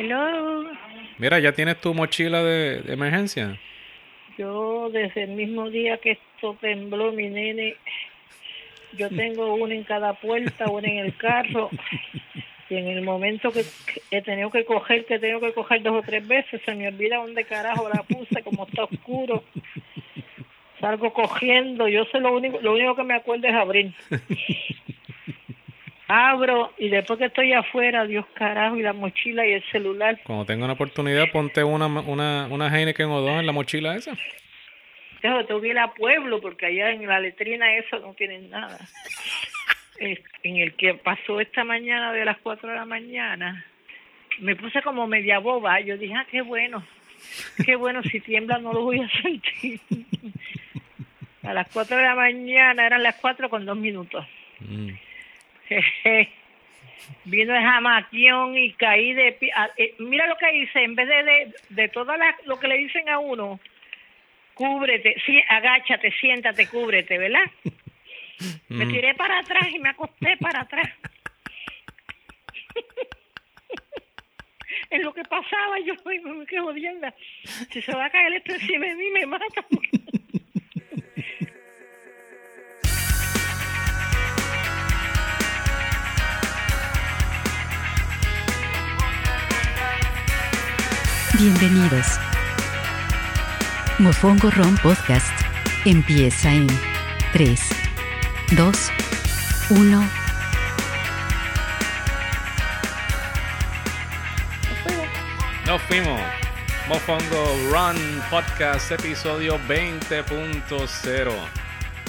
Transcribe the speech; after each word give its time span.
Hello. 0.00 0.64
Mira, 1.18 1.38
¿ya 1.40 1.52
tienes 1.52 1.78
tu 1.78 1.92
mochila 1.92 2.42
de, 2.42 2.80
de 2.80 2.94
emergencia? 2.94 3.58
Yo 4.38 4.88
desde 4.90 5.24
el 5.24 5.32
mismo 5.32 5.68
día 5.68 5.98
que 5.98 6.12
esto 6.12 6.56
tembló 6.58 7.12
mi 7.12 7.28
nene, 7.28 7.76
yo 8.96 9.10
tengo 9.10 9.52
una 9.56 9.74
en 9.74 9.84
cada 9.84 10.14
puerta, 10.14 10.70
una 10.70 10.88
en 10.88 11.00
el 11.00 11.14
carro. 11.18 11.68
Y 12.70 12.76
en 12.76 12.88
el 12.88 13.02
momento 13.02 13.52
que 13.52 13.62
he 14.10 14.22
tenido 14.22 14.50
que 14.50 14.64
coger, 14.64 15.04
que 15.04 15.18
tengo 15.18 15.38
que 15.38 15.52
coger 15.52 15.82
dos 15.82 15.96
o 15.96 16.02
tres 16.02 16.26
veces, 16.26 16.62
se 16.64 16.74
me 16.74 16.88
olvida 16.88 17.18
dónde 17.18 17.44
carajo 17.44 17.86
la 17.90 18.02
puse, 18.02 18.42
como 18.42 18.66
está 18.66 18.84
oscuro. 18.84 19.44
Salgo 20.80 21.12
cogiendo, 21.12 21.88
yo 21.88 22.06
sé 22.06 22.20
lo 22.20 22.34
único, 22.34 22.58
lo 22.62 22.72
único 22.72 22.96
que 22.96 23.02
me 23.02 23.12
acuerdo 23.12 23.48
es 23.48 23.54
abrir. 23.54 23.92
Abro 26.12 26.72
y 26.76 26.88
después 26.88 27.20
que 27.20 27.26
estoy 27.26 27.52
afuera, 27.52 28.04
Dios 28.04 28.26
carajo, 28.34 28.76
y 28.76 28.82
la 28.82 28.92
mochila 28.92 29.46
y 29.46 29.52
el 29.52 29.62
celular. 29.70 30.18
Cuando 30.24 30.44
tenga 30.44 30.64
una 30.64 30.72
oportunidad, 30.72 31.30
ponte 31.30 31.62
una, 31.62 31.86
una, 31.86 32.48
una 32.50 32.66
Heineken 32.66 33.06
o 33.10 33.20
dos 33.20 33.38
en 33.38 33.46
la 33.46 33.52
mochila 33.52 33.94
esa. 33.94 34.16
Tengo, 35.22 35.44
tengo 35.44 35.60
que 35.60 35.68
ir 35.68 35.78
a 35.78 35.94
pueblo 35.94 36.40
porque 36.40 36.66
allá 36.66 36.90
en 36.90 37.06
la 37.06 37.20
letrina 37.20 37.76
eso 37.76 38.00
no 38.00 38.12
tienen 38.14 38.50
nada. 38.50 38.78
En 40.42 40.56
el 40.56 40.72
que 40.76 40.94
pasó 40.94 41.42
esta 41.42 41.62
mañana 41.62 42.10
de 42.14 42.24
las 42.24 42.38
4 42.38 42.70
de 42.70 42.74
la 42.74 42.86
mañana, 42.86 43.66
me 44.38 44.56
puse 44.56 44.80
como 44.80 45.06
media 45.06 45.38
boba. 45.40 45.78
Yo 45.80 45.98
dije, 45.98 46.14
ah, 46.14 46.26
qué 46.30 46.40
bueno, 46.40 46.82
qué 47.66 47.76
bueno, 47.76 48.02
si 48.04 48.18
tiembla 48.20 48.56
no 48.56 48.72
lo 48.72 48.84
voy 48.84 49.00
a 49.00 49.08
sentir. 49.22 49.78
A 51.42 51.52
las 51.52 51.68
4 51.70 51.98
de 51.98 52.02
la 52.02 52.14
mañana, 52.14 52.86
eran 52.86 53.02
las 53.02 53.16
4 53.16 53.50
con 53.50 53.66
dos 53.66 53.76
minutos. 53.76 54.26
Mm. 54.60 54.88
Vino 57.24 57.54
el 57.54 57.62
jamaquión 57.62 58.56
y 58.56 58.72
caí 58.72 59.12
de 59.14 59.32
pie. 59.32 59.50
Ah, 59.54 59.68
eh, 59.76 59.94
mira 59.98 60.26
lo 60.26 60.36
que 60.36 60.54
hice, 60.56 60.82
en 60.82 60.94
vez 60.94 61.08
de, 61.08 61.22
de, 61.24 61.54
de 61.70 61.88
todo 61.88 62.12
lo 62.46 62.58
que 62.58 62.68
le 62.68 62.78
dicen 62.78 63.08
a 63.08 63.18
uno, 63.18 63.60
cúbrete, 64.54 65.16
sí, 65.26 65.42
agáchate, 65.48 66.12
siéntate, 66.20 66.68
cúbrete, 66.68 67.18
¿verdad? 67.18 67.44
Me 68.68 68.86
Mm. 68.86 68.92
tiré 68.92 69.14
para 69.14 69.40
atrás 69.40 69.68
y 69.74 69.78
me 69.80 69.88
acosté 69.90 70.36
para 70.36 70.60
atrás. 70.60 70.88
en 74.90 75.02
lo 75.02 75.12
que 75.12 75.22
pasaba, 75.24 75.78
yo 75.84 75.94
me 76.04 76.46
qué 76.46 76.60
jodienda. 76.60 77.12
Si 77.72 77.82
se 77.82 77.92
va 77.92 78.06
a 78.06 78.10
caer 78.10 78.32
esto 78.34 78.52
encima 78.54 78.86
de 78.86 78.94
mí, 78.94 79.10
me 79.10 79.26
mata. 79.26 79.64
Bienvenidos. 91.42 92.06
Mofongo 93.98 94.50
Ron 94.50 94.76
Podcast 94.76 95.32
empieza 95.86 96.52
en 96.52 96.66
3, 97.32 97.58
2, 98.58 98.90
1. 99.70 100.10
Nos 105.66 105.82
fuimos. 105.84 106.20
Mofongo 106.86 107.56
Run 107.72 108.22
Podcast, 108.28 108.92
episodio 108.92 109.58
20.0. 109.66 111.32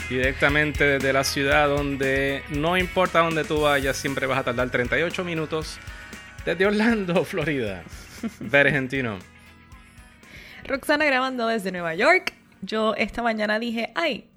Directamente 0.10 0.84
desde 0.84 1.14
la 1.14 1.24
ciudad 1.24 1.70
donde 1.70 2.44
no 2.50 2.76
importa 2.76 3.20
dónde 3.20 3.46
tú 3.46 3.62
vayas, 3.62 3.96
siempre 3.96 4.28
vas 4.28 4.40
a 4.40 4.44
tardar 4.44 4.70
38 4.70 5.24
minutos. 5.24 5.80
Desde 6.44 6.66
Orlando, 6.66 7.24
Florida. 7.24 7.82
Ver 8.40 8.68
argentino. 8.68 9.18
Roxana 10.66 11.06
grabando 11.06 11.48
desde 11.48 11.72
Nueva 11.72 11.96
York. 11.96 12.34
Yo 12.62 12.94
esta 12.96 13.24
mañana 13.24 13.60
dije, 13.60 13.92
ay, 13.96 14.30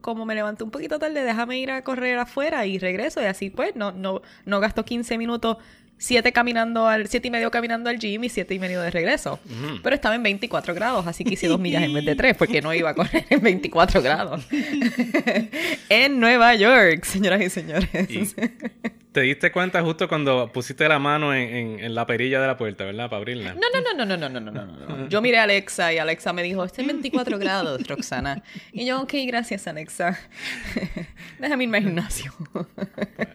como 0.00 0.26
me 0.26 0.34
levanté 0.34 0.64
un 0.64 0.70
poquito 0.70 0.98
tarde, 0.98 1.24
déjame 1.24 1.58
ir 1.58 1.70
a 1.70 1.82
correr 1.82 2.18
afuera 2.18 2.66
y 2.66 2.78
regreso. 2.78 3.20
Y 3.22 3.24
así 3.24 3.50
pues, 3.50 3.74
no, 3.74 3.92
no, 3.92 4.22
no 4.44 4.60
gasto 4.60 4.84
15 4.84 5.18
minutos, 5.18 5.56
7 5.98 6.32
caminando 6.32 6.86
al, 6.86 7.08
siete 7.08 7.28
y 7.28 7.30
medio 7.30 7.50
caminando 7.50 7.88
al 7.88 7.98
gym 7.98 8.24
y 8.24 8.28
7 8.28 8.54
y 8.54 8.58
medio 8.58 8.82
de 8.82 8.90
regreso. 8.90 9.40
Pero 9.82 9.94
estaba 9.94 10.14
en 10.14 10.22
24 10.22 10.74
grados, 10.74 11.06
así 11.06 11.24
que 11.24 11.34
hice 11.34 11.48
dos 11.48 11.58
millas 11.58 11.82
en 11.82 11.94
vez 11.94 12.04
de 12.04 12.14
3, 12.14 12.36
porque 12.36 12.60
no 12.60 12.74
iba 12.74 12.90
a 12.90 12.94
correr 12.94 13.24
en 13.30 13.40
24 13.40 14.02
grados. 14.02 14.46
en 15.88 16.20
Nueva 16.20 16.54
York, 16.54 17.04
señoras 17.04 17.40
y 17.40 17.50
señores. 17.50 17.88
Y 18.10 18.26
te 19.14 19.20
diste 19.22 19.50
cuenta 19.52 19.80
justo 19.82 20.08
cuando 20.08 20.50
pusiste 20.52 20.86
la 20.88 20.98
mano 20.98 21.32
en, 21.32 21.48
en- 21.54 21.80
en 21.80 21.94
la 21.94 22.04
perilla 22.04 22.40
de 22.40 22.46
la 22.48 22.56
puerta, 22.58 22.84
¿verdad? 22.84 23.08
Para 23.08 23.18
abrirla. 23.18 23.54
No, 23.54 23.60
no, 23.72 23.80
no, 23.94 24.04
no, 24.04 24.16
no, 24.16 24.28
no, 24.28 24.40
no, 24.40 24.50
no, 24.50 24.96
no. 24.96 25.08
Yo 25.08 25.22
miré 25.22 25.38
a 25.38 25.44
Alexa 25.44 25.92
y 25.92 25.98
Alexa 25.98 26.32
me 26.32 26.42
dijo, 26.42 26.64
está 26.64 26.82
en 26.82 26.88
24 26.88 27.38
grados, 27.38 27.86
Roxana. 27.88 28.42
Y 28.72 28.84
yo, 28.86 29.00
ok, 29.02 29.14
gracias, 29.26 29.66
Alexa. 29.68 30.18
Déjame 31.38 31.64
irme 31.64 31.78
al 31.78 31.84
gimnasio. 31.84 32.32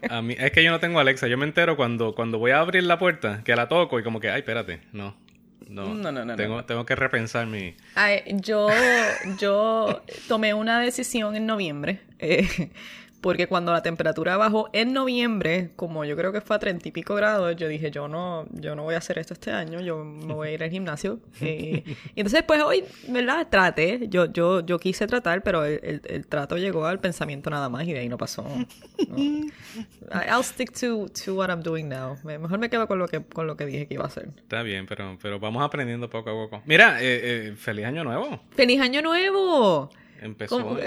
A 0.09 0.22
mí, 0.22 0.35
es 0.38 0.51
que 0.51 0.63
yo 0.63 0.72
no 0.72 0.79
tengo 0.79 1.00
Alexa. 1.00 1.28
Yo 1.28 1.38
me 1.38 1.45
entero 1.45 1.75
cuando, 1.75 2.13
cuando 2.13 2.38
voy 2.40 2.51
a 2.51 2.59
abrir 2.59 2.84
la 2.84 3.00
puerta, 3.00 3.41
que 3.44 3.56
la 3.56 3.67
toco 3.67 4.00
y 4.00 4.03
como 4.03 4.19
que, 4.19 4.29
ay, 4.29 4.40
espérate, 4.40 4.81
no. 4.91 5.16
No, 5.67 5.94
No, 5.94 6.11
no, 6.11 6.25
no, 6.25 6.35
tengo, 6.35 6.57
no. 6.57 6.66
tengo 6.66 6.85
que 6.85 6.96
repensar 6.96 7.46
mi... 7.46 7.75
Ay, 7.96 8.23
yo, 8.41 8.69
yo 9.40 10.01
tomé 10.28 10.53
una 10.56 10.79
decisión 10.81 11.35
en 11.35 11.46
noviembre. 11.46 12.00
eh, 12.17 12.47
porque 13.22 13.47
cuando 13.47 13.72
la 13.74 13.81
temperatura 13.81 14.38
bajó 14.38 14.69
en 14.74 14.94
noviembre, 14.94 15.72
como 15.75 16.06
yo 16.06 16.16
creo 16.16 16.31
que 16.31 16.41
fue 16.41 16.56
a 16.56 16.59
treinta 16.59 16.88
y 16.88 16.91
pico 16.91 17.16
grados, 17.16 17.56
yo 17.57 17.68
dije, 17.68 17.91
yo 17.91 18.07
no, 18.07 18.46
yo 18.52 18.75
no 18.75 18.84
voy 18.84 18.96
a 18.96 19.00
hacer 19.00 19.18
esto 19.19 19.34
este 19.34 19.52
año, 19.52 19.81
yo 19.81 20.03
me 20.03 20.34
voy 20.34 20.50
a 20.50 20.52
ir 20.52 20.63
al 20.63 20.69
gimnasio. 20.69 21.19
Eh, 21.41 21.84
y 22.16 22.19
entonces, 22.19 22.44
pues 22.44 22.62
hoy, 22.62 22.84
¿verdad? 23.08 23.47
Traté, 23.50 24.08
yo, 24.09 24.25
yo, 24.31 24.59
yo 24.66 24.78
quise 24.79 25.08
tratar, 25.08 25.41
pero 25.41 25.66
el, 25.66 25.79
el- 25.84 26.02
el 26.06 26.28
trato 26.28 26.58
llegó 26.58 26.85
al 26.85 27.00
pensamiento 27.00 27.50
nada 27.50 27.69
más 27.69 27.88
y 27.88 27.94
de 27.94 28.00
ahí 28.00 28.09
no 28.09 28.18
pasó. 28.18 28.44
No. 28.44 29.16
I'll 30.12 30.44
stick 30.44 30.72
to, 30.79 31.08
to 31.25 31.35
what 31.35 31.50
I'm 31.50 31.62
doing 31.62 31.88
now. 31.90 32.18
Me- 32.24 32.38
Mejor 32.40 32.59
me 32.59 32.69
quedo 32.69 32.88
con 32.88 33.00
lo 33.00 33.08
que, 33.08 33.22
con 33.24 33.47
lo 33.47 33.56
que 33.58 33.66
dije 33.66 33.88
que 33.88 33.94
iba 33.96 34.03
a 34.03 34.08
hacer. 34.08 34.29
Está 34.38 34.63
bien, 34.63 34.85
pero, 34.85 35.18
pero 35.22 35.40
vamos 35.40 35.63
aprendiendo 35.63 36.09
poco 36.09 36.29
a 36.29 36.34
poco. 36.34 36.62
Mira, 36.66 37.02
eh, 37.02 37.50
eh, 37.50 37.56
feliz 37.58 37.85
año 37.85 38.03
nuevo. 38.03 38.40
¡Feliz 38.52 38.79
Año 38.81 39.02
Nuevo! 39.02 39.90
Empezó, 40.22 40.78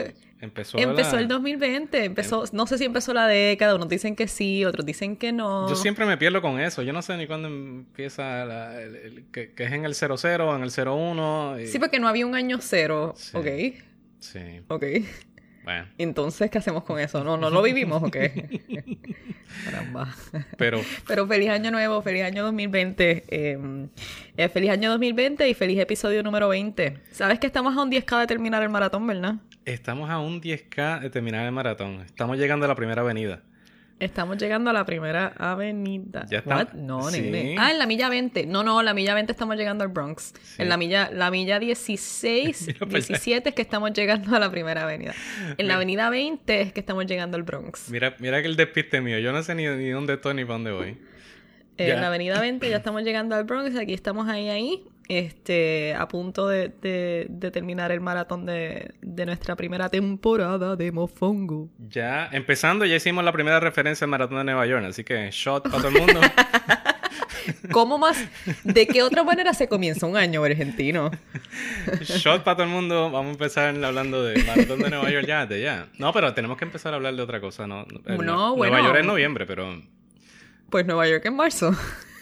empezó, 0.40 0.78
Empezó 0.78 1.16
la- 1.16 1.20
el 1.22 1.28
2020, 1.28 2.04
empezó, 2.04 2.44
no 2.52 2.66
sé 2.66 2.76
si 2.78 2.84
empezó 2.84 3.14
la 3.14 3.26
década, 3.26 3.74
unos 3.74 3.88
dicen 3.88 4.14
que 4.16 4.26
sí, 4.28 4.64
otros 4.64 4.84
dicen 4.84 5.16
que 5.16 5.32
no. 5.32 5.68
Yo 5.68 5.76
siempre 5.76 6.04
me 6.04 6.16
pierdo 6.18 6.42
con 6.42 6.58
eso. 6.60 6.82
Yo 6.82 6.92
no 6.92 7.00
sé 7.02 7.16
ni 7.16 7.26
cuándo 7.26 7.48
empieza 7.48 8.44
la- 8.44 8.80
el- 8.82 8.96
el- 8.96 9.24
que, 9.32 9.52
que 9.52 9.64
es 9.64 9.72
en 9.72 9.84
el 9.84 9.94
00, 9.94 10.54
en 10.56 10.62
el 10.62 10.70
01. 10.70 11.56
y- 11.60 11.66
Sí, 11.68 11.78
porque 11.78 11.98
no 11.98 12.08
había 12.08 12.26
un 12.26 12.34
año 12.34 12.58
cero, 12.60 13.14
Sí. 13.16 13.36
ok, 13.36 13.46
Sí, 14.18 14.60
ok. 14.68 14.84
Bueno. 15.64 15.86
Entonces, 15.98 16.50
¿qué 16.50 16.58
hacemos 16.58 16.84
con 16.84 16.98
eso? 16.98 17.22
No, 17.24 17.36
no 17.36 17.50
lo 17.50 17.62
vivimos, 17.62 18.02
ok. 18.02 18.16
Caramba. 19.64 20.14
Pero 20.56 20.80
Pero 21.06 21.26
feliz 21.26 21.50
año 21.50 21.70
nuevo, 21.70 22.02
feliz 22.02 22.24
año 22.24 22.42
2020. 22.44 23.24
eh, 23.28 23.58
eh, 24.36 24.48
feliz 24.48 24.70
año 24.70 24.90
2020 24.90 25.48
y 25.48 25.54
feliz 25.54 25.78
episodio 25.78 26.22
número 26.22 26.48
20. 26.48 26.98
Sabes 27.10 27.38
que 27.38 27.46
estamos 27.46 27.76
a 27.76 27.82
un 27.82 27.90
10k 27.90 28.20
de 28.20 28.26
terminar 28.26 28.62
el 28.62 28.68
maratón, 28.70 29.06
¿verdad? 29.06 29.36
estamos 29.64 30.10
a 30.10 30.18
un 30.18 30.40
10K 30.40 31.00
de 31.00 31.10
terminar 31.10 31.46
el 31.46 31.52
maratón. 31.52 32.00
Estamos 32.00 32.36
llegando 32.36 32.64
a 32.64 32.68
la 32.68 32.74
primera 32.74 33.02
avenida. 33.02 33.42
Estamos 34.02 34.36
llegando 34.36 34.70
a 34.70 34.72
la 34.72 34.84
primera 34.84 35.28
avenida. 35.38 36.26
Ya 36.28 36.38
está. 36.38 36.56
What? 36.56 36.72
No, 36.72 37.08
Sí. 37.10 37.20
nene. 37.20 37.56
Ah, 37.58 37.70
en 37.70 37.78
la 37.78 37.86
milla 37.86 38.08
20. 38.08 38.46
No, 38.46 38.64
no, 38.64 38.82
la 38.82 38.94
milla 38.94 39.14
20 39.14 39.30
estamos 39.30 39.56
llegando 39.56 39.84
al 39.84 39.90
Bronx. 39.90 40.34
Sí. 40.42 40.62
En 40.62 40.68
la 40.68 40.76
milla, 40.76 41.08
la 41.12 41.30
milla 41.30 41.58
16, 41.60 42.66
Mira 42.66 42.78
para 42.80 42.90
allá. 42.98 43.06
17 43.06 43.48
es 43.50 43.54
que 43.54 43.62
estamos 43.62 43.92
llegando 43.92 44.34
a 44.34 44.40
la 44.40 44.50
primera 44.50 44.82
avenida. 44.82 45.14
En 45.56 45.68
la 45.68 45.74
avenida 45.76 46.10
20 46.10 46.60
es 46.60 46.72
que 46.72 46.80
estamos 46.80 47.06
llegando 47.06 47.36
al 47.36 47.44
Bronx. 47.44 47.90
Mira, 47.90 48.16
mira 48.18 48.42
que 48.42 48.48
el 48.48 48.56
despiste 48.56 49.00
mío. 49.00 49.18
Yo 49.20 49.32
no 49.32 49.42
sé 49.42 49.54
ni, 49.54 49.66
ni 49.66 49.90
dónde 49.90 50.14
estoy 50.14 50.34
ni 50.34 50.42
para 50.44 50.54
dónde 50.54 50.72
voy. 50.72 50.88
Eh. 51.78 51.90
En 51.92 52.00
la 52.00 52.08
avenida 52.08 52.40
20 52.40 52.68
ya 52.68 52.76
estamos 52.78 53.02
llegando 53.04 53.34
al 53.36 53.44
Bronx. 53.44 53.76
Aquí 53.76 53.94
estamos 53.94 54.28
ahí, 54.28 54.48
ahí. 54.48 54.84
Este, 55.08 55.94
a 55.94 56.06
punto 56.08 56.48
de, 56.48 56.68
de- 56.80 57.26
de 57.28 57.50
terminar 57.50 57.90
el 57.92 58.00
maratón 58.00 58.46
de, 58.46 58.94
de 59.02 59.26
nuestra 59.26 59.56
primera 59.56 59.88
temporada 59.88 60.76
de 60.76 60.90
Mofongo. 60.92 61.68
Ya, 61.90 62.28
empezando, 62.32 62.84
ya 62.84 62.96
hicimos 62.96 63.24
la 63.24 63.32
primera 63.32 63.60
referencia 63.60 64.04
al 64.04 64.10
maratón 64.10 64.38
de 64.38 64.44
Nueva 64.44 64.64
York. 64.66 64.84
Así 64.86 65.04
que 65.04 65.28
shot 65.30 65.64
para 65.64 65.78
todo 65.82 65.88
el 65.88 65.94
mundo. 66.00 66.20
¿Cómo 67.72 67.98
más? 67.98 68.16
¿De 68.62 68.86
qué 68.86 69.02
otra 69.02 69.24
manera 69.24 69.52
se 69.52 69.68
comienza 69.68 70.06
un 70.06 70.16
año 70.16 70.44
argentino? 70.44 71.10
Shot 72.00 72.44
para 72.44 72.56
todo 72.56 72.66
el 72.66 72.72
mundo. 72.72 73.10
Vamos 73.10 73.30
a 73.30 73.32
empezar 73.32 73.84
hablando 73.84 74.22
de 74.24 74.42
Maratón 74.44 74.78
de 74.80 74.90
Nueva 74.90 75.10
York 75.10 75.26
ya, 75.26 75.46
de 75.46 75.60
ya. 75.60 75.88
No, 75.98 76.12
pero 76.12 76.32
tenemos 76.34 76.56
que 76.56 76.64
empezar 76.64 76.92
a 76.92 76.96
hablar 76.96 77.14
de 77.16 77.22
otra 77.22 77.40
cosa, 77.40 77.66
¿no? 77.66 77.84
No, 78.06 78.56
Nueva. 78.56 78.80
York 78.80 78.98
es 79.00 79.06
noviembre, 79.06 79.46
pero 79.46 79.82
Pues 80.70 80.86
Nueva 80.86 81.08
York 81.08 81.24
en 81.26 81.34
marzo. 81.36 81.74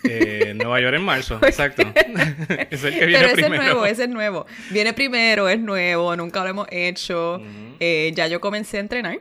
Eh, 0.04 0.54
Nueva 0.56 0.80
York 0.80 0.96
en 0.96 1.02
marzo, 1.02 1.38
exacto. 1.42 1.82
es 2.70 2.84
el 2.84 2.98
que 2.98 3.06
viene 3.06 3.24
Pero 3.24 3.26
ese 3.28 3.34
primero. 3.34 3.54
es 3.54 3.68
nuevo, 3.68 3.86
ese 3.86 4.02
es 4.04 4.08
nuevo. 4.08 4.46
Viene 4.70 4.92
primero, 4.92 5.48
es 5.48 5.60
nuevo, 5.60 6.14
nunca 6.16 6.42
lo 6.42 6.50
hemos 6.50 6.66
hecho. 6.70 7.40
Eh, 7.80 8.12
ya 8.14 8.26
yo 8.26 8.40
comencé 8.40 8.78
a 8.78 8.80
entrenar. 8.80 9.20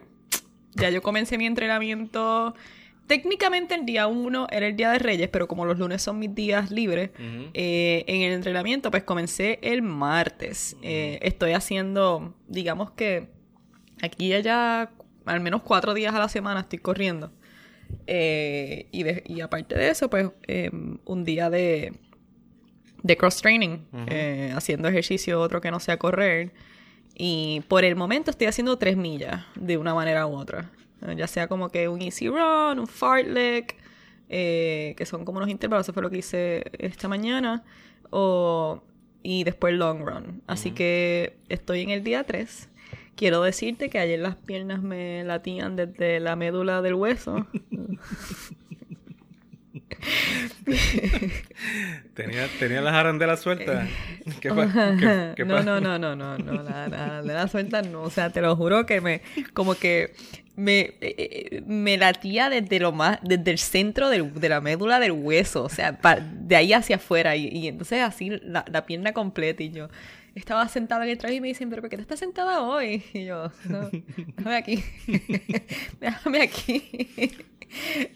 Ya 0.76 0.90
yo 0.90 1.02
comencé 1.02 1.38
mi 1.38 1.46
entrenamiento 1.46 2.56
técnicamente 3.10 3.74
el 3.74 3.88
día 3.88 4.06
1 4.06 4.48
era 4.52 4.68
el 4.68 4.76
día 4.76 4.92
de 4.92 5.00
Reyes, 5.00 5.30
pero 5.30 5.48
como 5.48 5.66
los 5.66 5.80
lunes 5.80 6.00
son 6.00 6.20
mis 6.20 6.34
días 6.36 6.70
libres, 6.70 7.10
eh, 7.56 8.04
en 8.06 8.22
el 8.22 8.34
entrenamiento 8.34 8.92
pues 8.92 9.04
comencé 9.04 9.58
el 9.64 9.82
martes. 9.82 10.78
Eh, 10.84 11.18
estoy 11.24 11.54
haciendo, 11.54 12.36
digamos 12.48 12.92
que 12.92 13.28
aquí 14.04 14.28
y 14.28 14.34
allá, 14.34 14.92
al 15.26 15.40
menos 15.40 15.64
cuatro 15.64 15.96
días 15.96 16.14
a 16.14 16.20
la 16.20 16.30
semana 16.30 16.60
estoy 16.60 16.78
corriendo. 16.78 17.32
Eh, 18.08 18.88
y, 18.92 19.04
de- 19.04 19.24
y 19.26 19.42
aparte 19.42 19.76
de 19.76 19.90
eso, 19.90 20.10
pues 20.10 20.30
eh, 20.48 20.72
un 21.06 21.24
día 21.24 21.50
de, 21.50 21.94
de 23.04 23.18
cross 23.18 23.42
training, 23.42 23.80
eh, 24.08 24.52
haciendo 24.56 24.88
ejercicio, 24.88 25.40
otro 25.40 25.62
que 25.62 25.72
no 25.72 25.80
sea 25.80 25.98
correr. 25.98 26.52
Y 27.16 27.62
por 27.68 27.84
el 27.84 27.96
momento 27.96 28.32
estoy 28.32 28.48
haciendo 28.48 28.78
tres 28.78 28.96
millas 28.98 29.46
de 29.56 29.78
una 29.78 29.94
manera 29.94 30.26
u 30.28 30.36
otra. 30.36 30.72
Eh, 31.06 31.16
Ya 31.18 31.28
sea 31.28 31.48
como 31.48 31.70
que 31.70 31.88
un 31.88 32.02
easy 32.02 32.28
run, 32.30 32.80
un 32.80 32.88
fartlek, 32.88 33.76
que 34.30 35.04
son 35.06 35.26
como 35.26 35.38
unos 35.40 35.50
intervalos, 35.50 35.86
eso 35.86 35.94
fue 35.94 36.04
lo 36.04 36.10
que 36.10 36.18
hice 36.20 36.64
esta 36.78 37.08
mañana. 37.08 37.64
O, 38.12 38.82
y 39.22 39.44
después 39.44 39.74
long 39.74 40.00
run. 40.06 40.42
Así 40.48 40.72
que 40.72 41.38
estoy 41.50 41.82
en 41.82 41.90
el 41.90 42.04
día 42.04 42.24
3. 42.24 42.70
Quiero 43.20 43.42
decirte 43.44 43.90
que 43.90 44.00
ayer 44.00 44.18
las 44.18 44.38
piernas 44.38 44.82
me 44.82 45.26
latían 45.26 45.76
desde 45.76 46.22
la 46.22 46.38
médula 46.38 46.82
del 46.82 46.94
hueso. 46.94 47.46
Tenía, 52.14 52.48
tenía 52.60 52.82
las 52.82 52.94
arandelas 52.94 53.42
sueltas. 53.42 53.90
¿Qué, 54.40 54.54
fue? 54.54 54.68
¿Qué- 55.00 55.34
qué 55.36 55.44
no, 55.46 55.62
no, 55.64 55.82
no, 55.82 56.00
no, 56.00 56.16
no, 56.16 56.38
no, 56.38 56.64
la, 56.64 56.88
la, 56.88 57.22
de 57.22 57.34
la 57.34 57.48
suelta 57.50 57.82
no, 57.82 58.04
o 58.04 58.10
sea, 58.10 58.30
te 58.30 58.40
lo 58.42 58.56
juro 58.56 58.86
que 58.86 59.02
me, 59.02 59.22
como 59.54 59.76
que 59.76 60.14
me, 60.56 60.80
eh, 60.80 60.96
eh, 61.02 61.64
me 61.66 61.98
latía 61.98 62.50
desde 62.50 62.80
lo 62.80 62.92
más, 62.94 63.20
desde 63.22 63.52
el 63.52 63.58
centro 63.58 64.10
del- 64.10 64.34
de 64.34 64.50
la 64.50 64.62
médula 64.62 65.00
del 65.00 65.12
hueso, 65.12 65.64
o 65.64 65.70
sea, 65.70 66.00
pa- 66.00 66.20
de 66.20 66.56
ahí 66.56 66.72
hacia 66.74 66.98
afuera, 66.98 67.36
y, 67.36 67.48
y 67.48 67.68
entonces 67.68 68.02
así 68.02 68.30
la, 68.44 68.64
la 68.72 68.86
pierna 68.86 69.14
completa, 69.14 69.64
y 69.64 69.72
yo 69.72 69.90
estaba 70.36 70.68
sentada 70.68 71.04
en 71.04 71.12
el 71.12 71.18
traje 71.18 71.36
y 71.36 71.42
me 71.42 71.48
dicen, 71.50 71.70
pero 71.70 71.82
¿por 71.82 71.90
qué 71.90 71.96
te 71.98 72.02
estás 72.04 72.20
sentada 72.20 72.62
hoy? 72.62 73.04
Y 73.14 73.26
yo, 73.26 73.52
no, 73.66 73.90
déjame 74.38 74.56
aquí, 74.58 74.84
déjame 76.00 76.42
aquí. 76.42 77.32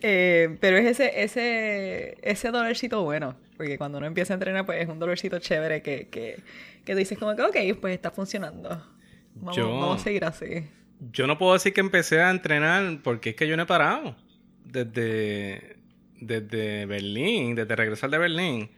Eh, 0.01 0.57
pero 0.61 0.77
es 0.77 0.85
ese, 0.99 1.23
ese, 1.23 2.17
ese 2.23 2.49
dolorcito 2.49 3.03
bueno, 3.03 3.35
porque 3.55 3.77
cuando 3.77 3.99
uno 3.99 4.07
empieza 4.07 4.33
a 4.33 4.35
entrenar, 4.35 4.65
pues 4.65 4.81
es 4.81 4.89
un 4.89 4.97
dolorcito 4.97 5.37
chévere 5.37 5.83
que, 5.83 6.07
que, 6.09 6.41
que 6.83 6.95
dices 6.95 7.19
como 7.19 7.35
que, 7.35 7.43
ok, 7.43 7.79
pues 7.79 7.93
está 7.93 8.09
funcionando. 8.09 8.69
Vamos, 9.35 9.55
Yo- 9.55 9.69
vamos 9.69 10.01
a 10.01 10.03
seguir 10.03 10.25
así. 10.25 10.67
Yo 11.11 11.27
no 11.27 11.37
puedo 11.37 11.53
decir 11.53 11.71
que 11.71 11.81
empecé 11.81 12.19
a 12.19 12.31
entrenar 12.31 12.97
porque 13.03 13.29
es 13.29 13.35
que 13.35 13.47
yo 13.47 13.55
no 13.55 13.61
he 13.61 13.65
parado. 13.67 14.15
Desde, 14.65 15.75
desde 16.19 16.87
Berlín, 16.87 17.53
desde 17.53 17.75
regresar 17.75 18.09
de 18.09 18.17
Berlín. 18.17 18.71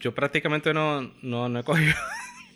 Yo 0.00 0.14
prácticamente 0.14 0.74
no, 0.74 1.14
no, 1.22 1.48
no 1.48 1.60
he 1.60 1.64
cogido. 1.64 1.94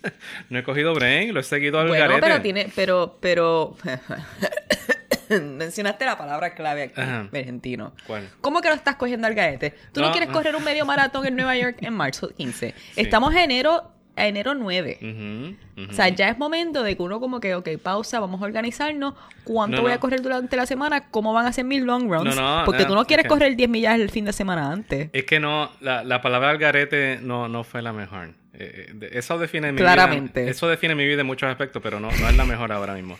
no 0.50 0.58
he 0.58 0.62
cogido 0.62 0.94
brain, 0.94 1.32
lo 1.34 1.40
he 1.40 1.42
seguido 1.42 1.78
al 1.80 1.88
Bueno, 1.88 2.04
garete. 2.04 2.20
pero 2.22 2.40
tiene, 2.42 2.72
pero, 2.74 3.16
pero 3.20 3.76
mencionaste 5.30 6.04
la 6.04 6.18
palabra 6.18 6.54
clave 6.54 6.82
aquí, 6.84 7.00
Ajá. 7.00 7.20
argentino. 7.32 7.94
¿Cuál? 8.06 8.28
¿Cómo 8.40 8.60
que 8.60 8.68
lo 8.68 8.74
estás 8.74 8.96
cogiendo 8.96 9.26
al 9.26 9.34
garete? 9.34 9.74
Tú 9.92 10.00
no, 10.00 10.06
No, 10.06 10.12
quieres 10.12 10.30
correr 10.30 10.54
un 10.56 10.64
medio 10.64 10.84
maratón 10.84 11.26
en 11.26 11.36
Nueva 11.36 11.56
York 11.56 11.78
en 11.80 11.94
marzo 11.94 12.28
15. 12.28 12.74
Estamos 12.96 13.34
a 13.34 13.42
enero, 13.42 13.90
a 14.14 14.26
enero 14.26 14.54
9. 14.54 14.98
Ujú, 15.00 15.82
ujú. 15.84 15.90
O 15.90 15.94
sea, 15.94 16.08
ya 16.10 16.28
es 16.28 16.36
momento 16.36 16.82
de 16.82 16.96
que 16.96 17.02
uno 17.02 17.18
como 17.18 17.40
que, 17.40 17.54
ok, 17.54 17.68
pausa, 17.82 18.20
vamos 18.20 18.42
a 18.42 18.44
organizarnos. 18.44 19.14
¿Cuánto 19.44 19.76
No, 19.76 19.82
voy 19.82 19.90
no. 19.92 19.96
a 19.96 20.00
correr 20.00 20.20
durante 20.20 20.54
la 20.56 20.66
semana? 20.66 21.08
¿Cómo 21.10 21.32
van 21.32 21.46
a 21.46 21.52
ser 21.52 21.64
mis 21.64 21.80
long 21.82 22.10
runs? 22.12 22.36
No, 22.36 22.62
Porque 22.66 22.84
tú 22.84 22.94
no 22.94 23.06
quieres 23.06 23.26
correr 23.26 23.56
10 23.56 23.70
millas 23.70 23.98
el 23.98 24.10
fin 24.10 24.26
de 24.26 24.34
semana 24.34 24.70
antes. 24.70 25.08
Es 25.14 25.24
que 25.24 25.40
no, 25.40 25.70
la, 25.80 26.04
la 26.04 26.20
palabra 26.20 26.50
al 26.50 26.58
garete 26.58 27.18
no, 27.22 27.48
no 27.48 27.64
fue 27.64 27.80
la 27.80 27.92
mejor. 27.94 28.34
Eh, 28.54 28.92
eh, 29.00 29.08
eso 29.12 29.38
define 29.38 29.72
mi 29.72 29.78
Claramente. 29.78 30.42
vida. 30.42 30.50
Eso 30.50 30.68
define 30.68 30.94
mi 30.94 31.06
vida 31.06 31.22
en 31.22 31.26
muchos 31.26 31.48
aspectos, 31.48 31.82
pero 31.82 32.00
no, 32.00 32.10
no 32.10 32.28
es 32.28 32.36
la 32.36 32.44
mejor 32.44 32.70
ahora 32.72 32.94
mismo. 32.94 33.18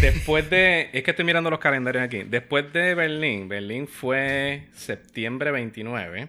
Después 0.00 0.48
de. 0.50 0.90
Es 0.92 1.02
que 1.02 1.10
estoy 1.10 1.24
mirando 1.24 1.50
los 1.50 1.58
calendarios 1.58 2.02
aquí. 2.04 2.22
Después 2.24 2.72
de 2.72 2.94
Berlín, 2.94 3.48
Berlín 3.48 3.86
fue 3.88 4.68
septiembre 4.72 5.50
29. 5.50 6.28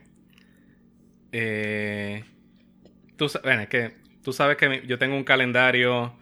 Eh, 1.32 2.24
tú, 3.16 3.28
bueno, 3.44 3.62
es 3.62 3.68
que 3.70 3.92
tú 4.24 4.34
sabes 4.34 4.58
que 4.58 4.70
mi- 4.70 4.82
yo 4.88 4.98
tengo 4.98 5.16
un 5.16 5.24
calendario 5.24 6.14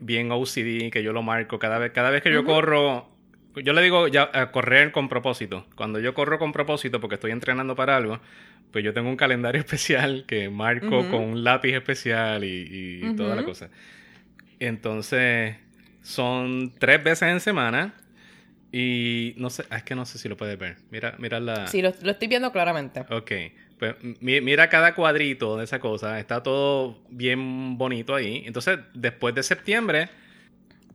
bien 0.00 0.30
OCD 0.30 0.90
que 0.90 1.02
yo 1.02 1.12
lo 1.12 1.22
marco 1.22 1.58
cada 1.58 1.78
vez, 1.78 1.92
cada 1.92 2.10
vez 2.10 2.22
que 2.22 2.32
yo 2.32 2.44
corro. 2.44 3.08
Yo 3.56 3.72
le 3.72 3.82
digo 3.82 4.06
ya 4.06 4.30
a 4.32 4.52
correr 4.52 4.92
con 4.92 5.08
propósito. 5.08 5.66
Cuando 5.74 5.98
yo 5.98 6.14
corro 6.14 6.38
con 6.38 6.52
propósito 6.52 7.00
porque 7.00 7.14
estoy 7.16 7.32
entrenando 7.32 7.74
para 7.74 7.96
algo, 7.96 8.20
pues 8.72 8.84
yo 8.84 8.92
tengo 8.92 9.08
un 9.08 9.16
calendario 9.16 9.60
especial 9.64 10.24
que 10.26 10.48
marco 10.50 11.08
con 11.10 11.20
un 11.20 11.44
lápiz 11.44 11.72
especial 11.74 12.44
y, 12.44 12.48
y 13.02 13.16
toda 13.16 13.34
la 13.36 13.42
cosa. 13.44 13.70
Entonces, 14.60 15.56
son 16.02 16.72
tres 16.78 17.02
veces 17.02 17.28
en 17.28 17.40
semana. 17.40 17.94
Y 18.70 19.32
no 19.38 19.48
sé, 19.48 19.64
es 19.74 19.82
que 19.82 19.94
no 19.94 20.04
sé 20.04 20.18
si 20.18 20.28
lo 20.28 20.36
puedes 20.36 20.58
ver. 20.58 20.76
Mira, 20.90 21.14
mira 21.18 21.40
la. 21.40 21.66
Sí, 21.68 21.80
lo, 21.80 21.92
lo 22.02 22.10
estoy 22.10 22.28
viendo 22.28 22.52
claramente. 22.52 23.00
Ok, 23.10 23.32
pues 23.78 23.94
mi- 24.20 24.42
mira 24.42 24.68
cada 24.68 24.94
cuadrito 24.94 25.56
de 25.56 25.64
esa 25.64 25.78
cosa, 25.80 26.20
está 26.20 26.42
todo 26.42 26.98
bien 27.08 27.78
bonito 27.78 28.14
ahí. 28.14 28.42
Entonces, 28.44 28.78
después 28.92 29.34
de 29.34 29.42
septiembre, 29.42 30.10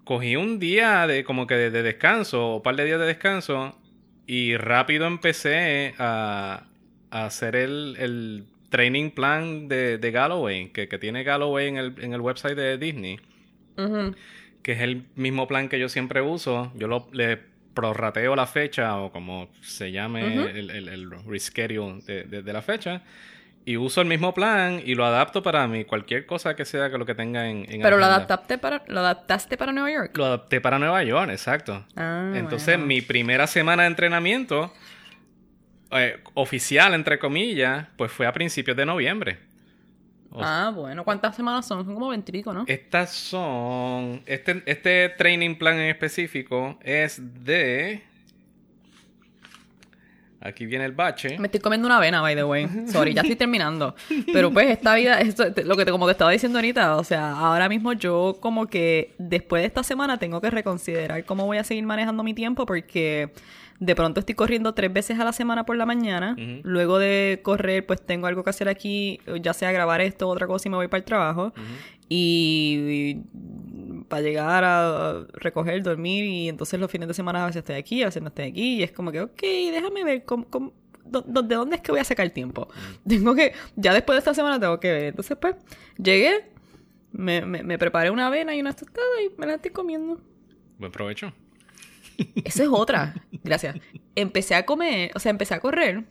cogí 0.03 0.35
un 0.35 0.59
día 0.59 1.07
de 1.07 1.23
como 1.23 1.47
que 1.47 1.55
de, 1.55 1.71
de 1.71 1.81
descanso, 1.81 2.45
o 2.47 2.55
un 2.57 2.61
par 2.61 2.75
de 2.75 2.85
días 2.85 2.99
de 2.99 3.07
descanso, 3.07 3.75
y 4.27 4.55
rápido 4.55 5.07
empecé 5.07 5.95
a, 5.97 6.67
a 7.13 7.25
hacer 7.25 7.55
el, 7.55 7.95
el 7.99 8.43
training 8.69 9.11
plan 9.11 9.67
de, 9.67 9.97
de 9.99 10.11
Galloway, 10.11 10.69
que, 10.69 10.87
que 10.87 10.97
tiene 10.97 11.23
Galloway 11.23 11.67
en 11.67 11.77
el, 11.77 11.93
en 12.01 12.13
el 12.13 12.21
website 12.21 12.55
de 12.57 12.77
Disney 12.77 13.19
Ujú. 13.77 14.15
que 14.63 14.71
es 14.71 14.81
el 14.81 15.03
mismo 15.15 15.47
plan 15.47 15.69
que 15.69 15.79
yo 15.79 15.89
siempre 15.89 16.21
uso. 16.21 16.71
Yo 16.75 16.87
lo, 16.87 17.07
le 17.11 17.37
prorrateo 17.73 18.35
la 18.35 18.45
fecha 18.47 18.97
o 18.97 19.11
como 19.11 19.49
se 19.61 19.91
llame 19.91 20.25
Ujú. 20.39 20.47
el, 20.47 20.69
el, 20.71 20.87
el 20.89 21.11
reschedule 21.27 22.01
de, 22.05 22.23
de- 22.23 22.41
de 22.43 22.53
la 22.53 22.61
fecha. 22.61 23.01
Y 23.65 23.77
uso 23.77 24.01
el 24.01 24.07
mismo 24.07 24.33
plan 24.33 24.81
y 24.85 24.93
lo 24.95 25.05
adapto 25.05 25.41
para 25.41 25.65
mí, 25.67 25.85
cualquier 25.85 26.25
cosa 26.25 26.53
que 26.55 26.65
sea 26.65 26.89
que 26.89 26.97
lo 26.97 27.05
que 27.05 27.15
tenga 27.15 27.49
en, 27.49 27.65
en 27.71 27.81
Pero 27.81 27.97
lo 27.97 28.03
adaptaste 28.05 28.57
para, 28.57 28.83
lo 28.87 28.99
adaptaste 28.99 29.55
para 29.57 29.71
Nueva 29.71 29.89
York. 29.91 30.17
Lo 30.17 30.25
adapté 30.25 30.59
para 30.59 30.79
Nueva 30.79 31.01
York, 31.03 31.29
exacto. 31.31 31.85
Ah, 31.95 32.33
Entonces, 32.35 32.77
mi 32.77 33.01
primera 33.01 33.47
semana 33.47 33.83
de 33.83 33.87
entrenamiento 33.89 34.73
eh, 35.95 36.19
oficial, 36.33 36.93
entre 36.93 37.19
comillas, 37.19 37.87
pues 37.97 38.11
fue 38.11 38.25
a 38.27 38.33
principios 38.33 38.75
de 38.77 38.85
noviembre. 38.85 39.39
O 40.31 40.41
Ah, 40.43 40.71
bueno. 40.73 41.03
¿Cuántas 41.03 41.35
semanas 41.35 41.67
son? 41.67 41.85
Son 41.85 41.93
como 41.93 42.09
20 42.09 42.31
y 42.31 42.33
pico, 42.33 42.53
¿no? 42.53 42.63
Estas 42.67 43.11
son. 43.11 44.21
Este, 44.25 44.63
este 44.65 45.09
training 45.09 45.55
plan 45.55 45.75
en 45.75 45.89
específico 45.89 46.79
es 46.83 47.21
de. 47.43 48.01
Aquí 50.43 50.65
viene 50.65 50.83
el 50.83 50.91
bache. 50.91 51.39
Me 51.39 51.47
estoy 51.47 51.61
comiendo 51.61 51.87
una 51.87 51.97
avena, 51.97 52.21
by 52.21 52.35
the 52.35 52.43
way. 52.43 52.67
Sorry, 52.87 53.13
ya 53.13 53.21
estoy 53.21 53.37
terminando. 53.37 53.95
Pero 54.33 54.51
pues 54.51 54.69
esta 54.69 54.93
vida, 54.95 55.21
esto, 55.21 55.45
lo 55.63 55.77
que 55.77 55.85
te, 55.85 55.91
como 55.91 56.05
te 56.05 56.11
estaba 56.11 56.31
diciendo 56.31 56.59
ahorita, 56.59 56.97
o 56.97 57.03
sea, 57.05 57.31
ahora 57.31 57.69
mismo 57.69 57.93
yo 57.93 58.37
como 58.41 58.67
que 58.67 59.15
después 59.17 59.61
de 59.61 59.67
esta 59.67 59.83
semana 59.83 60.17
tengo 60.17 60.41
que 60.41 60.49
reconsiderar 60.49 61.23
cómo 61.23 61.45
voy 61.45 61.59
a 61.59 61.63
seguir 61.63 61.85
manejando 61.85 62.23
mi 62.23 62.33
tiempo 62.33 62.65
porque 62.65 63.31
de 63.79 63.95
pronto 63.95 64.19
estoy 64.19 64.35
corriendo 64.35 64.73
tres 64.73 64.91
veces 64.91 65.19
a 65.19 65.23
la 65.23 65.33
semana 65.33 65.65
por 65.65 65.77
la 65.77 65.85
mañana. 65.85 66.35
Luego 66.63 66.99
de 66.99 67.39
correr, 67.41 67.85
pues 67.85 68.01
tengo 68.05 68.27
algo 68.27 68.43
que 68.43 68.49
hacer 68.49 68.67
aquí, 68.67 69.19
ya 69.41 69.53
sea 69.53 69.71
grabar 69.71 70.01
esto, 70.01 70.27
otra 70.27 70.47
cosa 70.47 70.67
y 70.67 70.71
me 70.71 70.77
voy 70.77 70.87
para 70.87 70.99
el 70.99 71.05
trabajo. 71.05 71.53
Y, 72.09 73.21
para 74.13 74.21
llegar 74.21 74.63
a 74.63 75.25
recoger, 75.33 75.81
dormir 75.81 76.23
y 76.25 76.47
entonces 76.47 76.79
los 76.79 76.91
fines 76.91 77.07
de 77.07 77.15
semana 77.15 77.41
a 77.41 77.47
veces 77.47 77.61
estoy 77.61 77.73
aquí, 77.77 78.03
a 78.03 78.05
veces 78.05 78.21
no 78.21 78.27
estoy 78.27 78.45
aquí 78.45 78.75
y 78.75 78.83
es 78.83 78.91
como 78.91 79.11
que, 79.11 79.21
ok, 79.21 79.41
déjame 79.41 80.03
ver 80.03 80.23
cómo, 80.23 80.45
cómo- 80.51 80.71
de 81.03 81.55
dónde 81.55 81.77
es 81.77 81.81
que 81.81 81.91
voy 81.91 81.99
a 81.99 82.03
sacar 82.03 82.29
tiempo. 82.29 82.67
Tengo 83.07 83.33
que, 83.33 83.53
ya 83.75 83.91
después 83.91 84.15
de 84.15 84.19
esta 84.19 84.35
semana 84.35 84.59
tengo 84.59 84.79
que 84.79 84.91
ver. 84.91 85.03
Entonces 85.05 85.35
pues 85.41 85.55
llegué, 85.97 86.45
me, 87.11 87.43
me, 87.43 87.63
me 87.63 87.79
preparé 87.79 88.11
una 88.11 88.27
avena 88.27 88.53
y 88.55 88.61
una 88.61 88.73
tostada 88.73 89.03
y 89.25 89.35
me 89.39 89.47
la 89.47 89.55
estoy 89.55 89.71
comiendo. 89.71 90.21
Buen 90.77 90.91
provecho. 90.91 91.33
Esa 92.45 92.61
es 92.63 92.69
otra. 92.71 93.15
Gracias. 93.43 93.77
Empecé 94.15 94.53
a 94.53 94.63
comer, 94.63 95.09
o 95.15 95.19
sea, 95.19 95.31
empecé 95.31 95.55
a 95.55 95.59
correr 95.59 96.03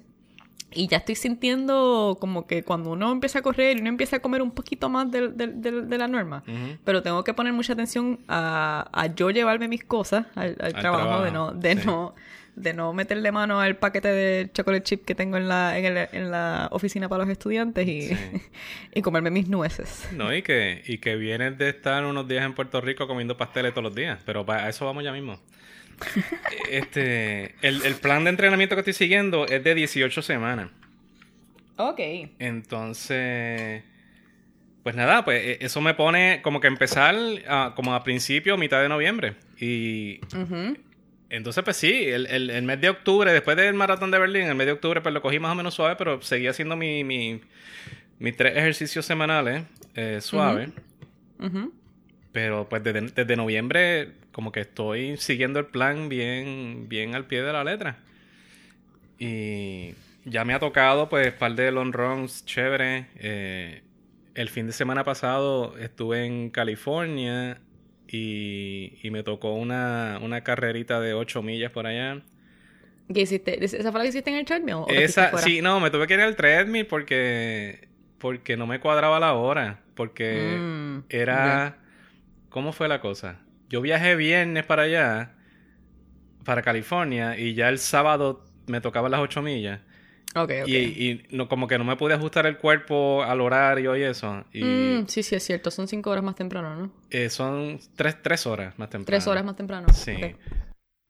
y 0.75 0.87
ya 0.89 0.99
estoy 0.99 1.15
sintiendo 1.15 2.17
como 2.21 2.47
que 2.47 2.63
cuando 2.63 2.91
uno 2.91 3.13
empieza 3.13 3.41
a 3.41 3.43
correr 3.43 3.77
y 3.77 3.81
uno 3.81 3.89
empieza 3.91 4.17
a 4.17 4.21
comer 4.21 4.43
un 4.43 4.51
poquito 4.51 4.89
más 4.89 5.11
del- 5.11 5.37
del- 5.37 5.61
del- 5.61 5.89
de 5.89 5.99
la 5.99 6.09
norma. 6.09 6.43
Pero 6.85 7.03
tengo 7.03 7.25
que 7.25 7.35
poner 7.35 7.53
mucha 7.53 7.73
atención 7.75 8.21
a, 8.29 8.89
a 8.93 9.07
yo 9.15 9.31
llevarme 9.31 9.69
mis 9.69 9.85
cosas 9.85 10.27
al, 10.35 10.57
al 10.61 10.73
trabajo, 10.75 11.23
de 11.23 11.31
no, 11.31 11.53
de 11.53 11.77
sí. 11.77 11.83
no, 11.87 12.15
de 12.55 12.75
no 12.75 12.93
meterle 12.93 13.33
mano 13.33 13.61
al 13.61 13.77
paquete 13.77 14.09
de 14.09 14.51
chocolate 14.53 14.83
chip 14.85 15.05
que 15.07 15.15
tengo 15.15 15.39
en 15.39 15.49
la, 15.49 15.79
en, 15.79 15.85
el- 15.87 16.09
en 16.13 16.31
la 16.31 16.69
oficina 16.71 17.09
para 17.09 17.25
los 17.25 17.31
estudiantes 17.33 17.87
y, 17.89 18.03
Sí. 18.09 18.17
y 18.95 19.01
comerme 19.03 19.31
mis 19.31 19.49
nueces. 19.49 20.09
No, 20.13 20.35
y 20.35 20.43
que, 20.43 20.83
y 20.87 20.99
que 20.99 21.17
vienes 21.17 21.57
de 21.59 21.71
estar 21.71 22.05
unos 22.05 22.29
días 22.29 22.45
en 22.45 22.55
Puerto 22.55 22.81
Rico 22.81 23.07
comiendo 23.07 23.37
pasteles 23.37 23.73
todos 23.73 23.85
los 23.85 23.95
días. 23.95 24.21
Pero 24.27 24.45
para 24.45 24.69
eso 24.69 24.85
vamos 24.85 25.03
ya 25.05 25.13
mismo. 25.13 25.39
Este, 26.71 27.55
el, 27.63 27.85
el 27.85 27.95
plan 27.97 28.25
de 28.25 28.31
entrenamiento 28.31 28.75
que 28.77 28.81
estoy 28.81 28.95
siguiendo 28.95 29.47
es 29.47 29.63
de 29.65 29.75
18 29.75 30.23
semanas. 30.23 30.71
Ok. 31.77 32.01
Entonces, 32.39 33.83
pues 34.83 34.95
nada, 34.95 35.25
pues 35.25 35.43
e- 35.45 35.65
eso 35.65 35.81
me 35.81 35.95
pone 35.95 36.41
como 36.43 36.61
que 36.61 36.67
empezar 36.69 37.15
a- 37.49 37.73
como 37.75 37.95
a 37.95 38.03
principio, 38.05 38.57
mitad 38.57 38.81
de 38.83 38.89
noviembre. 38.89 39.35
Y 39.59 40.21
entonces, 41.31 41.63
pues 41.65 41.77
sí, 41.77 42.05
el, 42.09 42.27
el- 42.27 42.51
el 42.51 42.63
mes 42.65 42.81
de 42.81 42.91
octubre, 42.91 43.33
después 43.33 43.57
del 43.57 43.75
maratón 43.75 44.11
de 44.11 44.19
Berlín, 44.19 44.43
el 44.45 44.55
mes 44.55 44.67
de 44.67 44.73
octubre, 44.73 45.01
pues 45.01 45.13
lo 45.15 45.23
cogí 45.23 45.39
más 45.39 45.53
o 45.53 45.55
menos 45.55 45.75
suave, 45.75 45.97
pero 45.97 46.21
seguía 46.23 46.51
haciendo 46.51 46.77
mi, 46.77 47.05
mi- 47.05 47.41
mis 48.19 48.37
tres 48.37 48.57
ejercicios 48.57 49.05
semanales 49.07 49.65
eh, 49.95 50.19
suave. 50.21 50.71
Pero 52.33 52.69
pues 52.69 52.83
desde, 52.83 53.03
desde 53.03 53.37
noviembre 53.37 54.15
como 54.33 54.53
que 54.53 54.61
estoy 54.61 55.17
siguiendo 55.19 55.61
el 55.61 55.67
plan 55.67 56.09
bien, 56.09 56.89
bien 56.89 57.15
al 57.15 57.27
pie 57.27 57.43
de 57.43 57.53
la 57.53 57.65
letra. 57.65 57.99
Y 59.19 59.95
ya 60.25 60.45
me 60.45 60.55
ha 60.55 60.59
tocado 60.59 61.09
pues 61.09 61.33
par 61.33 61.55
de 61.55 61.71
long 61.73 61.93
runs 61.93 62.45
chévere. 62.45 63.09
Eh, 63.17 63.83
el 64.35 64.49
fin 64.49 64.67
de 64.67 64.73
semana 64.73 65.05
pasado 65.05 65.77
estuve 65.79 66.25
en 66.25 66.51
California 66.51 67.61
y, 68.09 68.99
y 69.03 69.11
me 69.11 69.23
tocó 69.23 69.55
una, 69.55 70.19
una 70.23 70.43
carrerita 70.43 71.01
de 71.01 71.15
8 71.15 71.43
millas 71.43 71.73
por 71.73 71.87
allá. 71.87 72.23
¿Qué 73.13 73.21
hiciste? 73.23 73.63
¿Esa 73.65 73.91
fue 73.93 73.99
la 74.01 74.05
que 74.05 74.09
hiciste 74.11 74.31
en 74.31 74.37
el 74.37 74.45
treadmill? 74.45 74.75
¿O 74.77 74.95
te 74.95 75.03
fuiste 75.03 75.21
Esa, 75.21 75.37
sí, 75.39 75.63
no, 75.63 75.81
me 75.81 75.91
tuve 75.91 76.07
que 76.07 76.15
ir 76.15 76.21
al 76.21 76.37
treadmill 76.37 76.87
porque, 76.87 77.89
porque 78.19 78.57
no 78.57 78.67
me 78.67 78.81
cuadraba 78.81 79.21
la 79.21 79.35
hora. 79.35 79.81
Porque 79.95 80.65
Mm, 80.65 80.99
era... 81.09 81.79
¿Cómo 82.53 82.73
fue 82.73 82.87
la 82.89 83.01
cosa? 83.01 83.41
Yo 83.69 83.81
viajé 83.81 84.15
viernes 84.17 84.65
para 84.65 84.83
allá, 84.83 85.35
para 86.45 86.63
California, 86.63 87.39
y 87.39 87.55
ya 87.55 87.69
el 87.69 87.79
sábado 87.79 88.45
me 88.67 88.81
tocaba 88.81 89.09
las 89.09 89.21
8 89.21 89.43
millas. 89.43 89.81
Ok, 90.35 90.51
ok. 90.63 90.69
Y, 90.69 90.77
y 90.77 91.27
no, 91.31 91.49
como 91.49 91.67
que 91.69 91.77
no 91.79 91.85
me 91.85 91.97
pude 91.97 92.15
ajustar 92.15 92.47
el 92.47 92.57
cuerpo 92.59 93.23
al 93.23 93.41
horario 93.41 93.97
y 93.97 94.03
eso. 94.03 94.45
Y 94.53 94.63
Mm, 94.65 95.07
sí, 95.07 95.23
sí, 95.23 95.35
es 95.35 95.43
cierto. 95.45 95.71
Son 95.71 95.89
cinco 95.89 96.11
horas 96.11 96.25
más 96.25 96.35
temprano, 96.37 96.75
¿no? 96.77 96.93
eh, 97.11 97.29
son 97.31 97.81
tres, 97.97 98.23
tres 98.23 98.47
horas 98.47 98.79
más 98.79 98.89
temprano. 98.91 99.07
Tres 99.07 99.27
horas 99.27 99.45
más 99.45 99.57
temprano. 99.57 99.89
Sí. 99.93 100.37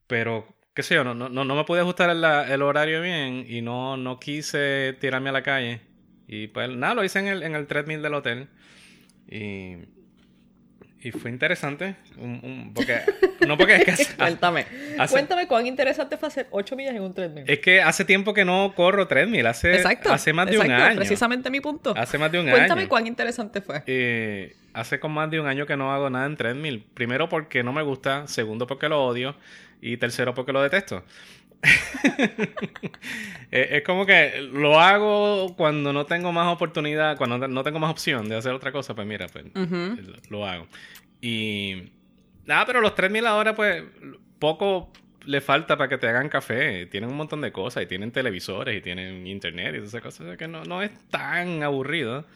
Pero, 0.07 0.47
qué 0.75 0.83
sé 0.83 0.95
yo, 0.97 1.05
no, 1.05 1.15
no, 1.15 1.29
no 1.29 1.45
no 1.45 1.55
me 1.55 1.65
pude 1.65 1.81
ajustar 1.81 2.11
el, 2.11 2.23
el 2.25 2.63
horario 2.63 3.01
bien 3.03 3.45
y 3.49 3.63
no, 3.63 3.97
no 3.97 4.19
quise 4.19 4.97
tirarme 5.01 5.31
a 5.31 5.33
la 5.33 5.43
calle. 5.43 5.81
Y 6.27 6.49
pues 6.49 6.69
nada, 6.71 6.95
lo 6.95 7.05
hice 7.05 7.19
en 7.21 7.29
el, 7.29 7.43
en 7.43 7.55
el 7.55 7.67
treadmill 7.67 8.03
del 8.03 8.15
hotel. 8.15 8.49
Y, 9.29 9.77
y 11.05 11.11
fue 11.11 11.31
interesante. 11.31 11.97
Un, 12.17 12.41
un- 12.43 12.73
porque, 12.75 13.01
no 13.47 13.57
porque 13.59 13.77
es 13.77 13.85
que 13.85 13.91
hace, 13.93 14.17
Cuéntame. 14.17 14.67
hace- 14.99 15.13
Cuéntame 15.13 15.47
cuán 15.47 15.67
interesante 15.67 16.17
fue 16.17 16.29
hacer 16.29 16.47
8 16.51 16.77
millas 16.77 16.95
en 16.95 17.03
un 17.03 17.13
treadmill. 17.15 17.45
es 17.47 17.59
que 17.61 17.81
hace 17.83 18.05
tiempo 18.05 18.33
que 18.35 18.45
no 18.45 18.73
corro 18.77 19.07
treadmill. 19.09 19.47
Hace, 19.47 19.75
exacto. 19.75 20.13
hace 20.13 20.33
más 20.33 20.51
de 20.51 20.59
un 20.59 20.71
año. 20.71 20.97
precisamente 20.97 21.51
mi 21.51 21.61
punto. 21.61 21.95
Hace 21.97 22.19
más 22.19 22.31
de 22.31 22.41
un 22.41 22.49
Cuéntame 22.51 22.83
año. 22.83 22.89
cuán 22.89 23.07
interesante 23.07 23.61
fue. 23.61 23.83
Eh, 23.87 24.55
hace 24.75 25.01
con 25.01 25.13
más 25.13 25.31
de 25.31 25.41
un 25.41 25.47
año 25.47 25.67
que 25.67 25.77
no 25.77 25.93
hago 25.93 26.09
nada 26.11 26.27
en 26.27 26.37
treadmill. 26.37 26.85
Primero 26.95 27.29
porque 27.29 27.63
no 27.63 27.73
me 27.73 27.83
gusta, 27.83 28.27
segundo 28.29 28.67
porque 28.67 28.89
lo 28.89 29.05
odio 29.05 29.35
y 29.81 29.97
tercero 29.97 30.33
porque 30.35 30.53
lo 30.53 30.63
detesto. 30.63 31.05
Es 33.51 33.83
como 33.83 34.07
que 34.07 34.41
lo 34.53 34.81
hago 34.81 35.55
cuando 35.57 35.93
no 35.93 36.07
tengo 36.07 36.33
más 36.33 36.53
oportunidad, 36.53 37.17
cuando 37.19 37.47
no 37.49 37.63
tengo 37.63 37.79
más 37.79 37.91
opción 37.91 38.29
de 38.29 38.37
hacer 38.37 38.53
otra 38.53 38.73
cosa, 38.73 38.95
pues 38.95 39.07
mira, 39.07 39.27
pues 39.29 39.45
Ujú. 39.55 39.97
lo, 40.01 40.17
lo 40.31 40.47
hago. 40.47 40.67
Y 41.21 41.91
nada, 42.47 42.65
pero 42.67 42.81
los 42.81 42.95
3000 42.95 43.27
ahora 43.27 43.55
pues 43.55 43.85
poco 44.39 44.91
le 45.27 45.41
falta 45.41 45.77
para 45.77 45.89
que 45.89 45.99
te 45.99 46.09
hagan 46.09 46.29
café. 46.29 46.87
Tienen 46.87 47.11
un 47.11 47.17
montón 47.17 47.41
de 47.43 47.53
cosas 47.53 47.83
y 47.83 47.87
tienen 47.87 48.11
televisores 48.11 48.77
y 48.77 48.81
tienen 48.81 49.27
internet 49.27 49.75
y 49.75 49.77
todas 49.79 49.89
esas 49.91 50.03
cosas. 50.03 50.21
o 50.23 50.25
sea 50.25 50.37
que 50.37 50.49
no, 50.49 50.65
no 50.65 50.83
es 50.83 50.91
tan 51.11 51.63
aburrido. 51.63 52.27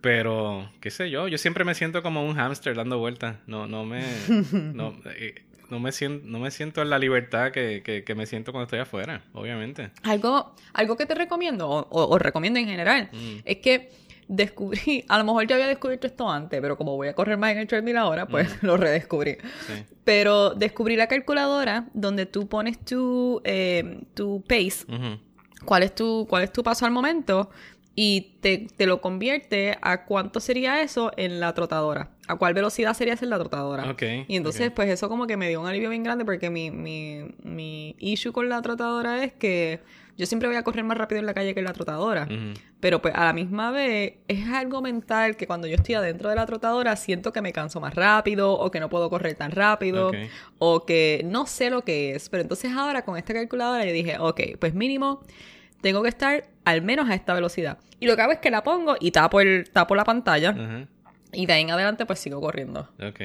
Pero, 0.00 0.70
qué 0.80 0.90
sé 0.90 1.08
yo, 1.10 1.28
yo 1.28 1.38
siempre 1.38 1.64
me 1.64 1.74
siento 1.74 2.02
como 2.02 2.26
un 2.26 2.34
hámster 2.34 2.74
dando 2.76 2.98
vueltas. 2.98 3.36
No, 3.46 3.66
no 3.66 3.84
me. 3.86 4.02
No, 4.74 4.94
eh, 5.16 5.44
no 5.70 5.80
me 5.80 5.92
siento, 5.92 6.26
no 6.26 6.38
me 6.38 6.50
siento 6.50 6.82
en 6.82 6.90
la 6.90 6.98
libertad 6.98 7.50
que, 7.52 7.82
que, 7.84 8.04
que 8.04 8.14
me 8.14 8.26
siento 8.26 8.52
cuando 8.52 8.64
estoy 8.64 8.78
afuera, 8.80 9.22
obviamente. 9.32 9.90
Algo, 10.02 10.54
algo 10.72 10.96
que 10.96 11.06
te 11.06 11.14
recomiendo, 11.14 11.68
o, 11.68 11.80
o- 11.88 12.08
o 12.08 12.18
recomiendo 12.18 12.58
en 12.58 12.66
general, 12.66 13.08
Mm. 13.12 13.38
es 13.44 13.56
que 13.58 13.90
descubrí, 14.28 15.04
a 15.08 15.18
lo 15.18 15.24
mejor 15.24 15.46
ya 15.46 15.54
había 15.56 15.66
descubierto 15.68 16.06
esto 16.06 16.30
antes, 16.30 16.60
pero 16.60 16.76
como 16.76 16.96
voy 16.96 17.08
a 17.08 17.14
correr 17.14 17.36
más 17.36 17.52
en 17.52 17.58
el 17.58 17.66
treadmill 17.66 17.96
ahora, 17.96 18.26
pues 18.26 18.48
lo 18.62 18.76
redescubrí. 18.76 19.36
Sí. 19.66 19.84
Pero 20.04 20.50
descubrí 20.54 20.96
la 20.96 21.06
calculadora 21.08 21.86
donde 21.94 22.26
tú 22.26 22.48
pones 22.48 22.78
tu, 22.84 23.40
eh, 23.44 24.00
tu 24.14 24.42
pace, 24.46 24.84
cuál 25.64 25.82
es 25.82 25.94
tu, 25.94 26.26
cuál 26.28 26.42
es 26.44 26.52
tu 26.52 26.62
paso 26.62 26.84
al 26.86 26.92
momento, 26.92 27.50
y 27.94 28.38
te, 28.40 28.66
te 28.76 28.86
lo 28.86 29.00
convierte 29.00 29.78
a 29.80 30.04
cuánto 30.04 30.40
sería 30.40 30.82
eso 30.82 31.12
en 31.16 31.38
la 31.38 31.54
trotadora. 31.54 32.10
A 32.26 32.36
cuál 32.36 32.54
velocidad 32.54 32.94
sería 32.94 33.14
hacer 33.14 33.28
la 33.28 33.38
trotadora. 33.38 33.90
Y 34.28 34.36
entonces, 34.36 34.70
pues 34.70 34.88
eso 34.88 35.08
como 35.08 35.26
que 35.26 35.36
me 35.36 35.48
dio 35.48 35.60
un 35.60 35.66
alivio 35.66 35.90
bien 35.90 36.02
grande 36.02 36.24
porque 36.24 36.50
mi, 36.50 36.70
mi, 36.70 37.34
mi 37.42 37.96
issue 37.98 38.32
con 38.32 38.48
la 38.48 38.62
trotadora 38.62 39.22
es 39.24 39.32
que 39.32 39.80
yo 40.16 40.26
siempre 40.26 40.48
voy 40.48 40.56
a 40.56 40.62
correr 40.62 40.84
más 40.84 40.96
rápido 40.96 41.18
en 41.18 41.26
la 41.26 41.34
calle 41.34 41.54
que 41.54 41.60
en 41.60 41.66
la 41.66 41.72
trotadora. 41.72 42.28
Pero 42.80 43.02
pues 43.02 43.14
a 43.14 43.24
la 43.24 43.32
misma 43.32 43.70
vez 43.70 44.14
es 44.28 44.48
algo 44.48 44.80
mental 44.80 45.36
que 45.36 45.46
cuando 45.46 45.66
yo 45.66 45.74
estoy 45.74 45.96
adentro 45.96 46.28
de 46.28 46.36
la 46.36 46.46
trotadora 46.46 46.94
siento 46.96 47.32
que 47.32 47.42
me 47.42 47.52
canso 47.52 47.80
más 47.80 47.94
rápido 47.94 48.52
o 48.52 48.70
que 48.70 48.80
no 48.80 48.88
puedo 48.88 49.10
correr 49.10 49.34
tan 49.34 49.50
rápido 49.50 50.12
o 50.58 50.86
que 50.86 51.22
no 51.24 51.46
sé 51.46 51.70
lo 51.70 51.82
que 51.82 52.14
es. 52.14 52.28
Pero 52.28 52.42
entonces 52.42 52.72
ahora 52.72 53.04
con 53.04 53.16
esta 53.16 53.34
calculadora 53.34 53.84
yo 53.84 53.92
dije, 53.92 54.16
ok, 54.18 54.40
pues 54.60 54.74
mínimo 54.74 55.20
tengo 55.80 56.02
que 56.02 56.08
estar 56.08 56.44
al 56.64 56.82
menos 56.82 57.10
a 57.10 57.14
esta 57.14 57.34
velocidad. 57.34 57.78
Y 57.98 58.06
lo 58.06 58.16
que 58.16 58.22
hago 58.22 58.32
es 58.32 58.38
que 58.38 58.50
la 58.50 58.62
pongo 58.62 58.96
y 59.00 59.10
tapo, 59.10 59.40
el, 59.40 59.68
tapo 59.70 59.94
la 59.96 60.04
pantalla. 60.04 60.86
Y 61.34 61.46
de 61.46 61.52
ahí 61.52 61.62
en 61.62 61.70
adelante 61.70 62.06
pues 62.06 62.18
sigo 62.18 62.40
corriendo. 62.40 62.88
Ok. 63.00 63.20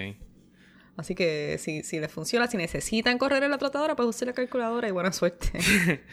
Así 0.97 1.15
que 1.15 1.57
si, 1.59 1.83
si 1.83 1.99
les 1.99 2.11
funciona, 2.11 2.47
si 2.47 2.57
necesitan 2.57 3.17
correr 3.17 3.43
en 3.43 3.51
la 3.51 3.57
trotadora, 3.57 3.95
pues 3.95 4.09
usen 4.09 4.27
la 4.27 4.33
calculadora 4.33 4.87
y 4.87 4.91
buena 4.91 5.11
suerte. 5.11 5.51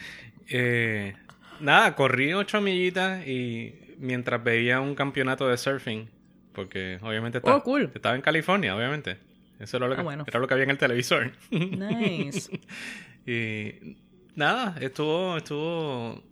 Eh, 0.49 1.13
nada, 1.59 1.93
corrí 1.93 2.31
ocho 2.33 2.61
millitas 2.61 3.27
y 3.27 3.75
mientras 3.97 4.41
veía 4.41 4.79
un 4.79 4.95
campeonato 4.95 5.45
de 5.49 5.57
surfing, 5.57 6.09
porque 6.53 6.99
obviamente 7.01 7.39
estaba, 7.39 7.57
Oh, 7.57 7.63
cool. 7.63 7.91
estaba 7.93 8.15
en 8.15 8.21
California, 8.21 8.73
obviamente. 8.73 9.17
Eso 9.59 9.75
era 9.75 9.89
lo, 9.89 9.95
que, 9.95 9.99
Ah, 9.99 10.03
bueno. 10.05 10.23
era 10.25 10.39
lo 10.39 10.47
que 10.47 10.53
había 10.53 10.63
en 10.63 10.69
el 10.69 10.77
televisor. 10.77 11.33
nice. 11.51 12.49
y 13.25 13.97
nada, 14.35 14.77
estuvo, 14.79 15.35
estuvo, 15.35 16.23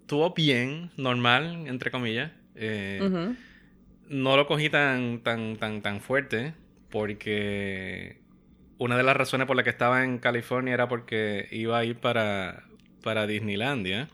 estuvo 0.00 0.34
bien, 0.34 0.90
normal, 0.98 1.66
entre 1.68 1.90
comillas. 1.90 2.32
Eh. 2.54 3.32
No 4.12 4.36
lo 4.36 4.46
cogí 4.46 4.68
tan, 4.70 5.18
tan, 5.20 5.56
tan, 5.56 5.82
tan 5.82 6.00
fuerte 6.00 6.54
porque 6.90 8.16
una 8.78 8.96
de 8.96 9.02
las 9.02 9.16
razones 9.16 9.46
por 9.46 9.56
las 9.56 9.64
que 9.64 9.70
estaba 9.70 10.04
en 10.04 10.18
California 10.18 10.74
era 10.74 10.88
porque 10.88 11.48
iba 11.50 11.78
a 11.78 11.84
ir 11.84 11.96
para, 11.96 12.64
para 13.02 13.26
Disneylandia. 13.26 14.08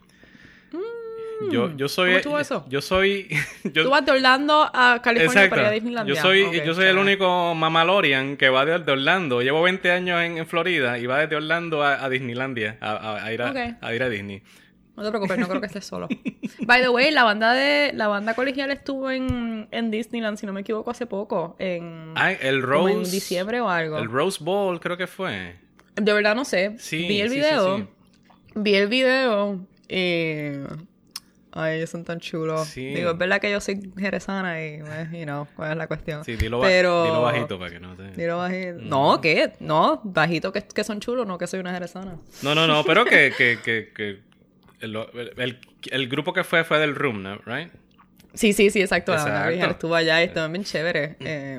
Yo, 1.53 1.75
yo 1.77 1.89
soy. 1.89 2.09
Mm. 2.11 2.13
¿Cómo 2.13 2.19
estuvo 2.19 2.39
eso? 2.41 2.67
Yo 2.69 2.81
soy. 2.83 3.29
yo- 3.65 3.85
Tú 3.85 3.91
vas 3.91 4.05
de 4.05 4.11
Orlando 4.11 4.69
a 4.75 5.01
California 5.03 5.45
Exacto. 5.45 5.51
para 5.51 5.63
ir 5.63 5.69
a 5.69 5.71
Disneylandia. 5.75 6.15
Yo 6.15 6.21
soy, 6.21 6.63
yo 6.67 6.75
soy 6.75 6.87
el 6.87 6.99
único 6.99 7.55
mamalorian 7.55 8.37
que 8.37 8.49
va 8.49 8.65
de, 8.65 8.77
de 8.81 8.93
Orlando. 8.93 9.41
Llevo 9.41 9.63
20 9.63 9.91
años 9.93 10.21
en, 10.21 10.39
en 10.39 10.47
Florida 10.49 10.99
y 10.99 11.07
va 11.07 11.21
desde 11.21 11.37
Orlando 11.37 11.85
a, 11.85 12.05
a 12.05 12.09
Disneylandia, 12.09 12.77
a, 12.81 12.91
a- 12.93 13.25
a 13.25 13.33
ir 13.33 13.41
a 13.43 13.95
ir 13.95 14.03
a 14.03 14.09
Disney. 14.09 14.43
No 14.99 15.05
te 15.05 15.11
preocupes, 15.11 15.39
no 15.39 15.49
creo 15.49 15.61
que 15.61 15.67
estés 15.69 15.85
solo. 15.87 16.09
By 16.67 16.83
the 16.83 16.89
way, 16.89 17.11
la 17.13 17.23
banda 17.23 17.53
de 17.55 17.93
la 17.95 18.09
banda 18.09 18.35
colegial 18.35 18.71
estuvo 18.73 19.11
en, 19.11 19.69
en 19.71 19.91
Disneyland, 19.91 20.37
si 20.39 20.45
no 20.47 20.53
me 20.53 20.63
equivoco, 20.63 20.91
hace 20.91 21.07
poco. 21.07 21.55
En, 21.59 22.13
Ah, 22.17 22.33
el 22.33 22.63
Rose. 22.63 22.93
en 22.95 23.03
diciembre 23.05 23.61
o 23.61 23.69
algo. 23.69 23.97
El 23.99 24.11
Rose 24.11 24.43
Bowl 24.43 24.81
creo 24.81 24.97
que 24.97 25.07
fue. 25.07 25.57
De 25.95 26.13
verdad 26.13 26.35
no 26.35 26.45
sé. 26.45 26.75
Sí, 26.79 27.07
vi 27.09 27.21
el 27.21 27.31
sí, 27.31 27.37
video. 27.37 27.77
sí. 27.79 27.85
Vi 28.57 28.75
el 28.75 28.89
video. 28.89 29.61
Ay, 31.51 31.77
ellos 31.79 31.91
son 31.91 32.05
tan 32.05 32.21
chulos. 32.21 32.69
Sí. 32.69 32.87
Digo, 32.95 33.13
es 33.13 33.19
verdad 33.19 33.41
que 33.41 33.51
yo 33.51 33.61
soy 33.61 33.91
jerezana 33.97 34.61
y, 34.63 34.75
eh, 34.85 35.09
you 35.13 35.25
know, 35.25 35.47
cuál 35.57 35.73
es 35.73 35.77
la 35.79 35.87
cuestión. 35.89 36.25
Sí, 36.25 36.37
dilo, 36.37 36.61
Pero... 36.61 37.05
dilo 37.05 37.23
bajito 37.23 37.59
para 37.59 37.71
que 37.71 37.81
no 37.81 37.97
te... 37.97 38.11
Dilo 38.13 38.37
bajito. 38.39 38.79
Mm. 38.81 38.89
No, 38.89 39.21
¿qué? 39.21 39.53
No, 39.59 40.01
bajito 40.05 40.53
que, 40.53 40.63
que 40.63 40.85
son 40.85 41.01
chulos, 41.01 41.27
no 41.27 41.39
que 41.39 41.47
soy 41.47 41.59
una 41.61 41.73
jerezana. 41.73 42.17
No, 42.43 42.55
no, 42.55 42.67
no, 42.67 42.85
pero 42.85 43.05
que, 43.05 43.33
que, 43.37 43.59
que, 43.65 43.91
que 43.95 44.19
el, 44.81 44.97
el- 45.37 45.59
el 45.91 46.09
grupo 46.09 46.33
que 46.33 46.45
fue 46.45 46.65
fue 46.65 46.79
del 46.79 46.95
Room, 46.95 47.23
¿no? 47.23 47.37
Right? 47.47 47.71
Sí, 48.35 48.53
sí, 48.53 48.71
sí, 48.71 48.81
exacto. 48.81 49.15
Estuvo 49.15 49.95
allá 49.95 50.21
y 50.23 50.27
estuvo 50.27 50.49
bien 50.51 50.63
chévere. 50.63 51.17
Eh, 51.21 51.59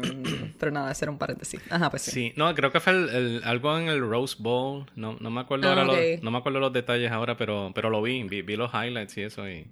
pero 0.59 0.71
nada, 0.71 0.93
era 1.01 1.11
un 1.11 1.17
paréntesis. 1.17 1.59
Ajá, 1.69 1.89
pues 1.89 2.03
sí. 2.03 2.11
Sí, 2.11 2.33
no, 2.37 2.53
creo 2.55 2.71
que 2.71 2.79
fue 2.79 2.93
el- 2.93 3.09
el- 3.09 3.41
algo 3.43 3.77
en 3.77 3.89
el 3.89 3.99
Rose 4.01 4.35
Bowl. 4.39 4.85
No, 4.95 5.17
no 5.19 5.29
me 5.31 5.41
acuerdo 5.41 5.67
Ah, 5.67 5.71
ahora 5.71 5.83
ok. 5.91 5.97
los, 6.13 6.23
no 6.23 6.31
me 6.31 6.37
acuerdo 6.37 6.59
los 6.59 6.71
detalles 6.71 7.11
ahora, 7.11 7.35
pero, 7.35 7.71
pero 7.75 7.89
lo 7.89 8.01
vi, 8.01 8.23
vi, 8.23 8.43
vi 8.43 8.55
los 8.55 8.71
highlights 8.73 9.17
y 9.17 9.23
eso. 9.23 9.49
Y, 9.49 9.67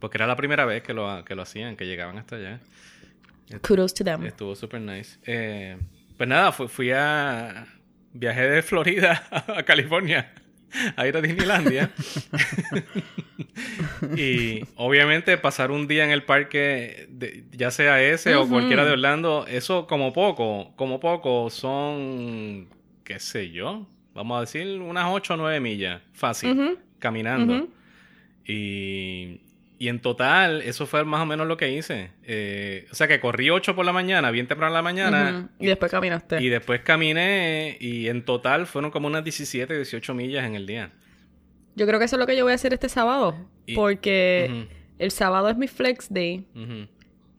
porque 0.00 0.16
era 0.18 0.26
la 0.26 0.34
primera 0.36 0.64
vez 0.64 0.82
que 0.82 0.94
lo, 0.94 1.24
que 1.24 1.34
lo 1.34 1.42
hacían, 1.42 1.76
que 1.76 1.86
llegaban 1.86 2.18
hasta 2.18 2.36
allá. 2.36 2.58
Kudos 3.66 3.94
to 3.94 4.02
them. 4.04 4.24
Estuvo 4.24 4.54
super 4.56 4.80
nice. 4.80 5.18
Eh, 5.26 5.76
pues 6.16 6.28
nada, 6.28 6.52
fui, 6.52 6.68
fui 6.68 6.90
a, 6.90 7.66
viajé 8.12 8.48
de 8.48 8.62
Florida 8.62 9.22
a 9.56 9.62
California 9.62 10.32
a 10.96 11.06
ir 11.06 11.16
a 11.16 11.20
Disneylandia. 11.20 11.90
y 14.16 14.62
obviamente 14.76 15.36
pasar 15.38 15.70
un 15.70 15.86
día 15.86 16.04
en 16.04 16.10
el 16.10 16.22
parque, 16.22 17.08
ya 17.52 17.70
sea 17.70 18.02
ese 18.02 18.34
o 18.36 18.48
cualquiera 18.48 18.84
de 18.84 18.92
Orlando, 18.92 19.46
eso 19.48 19.86
como 19.86 20.12
poco, 20.12 20.72
como 20.76 21.00
poco 21.00 21.50
son, 21.50 22.68
qué 23.04 23.18
sé 23.18 23.50
yo, 23.50 23.86
vamos 24.14 24.38
a 24.38 24.40
decir 24.40 24.80
unas 24.80 25.06
8 25.08 25.34
o 25.34 25.36
9 25.36 25.60
millas, 25.60 26.00
fácil, 26.12 26.78
caminando. 26.98 27.68
Y 28.46 29.40
y 29.80 29.88
en 29.88 29.98
total, 29.98 30.60
eso 30.60 30.86
fue 30.86 31.06
más 31.06 31.22
o 31.22 31.26
menos 31.26 31.46
lo 31.48 31.56
que 31.56 31.72
hice. 31.72 32.10
Eh, 32.24 32.86
o 32.92 32.94
sea 32.94 33.08
que 33.08 33.18
corrí 33.18 33.48
8 33.48 33.74
por 33.74 33.86
la 33.86 33.94
mañana, 33.94 34.30
bien 34.30 34.46
temprano 34.46 34.72
en 34.72 34.74
la 34.74 34.82
mañana. 34.82 35.48
Y 35.58 35.68
después 35.68 35.90
caminaste. 35.90 36.38
Y 36.42 36.50
después 36.50 36.82
caminé 36.82 37.78
y 37.80 38.08
en 38.08 38.26
total 38.26 38.66
fueron 38.66 38.90
como 38.90 39.06
unas 39.06 39.24
17, 39.24 39.74
18 39.74 40.12
millas 40.12 40.44
en 40.44 40.54
el 40.54 40.66
día. 40.66 40.92
Yo 41.76 41.86
creo 41.86 41.98
que 41.98 42.04
eso 42.04 42.16
es 42.16 42.20
lo 42.20 42.26
que 42.26 42.36
yo 42.36 42.44
voy 42.44 42.52
a 42.52 42.56
hacer 42.56 42.74
este 42.74 42.90
sábado. 42.90 43.34
porque 43.74 44.68
el 44.98 45.10
sábado 45.12 45.48
es 45.48 45.56
mi 45.56 45.66
flex 45.66 46.12
day. 46.12 46.46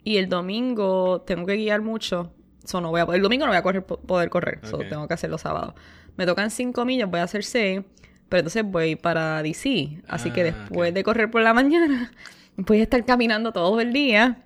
Y 0.03 0.17
el 0.17 0.27
domingo 0.27 1.21
tengo 1.21 1.45
que 1.45 1.57
guiar 1.57 1.81
mucho. 1.83 2.33
So, 2.65 2.81
no 2.81 2.89
voy 2.89 3.01
a, 3.01 3.03
el 3.15 3.21
domingo 3.21 3.45
no 3.45 3.51
voy 3.51 3.59
a 3.59 3.61
correr, 3.61 3.85
poder 3.85 4.31
correr. 4.31 4.61
tengo 4.89 5.07
que 5.07 5.13
hacerlo 5.13 5.37
sábado. 5.37 5.75
Me 6.17 6.25
tocan 6.25 6.49
5 6.49 6.85
millas, 6.85 7.07
voy 7.07 7.19
a 7.19 7.23
hacer 7.23 7.43
6. 7.43 7.81
Pero 8.31 8.39
entonces 8.39 8.63
voy 8.63 8.95
para 8.95 9.43
DC. 9.43 10.03
Así 10.07 10.31
que 10.31 10.39
ah, 10.39 10.43
después 10.45 10.93
de 10.93 11.03
correr 11.03 11.29
por 11.29 11.41
la 11.41 11.53
mañana, 11.61 12.13
voy 12.55 12.79
a 12.79 12.83
estar 12.83 13.03
caminando 13.03 13.51
todo 13.51 13.81
el 13.81 13.91
día. 13.91 14.37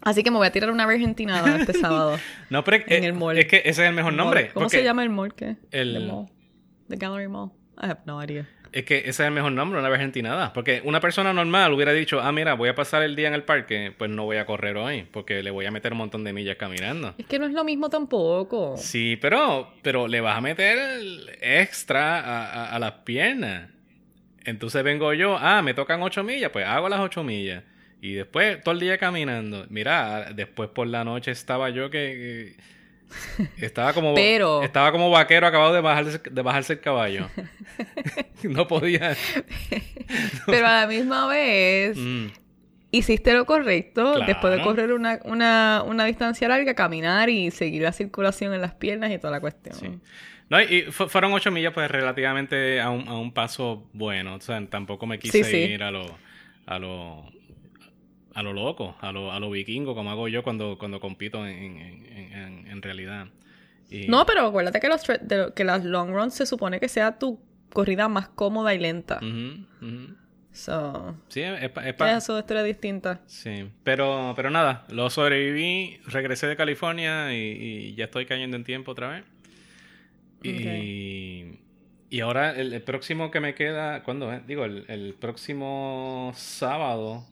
Así 0.00 0.22
que 0.22 0.30
me 0.30 0.38
voy 0.38 0.46
a 0.46 0.50
tirar 0.50 0.70
una 0.70 0.84
argentinada 0.84 1.58
este 1.58 1.74
sábado. 1.78 2.16
no, 2.48 2.64
pero 2.64 2.82
en 2.86 3.04
el 3.04 3.12
mall. 3.12 3.36
es 3.36 3.46
que 3.46 3.58
ese 3.58 3.82
es 3.82 3.88
el 3.90 3.94
mejor 3.94 4.14
nombre. 4.14 4.50
¿Cómo 4.54 4.70
se 4.70 4.82
llama 4.82 5.02
el 5.02 5.10
mall? 5.10 5.34
¿qué? 5.34 5.58
El... 5.70 5.92
The, 5.92 6.06
mall. 6.06 6.26
The 6.88 6.96
Gallery 6.96 7.28
Mall. 7.28 7.50
I 7.76 7.90
have 7.90 8.00
no 8.06 8.18
idea. 8.24 8.48
Es 8.72 8.84
que 8.84 8.98
ese 8.98 9.08
es 9.10 9.20
el 9.20 9.30
mejor 9.30 9.52
nombre, 9.52 9.78
una 9.78 9.88
argentinada. 9.88 10.52
Porque 10.52 10.82
una 10.84 11.00
persona 11.00 11.32
normal 11.32 11.72
hubiera 11.72 11.92
dicho, 11.92 12.20
ah, 12.20 12.32
mira, 12.32 12.54
voy 12.54 12.68
a 12.68 12.74
pasar 12.74 13.02
el 13.02 13.16
día 13.16 13.28
en 13.28 13.34
el 13.34 13.44
parque, 13.44 13.92
pues 13.96 14.10
no 14.10 14.24
voy 14.24 14.36
a 14.36 14.46
correr 14.46 14.76
hoy, 14.76 15.06
porque 15.10 15.42
le 15.42 15.50
voy 15.50 15.66
a 15.66 15.70
meter 15.70 15.92
un 15.92 15.98
montón 15.98 16.24
de 16.24 16.32
millas 16.32 16.56
caminando. 16.56 17.14
Es 17.18 17.26
que 17.26 17.38
no 17.38 17.46
es 17.46 17.52
lo 17.52 17.64
mismo 17.64 17.88
tampoco. 17.88 18.76
Sí, 18.76 19.18
pero, 19.20 19.72
pero 19.82 20.08
le 20.08 20.20
vas 20.20 20.36
a 20.36 20.40
meter 20.40 20.78
extra 21.40 22.74
a, 22.74 22.78
las 22.78 22.92
piernas. 23.04 23.70
Entonces 24.44 24.82
vengo 24.82 25.12
yo, 25.12 25.36
ah, 25.38 25.62
me 25.62 25.74
tocan 25.74 26.02
ocho 26.02 26.22
millas, 26.22 26.50
pues 26.50 26.66
hago 26.66 26.88
las 26.88 27.00
ocho 27.00 27.24
millas. 27.24 27.64
Y 28.00 28.12
después 28.14 28.62
todo 28.62 28.74
el 28.74 28.80
día 28.80 28.98
caminando. 28.98 29.66
Mira, 29.70 30.32
después 30.32 30.70
por 30.70 30.86
la 30.86 31.04
noche 31.04 31.32
estaba 31.32 31.70
yo 31.70 31.90
que 31.90 32.56
estaba 33.56 33.92
como, 33.92 34.16
estaba 34.16 34.92
como 34.92 35.10
vaquero 35.10 35.46
acabado 35.46 35.72
de 35.72 35.80
bajarse, 35.80 36.20
de 36.30 36.42
bajarse 36.42 36.74
el 36.74 36.80
caballo. 36.80 37.28
no 38.42 38.68
podía. 38.68 39.16
Pero 40.46 40.66
a 40.66 40.80
la 40.80 40.86
misma 40.86 41.26
vez, 41.28 41.96
mm. 41.96 42.26
hiciste 42.90 43.32
lo 43.32 43.46
correcto. 43.46 44.20
Después 44.20 44.56
de 44.56 44.62
correr 44.62 44.92
una, 44.92 45.20
una, 45.24 45.82
una, 45.86 46.04
distancia 46.04 46.48
larga, 46.48 46.74
caminar 46.74 47.30
y 47.30 47.50
seguir 47.50 47.82
la 47.82 47.92
circulación 47.92 48.54
en 48.54 48.60
las 48.60 48.74
piernas 48.74 49.10
y 49.10 49.18
toda 49.18 49.32
la 49.32 49.40
cuestión. 49.40 50.02
No, 50.50 50.60
y 50.62 50.82
fueron 50.90 51.32
ocho 51.32 51.50
millas, 51.50 51.74
pues 51.74 51.90
relativamente 51.90 52.80
a 52.80 52.90
un, 52.90 53.06
a 53.08 53.18
un 53.18 53.32
paso 53.32 53.86
bueno. 53.92 54.34
O 54.34 54.40
sea, 54.40 54.64
tampoco 54.66 55.06
me 55.06 55.18
quise 55.18 55.66
ir 55.66 55.82
a 55.82 55.90
lo, 55.90 56.06
a 56.66 56.78
lo 56.78 57.37
a 58.38 58.42
lo 58.44 58.52
loco, 58.52 58.94
a 59.00 59.10
lo, 59.10 59.32
a 59.32 59.40
lo 59.40 59.50
vikingo, 59.50 59.96
como 59.96 60.12
hago 60.12 60.28
yo 60.28 60.44
cuando, 60.44 60.78
cuando 60.78 61.00
compito 61.00 61.44
en, 61.44 62.80
realidad. 62.82 63.26
No, 64.06 64.24
pero 64.26 64.46
acuérdate 64.46 64.78
que, 64.78 64.88
los 64.88 65.02
que 65.56 65.64
las 65.64 65.84
long 65.84 66.10
runs 66.10 66.34
se 66.34 66.46
supone 66.46 66.78
que 66.78 66.88
sea 66.88 67.18
tu 67.18 67.40
corrida 67.72 68.08
más 68.08 68.28
cómoda 68.28 68.72
y 68.74 68.78
lenta. 68.78 69.18
So, 70.52 71.16
sí, 71.28 71.40
es, 71.40 71.72
Eso 72.16 72.38
es 72.38 72.64
distinta. 72.64 73.20
Sí, 73.26 73.68
pero, 73.82 74.34
pero 74.36 74.50
nada, 74.50 74.84
lo 74.88 75.10
sobreviví, 75.10 75.98
regresé 76.06 76.46
de 76.46 76.54
California 76.54 77.34
y, 77.34 77.96
ya 77.96 78.04
estoy 78.04 78.26
cayendo 78.26 78.56
en 78.56 78.62
tiempo 78.62 78.92
otra 78.92 79.08
vez. 79.08 79.24
Y, 80.44 81.58
y 82.08 82.20
ahora 82.20 82.52
el, 82.52 82.80
próximo 82.82 83.32
que 83.32 83.40
me 83.40 83.56
queda, 83.56 84.04
¿cuándo? 84.04 84.30
Digo, 84.46 84.64
el, 84.64 84.84
el 84.86 85.14
próximo 85.14 86.30
sábado 86.36 87.26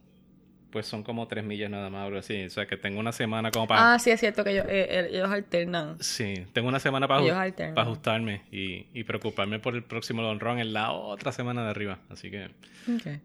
pues 0.77 0.85
son 0.85 1.03
como 1.03 1.27
tres 1.27 1.43
millas 1.43 1.71
nada 1.71 1.89
más, 1.89 2.05
algo 2.05 2.19
así. 2.19 2.45
O 2.45 2.51
sea, 2.51 2.67
que 2.67 2.77
tengo 2.77 3.01
una 3.01 3.11
semana 3.11 3.51
como 3.51 3.67
para... 3.67 3.95
Ah, 3.95 3.99
sí, 3.99 4.11
es 4.11 4.21
cierto 4.21 4.45
que 4.45 4.51
ellos, 4.51 4.67
eh, 4.69 5.09
ellos 5.11 5.31
alternan. 5.31 5.97
Sí, 6.01 6.45
tengo 6.53 6.69
una 6.69 6.81
semana 6.81 7.09
para, 7.09 7.25
para 7.55 7.81
ajustarme 7.81 8.43
y, 8.53 8.85
y, 8.93 9.05
preocuparme 9.05 9.59
por 9.59 9.75
el 9.75 9.83
próximo 9.83 10.21
long 10.21 10.39
run 10.39 10.59
en 10.59 10.75
la 10.75 10.93
otra 10.93 11.33
semana 11.33 11.65
de 11.65 11.71
arriba. 11.71 11.99
Así 12.11 12.31
que 12.31 12.51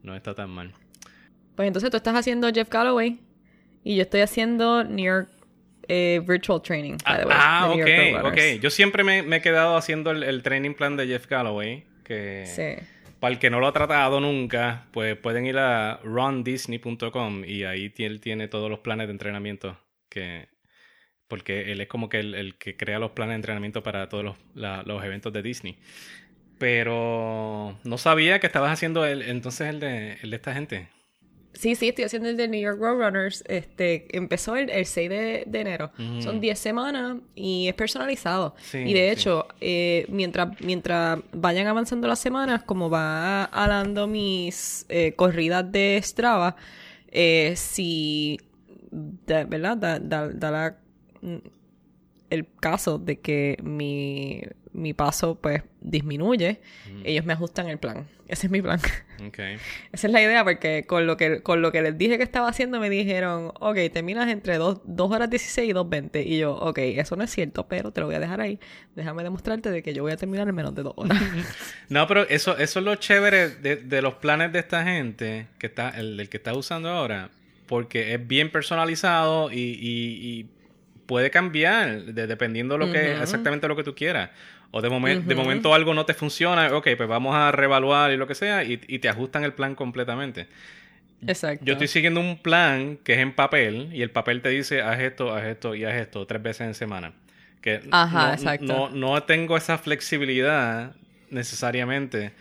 no 0.01 0.15
está 0.15 0.33
tan 0.33 0.49
mal. 0.49 0.71
Pues 1.57 1.67
entonces 1.67 1.91
tú 1.91 1.97
estás 1.97 2.15
haciendo 2.15 2.49
Jeff 2.53 2.69
Galloway 2.69 3.19
y 3.83 3.97
yo 3.97 4.03
estoy 4.03 4.21
haciendo 4.21 4.85
New 4.85 5.03
York 5.03 5.29
eh, 5.89 6.21
Virtual 6.25 6.61
Training. 6.61 6.99
ah, 7.03 7.69
ok, 7.69 8.27
ok. 8.27 8.61
Yo 8.61 8.69
siempre 8.69 9.03
me, 9.03 9.23
me, 9.23 9.35
he 9.35 9.41
quedado 9.41 9.75
haciendo 9.75 10.11
el, 10.11 10.23
el 10.23 10.41
training 10.41 10.73
plan 10.73 10.95
de 10.95 11.05
Jeff 11.05 11.27
Galloway. 11.27 11.83
Que... 12.05 12.45
Sí 12.47 12.87
para 13.21 13.33
el 13.33 13.39
que 13.39 13.51
no 13.51 13.59
lo 13.59 13.67
ha 13.67 13.71
tratado 13.71 14.19
nunca, 14.19 14.87
pues 14.91 15.15
pueden 15.15 15.45
ir 15.45 15.59
a 15.59 15.99
rundisney.com 16.03 17.43
y 17.45 17.65
ahí 17.65 17.93
él 17.99 18.19
tiene 18.19 18.47
todos 18.47 18.67
los 18.67 18.79
planes 18.79 19.07
de 19.07 19.11
entrenamiento 19.11 19.77
que 20.09 20.49
porque 21.27 21.71
él 21.71 21.81
es 21.81 21.87
como 21.87 22.09
que 22.09 22.19
el, 22.19 22.55
que 22.57 22.75
crea 22.75 22.97
los 22.97 23.11
planes 23.11 23.33
de 23.33 23.35
entrenamiento 23.35 23.83
para 23.83 24.09
todos 24.09 24.23
los, 24.23 24.37
los, 24.55 25.05
eventos 25.05 25.31
de 25.31 25.43
Disney. 25.43 25.77
Pero 26.57 27.79
no 27.83 27.97
sabía 27.99 28.39
que 28.39 28.47
estabas 28.47 28.71
haciendo 28.71 29.05
el, 29.05 29.21
entonces 29.21 29.69
el 29.69 29.79
de, 29.79 30.17
el 30.23 30.31
de 30.31 30.35
esta 30.35 30.53
gente. 30.55 30.89
Sí, 31.53 31.75
sí, 31.75 31.89
estoy 31.89 32.05
haciendo 32.05 32.29
el 32.29 32.37
de 32.37 32.47
New 32.47 32.61
York 32.61 32.79
Roadrunners. 32.79 33.43
Este, 33.47 34.07
empezó 34.15 34.55
el, 34.55 34.85
6 34.85 35.09
de, 35.09 35.47
enero. 35.53 35.91
Son 36.19 36.39
10 36.39 36.57
semanas 36.57 37.17
y 37.35 37.67
es 37.67 37.73
personalizado. 37.73 38.55
y 38.73 38.93
de 38.93 39.11
hecho, 39.11 39.47
eh, 39.59 40.05
mientras, 40.09 40.59
mientras 40.61 41.19
vayan 41.33 41.67
avanzando 41.67 42.07
las 42.07 42.19
semanas, 42.19 42.63
como 42.63 42.89
va 42.89 43.43
alando 43.43 44.07
mis 44.07 44.85
eh, 44.89 45.13
corridas 45.15 45.69
de 45.71 45.99
Strava, 46.03 46.55
eh, 47.09 47.53
si, 47.57 48.39
¿verdad? 48.91 49.77
Da, 49.77 49.99
da, 49.99 50.51
la, 50.51 50.77
mm, 51.21 51.37
el 52.31 52.47
caso 52.59 52.97
de 52.97 53.19
que 53.19 53.57
mi, 53.61 54.41
mi 54.73 54.93
paso 54.93 55.35
pues 55.39 55.63
disminuye, 55.81 56.61
ellos 57.03 57.25
me 57.25 57.33
ajustan 57.33 57.67
el 57.67 57.77
plan. 57.77 58.07
Ese 58.27 58.47
es 58.47 58.51
mi 58.51 58.61
plan. 58.61 58.79
Okay. 59.27 59.57
Esa 59.91 60.07
es 60.07 60.13
la 60.13 60.19
idea, 60.19 60.43
porque 60.43 60.85
con 60.87 61.05
lo 61.05 61.15
que, 61.15 61.43
con 61.43 61.61
lo 61.61 61.71
que 61.71 61.83
les 61.83 61.95
dije 61.95 62.17
que 62.17 62.23
estaba 62.23 62.47
haciendo, 62.47 62.79
me 62.79 62.89
dijeron, 62.89 63.51
ok, 63.59 63.77
terminas 63.93 64.27
entre 64.31 64.57
2 64.57 64.81
horas 64.97 65.29
16 65.29 65.69
y 65.69 65.73
2.20. 65.73 66.25
Y 66.25 66.39
yo, 66.39 66.55
ok, 66.55 66.79
eso 66.79 67.15
no 67.15 67.23
es 67.23 67.29
cierto, 67.29 67.67
pero 67.67 67.91
te 67.91 68.01
lo 68.01 68.07
voy 68.07 68.15
a 68.15 68.19
dejar 68.19 68.41
ahí. 68.41 68.59
Déjame 68.95 69.21
demostrarte 69.21 69.69
de 69.69 69.83
que 69.83 69.93
yo 69.93 70.01
voy 70.01 70.11
a 70.11 70.17
terminar 70.17 70.47
en 70.47 70.55
menos 70.55 70.73
de 70.73 70.81
2 70.81 70.93
horas. 70.97 71.21
no, 71.89 72.07
pero 72.07 72.27
eso, 72.29 72.57
eso 72.57 72.79
es 72.79 72.85
lo 72.85 72.95
chévere 72.95 73.49
de, 73.49 74.01
los 74.01 74.15
planes 74.15 74.51
de 74.53 74.57
esta 74.57 74.83
gente, 74.85 75.45
que 75.59 75.67
está, 75.67 75.89
el, 75.89 76.27
que 76.27 76.37
está 76.37 76.55
usando 76.55 76.89
ahora, 76.89 77.29
porque 77.67 78.15
es 78.15 78.27
bien 78.27 78.51
personalizado 78.51 79.51
y, 79.51 80.47
puede 81.11 81.29
cambiar 81.29 82.05
dependiendo 82.05 82.77
lo 82.77 82.89
que, 82.89 83.21
exactamente 83.21 83.67
lo 83.67 83.75
que 83.75 83.83
tú 83.83 83.93
quieras. 83.93 84.29
O 84.71 84.81
de, 84.81 84.87
de 84.87 85.35
momento 85.35 85.73
algo 85.73 85.93
no 85.93 86.05
te 86.05 86.13
funciona, 86.13 86.73
ok, 86.73 86.87
pues 86.95 87.09
vamos 87.09 87.35
a 87.35 87.51
reevaluar 87.51 88.13
y 88.13 88.15
lo 88.15 88.27
que 88.27 88.33
sea, 88.33 88.63
y, 88.63 88.77
te 88.77 89.09
ajustan 89.09 89.43
el 89.43 89.51
plan 89.51 89.75
completamente. 89.75 90.47
Exacto. 91.27 91.65
Yo 91.65 91.73
estoy 91.73 91.89
siguiendo 91.89 92.21
un 92.21 92.37
plan 92.37 92.97
que 93.03 93.11
es 93.11 93.19
en 93.19 93.35
papel, 93.35 93.89
y 93.91 94.03
el 94.03 94.09
papel 94.09 94.41
te 94.41 94.47
dice, 94.47 94.81
haz 94.81 95.01
esto, 95.01 95.35
haz 95.35 95.43
esto 95.43 95.75
y 95.75 95.83
haz 95.83 95.95
esto 95.95 96.25
tres 96.25 96.41
veces 96.41 96.61
en 96.67 96.75
semana. 96.75 97.11
Que 97.59 97.81
Ajá, 97.91 98.27
no, 98.27 98.33
exacto. 98.33 98.89
No, 98.93 99.21
tengo 99.23 99.57
esa 99.57 99.77
flexibilidad 99.77 100.95
necesariamente 101.29 102.31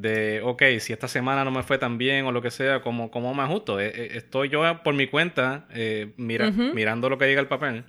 de, 0.00 0.40
ok, 0.42 0.62
si 0.78 0.92
esta 0.92 1.08
semana 1.08 1.44
no 1.44 1.50
me 1.50 1.62
fue 1.62 1.78
tan 1.78 1.98
bien 1.98 2.26
o 2.26 2.32
lo 2.32 2.42
que 2.42 2.50
sea, 2.50 2.82
¿cómo, 2.82 3.10
cómo 3.10 3.34
me 3.34 3.42
ajusto? 3.42 3.80
Eh, 3.80 3.92
eh, 3.94 4.08
estoy 4.14 4.48
yo 4.48 4.82
por 4.82 4.94
mi 4.94 5.06
cuenta 5.06 5.66
eh, 5.72 6.12
mira, 6.16 6.50
mirando 6.50 7.08
lo 7.08 7.18
que 7.18 7.26
diga 7.26 7.40
el 7.40 7.48
papel 7.48 7.84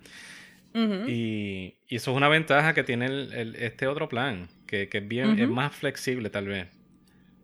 y, 1.07 1.75
eso 1.89 2.11
es 2.11 2.17
una 2.17 2.27
ventaja 2.27 2.73
que 2.73 2.83
tiene 2.83 3.07
el, 3.07 3.55
este 3.55 3.87
otro 3.87 4.07
plan, 4.09 4.47
que, 4.67 4.89
es 4.91 5.07
bien, 5.07 5.39
es 5.39 5.49
más 5.49 5.75
flexible 5.75 6.29
tal 6.29 6.47
vez. 6.47 6.67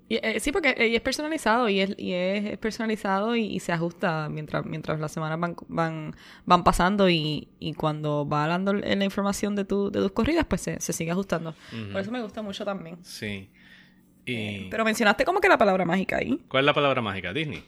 Eh, 0.09 0.39
sí, 0.39 0.51
porque 0.51 0.75
es 0.77 1.01
personalizado 1.01 1.69
y 1.69 1.79
es, 1.79 1.95
y 1.97 2.13
es 2.13 2.57
personalizado 2.59 3.35
y, 3.35 3.59
se 3.59 3.71
ajusta 3.71 4.29
mientras, 4.29 4.65
mientras 4.65 4.99
las 4.99 5.11
semanas 5.11 5.39
van, 5.39 5.55
van, 5.67 6.15
van 6.45 6.63
pasando 6.63 7.09
y, 7.09 7.47
cuando 7.77 8.27
va 8.27 8.43
hablando 8.43 8.73
la 8.73 9.05
información 9.05 9.55
de, 9.55 9.65
tu, 9.65 9.89
de 9.89 9.99
tus 10.01 10.11
corridas, 10.11 10.45
pues 10.47 10.61
se, 10.61 10.79
sigue 10.79 11.09
ajustando. 11.09 11.55
Por 11.91 12.01
eso 12.01 12.11
me 12.11 12.21
gusta 12.21 12.41
mucho 12.41 12.65
también. 12.65 12.97
Sí. 13.03 13.49
Pero 14.25 14.85
mencionaste 14.85 15.25
como 15.25 15.41
que 15.41 15.49
la 15.49 15.57
palabra 15.57 15.85
mágica 15.85 16.17
ahí. 16.17 16.39
¿Cuál 16.47 16.63
es 16.63 16.65
la 16.65 16.73
palabra 16.73 17.01
mágica? 17.01 17.33
Disney. 17.33 17.63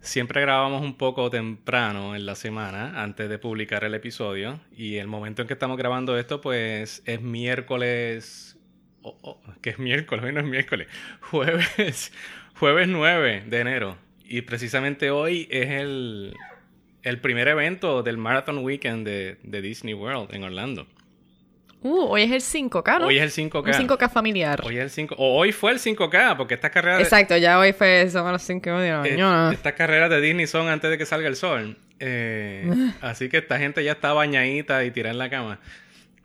siempre 0.00 0.40
grabamos 0.40 0.82
un 0.82 0.94
poco 0.94 1.28
temprano 1.28 2.14
en 2.14 2.24
la 2.24 2.34
semana 2.34 3.02
antes 3.02 3.28
de 3.28 3.38
publicar 3.38 3.84
el 3.84 3.94
episodio. 3.94 4.60
Y 4.76 4.96
el 4.96 5.08
momento 5.08 5.42
en 5.42 5.48
que 5.48 5.54
estamos 5.54 5.76
grabando 5.76 6.16
esto, 6.18 6.40
pues 6.40 7.02
es 7.04 7.20
miércoles. 7.20 8.56
Oh, 9.02 9.16
oh, 9.22 9.40
que 9.62 9.70
es 9.70 9.78
miércoles, 9.78 10.24
hoy 10.24 10.32
no 10.32 10.40
es 10.40 10.46
miércoles. 10.46 10.88
Jueves, 11.20 12.12
jueves 12.58 12.88
9 12.88 13.44
de 13.46 13.60
enero. 13.60 13.96
Y 14.24 14.42
precisamente 14.42 15.10
hoy 15.10 15.48
es 15.50 15.70
el, 15.70 16.36
el 17.02 17.20
primer 17.20 17.48
evento 17.48 18.02
del 18.02 18.16
Marathon 18.16 18.58
Weekend 18.58 19.06
de, 19.06 19.38
de 19.42 19.62
Disney 19.62 19.94
World 19.94 20.32
en 20.34 20.44
Orlando. 20.44 20.86
Uh, 21.82 22.04
hoy 22.08 22.22
es 22.22 22.30
el 22.30 22.70
5K, 22.70 23.00
¿no? 23.00 23.06
Hoy 23.06 23.18
es 23.18 23.38
el 23.38 23.50
5K. 23.50 23.80
Un 23.80 23.88
5K 23.88 24.10
familiar. 24.10 24.60
Hoy 24.64 24.76
es 24.76 24.82
el 24.82 24.90
5 24.90 25.14
o 25.16 25.38
hoy 25.38 25.52
fue 25.52 25.72
el 25.72 25.78
5K, 25.78 26.36
porque 26.36 26.54
estas 26.54 26.70
carreras... 26.70 27.00
Exacto, 27.00 27.36
ya 27.38 27.58
hoy 27.58 27.72
fue, 27.72 28.08
son 28.10 28.30
las 28.30 28.42
5 28.42 28.70
de 28.70 28.90
la 28.90 29.06
eh, 29.06 29.10
mañana. 29.12 29.50
estas 29.52 29.72
carreras 29.72 30.10
de 30.10 30.20
Disney 30.20 30.46
son 30.46 30.68
antes 30.68 30.90
de 30.90 30.98
que 30.98 31.06
salga 31.06 31.28
el 31.28 31.36
sol. 31.36 31.78
Eh, 31.98 32.70
así 33.00 33.30
que 33.30 33.38
esta 33.38 33.58
gente 33.58 33.82
ya 33.82 33.92
está 33.92 34.12
bañadita 34.12 34.84
y 34.84 34.90
tirada 34.90 35.12
en 35.12 35.18
la 35.18 35.30
cama. 35.30 35.58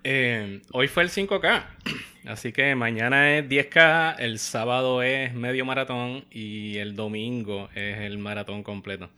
Eh, 0.04 0.62
hoy 0.72 0.88
fue 0.90 1.04
el 1.04 1.10
5K. 1.10 1.64
Así 2.26 2.52
que 2.52 2.74
mañana 2.74 3.38
es 3.38 3.48
10K, 3.48 4.16
el 4.18 4.40
sábado 4.40 5.04
es 5.04 5.36
medio 5.36 5.64
maratón 5.64 6.26
y 6.32 6.78
el 6.78 6.96
domingo 6.96 7.70
es 7.76 8.00
el 8.00 8.18
maratón 8.18 8.64
completo. 8.64 9.12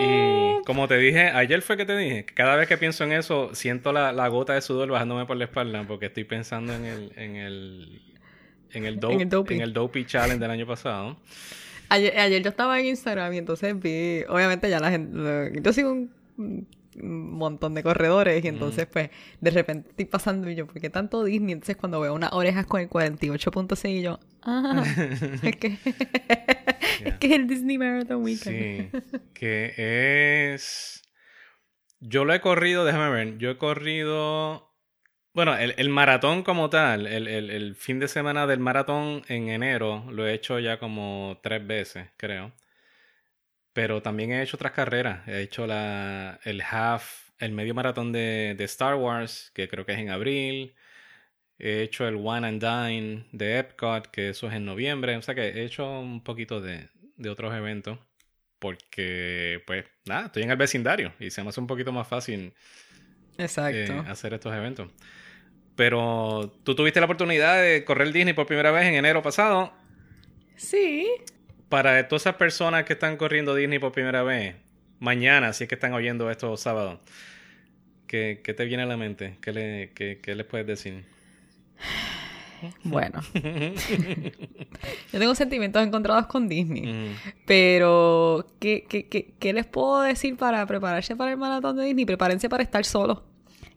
Y 0.00 0.64
como 0.64 0.88
te 0.88 0.98
dije, 0.98 1.28
ayer 1.28 1.62
fue 1.62 1.76
que 1.76 1.86
te 1.86 1.96
dije, 1.96 2.24
cada 2.24 2.56
vez 2.56 2.68
que 2.68 2.76
pienso 2.76 3.04
en 3.04 3.12
eso, 3.12 3.54
siento 3.54 3.92
la, 3.92 4.12
la 4.12 4.28
gota 4.28 4.54
de 4.54 4.60
sudor 4.60 4.88
bajándome 4.90 5.26
por 5.26 5.36
la 5.36 5.44
espalda 5.44 5.84
porque 5.86 6.06
estoy 6.06 6.24
pensando 6.24 6.74
en 6.74 6.84
el, 6.84 7.12
en 7.16 7.36
el, 7.36 8.02
en 8.72 8.84
el, 8.84 9.00
dope, 9.00 9.14
En 9.14 9.20
el 9.20 9.28
dopey. 9.30 9.56
en 9.56 9.62
el 9.62 9.72
dopey 9.72 10.04
challenge 10.04 10.38
del 10.38 10.50
año 10.50 10.66
pasado. 10.66 11.16
Ayer, 11.88 12.18
ayer 12.18 12.42
yo 12.42 12.50
estaba 12.50 12.78
en 12.80 12.86
Instagram 12.86 13.32
y 13.34 13.38
entonces 13.38 13.78
vi, 13.78 14.24
obviamente 14.28 14.68
ya 14.68 14.80
la 14.80 14.90
gente, 14.90 15.60
yo 15.62 15.72
sigo 15.72 15.92
un, 15.92 16.66
un 17.00 17.32
montón 17.34 17.74
de 17.74 17.82
corredores 17.82 18.44
y 18.44 18.48
entonces 18.48 18.86
pues 18.86 19.10
de 19.40 19.50
repente 19.50 19.90
estoy 19.90 20.04
pasando 20.06 20.48
y 20.50 20.54
yo, 20.54 20.66
¿por 20.66 20.80
qué 20.80 20.90
tanto 20.90 21.24
Disney? 21.24 21.52
Entonces 21.52 21.76
cuando 21.76 22.00
veo 22.00 22.14
unas 22.14 22.32
orejas 22.32 22.66
con 22.66 22.80
el 22.80 22.88
48.6 22.88 23.88
y 23.90 24.02
yo, 24.02 24.18
ah, 24.42 24.84
es 25.42 25.56
que 25.56 25.78
es 27.04 27.14
que 27.18 27.26
es 27.26 27.32
el 27.32 27.46
Disney 27.46 27.78
Marathon 27.78 28.22
Weekend. 28.22 28.90
Sí, 28.90 29.18
que 29.34 30.52
es... 30.54 31.02
Yo 32.00 32.24
lo 32.24 32.34
he 32.34 32.40
corrido, 32.40 32.84
déjame 32.84 33.10
ver, 33.10 33.38
yo 33.38 33.50
he 33.50 33.58
corrido... 33.58 34.72
Bueno, 35.32 35.54
el, 35.56 35.74
el 35.76 35.90
maratón 35.90 36.42
como 36.42 36.70
tal, 36.70 37.06
el, 37.06 37.28
el- 37.28 37.50
el 37.50 37.74
fin 37.74 37.98
de 37.98 38.08
semana 38.08 38.46
del 38.46 38.58
maratón 38.58 39.22
en 39.28 39.50
enero, 39.50 40.04
lo 40.10 40.26
he 40.26 40.32
hecho 40.32 40.58
ya 40.60 40.78
como 40.78 41.38
tres 41.42 41.66
veces, 41.66 42.08
creo. 42.16 42.52
Pero 43.76 44.00
también 44.00 44.32
he 44.32 44.42
hecho 44.42 44.56
otras 44.56 44.72
carreras. 44.72 45.28
He 45.28 45.42
hecho 45.42 45.66
la, 45.66 46.40
el 46.44 46.62
half, 46.62 47.28
el 47.38 47.52
medio 47.52 47.74
maratón 47.74 48.10
de, 48.10 48.54
de 48.56 48.64
Star 48.64 48.94
Wars, 48.94 49.50
que 49.54 49.68
creo 49.68 49.84
que 49.84 49.92
es 49.92 49.98
en 49.98 50.08
abril. 50.08 50.74
He 51.58 51.82
hecho 51.82 52.08
el 52.08 52.14
One 52.16 52.48
and 52.48 52.58
Dine 52.58 53.26
de 53.32 53.58
Epcot, 53.58 54.06
que 54.06 54.30
eso 54.30 54.48
es 54.48 54.54
en 54.54 54.64
noviembre. 54.64 55.14
O 55.18 55.20
sea 55.20 55.34
que 55.34 55.48
he 55.48 55.64
hecho 55.66 56.00
un 56.00 56.24
poquito 56.24 56.62
de, 56.62 56.88
de 57.18 57.28
otros 57.28 57.54
eventos. 57.54 57.98
Porque, 58.58 59.62
pues, 59.66 59.84
nada, 60.06 60.28
estoy 60.28 60.44
en 60.44 60.52
el 60.52 60.56
vecindario 60.56 61.12
y 61.20 61.30
se 61.30 61.42
me 61.42 61.50
hace 61.50 61.60
un 61.60 61.66
poquito 61.66 61.92
más 61.92 62.08
fácil 62.08 62.54
Exacto. 63.36 63.92
eh, 63.92 64.04
hacer 64.08 64.32
estos 64.32 64.54
eventos. 64.54 64.90
Pero 65.74 66.50
tú 66.64 66.74
tuviste 66.74 67.00
la 67.00 67.04
oportunidad 67.04 67.60
de 67.60 67.84
correr 67.84 68.10
Disney 68.10 68.32
por 68.32 68.46
primera 68.46 68.70
vez 68.70 68.86
en 68.86 68.94
enero 68.94 69.20
pasado. 69.20 69.74
Sí. 70.56 71.06
Para 71.68 72.06
todas 72.08 72.22
esas 72.22 72.36
personas 72.36 72.84
que 72.84 72.92
están 72.92 73.16
corriendo 73.16 73.54
Disney 73.54 73.78
por 73.78 73.92
primera 73.92 74.22
vez, 74.22 74.56
mañana, 75.00 75.52
si 75.52 75.64
es 75.64 75.68
que 75.68 75.74
están 75.74 75.92
oyendo 75.94 76.30
esto 76.30 76.56
sábado, 76.56 77.00
¿qué, 78.06 78.40
qué 78.44 78.54
te 78.54 78.64
viene 78.64 78.84
a 78.84 78.86
la 78.86 78.96
mente? 78.96 79.36
¿Qué, 79.40 79.52
le, 79.52 79.92
qué, 79.94 80.20
qué 80.22 80.34
les 80.34 80.46
puedes 80.46 80.66
decir? 80.66 81.04
Bueno. 82.84 83.20
Yo 83.34 85.18
tengo 85.18 85.34
sentimientos 85.34 85.84
encontrados 85.86 86.26
con 86.26 86.48
Disney. 86.48 86.86
Mm, 86.86 87.16
Pero, 87.46 88.46
¿qué, 88.60 88.84
qué, 88.88 89.08
qué, 89.08 89.34
qué 89.38 89.52
les 89.52 89.66
puedo 89.66 90.02
decir 90.02 90.36
para 90.36 90.64
prepararse 90.66 91.16
para 91.16 91.32
el 91.32 91.36
maratón 91.36 91.76
de 91.76 91.84
Disney? 91.84 92.06
Prepárense 92.06 92.48
para 92.48 92.62
estar 92.62 92.84
solos 92.84 93.22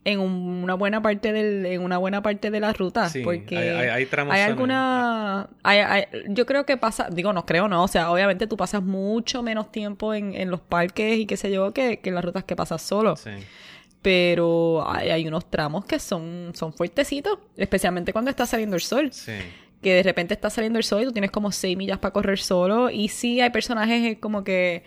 en 0.05 0.19
un- 0.19 0.63
una 0.63 0.73
buena 0.75 1.01
parte 1.01 1.31
del, 1.33 1.65
en 1.65 1.81
una 1.81 1.97
buena 1.97 2.21
parte 2.21 2.49
de 2.51 2.59
la 2.59 2.71
ruta. 2.73 3.09
Sí, 3.09 3.21
porque 3.21 3.57
hay- 3.57 3.67
hay- 3.69 3.88
hay 3.89 4.05
tramos 4.05 4.33
hay 4.33 4.41
alguna. 4.41 5.49
hay- 5.63 6.05
yo 6.29 6.45
creo 6.45 6.65
que 6.65 6.77
pasa, 6.77 7.09
digo, 7.12 7.33
no 7.33 7.45
creo, 7.45 7.67
no. 7.67 7.83
O 7.83 7.88
sea, 7.88 8.12
obviamente 8.12 8.47
tú 8.47 8.55
pasas 8.57 8.81
mucho 8.81 9.43
menos 9.43 9.71
tiempo 9.71 10.13
en, 10.13 10.33
en 10.33 10.49
los 10.51 10.62
parques 10.62 11.17
y 11.19 11.25
qué 11.25 11.38
sé 11.38 11.51
yo 11.51 11.73
que, 11.73 11.99
que 11.99 12.09
en 12.09 12.15
las 12.15 12.23
rutas 12.25 12.43
que 12.43 12.55
pasas 12.55 12.81
solo. 12.81 13.15
sí. 13.15 13.31
Pero 14.01 14.89
hay, 14.89 15.27
unos 15.27 15.49
tramos 15.51 15.83
que 15.83 15.99
son, 15.99 16.51
son 16.53 16.71
fuertecitos, 16.71 17.38
especialmente 17.57 18.13
cuando 18.13 18.31
está 18.31 18.45
saliendo 18.45 18.77
el 18.77 18.81
sol 18.81 19.12
Sí. 19.12 19.33
que 19.81 19.93
de 19.95 20.03
repente 20.03 20.33
está 20.33 20.49
saliendo 20.49 20.79
el 20.79 20.85
sol 20.85 21.01
y 21.01 21.05
tú 21.05 21.12
tienes 21.12 21.31
como 21.31 21.51
6 21.51 21.75
millas 21.75 21.97
para 21.97 22.13
correr 22.13 22.39
solo. 22.39 22.89
Y 22.89 23.09
sí, 23.09 23.41
hay 23.41 23.49
personajes 23.49 24.03
eh, 24.13 24.19
como 24.19 24.43
que. 24.45 24.83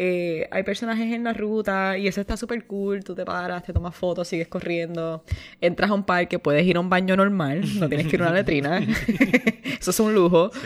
Eh, 0.00 0.48
hay 0.52 0.62
personajes 0.62 1.12
en 1.12 1.24
la 1.24 1.32
ruta 1.32 1.98
y 1.98 2.06
eso 2.06 2.20
está 2.20 2.36
súper 2.36 2.66
cool. 2.66 3.02
Tú 3.02 3.16
te 3.16 3.24
paras, 3.24 3.64
te 3.64 3.72
tomas 3.72 3.96
fotos, 3.96 4.28
sigues 4.28 4.46
corriendo. 4.46 5.24
Entras 5.60 5.90
a 5.90 5.94
un 5.94 6.04
parque, 6.04 6.38
puedes 6.38 6.64
ir 6.64 6.76
a 6.76 6.80
un 6.80 6.88
baño 6.88 7.16
normal, 7.16 7.62
no 7.80 7.88
tienes 7.88 8.06
que 8.06 8.14
ir 8.14 8.22
a 8.22 8.26
una 8.26 8.34
letrina. 8.34 8.78
eso 9.80 9.90
es 9.90 10.00
un 10.00 10.14
lujo. 10.14 10.52
Sí. 10.52 10.60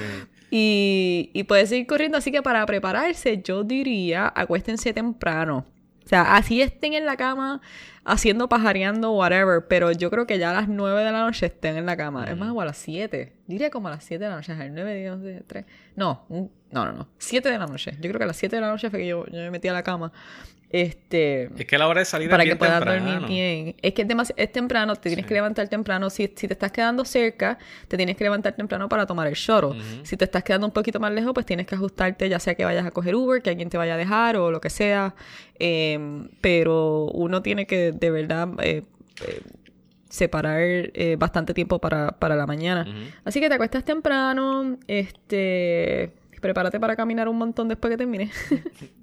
Y, 0.51 1.31
y 1.33 1.45
puedes 1.45 1.71
seguir 1.71 1.87
corriendo. 1.87 2.19
Así 2.19 2.31
que 2.31 2.43
para 2.43 2.65
prepararse, 2.67 3.41
yo 3.43 3.65
diría, 3.65 4.31
acuéstense 4.37 4.93
temprano. 4.93 5.65
Sea, 6.13 6.37
así 6.37 6.61
estén 6.61 6.93
en 6.93 7.07
la 7.07 7.17
cama 7.17 7.63
haciendo 8.05 8.47
pajareando, 8.47 9.13
whatever. 9.13 9.67
Pero 9.67 9.93
yo 9.93 10.11
creo 10.11 10.27
que 10.27 10.39
ya 10.39 10.51
a 10.51 10.53
las 10.53 10.69
9 10.69 11.05
de 11.05 11.11
la 11.11 11.23
noche 11.23 11.47
estén 11.47 11.79
en 11.79 11.87
la 11.87 11.97
cama. 11.97 12.27
Es 12.27 12.37
más, 12.37 12.51
o 12.51 12.61
a 12.61 12.67
las 12.67 12.77
7. 12.77 13.33
Diría 13.47 13.71
como 13.71 13.89
a 13.89 13.93
las 13.93 14.05
7 14.05 14.23
de 14.23 14.29
la 14.29 14.37
noche. 14.37 14.53
A 14.53 14.57
las 14.57 14.71
9, 14.71 14.95
10, 14.95 15.11
11, 15.11 15.45
3. 15.47 15.65
No, 15.97 16.27
no, 16.29 16.51
no, 16.71 16.93
no. 16.93 17.09
7 17.17 17.51
de 17.51 17.57
la 17.59 17.67
noche. 17.67 17.93
Yo 17.93 18.11
creo 18.11 18.19
que 18.19 18.25
a 18.25 18.27
las 18.27 18.37
7 18.37 18.55
de 18.55 18.61
la 18.61 18.69
noche 18.69 18.91
fue 18.91 18.99
que 18.99 19.07
yo, 19.07 19.25
yo 19.25 19.39
me 19.39 19.51
metí 19.53 19.69
a 19.69 19.73
la 19.73 19.83
cama. 19.83 20.13
Este 20.73 21.51
Es 21.57 21.67
que 21.67 21.77
la 21.77 21.87
hora 21.87 22.01
de 22.01 22.07
salir 22.07 22.31
para 22.31 22.45
es 22.45 22.49
que 22.49 22.57
puedas 22.57 22.79
temprano. 22.81 23.11
dormir 23.11 23.29
bien. 23.29 23.77
Es 23.83 23.93
que 23.93 24.03
es, 24.03 24.33
es 24.37 24.53
temprano, 24.53 24.97
te 24.97 25.11
tienes 25.11 25.27
que 25.27 25.35
levantar 25.35 25.69
temprano. 25.69 26.09
Si, 26.09 26.33
si 26.35 26.49
te 26.49 26.55
estás 26.55 26.73
quedando 26.73 27.05
cerca, 27.05 27.59
te 27.89 27.99
tienes 27.99 28.17
que 28.17 28.25
levantar 28.25 28.55
temprano 28.55 28.89
para 28.89 29.05
tomar 29.07 29.27
el 29.27 29.35
shuttle. 29.35 29.79
Si 30.03 30.17
te 30.17 30.25
estás 30.25 30.43
quedando 30.43 30.67
un 30.67 30.73
poquito 30.73 30.99
más 30.99 31.13
lejos, 31.13 31.35
pues 31.35 31.45
tienes 31.45 31.67
que 31.67 31.75
ajustarte, 31.75 32.27
ya 32.29 32.39
sea 32.39 32.55
que 32.55 32.65
vayas 32.65 32.87
a 32.87 32.91
coger 32.91 33.15
Uber, 33.15 33.43
que 33.43 33.51
alguien 33.51 33.69
te 33.69 33.77
vaya 33.77 33.95
a 33.95 33.97
dejar 33.99 34.39
o 34.39 34.51
lo 34.51 34.63
que 34.63 34.71
sea. 34.71 35.15
Eh, 35.59 36.27
pero 36.41 37.05
uno 37.13 37.43
tiene 37.43 37.67
que 37.67 37.93
de 37.93 38.11
verdad 38.11 38.49
eh, 38.63 38.83
eh, 39.27 39.43
separar 40.09 40.59
eh, 40.63 41.17
bastante 41.19 41.53
tiempo 41.53 41.81
para, 41.81 42.13
para 42.13 42.35
la 42.35 42.47
mañana. 42.47 42.87
Así 43.25 43.41
que 43.41 43.49
te 43.49 43.55
acuestas 43.55 43.85
temprano, 43.85 44.79
este... 44.87 46.13
Prepárate 46.41 46.81
para 46.81 46.97
caminar 46.97 47.29
un 47.29 47.39
montón 47.39 47.69
después 47.69 47.93
que 47.93 47.97
termines. 47.97 48.31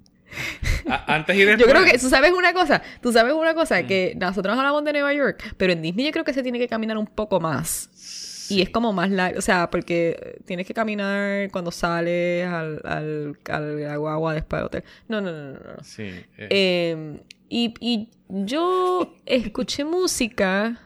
A- 0.88 1.14
antes 1.14 1.36
y 1.36 1.44
después. 1.44 1.58
Yo 1.66 1.72
creo 1.72 1.84
que, 1.84 1.98
tú 1.98 2.08
sabes 2.08 2.32
una 2.32 2.52
cosa, 2.52 2.82
tú 3.02 3.12
sabes 3.12 3.32
una 3.34 3.54
cosa, 3.54 3.86
que 3.86 4.14
nosotros 4.18 4.56
hablamos 4.56 4.84
de 4.84 4.92
Nueva 4.92 5.12
York, 5.14 5.54
pero 5.56 5.72
en 5.72 5.82
Disney 5.82 6.06
yo 6.06 6.12
creo 6.12 6.24
que 6.24 6.32
se 6.34 6.42
tiene 6.42 6.58
que 6.58 6.68
caminar 6.68 6.96
un 6.98 7.06
poco 7.06 7.40
más. 7.40 8.46
Y 8.50 8.62
es 8.62 8.70
como 8.70 8.92
más 8.92 9.10
largo, 9.10 9.38
o 9.38 9.42
sea, 9.42 9.70
porque 9.70 10.40
tienes 10.44 10.66
que 10.66 10.74
caminar 10.74 11.50
cuando 11.52 11.70
sales 11.70 12.44
al, 12.48 12.80
al, 12.84 13.38
al, 13.48 13.80
la 13.80 13.96
guagua 13.96 14.34
después 14.34 14.58
del 14.58 14.66
hotel. 14.66 14.84
No, 15.06 15.20
no, 15.20 15.30
no, 15.30 15.52
no. 15.52 15.58
no. 15.60 15.84
Sí. 15.84 16.02
eh, 16.02 16.48
Eh, 16.50 17.20
y, 17.48 17.74
y 17.80 18.08
yo 18.28 19.14
escuché 19.26 19.84
música, 19.84 20.80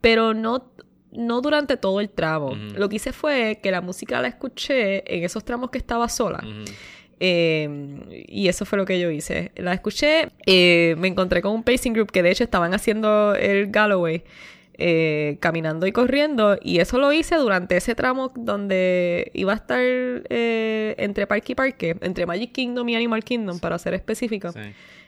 pero 0.00 0.32
no, 0.32 0.70
no 1.10 1.40
durante 1.40 1.76
todo 1.76 2.00
el 2.00 2.08
tramo. 2.08 2.54
Lo 2.54 2.88
que 2.88 2.96
hice 2.96 3.12
fue 3.12 3.58
que 3.60 3.72
la 3.72 3.80
música 3.80 4.20
la 4.22 4.28
escuché 4.28 5.02
en 5.16 5.24
esos 5.24 5.44
tramos 5.44 5.70
que 5.70 5.78
estaba 5.78 6.08
sola. 6.08 6.44
Eh, 7.24 8.24
y 8.26 8.48
eso 8.48 8.64
fue 8.64 8.76
lo 8.78 8.84
que 8.84 8.98
yo 8.98 9.08
hice. 9.08 9.52
La 9.54 9.72
escuché, 9.72 10.30
eh, 10.44 10.96
me 10.98 11.06
encontré 11.06 11.40
con 11.40 11.52
un 11.52 11.62
pacing 11.62 11.92
group 11.92 12.10
que 12.10 12.20
de 12.20 12.32
hecho 12.32 12.42
estaban 12.42 12.74
haciendo 12.74 13.36
el 13.36 13.70
Galloway, 13.70 14.24
eh, 14.76 15.36
caminando 15.38 15.86
y 15.86 15.92
corriendo, 15.92 16.58
y 16.60 16.80
eso 16.80 16.98
lo 16.98 17.12
hice 17.12 17.36
durante 17.36 17.76
ese 17.76 17.94
tramo 17.94 18.32
donde 18.34 19.30
iba 19.34 19.52
a 19.52 19.54
estar 19.54 19.78
eh, 19.80 20.96
entre 20.98 21.28
parque 21.28 21.52
y 21.52 21.54
parque, 21.54 21.96
entre 22.00 22.26
Magic 22.26 22.50
Kingdom 22.50 22.88
y 22.88 22.96
Animal 22.96 23.22
Kingdom, 23.22 23.60
para 23.60 23.78
ser 23.78 23.94
específico. 23.94 24.50
Sí. 24.50 24.58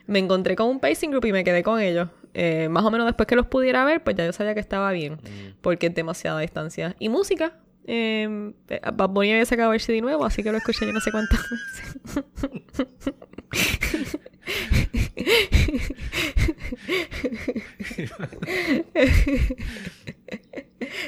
Me 0.07 0.20
encontré 0.20 0.55
con 0.55 0.68
un 0.68 0.79
pacing 0.79 1.11
group 1.11 1.24
y 1.24 1.33
me 1.33 1.42
quedé 1.42 1.64
con 1.64 1.81
ellos. 1.81 2.09
Eh, 2.33 2.68
más 2.70 2.85
o 2.85 2.92
menos 2.92 3.07
después 3.07 3.27
que 3.27 3.35
los 3.35 3.46
pudiera 3.46 3.85
ver, 3.85 4.05
pues 4.05 4.14
ya 4.14 4.24
yo 4.24 4.33
sabía 4.33 4.55
que 4.55 4.61
estaba 4.61 4.92
bien, 4.92 5.18
porque 5.62 5.88
es 5.88 5.94
demasiada 5.96 6.38
distancia. 6.38 6.94
Y 7.00 7.09
música. 7.09 7.55
Eh, 7.86 8.52
eh, 8.68 8.80
Bad 8.94 9.10
Bunny 9.10 9.32
había 9.32 9.44
sacado 9.44 9.72
el 9.74 9.80
CD 9.80 10.00
nuevo, 10.00 10.24
así 10.24 10.42
que 10.42 10.50
lo 10.50 10.58
escuché 10.58 10.86
yo 10.86 10.92
no 10.92 11.00
sé 11.00 11.10
cuántas 11.10 11.40
veces. 11.50 12.94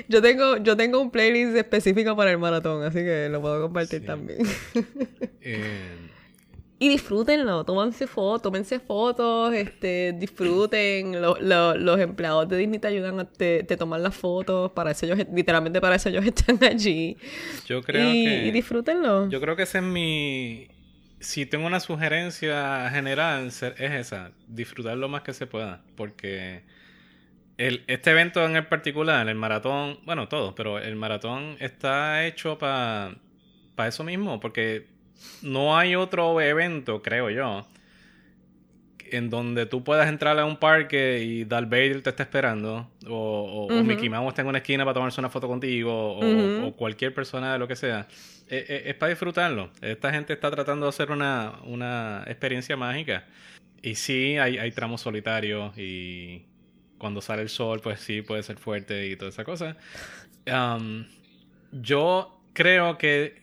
yo 0.08 0.22
tengo, 0.22 0.56
yo 0.58 0.76
tengo 0.76 1.00
un 1.00 1.10
playlist 1.10 1.56
específico 1.56 2.16
para 2.16 2.30
el 2.30 2.38
maratón, 2.38 2.82
así 2.84 2.98
que 2.98 3.28
lo 3.30 3.40
puedo 3.40 3.62
compartir 3.62 4.00
Sí. 4.00 4.06
también. 4.06 4.38
Eh, 5.40 5.85
y 6.78 6.88
disfrútenlo, 6.90 7.64
tómense 7.64 8.06
fotos, 8.06 8.42
tómense 8.42 8.80
fotos, 8.80 9.54
este, 9.54 10.12
disfruten, 10.18 11.20
lo- 11.22 11.38
lo- 11.40 11.74
los 11.76 11.98
empleados 12.00 12.48
de 12.48 12.58
Disney 12.58 12.78
te 12.78 12.88
ayudan 12.88 13.18
a 13.20 13.24
te, 13.24 13.62
te 13.62 13.76
toman 13.78 14.02
las 14.02 14.14
fotos, 14.14 14.72
para 14.72 14.90
eso 14.90 15.06
ellos, 15.06 15.18
literalmente 15.32 15.80
para 15.80 15.96
eso 15.96 16.10
ellos 16.10 16.24
están 16.26 16.62
allí. 16.62 17.16
Yo 17.66 17.82
creo 17.82 18.12
y, 18.12 18.24
que... 18.24 18.46
y 18.46 18.50
disfrútenlo. 18.50 19.28
Yo 19.30 19.40
creo 19.40 19.56
que 19.56 19.62
ese 19.62 19.78
es 19.78 19.84
mi... 19.84 20.68
Si 21.18 21.46
tengo 21.46 21.66
una 21.66 21.80
sugerencia 21.80 22.90
general, 22.90 23.46
es 23.46 23.62
esa. 23.62 24.32
Disfrutar 24.48 24.98
lo 24.98 25.08
más 25.08 25.22
que 25.22 25.32
se 25.32 25.46
pueda. 25.46 25.82
Porque 25.96 26.62
el, 27.56 27.84
este 27.86 28.10
evento 28.10 28.44
en 28.44 28.54
el 28.54 28.66
particular, 28.66 29.26
el 29.26 29.34
maratón, 29.34 29.98
bueno, 30.04 30.28
todo, 30.28 30.54
pero 30.54 30.78
el 30.78 30.94
maratón 30.94 31.56
está 31.58 32.26
hecho 32.26 32.58
para 32.58 33.16
eso 33.88 34.04
mismo. 34.04 34.40
Porque 34.40 34.86
no 35.42 35.76
hay 35.76 35.94
otro 35.94 36.40
evento, 36.40 37.02
creo 37.02 37.30
yo, 37.30 37.66
en 39.10 39.30
donde 39.30 39.66
tú 39.66 39.84
puedas 39.84 40.08
entrar 40.08 40.36
a 40.38 40.44
un 40.44 40.56
parque 40.56 41.22
y 41.22 41.44
Darth 41.44 41.68
Vader 41.70 42.02
te 42.02 42.10
está 42.10 42.24
esperando, 42.24 42.90
o, 43.06 43.12
o- 43.14 43.66
o 43.66 43.74
Ujú. 43.76 43.84
Mickey 43.84 44.08
Mouse 44.08 44.28
está 44.30 44.42
en 44.42 44.48
una 44.48 44.58
esquina 44.58 44.84
para 44.84 44.94
tomarse 44.94 45.20
una 45.20 45.30
foto 45.30 45.46
contigo, 45.46 46.18
o, 46.18 46.74
cualquier 46.76 47.14
persona 47.14 47.52
de 47.52 47.58
lo 47.58 47.68
que 47.68 47.76
sea. 47.76 48.08
Eh, 48.48 48.64
eh, 48.68 48.82
es 48.86 48.94
para 48.94 49.10
disfrutarlo. 49.10 49.70
Esta 49.80 50.12
gente 50.12 50.32
está 50.32 50.50
tratando 50.50 50.86
de 50.86 50.90
hacer 50.90 51.10
una, 51.10 51.54
una 51.64 52.24
experiencia 52.26 52.76
mágica. 52.76 53.24
Y 53.82 53.94
sí, 53.94 54.38
hay, 54.38 54.58
hay 54.58 54.72
tramos 54.72 55.00
solitarios 55.02 55.76
y 55.78 56.44
cuando 56.98 57.20
sale 57.20 57.42
el 57.42 57.48
sol, 57.48 57.80
pues 57.80 58.00
sí, 58.00 58.22
puede 58.22 58.42
ser 58.42 58.56
fuerte 58.56 59.06
y 59.08 59.16
toda 59.16 59.28
esa 59.28 59.44
cosa. 59.44 59.76
Um, 60.46 61.04
yo 61.72 62.40
creo 62.52 62.98
que 62.98 63.40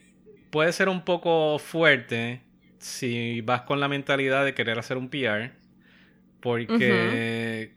puede 0.53 0.71
ser 0.71 0.87
un 0.87 1.01
poco 1.03 1.57
fuerte 1.57 2.41
si 2.77 3.41
vas 3.41 3.61
con 3.63 3.79
la 3.79 3.87
mentalidad 3.87 4.45
de 4.45 4.53
querer 4.53 4.77
hacer 4.77 4.97
un 4.97 5.09
PR. 5.09 5.51
Porque, 6.39 7.71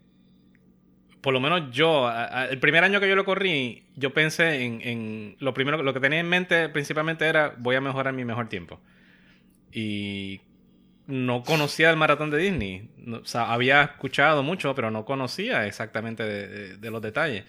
por 1.23 1.33
lo 1.33 1.41
menos 1.41 1.71
yo, 1.73 2.07
a- 2.07 2.43
a- 2.43 2.45
el 2.49 2.59
primer 2.59 2.85
año 2.85 3.01
que 3.01 3.09
yo 3.09 3.17
lo 3.17 3.25
corrí, 3.25 3.85
yo 3.97 4.13
pensé 4.13 4.65
en, 4.65 4.81
en- 4.83 5.37
lo 5.41 5.55
primero, 5.55 5.83
lo 5.83 5.95
que 5.95 6.01
tenía 6.01 6.21
en 6.21 6.29
mente 6.29 6.69
principalmente 6.69 7.25
era 7.27 7.55
voy 7.57 7.77
a 7.77 7.81
mejorar 7.81 8.13
mi 8.13 8.25
mejor 8.27 8.49
tiempo. 8.49 8.79
Y 9.73 10.41
no 11.07 11.43
conocía 11.45 11.91
el 11.91 11.97
maratón 11.97 12.31
de 12.31 12.39
Disney. 12.39 12.91
No- 12.99 13.19
o 13.19 13.25
sea, 13.25 13.53
había 13.53 13.83
escuchado 13.83 14.43
mucho, 14.43 14.75
pero 14.75 14.91
no 14.91 15.05
conocía 15.05 15.67
exactamente 15.67 16.25
de, 16.25 16.49
de- 16.49 16.77
de 16.77 16.91
los 16.91 17.01
detalles. 17.01 17.45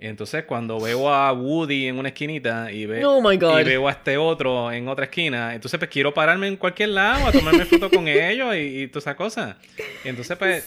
Entonces, 0.00 0.44
cuando 0.44 0.78
veo 0.78 1.12
a 1.12 1.32
Woody 1.32 1.88
en 1.88 1.98
una 1.98 2.10
esquinita 2.10 2.70
y, 2.70 2.86
ve- 2.86 3.04
Oh 3.04 3.20
y 3.60 3.64
veo 3.64 3.88
a 3.88 3.90
este 3.90 4.16
otro 4.16 4.70
en 4.70 4.86
otra 4.86 5.06
esquina, 5.06 5.54
entonces 5.54 5.76
pues 5.78 5.90
quiero 5.90 6.14
pararme 6.14 6.46
en 6.46 6.56
cualquier 6.56 6.90
lado 6.90 7.26
a 7.26 7.32
tomarme 7.32 7.64
foto 7.64 7.90
con 7.90 8.06
ellos 8.08 8.54
y, 8.54 8.82
y 8.82 8.86
todas 8.88 9.04
esas 9.04 9.16
cosas. 9.16 9.56
Entonces, 10.04 10.36
pues, 10.38 10.62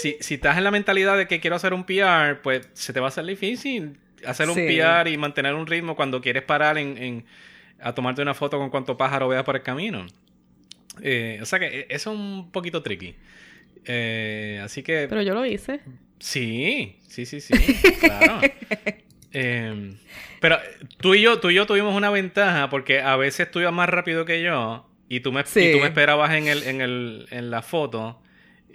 si, 0.00 0.16
si 0.18 0.34
estás 0.34 0.58
en 0.58 0.64
la 0.64 0.72
mentalidad 0.72 1.16
de 1.16 1.28
que 1.28 1.38
quiero 1.38 1.54
hacer 1.54 1.74
un 1.74 1.84
PR, 1.84 2.40
pues 2.42 2.68
se 2.72 2.92
te 2.92 2.98
va 2.98 3.06
a 3.06 3.08
hacer 3.10 3.24
difícil 3.24 3.98
hacer 4.26 4.48
un. 4.48 4.54
PR 4.56 5.08
y 5.08 5.16
mantener 5.16 5.54
un 5.54 5.66
ritmo 5.68 5.94
cuando 5.94 6.20
quieres 6.20 6.42
parar 6.42 6.76
en, 6.76 6.98
en- 6.98 7.24
a 7.80 7.94
tomarte 7.94 8.20
una 8.22 8.34
foto 8.34 8.58
con 8.58 8.70
cuanto 8.70 8.96
pájaro 8.96 9.28
veas 9.28 9.44
por 9.44 9.54
el 9.56 9.62
camino. 9.62 10.06
Eh, 11.02 11.38
o 11.40 11.46
sea 11.46 11.58
que 11.60 11.66
eh, 11.66 11.86
eso 11.88 12.12
es 12.12 12.18
un 12.18 12.50
poquito 12.50 12.82
tricky. 12.82 13.14
Eh, 13.84 14.60
así 14.62 14.82
que 14.82 15.06
Pero 15.08 15.22
yo 15.22 15.34
lo 15.34 15.44
hice. 15.46 15.80
Sí, 16.22 16.96
sí, 17.08 17.26
sí, 17.26 17.40
sí, 17.40 17.54
claro. 18.00 18.40
Eh, 19.34 19.94
pero 20.40 20.58
tú 20.98 21.14
y 21.14 21.22
yo, 21.22 21.40
tú 21.40 21.48
y 21.48 21.54
yo 21.54 21.64
tuvimos 21.64 21.94
una 21.96 22.10
ventaja 22.10 22.68
porque 22.68 23.00
a 23.00 23.16
veces 23.16 23.50
tú 23.50 23.60
ibas 23.60 23.72
más 23.72 23.88
rápido 23.88 24.26
que 24.26 24.42
yo 24.42 24.86
y 25.08 25.20
tú 25.20 25.32
me, 25.32 25.40
y 25.40 25.44
tú 25.72 25.78
me 25.80 25.86
esperabas 25.86 26.32
en 26.34 26.48
el, 26.48 26.62
en 26.64 26.82
el, 26.82 27.26
en 27.30 27.50
la 27.50 27.62
foto. 27.62 28.20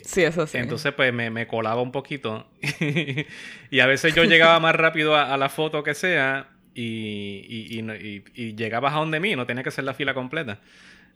Sí, 0.03 0.23
eso 0.23 0.47
sí. 0.47 0.57
Entonces, 0.57 0.93
pues 0.93 1.13
me, 1.13 1.29
me 1.29 1.45
colaba 1.45 1.79
un 1.81 1.91
poquito. 1.91 2.49
y 3.69 3.79
a 3.81 3.85
veces 3.85 4.15
yo 4.15 4.23
llegaba 4.23 4.59
más 4.59 4.75
rápido 4.75 5.15
a, 5.15 5.31
a 5.31 5.37
la 5.37 5.49
foto 5.49 5.83
que 5.83 5.93
sea 5.93 6.49
y, 6.73 7.45
y, 7.47 7.79
y 7.79 7.81
y- 7.81 8.23
y 8.33 8.55
llegabas 8.55 8.93
a 8.93 8.97
donde 8.97 9.19
mí, 9.19 9.35
no 9.35 9.45
tenía 9.45 9.61
que 9.63 9.69
ser 9.71 9.83
la 9.83 9.93
fila 9.93 10.15
completa. 10.15 10.59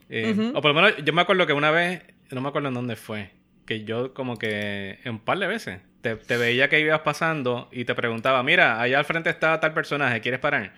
Eh, 0.10 0.34
Ujú. 0.38 0.52
O 0.56 0.62
por 0.62 0.76
lo 0.76 0.82
menos 0.82 1.04
yo 1.04 1.14
me 1.14 1.22
acuerdo 1.22 1.48
que 1.48 1.54
una 1.54 1.72
vez, 1.72 2.04
no 2.30 2.42
me 2.42 2.50
acuerdo 2.50 2.68
en 2.68 2.76
dónde 2.76 2.96
fue, 2.96 3.32
que 3.72 3.84
yo 3.86 4.14
como 4.14 4.38
que 4.38 4.98
un 5.06 5.20
par 5.20 5.40
de 5.40 5.48
veces 5.48 5.80
te, 6.02 6.18
te 6.18 6.36
veía 6.36 6.68
que 6.68 6.80
ibas 6.82 7.00
pasando 7.02 7.70
y 7.72 7.86
te 7.86 7.96
preguntaba, 7.96 8.44
mira, 8.44 8.82
allá 8.82 9.00
al 9.00 9.06
frente 9.06 9.30
está 9.30 9.60
tal 9.62 9.74
personaje, 9.74 10.20
¿quieres 10.20 10.42
parar? 10.42 10.74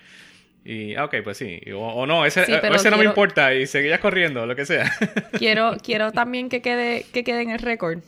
Y, 0.64 0.94
ah, 0.96 1.06
ok, 1.06 1.16
pues 1.24 1.38
sí. 1.38 1.60
O, 1.74 1.80
o 1.80 2.06
no, 2.06 2.24
ese, 2.26 2.46
Sí, 2.46 2.54
pero 2.62 2.76
ese 2.76 2.92
no 2.92 2.98
me 2.98 3.02
quiero- 3.02 3.10
importa 3.12 3.54
y 3.56 3.66
seguías 3.66 4.00
corriendo, 4.00 4.46
lo 4.46 4.56
que 4.56 4.66
sea. 4.68 4.92
Quiero, 5.40 5.76
quiero 5.84 6.12
también 6.12 6.50
que 6.50 6.62
quede, 6.62 7.04
que 7.12 7.24
quede 7.24 7.42
en 7.42 7.50
el 7.50 7.60
récord 7.60 8.00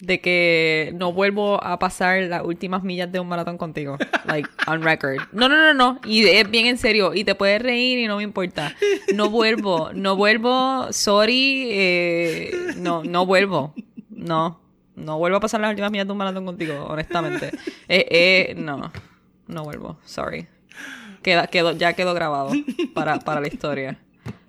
de 0.00 0.20
que 0.20 0.92
no 0.94 1.12
vuelvo 1.12 1.62
a 1.64 1.78
pasar 1.78 2.22
las 2.24 2.42
últimas 2.42 2.82
millas 2.84 3.10
de 3.10 3.20
un 3.20 3.28
maratón 3.28 3.58
contigo. 3.58 3.96
Like, 4.26 4.48
on 4.66 4.82
record. 4.82 5.18
No, 5.32 5.48
no, 5.48 5.56
no, 5.56 5.72
no. 5.74 6.00
Y 6.06 6.26
es 6.26 6.50
bien 6.50 6.66
en 6.66 6.78
serio. 6.78 7.14
Y 7.14 7.24
te 7.24 7.34
puedes 7.34 7.60
reír 7.62 7.98
y 7.98 8.06
no 8.06 8.16
me 8.18 8.22
importa. 8.22 8.74
No 9.14 9.30
vuelvo. 9.30 9.90
No 9.94 10.14
vuelvo. 10.16 10.92
Sorry. 10.92 11.68
eh, 11.70 12.50
no, 12.76 13.02
no 13.04 13.24
vuelvo. 13.26 13.74
No. 14.14 14.60
No 14.96 15.18
vuelvo 15.18 15.38
a 15.38 15.40
pasar 15.40 15.60
las 15.60 15.70
últimas 15.70 15.90
millas 15.90 16.06
de 16.06 16.12
un 16.12 16.18
maratón 16.18 16.46
contigo, 16.46 16.84
honestamente. 16.84 17.50
Eh, 17.88 18.06
eh, 18.10 18.54
no. 18.56 18.90
No 19.46 19.64
vuelvo. 19.64 19.98
Sorry. 20.04 20.46
Queda, 21.22 21.46
quedó, 21.48 21.72
ya 21.72 21.92
quedó 21.94 22.14
grabado 22.14 22.50
para, 22.94 23.18
para 23.18 23.40
la 23.40 23.48
historia. 23.48 23.98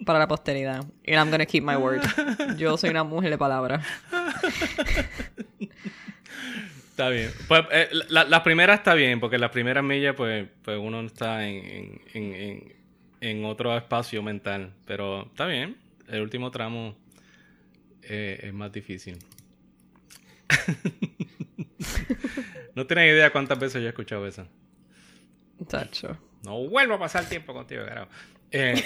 Para 0.06 0.20
la 0.20 0.28
posteridad. 0.28 0.80
And 0.80 1.16
I'm 1.18 1.30
gonna 1.32 1.46
keep 1.46 1.64
my 1.64 1.76
word. 1.76 2.02
Yo 2.58 2.78
soy 2.78 2.92
una 2.92 3.04
mujer 3.04 3.30
de 3.32 3.38
palabra. 3.38 3.82
Está 6.90 7.10
bien. 7.10 7.32
Pues 7.48 7.64
eh, 7.72 7.90
la, 8.10 8.24
la 8.24 8.42
primera 8.44 8.74
está 8.74 8.94
bien, 8.94 9.20
porque 9.20 9.38
la 9.38 9.52
primera 9.52 9.82
milla, 9.82 10.16
pues, 10.16 10.48
pues 10.64 10.78
uno 10.82 11.02
está 11.02 11.46
en, 11.48 11.66
en, 11.66 12.02
en, 12.14 12.34
en- 12.36 12.76
en 13.22 13.46
otro 13.46 13.76
espacio 13.76 14.22
mental. 14.24 14.72
Pero 14.86 15.24
está 15.26 15.46
bien. 15.48 15.76
El 16.08 16.22
último 16.22 16.52
tramo 16.52 16.96
eh, 18.04 18.40
es 18.44 18.54
más 18.54 18.72
difícil. 18.72 19.18
no 22.76 22.86
tienes 22.88 23.12
idea 23.14 23.32
cuántas 23.32 23.60
veces 23.60 23.82
yo 23.82 23.88
he 23.88 23.90
escuchado 23.90 24.28
eso. 24.28 24.48
Tacho. 25.70 26.18
No 26.44 26.68
vuelvo 26.68 26.96
a 26.96 27.00
pasar 27.00 27.26
tiempo 27.28 27.54
contigo, 27.54 27.86
carajo. 27.86 28.10
Eh, 28.52 28.76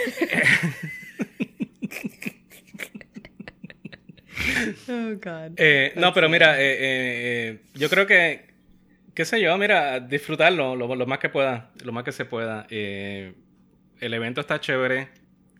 Oh, 4.87 5.15
God. 5.21 5.53
Eh, 5.57 5.93
no, 5.95 6.13
pero 6.13 6.29
mira, 6.29 6.59
eh, 6.59 6.71
eh, 6.71 6.77
eh, 6.81 7.59
yo 7.75 7.89
creo 7.89 8.07
que, 8.07 8.45
qué 9.13 9.25
sé 9.25 9.41
yo, 9.41 9.57
mira, 9.57 9.99
disfrutarlo 9.99 10.75
lo, 10.75 10.95
lo 10.95 11.05
más 11.05 11.19
que 11.19 11.29
pueda, 11.29 11.71
lo 11.83 11.91
más 11.91 12.03
que 12.03 12.11
se 12.11 12.25
pueda. 12.25 12.65
Eh, 12.69 13.33
el 13.99 14.13
evento 14.13 14.41
está 14.41 14.59
chévere. 14.59 15.09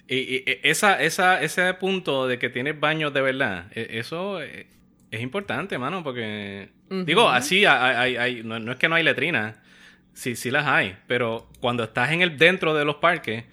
Y, 0.08 0.16
y- 0.18 0.44
y 0.48 0.60
esa, 0.64 1.02
esa, 1.02 1.42
ese 1.42 1.74
punto 1.76 2.28
de 2.28 2.40
que 2.40 2.50
tienes 2.50 2.80
baños 2.80 3.14
de 3.14 3.22
verdad, 3.22 3.68
eh, 3.76 3.88
eso 4.00 4.42
eh, 4.42 4.68
es 5.12 5.22
importante, 5.22 5.78
mano, 5.78 6.04
porque, 6.04 6.70
digo, 7.06 7.30
así, 7.30 7.66
hay, 7.66 7.96
hay- 7.96 8.16
hay- 8.18 8.44
no, 8.44 8.60
no 8.60 8.72
es 8.72 8.78
que 8.78 8.88
no 8.90 8.96
hay 8.96 9.04
letrinas, 9.04 9.56
sí, 10.14 10.36
sí 10.36 10.52
las 10.52 10.66
hay, 10.68 10.96
pero 11.08 11.48
cuando 11.60 11.84
estás 11.84 12.12
en 12.12 12.22
el 12.22 12.38
dentro 12.38 12.74
de 12.74 12.86
los 12.86 12.96
parques, 12.98 13.46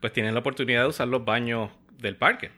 pues 0.00 0.12
tienes 0.12 0.32
la 0.32 0.40
oportunidad 0.40 0.82
de 0.82 0.88
usar 0.88 1.08
los 1.08 1.24
baños 1.24 1.70
del 1.98 2.16
parque. 2.16 2.50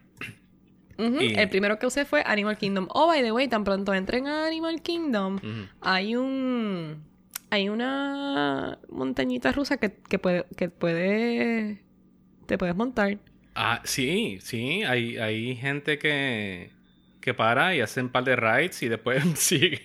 Y- 0.98 1.38
El 1.38 1.48
primero 1.50 1.78
que 1.78 1.86
usé 1.86 2.06
fue 2.06 2.22
Animal 2.24 2.56
Kingdom. 2.56 2.88
Oh, 2.90 3.06
by 3.06 3.22
the 3.22 3.30
way, 3.30 3.48
tan 3.48 3.64
pronto 3.64 3.92
entren 3.92 4.26
a 4.26 4.46
Animal 4.46 4.80
Kingdom, 4.82 5.38
hay 5.80 6.16
un... 6.16 7.04
Hay 7.48 7.68
una 7.68 8.78
montañita 8.88 9.52
rusa 9.52 9.76
que, 9.76 9.92
que 10.08 10.18
puede... 10.18 10.46
Que 10.56 10.68
puede... 10.70 11.82
Te 12.46 12.58
puedes 12.58 12.74
montar. 12.74 13.18
Ah, 13.54 13.80
sí, 13.84 14.38
sí, 14.40 14.82
hay, 14.84 15.16
hay 15.18 15.54
gente 15.56 15.98
que, 15.98 16.70
que 17.26 17.34
para 17.34 17.74
y 17.74 17.80
hacen 17.80 18.04
un 18.04 18.10
par 18.12 18.22
de 18.22 18.36
rides 18.36 18.84
y 18.84 18.88
después 18.88 19.20
siguen. 19.34 19.80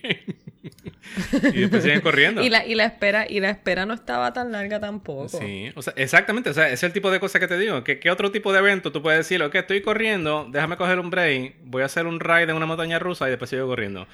y 1.52 1.58
después 1.58 1.82
siguen 1.82 2.00
corriendo. 2.00 2.40
Y 2.40 2.48
la, 2.48 2.64
y 2.64 2.76
la 2.76 2.84
espera 2.84 3.28
y 3.28 3.40
la 3.40 3.50
espera 3.50 3.84
no 3.84 3.94
estaba 3.94 4.32
tan 4.32 4.52
larga 4.52 4.78
tampoco. 4.78 5.40
Sí, 5.40 5.72
o 5.74 5.82
sea, 5.82 5.92
exactamente, 5.96 6.50
o 6.50 6.54
sea, 6.54 6.66
ese 6.66 6.74
es 6.74 6.82
el 6.84 6.92
tipo 6.92 7.10
de 7.10 7.18
cosa 7.18 7.40
que 7.40 7.48
te 7.48 7.58
digo. 7.58 7.82
¿Qué, 7.82 7.98
qué 7.98 8.12
otro 8.12 8.30
tipo 8.30 8.52
de 8.52 8.60
evento 8.60 8.92
tú 8.92 9.02
puedes 9.02 9.18
decir? 9.18 9.42
Ok, 9.42 9.56
estoy 9.56 9.82
corriendo, 9.82 10.46
déjame 10.52 10.76
coger 10.76 11.00
un 11.00 11.10
break, 11.10 11.56
voy 11.64 11.82
a 11.82 11.86
hacer 11.86 12.06
un 12.06 12.20
ride 12.20 12.44
en 12.44 12.54
una 12.54 12.66
montaña 12.66 13.00
rusa 13.00 13.26
y 13.26 13.30
después 13.30 13.50
sigo 13.50 13.66
corriendo. 13.66 14.06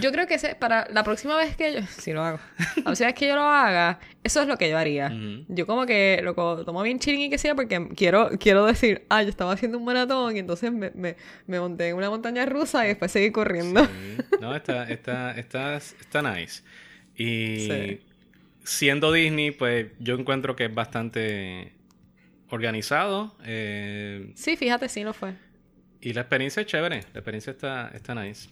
Yo 0.00 0.12
creo 0.12 0.26
que 0.26 0.34
ese, 0.34 0.54
para 0.54 0.86
la 0.90 1.02
próxima 1.04 1.36
vez 1.36 1.56
que 1.56 1.72
yo... 1.74 1.80
Sí, 1.98 2.12
lo 2.12 2.22
hago. 2.22 2.38
La 2.76 2.82
próxima 2.84 3.06
vez 3.08 3.14
que 3.14 3.26
yo 3.28 3.34
lo 3.34 3.42
haga, 3.42 3.98
eso 4.22 4.42
es 4.42 4.48
lo 4.48 4.56
que 4.58 4.68
yo 4.70 4.76
haría. 4.78 5.12
Yo 5.48 5.66
como 5.66 5.86
que 5.86 6.20
lo 6.22 6.34
tomo 6.64 6.82
bien 6.82 6.98
chilling 6.98 7.22
y 7.22 7.30
que 7.30 7.38
sea 7.38 7.54
porque 7.54 7.88
quiero, 7.96 8.30
quiero 8.38 8.66
decir, 8.66 9.04
ah, 9.08 9.22
yo 9.22 9.28
estaba 9.30 9.52
haciendo 9.52 9.78
un 9.78 9.84
maratón 9.84 10.36
y 10.36 10.38
entonces 10.40 10.72
me, 10.72 10.90
me, 10.94 11.16
me 11.46 11.58
monté 11.60 11.88
en 11.88 11.96
una 11.96 12.10
montaña 12.10 12.46
rusa 12.46 12.84
y 12.84 12.88
después 12.88 13.10
seguí 13.10 13.30
corriendo. 13.32 13.84
Sí. 13.84 14.16
No, 14.40 14.54
está, 14.54 14.84
está, 14.90 15.32
está, 15.38 15.76
está 15.76 16.22
nice. 16.22 16.62
Y 17.16 17.68
Sí. 17.68 18.00
siendo 18.64 19.12
Disney, 19.12 19.50
pues 19.50 19.88
yo 19.98 20.14
encuentro 20.14 20.56
que 20.56 20.66
es 20.66 20.74
bastante 20.74 21.72
organizado. 22.48 23.36
eh, 23.44 24.32
Sí, 24.34 24.56
fíjate, 24.56 24.88
sí 24.88 25.02
lo 25.04 25.12
fue. 25.12 25.34
Y 26.00 26.12
la 26.14 26.22
experiencia 26.22 26.62
es 26.62 26.66
chévere, 26.66 27.00
la 27.12 27.20
experiencia 27.20 27.50
está, 27.52 27.90
está 27.94 28.14
nice. 28.14 28.48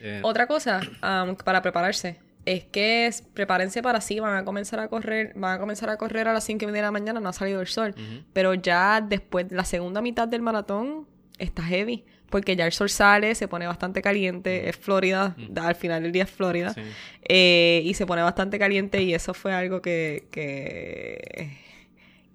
Eh, 0.00 0.20
Otra 0.22 0.46
cosa 0.46 0.80
um, 1.02 1.34
para 1.36 1.62
prepararse 1.62 2.18
es 2.44 2.64
que 2.64 3.06
es- 3.06 3.22
prepárense 3.22 3.82
para 3.82 4.00
sí, 4.00 4.20
van 4.20 4.36
a 4.36 4.44
comenzar 4.44 4.78
a 4.80 4.88
correr, 4.88 5.32
van 5.34 5.56
a 5.56 5.58
comenzar 5.58 5.90
a 5.90 5.96
correr 5.96 6.28
a 6.28 6.32
las 6.32 6.44
5 6.44 6.64
y 6.64 6.66
media 6.66 6.82
de 6.82 6.86
la 6.86 6.92
mañana, 6.92 7.18
no 7.20 7.28
ha 7.28 7.32
salido 7.32 7.60
el 7.60 7.66
sol, 7.66 7.94
pero 8.32 8.54
ya 8.54 9.00
después, 9.00 9.46
la 9.50 9.64
segunda 9.64 10.00
mitad 10.00 10.28
del 10.28 10.42
maratón 10.42 11.08
está 11.38 11.62
heavy, 11.64 12.04
porque 12.30 12.54
ya 12.56 12.64
el 12.66 12.72
sol 12.72 12.88
sale, 12.88 13.34
se 13.34 13.48
pone 13.48 13.66
bastante 13.66 14.00
caliente, 14.02 14.68
es 14.68 14.76
Florida, 14.76 15.34
al 15.56 15.74
final 15.74 16.02
del 16.04 16.12
día 16.12 16.22
es 16.24 16.30
Florida, 16.30 16.72
Sí. 16.72 16.82
eh, 17.28 17.82
y 17.84 17.94
se 17.94 18.06
pone 18.06 18.22
bastante 18.22 18.58
caliente 18.60 19.02
y 19.02 19.12
eso 19.12 19.34
fue 19.34 19.52
algo 19.52 19.82
que, 19.82 20.28
que, 20.30 21.58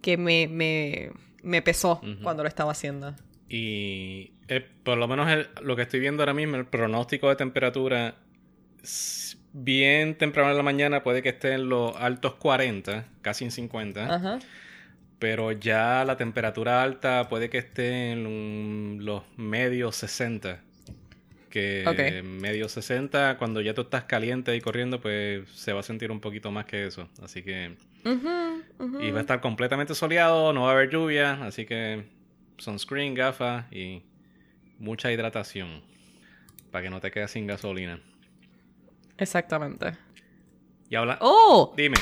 que 0.02 0.18
me, 0.18 0.48
me, 0.48 1.12
me 1.44 1.62
pesó 1.62 2.02
cuando 2.24 2.44
lo 2.44 2.50
estaba 2.50 2.72
haciendo. 2.72 3.16
Y 3.48 4.32
eh, 4.54 4.66
por 4.84 4.98
lo 4.98 5.08
menos 5.08 5.30
el- 5.32 5.48
lo 5.64 5.76
que 5.76 5.84
estoy 5.84 6.00
viendo 6.02 6.22
ahora 6.24 6.34
mismo, 6.34 6.58
el 6.58 6.66
pronóstico 6.66 7.30
de 7.30 7.36
temperatura, 7.38 8.16
bien 9.54 10.16
temprano 10.18 10.52
en 10.52 10.58
la 10.58 10.64
mañana 10.64 11.04
puede 11.04 11.22
que 11.22 11.30
esté 11.30 11.54
en 11.54 11.70
los 11.70 11.96
altos 11.96 12.36
40, 12.36 13.06
casi 13.22 13.46
en 13.46 13.52
50, 13.52 14.14
Ajá. 14.16 14.40
pero 15.20 15.52
ya 15.52 16.04
la 16.06 16.18
temperatura 16.18 16.82
alta 16.84 17.28
puede 17.30 17.50
que 17.50 17.58
esté 17.60 18.12
en 18.12 18.26
un- 18.28 19.00
los 19.02 19.24
medios 19.38 19.96
60. 19.96 20.60
Que 21.50 21.84
Ok. 21.86 22.26
medios 22.26 22.72
60, 22.72 23.38
cuando 23.38 23.60
ya 23.60 23.74
tú 23.74 23.82
estás 23.82 24.06
caliente 24.06 24.56
y 24.56 24.62
corriendo, 24.62 25.02
pues 25.02 25.50
se 25.50 25.74
va 25.74 25.82
a 25.82 25.84
sentir 25.84 26.10
un 26.10 26.22
poquito 26.22 26.50
más 26.50 26.64
que 26.66 26.86
eso. 26.88 27.10
Así 27.22 27.44
que... 27.44 27.76
Ujú. 28.06 29.02
Y 29.02 29.12
va 29.12 29.18
a 29.18 29.22
estar 29.22 29.42
completamente 29.42 29.94
soleado, 29.94 30.54
no 30.54 30.62
va 30.64 30.70
a 30.70 30.72
haber 30.72 30.90
lluvia, 30.90 31.44
así 31.44 31.66
que 31.66 32.04
sunscreen, 32.58 33.14
gafas 33.16 33.66
y 33.72 34.02
mucha 34.82 35.12
hidratación 35.12 35.82
para 36.72 36.84
que 36.84 36.89
no 36.89 37.00
te 37.00 37.12
quedes 37.12 37.32
sin 37.32 37.48
gasolina. 37.48 38.00
Exactamente. 39.17 39.94
Y 40.89 40.96
habla... 40.96 41.17
¡Oh! 41.22 41.74
Dime. 41.78 41.96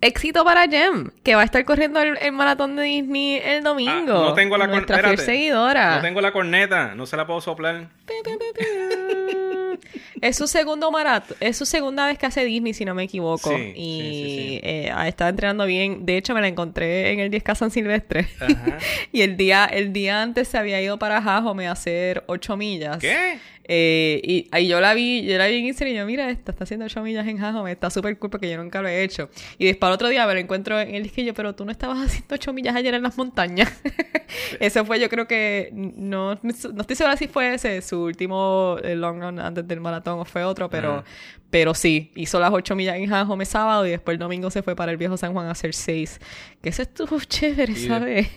Éxito 0.00 0.44
para 0.44 0.68
Jem, 0.68 1.10
que 1.22 1.34
va 1.34 1.40
a 1.40 1.44
estar 1.44 1.64
corriendo 1.64 2.00
el, 2.02 2.18
el 2.18 2.32
maratón 2.32 2.76
de 2.76 2.82
Disney 2.82 3.40
el 3.42 3.62
domingo. 3.64 4.12
Ah, 4.12 4.28
no 4.28 4.34
tengo 4.34 4.58
la 4.58 4.66
cor- 4.66 4.74
Nuestra 4.74 4.98
fiel 4.98 5.10
espérate. 5.14 5.32
seguidora. 5.32 5.96
No 5.96 6.02
tengo 6.02 6.20
la 6.20 6.32
corneta, 6.32 6.94
no 6.94 7.06
se 7.06 7.16
la 7.16 7.26
puedo 7.26 7.40
soplar. 7.40 7.88
Es 10.20 10.36
su 10.36 10.46
segundo 10.46 10.90
maratón, 10.90 11.36
es 11.40 11.56
su 11.56 11.66
segunda 11.66 12.06
vez 12.06 12.18
que 12.18 12.26
hace 12.26 12.44
Disney, 12.44 12.74
si 12.74 12.84
no 12.84 12.94
me 12.94 13.04
equivoco. 13.04 13.50
Sí, 13.50 13.72
y 13.76 14.00
sí, 14.00 14.36
sí, 14.36 14.60
eh, 14.62 14.90
ha 14.94 15.08
estado 15.08 15.30
entrenando 15.30 15.66
bien. 15.66 16.04
De 16.06 16.16
hecho, 16.16 16.34
me 16.34 16.40
la 16.40 16.48
encontré 16.48 17.12
en 17.12 17.20
el 17.20 17.30
10K 17.30 17.54
San 17.54 17.70
Silvestre. 17.70 18.28
Ajá. 18.40 18.78
y 19.12 19.22
el 19.22 19.36
día, 19.36 19.64
el 19.66 19.92
día 19.92 20.22
antes 20.22 20.48
se 20.48 20.58
había 20.58 20.80
ido 20.80 20.98
para 20.98 21.22
Jajome 21.22 21.68
a 21.68 21.72
hacer 21.72 22.24
8 22.26 22.56
millas. 22.56 22.98
¿Qué? 22.98 23.38
Eh, 23.70 24.22
y 24.24 24.48
ahí 24.50 24.66
yo 24.66 24.80
la 24.80 24.94
vi, 24.94 25.22
yo 25.26 25.36
la 25.36 25.46
vi 25.46 25.56
en 25.56 25.66
Instagram 25.66 25.94
y 25.94 25.98
yo, 25.98 26.06
mira, 26.06 26.30
esta 26.30 26.52
está 26.52 26.64
haciendo 26.64 26.86
8 26.86 27.02
millas 27.02 27.28
en 27.28 27.36
Jajome, 27.36 27.70
está 27.70 27.90
súper 27.90 28.18
cool 28.18 28.30
porque 28.30 28.50
yo 28.50 28.56
nunca 28.56 28.80
lo 28.80 28.88
he 28.88 29.04
hecho. 29.04 29.28
Y 29.58 29.66
después 29.66 29.88
al 29.88 29.94
otro 29.94 30.08
día 30.08 30.26
me 30.26 30.32
lo 30.32 30.40
encuentro 30.40 30.80
en 30.80 30.94
el 30.94 31.02
disquillo, 31.02 31.34
pero 31.34 31.54
tú 31.54 31.66
no 31.66 31.70
estabas 31.70 31.98
haciendo 32.06 32.34
8 32.34 32.52
millas 32.54 32.74
ayer 32.74 32.94
en 32.94 33.02
las 33.02 33.18
montañas. 33.18 33.70
Eso 34.60 34.86
fue, 34.86 34.98
yo 34.98 35.10
creo 35.10 35.28
que, 35.28 35.70
no, 35.72 36.38
no 36.42 36.50
estoy 36.80 36.96
segura 36.96 37.16
si 37.18 37.28
fue 37.28 37.54
ese 37.54 37.82
su 37.82 38.02
último 38.04 38.78
long 38.82 39.20
run 39.20 39.38
antes 39.38 39.68
del 39.68 39.80
maratón 39.80 40.07
o 40.16 40.24
fue 40.24 40.44
otro, 40.44 40.68
pero, 40.70 41.04
pero 41.50 41.74
sí, 41.74 42.12
hizo 42.14 42.38
las 42.40 42.52
8 42.52 42.74
millas 42.76 42.96
en 42.96 43.06
Jajome 43.08 43.44
sábado 43.44 43.86
y 43.86 43.90
después 43.90 44.14
el 44.14 44.18
domingo 44.18 44.50
se 44.50 44.62
fue 44.62 44.76
para 44.76 44.90
el 44.92 44.98
viejo 44.98 45.16
San 45.16 45.32
Juan 45.32 45.46
a 45.46 45.52
hacer 45.52 45.74
6. 45.74 46.20
Que 46.62 46.68
eso 46.70 46.82
estuvo 46.82 47.18
chévere, 47.28 47.72
Y 47.72 47.74
de- 47.76 47.88
¿sabes? 47.88 48.28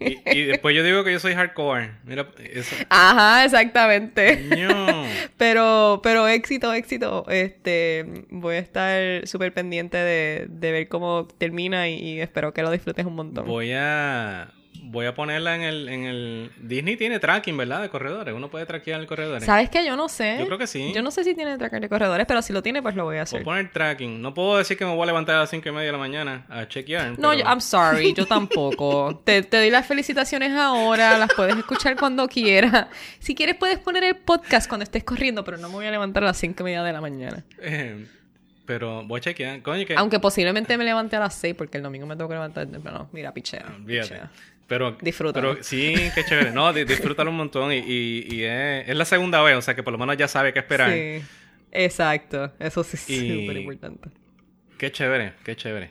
Y, 0.00 0.38
y 0.38 0.44
después 0.44 0.74
yo 0.76 0.82
digo 0.82 1.04
que 1.04 1.12
yo 1.12 1.20
soy 1.20 1.34
hardcore. 1.34 1.92
Mira, 2.04 2.28
eso. 2.52 2.74
Ajá, 2.90 3.44
exactamente. 3.44 4.48
Pero, 5.36 6.00
pero 6.02 6.26
éxito, 6.28 6.72
éxito. 6.72 7.24
Este, 7.28 8.24
voy 8.30 8.56
a 8.56 8.58
estar 8.58 9.26
súper 9.26 9.52
pendiente 9.52 9.96
de, 9.96 10.46
de 10.48 10.72
ver 10.72 10.88
cómo 10.88 11.26
termina 11.38 11.88
y, 11.88 11.94
y 11.94 12.20
espero 12.20 12.52
que 12.52 12.62
lo 12.62 12.70
disfrutes 12.70 13.06
un 13.06 13.14
montón. 13.14 13.46
Voy 13.46 13.72
a. 13.72 14.52
Voy 14.82 15.06
a 15.06 15.14
ponerla 15.14 15.54
en 15.54 15.62
el, 15.62 15.88
en 15.88 16.04
el. 16.04 16.50
Disney 16.58 16.96
tiene 16.96 17.18
tracking, 17.18 17.56
¿verdad? 17.56 17.82
De 17.82 17.88
corredores. 17.90 18.34
Uno 18.34 18.48
puede 18.50 18.64
traquear 18.64 19.00
el 19.00 19.06
corredor. 19.06 19.40
¿Sabes 19.42 19.68
qué? 19.68 19.84
Yo 19.84 19.96
no 19.96 20.08
sé. 20.08 20.36
Yo 20.38 20.46
creo 20.46 20.56
que 20.58 20.66
sí. 20.66 20.92
Yo 20.94 21.02
no 21.02 21.10
sé 21.10 21.24
si 21.24 21.34
tiene 21.34 21.58
tracker 21.58 21.80
de 21.80 21.88
corredores, 21.88 22.26
pero 22.26 22.40
si 22.42 22.52
lo 22.52 22.62
tiene, 22.62 22.80
pues 22.80 22.94
lo 22.94 23.04
voy 23.04 23.16
a 23.16 23.18
Voy 23.18 23.22
hacer. 23.22 23.40
a 23.42 23.44
poner 23.44 23.70
tracking. 23.72 24.22
No 24.22 24.32
puedo 24.34 24.56
decir 24.56 24.76
que 24.78 24.84
me 24.86 24.94
voy 24.94 25.02
a 25.02 25.06
levantar 25.06 25.36
a 25.36 25.40
las 25.40 25.50
5 25.50 25.68
y 25.68 25.72
media 25.72 25.86
de 25.86 25.92
la 25.92 25.98
mañana 25.98 26.46
a 26.48 26.66
chequear. 26.68 27.18
No, 27.18 27.30
pero- 27.30 27.34
yo- 27.34 27.44
I'm 27.44 27.60
sorry, 27.60 28.14
yo 28.14 28.24
tampoco. 28.28 29.20
te, 29.24 29.42
te 29.42 29.56
doy 29.58 29.70
las 29.70 29.86
felicitaciones 29.86 30.52
ahora, 30.52 31.18
las 31.18 31.30
puedes 31.34 31.56
escuchar 31.56 31.96
cuando 31.96 32.26
quieras. 32.28 32.86
Si 33.18 33.34
quieres, 33.34 33.56
puedes 33.56 33.78
poner 33.78 34.04
el 34.04 34.16
podcast 34.16 34.68
cuando 34.68 34.84
estés 34.84 35.04
corriendo, 35.04 35.44
pero 35.44 35.58
no 35.58 35.68
me 35.68 35.74
voy 35.74 35.86
a 35.86 35.90
levantar 35.90 36.22
a 36.22 36.26
las 36.26 36.38
cinco 36.38 36.62
y 36.62 36.64
media 36.64 36.82
de 36.82 36.92
la 36.92 37.00
mañana. 37.00 37.44
Eh, 37.60 38.06
pero 38.64 39.02
voy 39.04 39.18
a 39.18 39.20
chequear. 39.22 39.62
Coño, 39.62 39.84
que. 39.86 39.94
Aunque 39.96 40.18
posiblemente 40.20 40.76
me 40.78 40.84
levante 40.84 41.16
a 41.16 41.20
las 41.20 41.34
6 41.34 41.54
porque 41.56 41.78
el 41.78 41.82
domingo 41.82 42.06
me 42.06 42.16
tengo 42.16 42.28
que 42.28 42.34
levantar. 42.34 42.66
Pero 42.70 42.90
no, 42.98 43.08
mira, 43.12 43.32
pichea. 43.32 43.64
Pichea. 43.86 44.30
Pero, 44.68 44.92
Disfrútalo. 45.00 45.52
Pero 45.54 45.64
sí, 45.64 45.94
qué 46.14 46.24
chévere. 46.24 46.52
No, 46.52 46.72
di- 46.72 46.84
disfrútalo 46.84 47.30
un 47.30 47.38
montón. 47.38 47.72
Y, 47.72 47.78
y, 47.78 48.28
y 48.30 48.44
es, 48.44 48.88
es 48.88 48.94
la 48.96 49.04
segunda 49.06 49.42
vez, 49.42 49.56
o 49.56 49.62
sea 49.62 49.74
que 49.74 49.82
por 49.82 49.92
lo 49.92 49.98
menos 49.98 50.16
ya 50.16 50.28
sabe 50.28 50.52
qué 50.52 50.58
esperar. 50.60 50.92
Sí, 50.92 51.22
exacto. 51.72 52.52
Eso 52.60 52.84
sí 52.84 52.96
es 52.96 53.10
Y- 53.10 53.40
súper 53.40 53.56
importante. 53.56 54.10
Qué 54.76 54.92
chévere, 54.92 55.32
qué 55.44 55.56
chévere. 55.56 55.90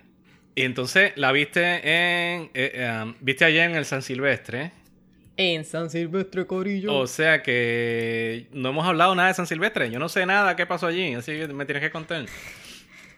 Y 0.56 0.62
entonces 0.64 1.12
la 1.18 1.32
viste 1.32 1.62
en. 1.64 2.44
eh, 2.54 2.72
eh, 2.76 3.02
um, 3.04 3.14
viste 3.20 3.46
ayer 3.46 3.70
en 3.70 3.76
el 3.76 3.86
San 3.86 4.02
Silvestre. 4.02 4.72
En 5.38 5.66
San 5.66 5.90
Silvestre 5.90 6.46
Corillo. 6.48 6.94
O 6.96 7.06
sea 7.06 7.44
que 7.44 8.48
no 8.54 8.70
hemos 8.70 8.88
hablado 8.88 9.14
nada 9.14 9.28
de 9.28 9.34
San 9.36 9.46
Silvestre. 9.46 9.92
Yo 9.92 10.00
no 10.00 10.10
sé 10.10 10.26
nada 10.26 10.56
qué 10.56 10.66
pasó 10.66 10.88
allí, 10.88 11.14
así 11.14 11.32
que 11.34 11.48
me 11.50 11.66
tienes 11.66 11.84
que 11.84 11.92
contar. 11.92 12.26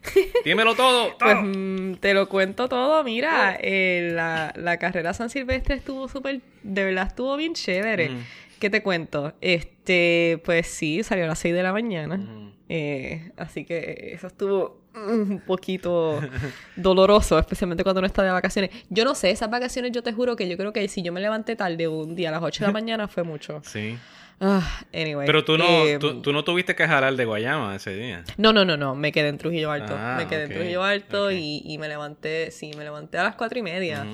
Dímelo 0.45 0.75
todo. 0.75 1.17
Pues 1.17 1.35
todo. 1.35 1.43
mm, 1.43 1.95
te 1.95 2.13
lo 2.13 2.29
cuento 2.29 2.67
todo, 2.69 3.03
mira, 3.03 3.57
eh, 3.62 4.12
la, 4.13 4.53
la 4.55 4.77
carrera 4.77 5.13
San 5.13 5.29
Silvestre 5.29 5.75
estuvo 5.75 6.07
súper, 6.07 6.41
de 6.63 6.83
verdad 6.85 7.07
estuvo 7.07 7.35
bien 7.38 7.53
chévere. 7.53 8.09
Ujú. 8.09 8.19
¿Qué 8.59 8.69
te 8.69 8.83
cuento? 8.83 9.33
Este, 9.39 10.41
pues 10.43 10.67
sí, 10.67 11.01
salió 11.03 11.25
a 11.25 11.27
las 11.27 11.39
6 11.39 11.53
de 11.55 11.63
la 11.63 11.71
mañana. 11.71 12.15
Ujú. 12.15 12.51
Eh, 12.67 13.31
así 13.38 13.65
que 13.65 14.12
eso 14.13 14.27
estuvo 14.27 14.81
mm, 14.93 15.31
un 15.31 15.39
poquito 15.45 16.19
doloroso, 16.75 17.39
especialmente 17.39 17.83
cuando 17.83 17.99
uno 17.99 18.07
está 18.07 18.21
de 18.23 18.31
vacaciones. 18.31 18.71
Yo 18.89 19.05
no 19.05 19.15
sé, 19.15 19.31
esas 19.31 19.49
vacaciones 19.49 19.91
yo 19.91 20.03
te 20.03 20.12
juro 20.13 20.35
que 20.35 20.47
yo 20.49 20.57
creo 20.57 20.73
que 20.73 20.88
si 20.88 21.01
yo 21.01 21.12
me 21.13 21.21
levanté 21.21 21.55
tarde 21.55 21.88
un 21.88 22.15
día 22.15 22.29
a 22.29 22.31
las 22.33 22.43
8 22.43 22.65
de 22.65 22.67
la 22.67 22.73
mañana 22.79 23.07
fue 23.07 23.23
mucho. 23.23 23.62
Sí. 23.63 23.97
Ah, 24.41 24.86
anyway. 24.93 25.25
Pero 25.25 25.43
tú 25.43 25.58
no, 25.58 25.65
eh, 25.86 25.99
tú, 25.99 26.21
tú 26.21 26.32
no 26.32 26.43
tuviste 26.43 26.75
que 26.75 26.88
jalar 26.88 27.15
de 27.15 27.25
Guayama 27.25 27.75
ese 27.75 27.93
día. 27.95 28.23
No, 28.38 28.54
no, 28.54 28.63
no, 28.63 28.78
no, 28.78 28.95
me 28.95 29.12
quedé 29.12 29.28
en 29.28 29.38
Trujillo 29.38 29.71
Alto. 29.71 29.93
Ah, 29.97 30.15
me 30.17 30.28
quedé 30.28 30.43
en 30.43 30.54
Trujillo 30.54 30.84
Alto 30.84 31.32
y, 31.32 31.62
y 31.65 31.78
me 31.78 31.88
levanté, 31.89 32.52
sí, 32.52 32.71
me 32.78 32.84
levanté 32.84 33.17
a 33.17 33.23
las 33.23 33.36
cuatro 33.36 33.60
y 33.60 33.63
media. 33.63 34.06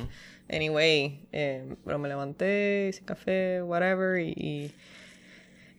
Anyway, 0.50 1.22
eh, 1.32 1.76
pero 1.84 1.98
me 1.98 2.08
levanté, 2.08 2.88
hice 2.90 3.04
café, 3.04 3.62
whatever, 3.64 4.20
y, 4.20 4.32
y, 4.36 4.72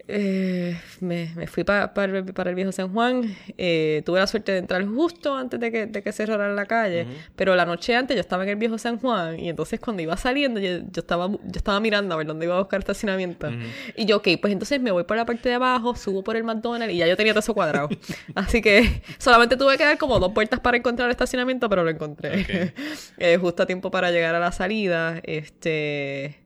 eh, 0.08 0.78
me, 1.00 1.30
me 1.34 1.46
fui 1.46 1.64
pa- 1.64 1.92
para, 1.92 2.18
el- 2.18 2.24
para 2.32 2.50
el 2.50 2.56
viejo 2.56 2.70
San 2.72 2.92
Juan. 2.92 3.34
Eh, 3.58 4.02
tuve 4.06 4.20
la 4.20 4.26
suerte 4.26 4.52
de 4.52 4.58
entrar 4.58 4.84
justo 4.86 5.34
antes 5.34 5.58
de 5.58 5.72
que, 5.72 5.86
de 5.86 6.02
que 6.02 6.12
cerraran 6.12 6.54
la 6.54 6.66
calle, 6.66 7.06
pero 7.34 7.56
la 7.56 7.64
noche 7.66 7.94
antes 7.96 8.14
yo 8.16 8.20
estaba 8.20 8.44
en 8.44 8.50
el 8.50 8.56
viejo 8.56 8.78
San 8.78 8.98
Juan 8.98 9.38
y 9.40 9.48
entonces 9.48 9.80
cuando 9.80 10.02
iba 10.02 10.16
saliendo 10.16 10.60
yo, 10.60 10.78
yo 10.78 11.00
estaba, 11.00 11.28
yo 11.28 11.38
estaba 11.54 11.80
mirando 11.80 12.14
a 12.14 12.18
ver 12.18 12.26
dónde 12.26 12.46
iba 12.46 12.54
a 12.56 12.58
buscar 12.60 12.78
estacionamiento. 12.80 13.48
Y 13.96 14.04
yo, 14.06 14.18
ok, 14.18 14.28
pues 14.40 14.52
entonces 14.52 14.80
me 14.80 14.90
voy 14.90 15.04
por 15.04 15.16
la 15.16 15.26
parte 15.26 15.48
de 15.48 15.56
abajo, 15.56 15.96
subo 15.96 16.22
por 16.22 16.36
el 16.36 16.44
McDonald's 16.44 16.94
y 16.94 16.98
ya 16.98 17.06
yo 17.06 17.16
tenía 17.16 17.32
todo 17.32 17.40
eso 17.40 17.54
cuadrado. 17.54 17.88
Así 18.34 18.62
que 18.62 19.02
solamente 19.18 19.56
tuve 19.56 19.76
que 19.76 19.84
dar 19.84 19.98
como 19.98 20.18
dos 20.20 20.32
puertas 20.32 20.60
para 20.60 20.76
encontrar 20.76 21.06
el 21.08 21.12
estacionamiento, 21.12 21.68
pero 21.68 21.82
lo 21.84 21.90
encontré. 21.90 22.72
Eh, 23.18 23.38
justo 23.38 23.62
a 23.62 23.66
tiempo 23.66 23.90
para 23.90 24.10
llegar 24.10 24.34
a 24.34 24.38
la 24.40 24.52
salida. 24.52 25.20
Este. 25.22 26.38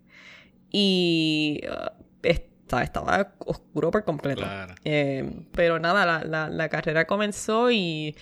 Y. 0.71 1.61
uh, 1.69 1.91
esta- 2.23 2.50
estaba 2.83 3.35
oscuro 3.39 3.91
por 3.91 4.05
completo. 4.05 4.43
Claro. 4.43 4.75
Eh, 4.85 5.29
pero 5.53 5.79
nada, 5.79 6.07
la, 6.07 6.25
la, 6.25 6.49
la 6.49 6.69
carrera 6.69 7.07
comenzó 7.07 7.71
y. 7.71 8.15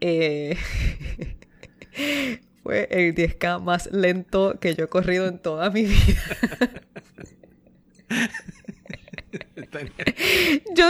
eh, 0.00 0.56
fue 2.62 2.88
el 2.90 3.14
10K 3.14 3.60
más 3.60 3.90
lento 3.92 4.58
que 4.60 4.74
yo 4.74 4.84
he 4.84 4.88
corrido 4.88 5.26
en 5.26 5.38
toda 5.38 5.70
mi 5.70 5.84
vida. 5.84 6.20
Yo, 10.74 10.88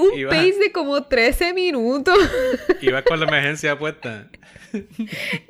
un 0.00 0.18
Iba- 0.18 0.30
pace 0.30 0.54
de 0.58 0.72
como 0.72 1.02
13 1.04 1.54
minutos. 1.54 2.16
Ibas 2.80 3.02
con 3.04 3.20
la 3.20 3.26
emergencia 3.26 3.78
puesta. 3.78 4.28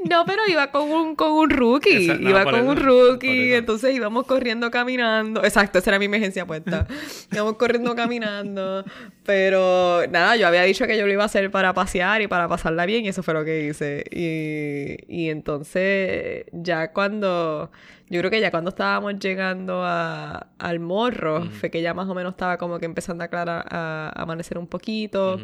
No, 0.05 0.25
pero 0.27 0.43
iba 0.49 0.71
con 0.73 0.91
un, 0.91 1.15
con 1.15 1.31
un 1.33 1.51
rookie. 1.51 2.05
Esa- 2.11 2.15
no, 2.19 2.29
iba 2.31 2.43
con 2.45 2.57
eso, 2.57 2.65
un 2.65 2.77
rookie. 2.77 3.55
Entonces 3.55 3.95
íbamos 3.95 4.27
corriendo, 4.27 4.71
caminando. 4.71 5.45
Exacto, 5.45 5.79
esa 5.79 5.91
era 5.91 5.99
mi 6.01 6.07
emergencia 6.07 6.45
puesta. 6.47 6.87
íbamos 7.33 7.57
corriendo, 7.57 7.95
caminando. 7.95 8.85
Pero 9.25 10.03
nada, 10.11 10.35
yo 10.37 10.47
había 10.49 10.63
dicho 10.63 10.87
que 10.87 10.99
yo 10.99 11.07
lo 11.07 11.13
iba 11.13 11.23
a 11.23 11.27
hacer 11.27 11.51
para 11.53 11.73
pasear 11.73 12.21
y 12.23 12.27
para 12.27 12.49
pasarla 12.49 12.85
bien. 12.87 13.05
Y 13.05 13.09
eso 13.09 13.23
fue 13.23 13.35
lo 13.35 13.45
que 13.45 13.67
hice. 13.67 14.05
Y, 14.11 14.97
y 15.09 15.31
entonces, 15.31 16.45
ya 16.53 16.93
cuando. 16.93 17.71
Yo 18.13 18.19
creo 18.21 18.31
que 18.31 18.43
ya 18.43 18.51
cuando 18.51 18.69
estábamos 18.69 19.19
llegando 19.19 19.83
a, 19.83 20.49
al 20.59 20.81
morro, 20.81 21.47
fue 21.51 21.71
que 21.71 21.81
ya 21.81 21.95
más 21.95 22.07
o 22.11 22.15
menos 22.15 22.33
estaba 22.33 22.59
como 22.59 22.79
que 22.79 22.85
empezando 22.85 23.25
a, 23.25 23.25
aclarar, 23.25 23.65
a, 23.71 24.13
amanecer 24.15 24.59
un 24.59 24.67
poquito. 24.67 25.41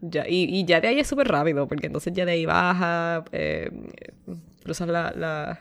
ya, 0.00 0.24
y, 0.28 0.46
y, 0.52 0.64
ya 0.64 0.80
de 0.80 0.88
ahí 0.88 0.98
es 0.98 1.06
súper 1.06 1.28
rápido, 1.28 1.68
porque 1.68 1.86
entonces 1.86 2.12
ya 2.12 2.24
de 2.24 2.32
ahí 2.32 2.44
baja, 2.44 3.22
eh, 3.30 3.70
cruzas 4.64 4.88
la, 4.88 5.12
la 5.16 5.60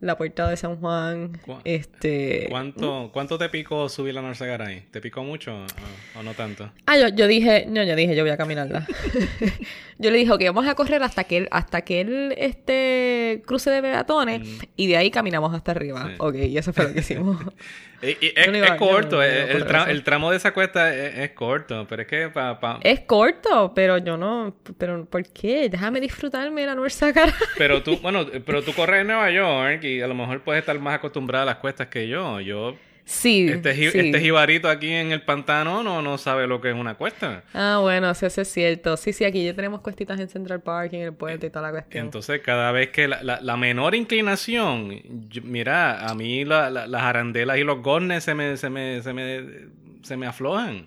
la 0.00 0.16
puerta 0.16 0.48
de 0.48 0.56
San 0.56 0.76
Juan. 0.76 1.38
este. 1.64 2.46
¿Cuánto, 2.48 3.10
¿Cuánto 3.12 3.38
te 3.38 3.48
picó 3.48 3.88
subir 3.88 4.14
la 4.14 4.22
Garay? 4.22 4.84
¿Te 4.90 5.00
picó 5.00 5.22
mucho 5.22 5.66
o, 6.16 6.22
no 6.22 6.34
tanto? 6.34 6.70
Ah, 6.86 6.98
yo, 6.98 7.08
yo 7.08 7.26
dije, 7.26 7.66
no, 7.68 7.82
yo 7.82 7.94
dije, 7.96 8.16
yo 8.16 8.22
voy 8.22 8.30
a 8.30 8.36
caminarla. 8.36 8.86
yo 9.98 10.10
le 10.10 10.18
dije, 10.18 10.32
ok, 10.32 10.42
vamos 10.46 10.66
a 10.66 10.74
correr 10.74 11.02
hasta 11.02 11.24
que 11.24 11.46
hasta 11.50 11.82
que 11.82 12.00
él 12.00 12.34
este 12.38 13.42
cruce 13.46 13.70
de 13.70 13.82
peatones 13.82 14.40
mm. 14.40 14.58
y 14.76 14.86
de 14.86 14.96
ahí 14.96 15.10
caminamos 15.10 15.54
hasta 15.54 15.72
arriba. 15.72 16.10
Ok, 16.18 16.36
y 16.36 16.56
eso 16.56 16.72
fue 16.72 16.84
lo 16.84 16.94
que 16.94 17.00
hicimos. 17.00 17.40
es, 18.02 18.70
corto, 18.78 19.22
el, 19.22 20.02
tramo 20.04 20.30
de 20.30 20.38
esa 20.38 20.52
cuesta 20.52 20.94
es, 20.94 21.30
corto, 21.32 21.86
pero 21.88 22.02
es 22.02 22.08
que 22.08 22.28
pa, 22.28 22.80
Es 22.82 23.00
corto, 23.00 23.72
pero 23.74 23.98
yo 23.98 24.16
no... 24.16 24.56
Pero 24.78 25.04
¿por 25.04 25.24
qué? 25.28 25.68
Déjame 25.68 26.00
disfrutarme 26.00 26.62
de 26.62 26.66
la 26.68 26.74
North 26.74 26.92
Sacara. 26.92 27.34
Pero 27.58 27.82
tú, 27.82 27.98
bueno, 27.98 28.26
pero 28.46 28.62
tú 28.62 28.72
corres 28.72 29.02
en 29.02 29.08
Nueva 29.08 29.30
York 29.30 29.84
y 29.84 29.89
a 29.98 30.06
lo 30.06 30.14
mejor 30.14 30.42
puedes 30.42 30.60
estar 30.60 30.78
más 30.78 30.94
acostumbrada 30.94 31.42
a 31.42 31.46
las 31.46 31.56
cuestas 31.56 31.88
que 31.88 32.06
yo. 32.08 32.40
Yo 32.40 32.76
Sí, 33.10 33.48
este, 33.48 33.70
este 33.86 34.20
jibarito 34.20 34.68
aquí 34.68 34.88
en 34.88 35.10
el 35.10 35.22
pantano 35.22 35.82
no, 35.82 36.00
no 36.00 36.16
sabe 36.16 36.46
lo 36.46 36.60
que 36.60 36.70
es 36.70 36.76
una 36.76 36.94
cuesta. 36.94 37.42
Ah, 37.52 37.78
bueno, 37.80 38.14
sí, 38.14 38.26
eso 38.26 38.42
es 38.42 38.48
cierto. 38.48 38.96
Sí, 38.96 39.12
sí, 39.12 39.24
aquí 39.24 39.44
ya 39.44 39.52
tenemos 39.52 39.80
cuestitas 39.80 40.20
en 40.20 40.28
Central 40.28 40.60
Park, 40.60 40.92
en 40.92 41.00
el 41.00 41.12
puente 41.12 41.48
y 41.48 41.50
toda 41.50 41.62
la 41.66 41.70
cuestión. 41.72 42.04
Entonces, 42.04 42.40
cada 42.40 42.70
vez 42.70 42.90
que 42.90 43.08
la, 43.08 43.40
la, 43.40 43.56
menor 43.56 43.96
inclinación, 43.96 45.02
mira, 45.42 46.08
a 46.08 46.14
mí 46.14 46.44
la, 46.44 46.70
las 46.70 47.02
arandelas 47.02 47.58
y 47.58 47.64
los 47.64 47.82
gornes 47.82 48.22
se 48.22 48.36
me, 48.36 48.56
se 48.56 48.70
me, 48.70 49.02
se 49.02 49.12
me, 49.12 49.44
se 50.02 50.16
me 50.16 50.28
aflojan. 50.28 50.86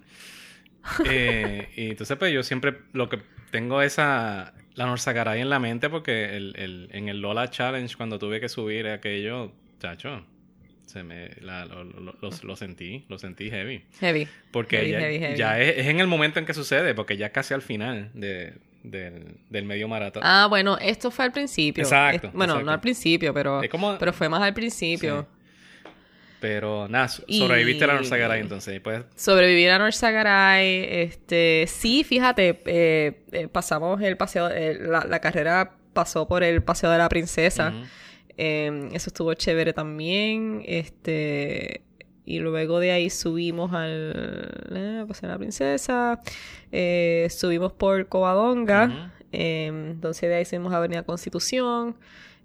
eh, 1.05 1.67
y 1.75 1.89
entonces, 1.89 2.17
pues 2.17 2.31
yo 2.31 2.41
siempre 2.41 2.77
lo 2.93 3.09
que 3.09 3.19
tengo 3.51 3.81
esa 3.81 4.53
la 4.75 4.85
Norzagaray 4.85 5.41
en 5.41 5.49
la 5.49 5.59
mente 5.59 5.89
porque 5.89 6.35
el, 6.35 6.55
el, 6.57 6.89
en 6.91 7.09
el 7.09 7.21
Lola 7.21 7.49
Challenge, 7.49 7.95
cuando 7.95 8.19
tuve 8.19 8.39
que 8.39 8.49
subir 8.49 8.87
aquello, 8.87 9.51
chacho 9.79 10.25
se 10.93 11.03
me 11.03 11.31
lo, 11.41 12.55
sentí, 12.55 13.03
lo 13.09 13.17
sentí 13.17 13.49
heavy. 13.49 13.83
Heavy. 13.99 14.27
Porque 14.51 15.35
ya, 15.35 15.59
es, 15.59 15.87
en 15.87 15.99
el 15.99 16.05
momento 16.05 16.37
en 16.37 16.45
que 16.45 16.53
sucede, 16.53 16.93
porque 16.93 17.17
ya 17.17 17.31
casi 17.31 17.55
al 17.55 17.63
final 17.63 18.11
de, 18.13 18.53
del, 18.83 19.65
medio 19.65 19.87
maratón. 19.87 20.21
Ah, 20.23 20.45
bueno, 20.47 20.77
esto 20.79 21.09
fue 21.09 21.25
al 21.25 21.31
principio. 21.31 21.83
Exacto. 21.83 22.29
bueno, 22.35 22.61
no 22.61 22.71
al 22.71 22.79
principio, 22.79 23.33
pero, 23.33 23.61
pero 23.97 24.13
fue 24.13 24.29
más 24.29 24.43
al 24.43 24.53
principio. 24.53 25.27
Pero 26.43 26.89
nada, 26.89 27.07
sobreviviste 27.07 27.85
a 27.85 27.87
la 27.87 27.93
Norzagaray 27.93 28.41
entonces. 28.41 28.81
Pues... 28.81 29.05
Sobrevivir 29.15 29.69
a 29.69 29.79
Norzagaray, 29.79 30.87
este, 30.89 31.63
sí, 31.69 32.03
fíjate, 32.03 32.61
eh, 32.65 33.23
eh, 33.31 33.47
pasamos 33.47 34.01
el 34.01 34.17
paseo, 34.17 34.49
eh, 34.49 34.77
la, 34.77 35.21
carrera 35.21 35.77
pasó 35.93 36.27
por 36.27 36.43
el 36.43 36.61
paseo 36.61 36.91
de 36.91 36.97
la 36.97 37.07
princesa. 37.07 37.71
Em, 38.35 38.93
eso 38.93 39.09
estuvo 39.09 39.33
chévere 39.35 39.71
también. 39.71 40.63
Este. 40.65 41.85
Y 42.25 42.39
luego 42.39 42.81
de 42.81 42.91
ahí 42.91 43.09
subimos 43.09 43.71
al. 43.71 45.05
Paseo 45.07 45.29
la 45.29 45.37
Princesa. 45.37 46.19
Subimos 47.29 47.71
por 47.71 48.09
Covadonga. 48.09 49.13
Em, 49.31 49.91
entonces 49.91 50.27
de 50.29 50.35
ahí 50.35 50.43
subimos 50.43 50.73
a 50.73 50.77
Avenida 50.79 51.03
Constitución. 51.03 51.95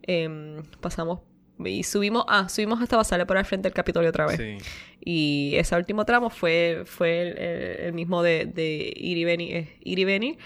Em, 0.02 0.62
pasamos. 0.80 1.18
Y 1.64 1.82
subimos. 1.82 2.24
Ah, 2.28 2.48
subimos 2.48 2.80
hasta 2.80 2.96
pasarle 2.96 3.26
por 3.26 3.36
al 3.36 3.44
frente 3.44 3.68
del 3.68 3.74
Capitolio 3.74 4.10
otra 4.10 4.26
vez. 4.26 4.62
Y 5.04 5.52
ese 5.56 5.76
último 5.76 6.04
tramo 6.04 6.30
fue, 6.30 6.82
fue 6.84 7.86
el, 7.86 7.92
mismo 7.92 8.22
de, 8.22 8.46
de 8.46 8.92
ir 8.96 9.18
y 9.18 9.24
venir. 9.24 9.56
Eh, 9.56 9.76
ir 9.82 9.98
y 9.98 10.04
venir 10.04 10.38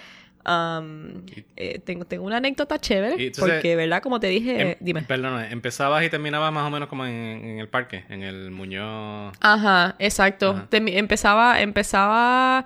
eh, 1.57 1.81
tengo, 1.85 2.05
tengo 2.05 2.25
una 2.25 2.39
anécdota 2.39 2.79
chévere, 2.79 3.33
porque, 3.39 3.77
¿verdad? 3.77 4.03
Como 4.03 4.19
te 4.19 4.27
dije, 4.29 4.61
em, 4.61 4.77
dime. 4.81 5.03
Perdón, 5.03 5.45
empezabas 5.51 6.05
y 6.05 6.11
terminabas 6.11 6.53
más 6.53 6.67
o 6.67 6.71
menos 6.71 6.89
como 6.89 7.07
en, 7.07 7.59
el 7.59 7.69
parque, 7.69 8.05
en 8.09 8.23
el 8.23 8.51
Muñoz. 8.51 9.35
Ajá, 9.41 9.95
exacto. 9.99 10.67
empezaba, 10.71 11.61
empezaba 11.61 12.65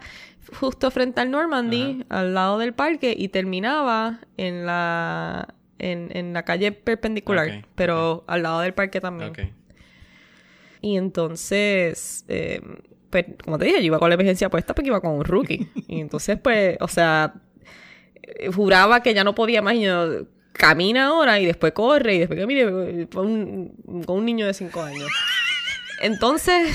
justo 0.59 0.90
frente 0.90 1.20
al 1.20 1.30
Normandy, 1.30 2.05
al 2.09 2.34
lado 2.34 2.59
del 2.59 2.72
parque, 2.72 3.14
y 3.16 3.28
terminaba 3.28 4.20
en 4.36 4.64
la, 4.64 5.55
en, 5.79 6.33
la 6.33 6.45
calle 6.45 6.72
perpendicular, 6.72 7.66
pero 7.74 8.24
al 8.27 8.43
lado 8.43 8.61
del 8.61 8.74
parque 8.74 9.01
también. 9.01 9.55
Y 10.81 10.97
entonces, 10.97 12.24
eh, 12.29 12.61
pues, 13.11 13.27
como 13.45 13.59
te 13.59 13.64
dije, 13.64 13.79
yo 13.79 13.87
iba 13.87 13.99
con 13.99 14.09
la 14.09 14.14
emergencia 14.14 14.51
puesta 14.51 14.74
porque 14.74 14.89
iba 14.89 15.01
con 15.01 15.12
un 15.12 15.24
rookie. 15.24 15.68
y 15.89 16.01
entonces, 16.01 16.39
pues, 16.43 16.77
o 16.81 16.89
sea, 16.89 17.35
juraba 18.55 19.03
que 19.03 19.14
ya 19.14 19.24
no 19.24 19.35
podía 19.35 19.62
más 19.62 19.74
y 19.74 19.83
yo, 19.83 20.27
camina 20.53 21.09
ahora 21.09 21.39
y 21.39 21.47
después 21.47 21.72
corre 21.72 22.14
y 22.14 22.18
después 22.20 22.39
que 22.39 22.47
mire 22.47 23.09
con 23.09 23.72
un, 23.87 24.24
niño 24.24 24.47
de 24.47 24.55
5 24.55 24.83
años. 24.83 25.11
Entonces, 26.03 26.70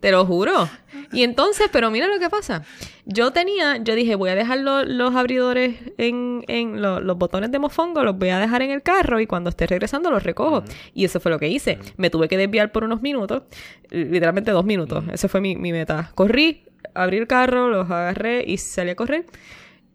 te 0.00 0.12
lo 0.12 0.24
juro. 0.24 0.68
Y 1.12 1.22
entonces, 1.22 1.68
pero 1.72 1.90
mira 1.90 2.06
lo 2.06 2.18
que 2.18 2.30
pasa. 2.30 2.62
Yo 3.04 3.32
tenía, 3.32 3.78
yo 3.78 3.94
dije, 3.94 4.14
voy 4.14 4.30
a 4.30 4.34
dejar 4.34 4.58
los 4.60 5.14
abridores 5.14 5.76
en, 5.96 6.44
en 6.48 6.80
los 6.80 7.18
botones 7.18 7.50
de 7.50 7.58
mofongo, 7.58 8.04
los 8.04 8.16
voy 8.16 8.28
a 8.28 8.38
dejar 8.38 8.62
en 8.62 8.70
el 8.70 8.82
carro 8.82 9.20
y 9.20 9.26
cuando 9.26 9.50
esté 9.50 9.66
regresando 9.66 10.10
los 10.10 10.22
recojo. 10.22 10.62
Y 10.94 11.04
eso 11.04 11.20
fue 11.20 11.30
lo 11.30 11.38
que 11.38 11.48
hice. 11.48 11.78
Me 11.96 12.10
tuve 12.10 12.28
que 12.28 12.36
desviar 12.36 12.70
por 12.70 12.84
unos 12.84 13.02
minutos, 13.02 13.42
literalmente 13.90 14.50
dos 14.50 14.64
minutos. 14.64 15.04
Esa 15.12 15.28
fue 15.28 15.40
mi, 15.40 15.56
mi 15.56 15.72
meta. 15.72 16.12
Corrí, 16.14 16.64
abrí 16.94 17.18
el 17.18 17.26
carro, 17.26 17.68
los 17.68 17.90
agarré 17.90 18.44
y 18.46 18.58
salí 18.58 18.90
a 18.90 18.96
correr. 18.96 19.24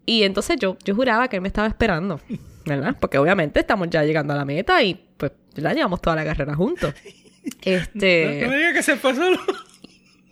Y 0.05 0.23
entonces 0.23 0.57
yo, 0.59 0.77
yo 0.83 0.95
juraba 0.95 1.27
que 1.27 1.37
él 1.37 1.41
me 1.41 1.47
estaba 1.47 1.67
esperando, 1.67 2.19
¿verdad? 2.65 2.95
Porque 2.99 3.17
obviamente 3.17 3.59
estamos 3.61 3.89
ya 3.89 4.03
llegando 4.03 4.33
a 4.33 4.35
la 4.35 4.43
meta 4.43 4.83
y 4.83 4.95
pues 5.17 5.31
la 5.55 5.73
llevamos 5.73 6.01
toda 6.01 6.17
la 6.17 6.25
carrera 6.25 6.55
juntos. 6.55 6.93
Este... 7.61 8.39
No, 8.41 8.51
me 8.51 8.57
digas 8.57 8.73
que 8.73 8.83
se 8.83 8.97
solo. 8.97 9.37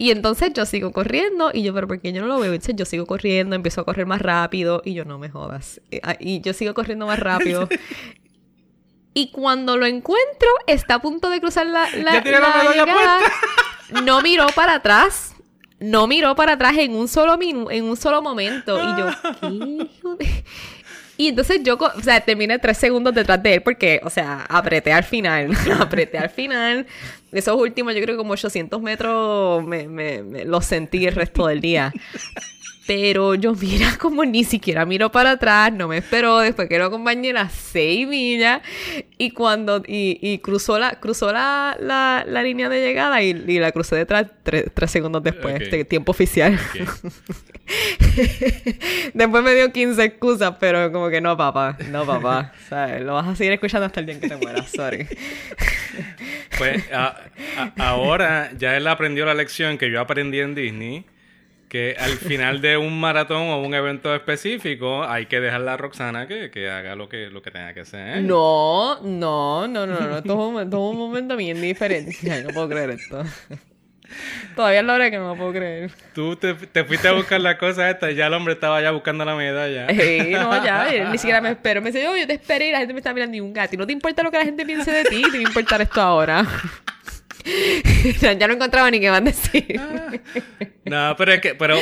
Y 0.01 0.09
entonces 0.09 0.51
yo 0.51 0.65
sigo 0.65 0.91
corriendo 0.91 1.51
y 1.53 1.61
yo, 1.61 1.75
pero 1.75 1.87
¿por 1.87 2.01
qué 2.01 2.11
yo 2.11 2.23
no 2.23 2.27
lo 2.27 2.39
veo? 2.39 2.53
Entonces 2.53 2.75
yo 2.75 2.85
sigo 2.85 3.05
corriendo, 3.05 3.55
empiezo 3.55 3.81
a 3.81 3.85
correr 3.85 4.07
más 4.07 4.19
rápido 4.19 4.81
y 4.83 4.95
yo 4.95 5.05
no 5.05 5.19
me 5.19 5.29
jodas. 5.29 5.79
Ah, 6.01 6.15
y 6.19 6.41
yo 6.41 6.53
sigo 6.53 6.73
corriendo 6.73 7.05
más 7.05 7.19
rápido. 7.19 7.69
y 9.13 9.29
cuando 9.29 9.77
lo 9.77 9.85
encuentro, 9.85 10.49
está 10.65 10.95
a 10.95 11.01
punto 11.03 11.29
de 11.29 11.39
cruzar 11.39 11.67
la, 11.67 11.87
la, 11.91 12.19
la 12.19 13.19
No 14.03 14.23
miró 14.23 14.47
para 14.55 14.73
atrás 14.73 15.35
no 15.79 16.07
miró 16.07 16.35
para 16.35 16.53
atrás 16.53 16.77
en 16.77 16.95
un 16.95 17.07
solo 17.07 17.37
en 17.39 17.83
un 17.83 17.95
solo 17.95 18.23
momento. 18.23 18.79
Y 18.79 18.99
yo, 18.99 19.07
¿qué 20.19 20.43
Y 21.17 21.27
entonces 21.27 21.61
yo, 21.61 21.77
o 21.77 22.01
sea, 22.01 22.21
terminé 22.21 22.57
tres 22.57 22.79
segundos 22.79 23.13
detrás 23.13 23.43
de 23.43 23.53
él 23.53 23.61
porque, 23.61 24.01
o 24.03 24.09
sea, 24.09 24.45
apreté 24.49 24.93
al 24.93 25.03
final, 25.03 25.51
apreté 25.79 26.17
al 26.17 26.31
final. 26.31 26.87
Esos 27.31 27.59
últimos, 27.59 27.93
yo 27.95 28.01
creo 28.01 28.15
que 28.15 28.17
como 28.17 28.33
800 28.33 28.81
metros 28.81 29.63
me, 29.65 29.87
me, 29.87 30.23
me 30.23 30.45
los 30.45 30.65
sentí 30.65 31.05
el 31.05 31.15
resto 31.15 31.47
del 31.47 31.61
día. 31.61 31.93
Pero 32.93 33.35
yo 33.35 33.55
mira 33.61 33.97
como 33.97 34.25
ni 34.25 34.43
siquiera 34.43 34.85
miro 34.85 35.13
para 35.13 35.31
atrás, 35.31 35.71
no 35.71 35.87
me 35.87 35.99
esperó, 35.99 36.39
después 36.39 36.67
que 36.67 36.77
lo 36.77 36.87
acompañé 36.87 37.31
las 37.31 37.53
seis 37.53 38.05
millas 38.05 38.61
y 39.17 39.31
cuando, 39.31 39.81
y, 39.87 40.39
cruzó 40.39 40.77
la, 40.77 40.99
cruzó 40.99 41.31
la, 41.31 41.77
la, 41.79 42.43
línea 42.43 42.67
de 42.67 42.81
llegada 42.81 43.21
y, 43.21 43.33
la 43.59 43.71
crucé 43.71 43.95
detrás 43.95 44.27
tres, 44.43 44.65
segundos 44.87 45.23
después, 45.23 45.71
de 45.71 45.85
tiempo 45.85 46.11
oficial. 46.11 46.59
después 49.13 49.41
me 49.41 49.55
dio 49.55 49.71
15 49.71 50.03
excusas, 50.03 50.55
pero 50.59 50.91
como 50.91 51.07
que 51.07 51.21
no, 51.21 51.37
papá, 51.37 51.77
no, 51.91 52.05
papá. 52.05 52.51
Lo 52.99 53.13
vas 53.13 53.29
a 53.29 53.37
seguir 53.37 53.53
escuchando 53.53 53.85
hasta 53.85 54.01
el 54.01 54.07
día 54.07 54.15
en 54.15 54.21
que 54.21 54.27
te 54.27 54.35
mueras, 54.35 54.69
sorry. 54.69 55.07
pues 56.57 56.83
ahora 57.77 58.51
ya 58.57 58.75
él 58.75 58.85
aprendió 58.85 59.25
la 59.25 59.33
lección 59.33 59.77
que 59.77 59.89
yo 59.89 60.01
aprendí 60.01 60.41
en 60.41 60.55
Disney 60.55 61.05
que 61.71 61.95
al 61.97 62.17
final 62.17 62.59
de 62.59 62.75
un 62.75 62.99
maratón 62.99 63.43
o 63.43 63.61
un 63.61 63.73
evento 63.73 64.13
específico 64.13 65.05
hay 65.05 65.27
que 65.27 65.39
dejar 65.39 65.65
a 65.69 65.77
Roxana 65.77 66.27
que, 66.27 66.51
que 66.51 66.69
haga 66.69 66.95
lo 66.97 67.07
que, 67.07 67.29
lo 67.29 67.41
que 67.41 67.49
tenga 67.49 67.73
que 67.73 67.79
hacer. 67.79 68.21
No, 68.23 68.99
no, 69.01 69.69
no, 69.69 69.87
no, 69.87 69.97
no. 70.01 70.17
Esto 70.17 70.33
es 70.33 70.67
un, 70.67 70.75
un 70.75 70.97
momento 70.97 71.37
bien 71.37 71.61
diferente. 71.61 72.43
no 72.43 72.49
puedo 72.49 72.67
creer 72.67 72.89
esto. 72.89 73.23
Todavía 74.53 74.81
es 74.81 74.85
la 74.85 74.95
hora 74.95 75.09
que 75.09 75.17
no 75.17 75.29
lo 75.29 75.37
puedo 75.37 75.53
creer. 75.53 75.91
Tú 76.13 76.35
te, 76.35 76.55
te, 76.55 76.83
fuiste 76.83 77.07
a 77.07 77.13
buscar 77.13 77.39
la 77.39 77.57
cosa 77.57 77.89
esta 77.89 78.11
y 78.11 78.15
ya 78.15 78.27
el 78.27 78.33
hombre 78.33 78.55
estaba 78.55 78.81
ya 78.81 78.91
buscando 78.91 79.23
la 79.23 79.35
medalla. 79.35 79.87
Sí, 79.87 80.31
no, 80.33 80.65
ya, 80.65 81.09
ni 81.09 81.17
siquiera 81.17 81.39
me 81.39 81.51
espero. 81.51 81.81
Me 81.81 81.93
dice, 81.93 82.03
yo, 82.03 82.17
yo 82.17 82.27
te 82.27 82.33
esperé 82.33 82.67
y 82.67 82.71
la 82.73 82.79
gente 82.79 82.91
me 82.93 82.99
está 82.99 83.13
mirando 83.13 83.31
ni 83.31 83.39
un 83.39 83.53
gato. 83.53 83.75
Y 83.75 83.77
no 83.77 83.87
te 83.87 83.93
importa 83.93 84.23
lo 84.23 84.29
que 84.31 84.39
la 84.39 84.43
gente 84.43 84.65
piense 84.65 84.91
de 84.91 85.05
ti, 85.05 85.21
te 85.21 85.37
va 85.37 85.45
a 85.45 85.47
importar 85.47 85.81
esto 85.81 86.01
ahora. 86.01 86.45
ya 88.21 88.47
no 88.47 88.53
encontraba 88.53 88.89
ni 88.91 88.99
qué 88.99 89.09
van 89.09 89.23
a 89.27 89.31
decir. 89.31 89.79
No, 90.85 91.15
pero 91.17 91.33
es 91.33 91.41
que, 91.41 91.55
pero 91.55 91.77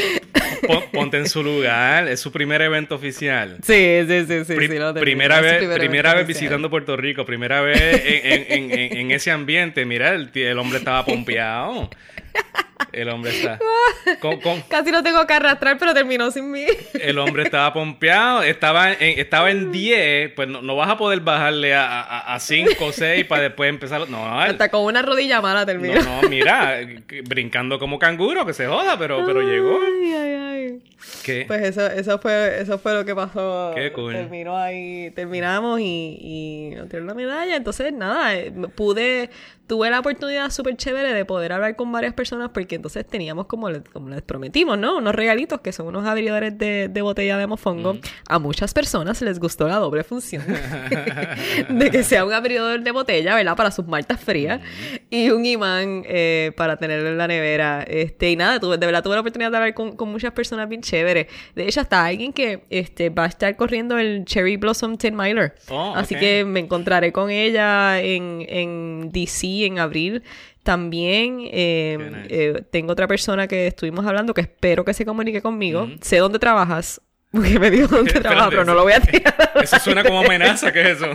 pon- 0.67 0.83
ponte 0.91 1.17
en 1.17 1.27
su 1.27 1.41
lugar, 1.43 2.07
es 2.07 2.19
su 2.19 2.31
primer 2.31 2.61
evento 2.61 2.95
oficial. 2.95 3.57
Sí, 3.63 4.01
sí, 4.07 4.25
sí, 4.27 4.45
sí. 4.45 4.53
Pri- 4.55 4.67
sí, 4.67 4.77
lo 4.77 4.93
primera 4.93 5.41
vez, 5.41 5.57
primer 5.57 5.77
primera 5.79 6.13
vez 6.13 6.23
oficial. 6.23 6.41
visitando 6.43 6.69
Puerto 6.69 6.95
Rico, 6.97 7.25
primera 7.25 7.61
vez 7.61 7.79
en, 7.81 8.31
en- 8.31 8.45
en- 8.71 8.79
en- 8.79 8.97
en 8.97 9.11
ese 9.11 9.31
ambiente. 9.31 9.85
Mira, 9.85 10.09
el, 10.13 10.29
el 10.33 10.59
hombre 10.59 10.79
estaba 10.79 11.05
pompeado. 11.05 11.89
El 12.91 13.09
hombre 13.09 13.31
está. 13.31 13.59
con- 14.21 14.39
con- 14.39 14.61
Casi 14.61 14.91
lo 14.91 15.03
tengo 15.03 15.25
que 15.27 15.33
arrastrar, 15.33 15.77
pero 15.77 15.93
terminó 15.93 16.31
sin 16.31 16.49
mí. 16.51 16.65
el 16.93 17.17
hombre 17.19 17.43
estaba 17.43 17.73
pompeado. 17.73 18.41
Estaba 18.43 18.91
en, 18.93 19.19
estaba 19.19 19.51
en 19.51 19.71
10. 19.71 20.31
Pues 20.33 20.47
no, 20.47 20.61
no 20.61 20.75
vas 20.75 20.89
a 20.89 20.97
poder 20.97 21.19
bajarle 21.21 21.73
a 21.75 22.37
5 22.39 22.71
o 22.85 22.91
6 22.91 23.25
para 23.25 23.43
después 23.43 23.69
empezar. 23.69 24.09
No, 24.09 24.43
el- 24.43 24.51
Hasta 24.51 24.69
con 24.69 24.83
una 24.83 25.01
rodilla 25.01 25.41
mala 25.41 25.65
terminó. 25.65 25.95
no, 26.01 26.21
no, 26.21 26.29
mira, 26.29 26.79
brincando 27.25 27.79
como 27.79 27.99
canguro, 27.99 28.45
que 28.45 28.53
se 28.53 28.67
joda, 28.67 28.97
pero, 28.97 29.25
pero 29.25 29.41
llegó. 29.41 29.79
Ay, 29.81 30.13
ay, 30.13 30.33
ay. 30.33 30.83
¿Qué? 31.23 31.45
Pues 31.47 31.61
eso, 31.63 31.85
eso 31.87 32.19
fue, 32.19 32.59
eso 32.61 32.77
fue 32.77 32.93
lo 32.93 33.05
que 33.05 33.15
pasó. 33.15 33.71
Qué 33.75 33.91
cool. 33.93 34.13
Terminó 34.13 34.57
ahí, 34.57 35.11
terminamos 35.11 35.79
y, 35.79 36.17
y 36.21 36.75
nos 36.75 36.89
dieron 36.89 37.07
la 37.07 37.13
medalla. 37.13 37.55
Entonces, 37.55 37.93
nada, 37.93 38.35
eh, 38.35 38.51
pude, 38.75 39.29
tuve 39.65 39.89
la 39.89 39.99
oportunidad 39.99 40.49
súper 40.51 40.75
chévere 40.75 41.13
de 41.13 41.25
poder 41.25 41.53
hablar 41.53 41.75
con 41.77 41.91
varias 41.91 42.13
personas 42.13 42.49
porque 42.53 42.68
entonces 42.75 43.05
teníamos 43.07 43.45
como, 43.47 43.69
le- 43.69 43.81
como 43.83 44.09
les 44.09 44.21
prometimos, 44.21 44.77
¿no? 44.77 44.97
Unos 44.97 45.15
regalitos 45.15 45.61
que 45.61 45.71
son 45.71 45.87
unos 45.87 46.05
abridores 46.07 46.57
de, 46.57 46.87
de 46.89 47.01
botella 47.01 47.37
de 47.37 47.47
mofongo. 47.47 47.97
A 48.27 48.39
muchas 48.39 48.73
personas 48.73 49.21
les 49.21 49.39
gustó 49.39 49.67
la 49.67 49.77
doble 49.77 50.03
función 50.03 50.43
de 51.69 51.91
que 51.91 52.03
sea 52.03 52.25
un 52.25 52.33
abridor 52.33 52.81
de 52.81 52.91
botella, 52.91 53.35
¿verdad? 53.35 53.55
Para 53.55 53.71
sus 53.71 53.87
maltas 53.87 54.19
frías 54.19 54.61
y 55.09 55.29
un 55.29 55.45
imán 55.45 56.03
eh, 56.05 56.51
para 56.55 56.77
tenerlo 56.77 57.09
en 57.09 57.17
la 57.17 57.27
nevera. 57.27 57.83
Este, 57.87 58.29
y 58.31 58.35
nada, 58.35 58.59
tuve, 58.59 58.77
de 58.77 58.85
verdad 58.85 59.03
tuve 59.03 59.15
la 59.15 59.21
oportunidad 59.21 59.51
de 59.51 59.57
hablar 59.57 59.73
con, 59.73 59.95
con 59.95 60.09
muchas 60.09 60.31
personas 60.33 60.67
bien 60.69 60.81
chéveres. 60.81 61.27
De 61.55 61.67
hecho, 61.67 61.81
hasta 61.81 62.05
alguien 62.05 62.33
que 62.33 62.63
este, 62.69 63.09
va 63.09 63.25
a 63.25 63.27
estar 63.27 63.55
corriendo 63.55 63.97
el 63.97 64.25
Cherry 64.25 64.57
Blossom 64.57 64.97
10 64.97 65.13
Miler. 65.13 65.55
Oh, 65.69 65.93
Así 65.95 66.15
ok. 66.15 66.19
que 66.19 66.45
me 66.45 66.59
encontraré 66.59 67.11
con 67.11 67.29
ella 67.29 68.01
en, 68.01 68.45
en 68.47 69.09
DC 69.11 69.65
en 69.65 69.79
abril. 69.79 70.23
También 70.69 71.49
eh, 71.51 71.97
nice. 71.99 72.27
eh, 72.29 72.63
tengo 72.69 72.91
otra 72.91 73.07
persona 73.07 73.47
que 73.47 73.65
estuvimos 73.65 74.05
hablando 74.05 74.35
que 74.35 74.41
espero 74.41 74.85
que 74.85 74.93
se 74.93 75.03
comunique 75.03 75.41
conmigo. 75.41 75.89
Sé 75.99 76.17
dónde 76.17 76.37
trabajas. 76.37 77.01
Porque 77.31 77.57
me 77.57 77.71
dijo 77.71 77.87
dónde 77.87 78.11
trabajas, 78.11 78.29
Espérate, 78.43 78.49
pero 78.51 78.65
no 78.65 78.75
lo 78.75 78.83
voy 78.83 78.93
a 78.93 78.99
tirar. 78.99 79.51
Eso 79.63 79.79
suena 79.79 80.03
como 80.03 80.19
amenaza, 80.19 80.71
¿qué 80.71 80.81
es 80.81 80.87
eso? 80.89 81.07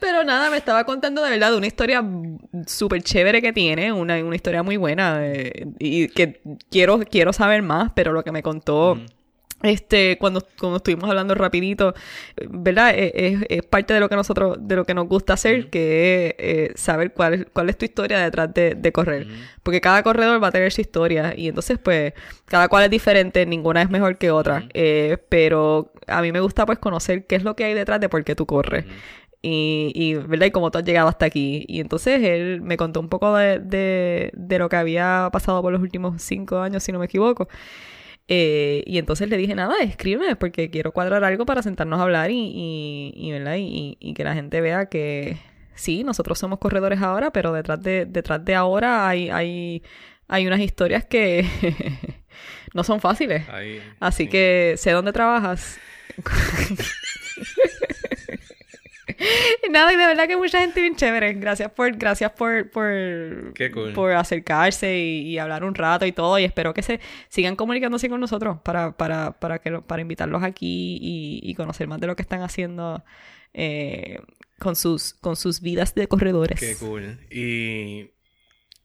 Pero 0.00 0.22
nada, 0.22 0.50
me 0.50 0.58
estaba 0.58 0.84
contando 0.84 1.22
de 1.22 1.30
verdad 1.30 1.50
de 1.50 1.56
una 1.56 1.66
historia 1.66 2.04
súper 2.66 3.02
chévere 3.02 3.40
que 3.40 3.54
tiene, 3.54 3.90
una, 3.90 4.22
una 4.22 4.36
historia 4.36 4.62
muy 4.62 4.76
buena 4.76 5.20
eh, 5.22 5.64
y 5.78 6.08
que 6.08 6.42
quiero, 6.70 6.98
quiero 7.10 7.32
saber 7.32 7.62
más, 7.62 7.90
pero 7.94 8.12
lo 8.12 8.22
que 8.22 8.32
me 8.32 8.42
contó... 8.42 8.98
Este, 9.60 10.18
cuando, 10.18 10.46
cuando 10.60 10.76
estuvimos 10.76 11.10
hablando 11.10 11.34
rapidito, 11.34 11.92
¿verdad? 12.48 12.92
Eh, 12.94 13.12
Es, 13.14 13.46
es 13.48 13.62
parte 13.64 13.92
de 13.92 13.98
lo 13.98 14.08
que 14.08 14.14
nosotros, 14.14 14.56
de 14.60 14.76
lo 14.76 14.84
que 14.84 14.94
nos 14.94 15.08
gusta 15.08 15.32
hacer, 15.32 15.68
que 15.68 16.28
es 16.28 16.34
eh, 16.38 16.72
saber 16.76 17.12
cuál 17.12 17.34
es, 17.34 17.46
cuál 17.52 17.68
es 17.68 17.76
tu 17.76 17.84
historia 17.84 18.20
detrás 18.20 18.54
de, 18.54 18.76
de 18.76 18.92
correr. 18.92 19.26
Porque 19.64 19.80
cada 19.80 20.02
corredor 20.04 20.40
va 20.40 20.48
a 20.48 20.52
tener 20.52 20.70
su 20.70 20.80
historia. 20.80 21.34
Y 21.36 21.48
entonces, 21.48 21.78
pues, 21.78 22.12
cada 22.44 22.68
cual 22.68 22.84
es 22.84 22.90
diferente, 22.90 23.44
ninguna 23.46 23.82
es 23.82 23.90
mejor 23.90 24.16
que 24.16 24.30
otra. 24.30 24.68
Eh, 24.74 25.18
pero 25.28 25.92
a 26.06 26.22
mí 26.22 26.30
me 26.30 26.40
gusta, 26.40 26.64
pues, 26.64 26.78
conocer 26.78 27.26
qué 27.26 27.34
es 27.34 27.42
lo 27.42 27.56
que 27.56 27.64
hay 27.64 27.74
detrás 27.74 27.98
de 28.00 28.08
por 28.08 28.22
qué 28.22 28.36
tú 28.36 28.46
corres. 28.46 28.84
Y, 29.42 29.92
y, 29.94 30.14
¿verdad? 30.14 30.46
Y 30.46 30.50
cómo 30.50 30.70
tú 30.70 30.78
has 30.78 30.84
llegado 30.84 31.08
hasta 31.08 31.26
aquí. 31.26 31.64
Y 31.68 31.80
entonces 31.80 32.22
él 32.22 32.60
me 32.60 32.76
contó 32.76 33.00
un 33.00 33.08
poco 33.08 33.36
de, 33.36 33.58
de, 33.60 34.30
de 34.34 34.58
lo 34.58 34.68
que 34.68 34.76
había 34.76 35.28
pasado 35.32 35.62
por 35.62 35.72
los 35.72 35.80
últimos 35.82 36.22
cinco 36.22 36.58
años, 36.60 36.82
si 36.84 36.92
no 36.92 36.98
me 37.00 37.06
equivoco. 37.06 37.48
Eh, 38.28 38.82
y 38.86 38.98
entonces 38.98 39.28
le 39.30 39.36
dije, 39.38 39.54
nada, 39.54 39.74
escríbeme 39.82 40.36
porque 40.36 40.68
quiero 40.70 40.92
cuadrar 40.92 41.24
algo 41.24 41.46
para 41.46 41.62
sentarnos 41.62 41.98
a 41.98 42.02
hablar 42.02 42.30
y, 42.30 42.34
y, 42.54 43.12
y, 43.16 43.32
¿verdad? 43.32 43.56
y, 43.58 43.96
y 44.00 44.12
que 44.14 44.22
la 44.24 44.34
gente 44.34 44.60
vea 44.60 44.86
que 44.86 45.38
sí, 45.74 46.04
nosotros 46.04 46.38
somos 46.38 46.58
corredores 46.58 47.00
ahora, 47.00 47.30
pero 47.32 47.52
detrás 47.52 47.82
de, 47.82 48.04
detrás 48.04 48.44
de 48.44 48.54
ahora 48.54 49.08
hay, 49.08 49.30
hay, 49.30 49.82
hay 50.28 50.46
unas 50.46 50.60
historias 50.60 51.04
que 51.06 51.46
no 52.74 52.84
son 52.84 53.00
fáciles. 53.00 53.48
Ahí, 53.48 53.80
Así 53.98 54.24
sí. 54.24 54.28
que 54.28 54.74
sé 54.76 54.90
dónde 54.90 55.12
trabajas. 55.12 55.78
Nada, 59.70 59.92
y 59.92 59.96
de 59.96 60.06
verdad 60.06 60.26
que 60.26 60.36
mucha 60.36 60.60
gente 60.60 60.80
bien 60.80 60.96
chévere. 60.96 61.34
Gracias 61.34 61.70
por, 61.72 61.90
gracias 61.96 62.32
por, 62.32 62.70
por, 62.70 63.54
cool. 63.72 63.92
por 63.92 64.12
acercarse 64.12 64.98
y, 64.98 65.20
y 65.30 65.38
hablar 65.38 65.64
un 65.64 65.74
rato 65.74 66.06
y 66.06 66.12
todo. 66.12 66.38
Y 66.38 66.44
espero 66.44 66.74
que 66.74 66.82
se 66.82 67.00
sigan 67.28 67.56
comunicándose 67.56 68.08
con 68.08 68.20
nosotros 68.20 68.58
para, 68.62 68.92
para, 68.92 69.38
para, 69.38 69.58
que, 69.58 69.72
para 69.80 70.02
invitarlos 70.02 70.42
aquí 70.42 70.98
y, 71.00 71.40
y 71.42 71.54
conocer 71.54 71.88
más 71.88 72.00
de 72.00 72.06
lo 72.06 72.16
que 72.16 72.22
están 72.22 72.42
haciendo 72.42 73.04
eh, 73.54 74.20
con, 74.58 74.76
sus, 74.76 75.14
con 75.14 75.36
sus 75.36 75.60
vidas 75.60 75.94
de 75.94 76.06
corredores. 76.06 76.60
Qué 76.60 76.76
cool. 76.76 77.18
Y 77.30 78.10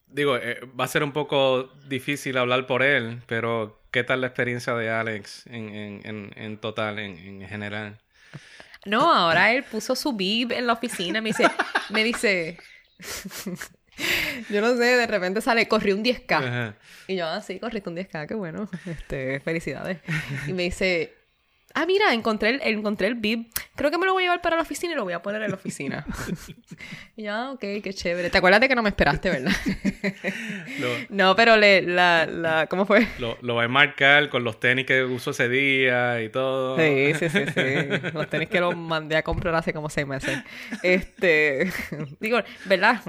digo, 0.07 0.37
eh, 0.37 0.59
va 0.79 0.85
a 0.85 0.87
ser 0.87 1.03
un 1.03 1.11
poco 1.11 1.71
difícil 1.87 2.37
hablar 2.37 2.65
por 2.65 2.83
él, 2.83 3.21
pero 3.27 3.81
¿qué 3.91 4.03
tal 4.03 4.21
la 4.21 4.27
experiencia 4.27 4.73
de 4.73 4.89
Alex 4.89 5.45
en, 5.47 5.69
en, 5.69 6.01
en, 6.05 6.31
en 6.35 6.57
total, 6.57 6.99
en, 6.99 7.41
en 7.41 7.47
general? 7.47 7.99
No, 8.85 9.13
ahora 9.13 9.53
él 9.53 9.63
puso 9.63 9.95
su 9.95 10.13
bib 10.13 10.51
en 10.51 10.67
la 10.67 10.73
oficina. 10.73 11.21
Me 11.21 11.29
dice, 11.29 11.49
me 11.89 12.03
dice, 12.03 12.57
yo 14.49 14.61
no 14.61 14.75
sé, 14.75 14.83
de 14.83 15.07
repente 15.07 15.41
sale, 15.41 15.67
corrí 15.67 15.93
un 15.93 16.03
10K. 16.03 16.31
Ajá. 16.31 16.75
Y 17.07 17.15
yo, 17.15 17.27
ah, 17.27 17.41
sí, 17.41 17.59
corriste 17.59 17.89
un 17.89 17.97
10K, 17.97 18.27
qué 18.27 18.33
bueno. 18.35 18.69
Este, 18.85 19.39
felicidades. 19.39 19.99
Y 20.47 20.53
me 20.53 20.63
dice, 20.63 21.13
ah, 21.73 21.85
mira, 21.85 22.13
encontré 22.13 22.49
el, 22.49 22.61
encontré 22.61 23.07
el 23.07 23.15
bib. 23.15 23.47
Creo 23.75 23.91
que 23.91 23.97
me 23.97 24.05
lo 24.05 24.13
voy 24.13 24.23
a 24.23 24.25
llevar 24.25 24.41
para 24.41 24.55
la 24.55 24.61
oficina 24.61 24.93
y 24.93 24.95
lo 24.95 25.03
voy 25.03 25.13
a 25.13 25.21
poner 25.21 25.41
en 25.41 25.49
la 25.49 25.55
oficina. 25.55 26.05
y 27.15 27.23
yo, 27.23 27.33
ah, 27.33 27.51
ok, 27.51 27.59
qué 27.59 27.93
chévere. 27.93 28.29
¿Te 28.29 28.37
acuerdas 28.37 28.61
de 28.61 28.69
que 28.69 28.75
no 28.75 28.83
me 28.83 28.89
esperaste, 28.89 29.29
verdad? 29.29 29.51
Lo, 30.79 30.89
no, 31.09 31.35
pero 31.35 31.57
le, 31.57 31.81
la, 31.81 32.25
la, 32.25 32.67
¿cómo 32.67 32.85
fue? 32.85 33.07
lo, 33.19 33.37
lo 33.41 33.55
va 33.55 33.63
a 33.63 33.67
marcar 33.67 34.29
con 34.29 34.43
los 34.43 34.59
tenis 34.59 34.85
que 34.85 35.03
usó 35.03 35.31
ese 35.31 35.49
día 35.49 36.21
y 36.21 36.29
todo. 36.29 36.77
Sí, 36.77 37.13
sí, 37.15 37.29
sí, 37.29 37.45
sí. 37.53 38.11
Los 38.13 38.29
tenis 38.29 38.49
que 38.49 38.59
los 38.59 38.75
mandé 38.75 39.15
a 39.15 39.23
comprar 39.23 39.55
hace 39.55 39.73
como 39.73 39.89
seis 39.89 40.07
meses. 40.07 40.39
Este, 40.81 41.71
digo, 42.19 42.39
¿verdad? 42.65 43.01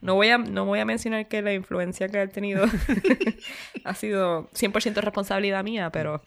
No 0.00 0.14
voy 0.14 0.28
a, 0.28 0.38
no 0.38 0.64
voy 0.64 0.78
a 0.78 0.84
mencionar 0.84 1.26
que 1.28 1.42
la 1.42 1.52
influencia 1.54 2.08
que 2.08 2.18
ha 2.20 2.26
tenido 2.28 2.64
ha 3.84 3.94
sido 3.94 4.48
100% 4.52 5.00
responsabilidad 5.00 5.64
mía, 5.64 5.90
pero 5.90 6.22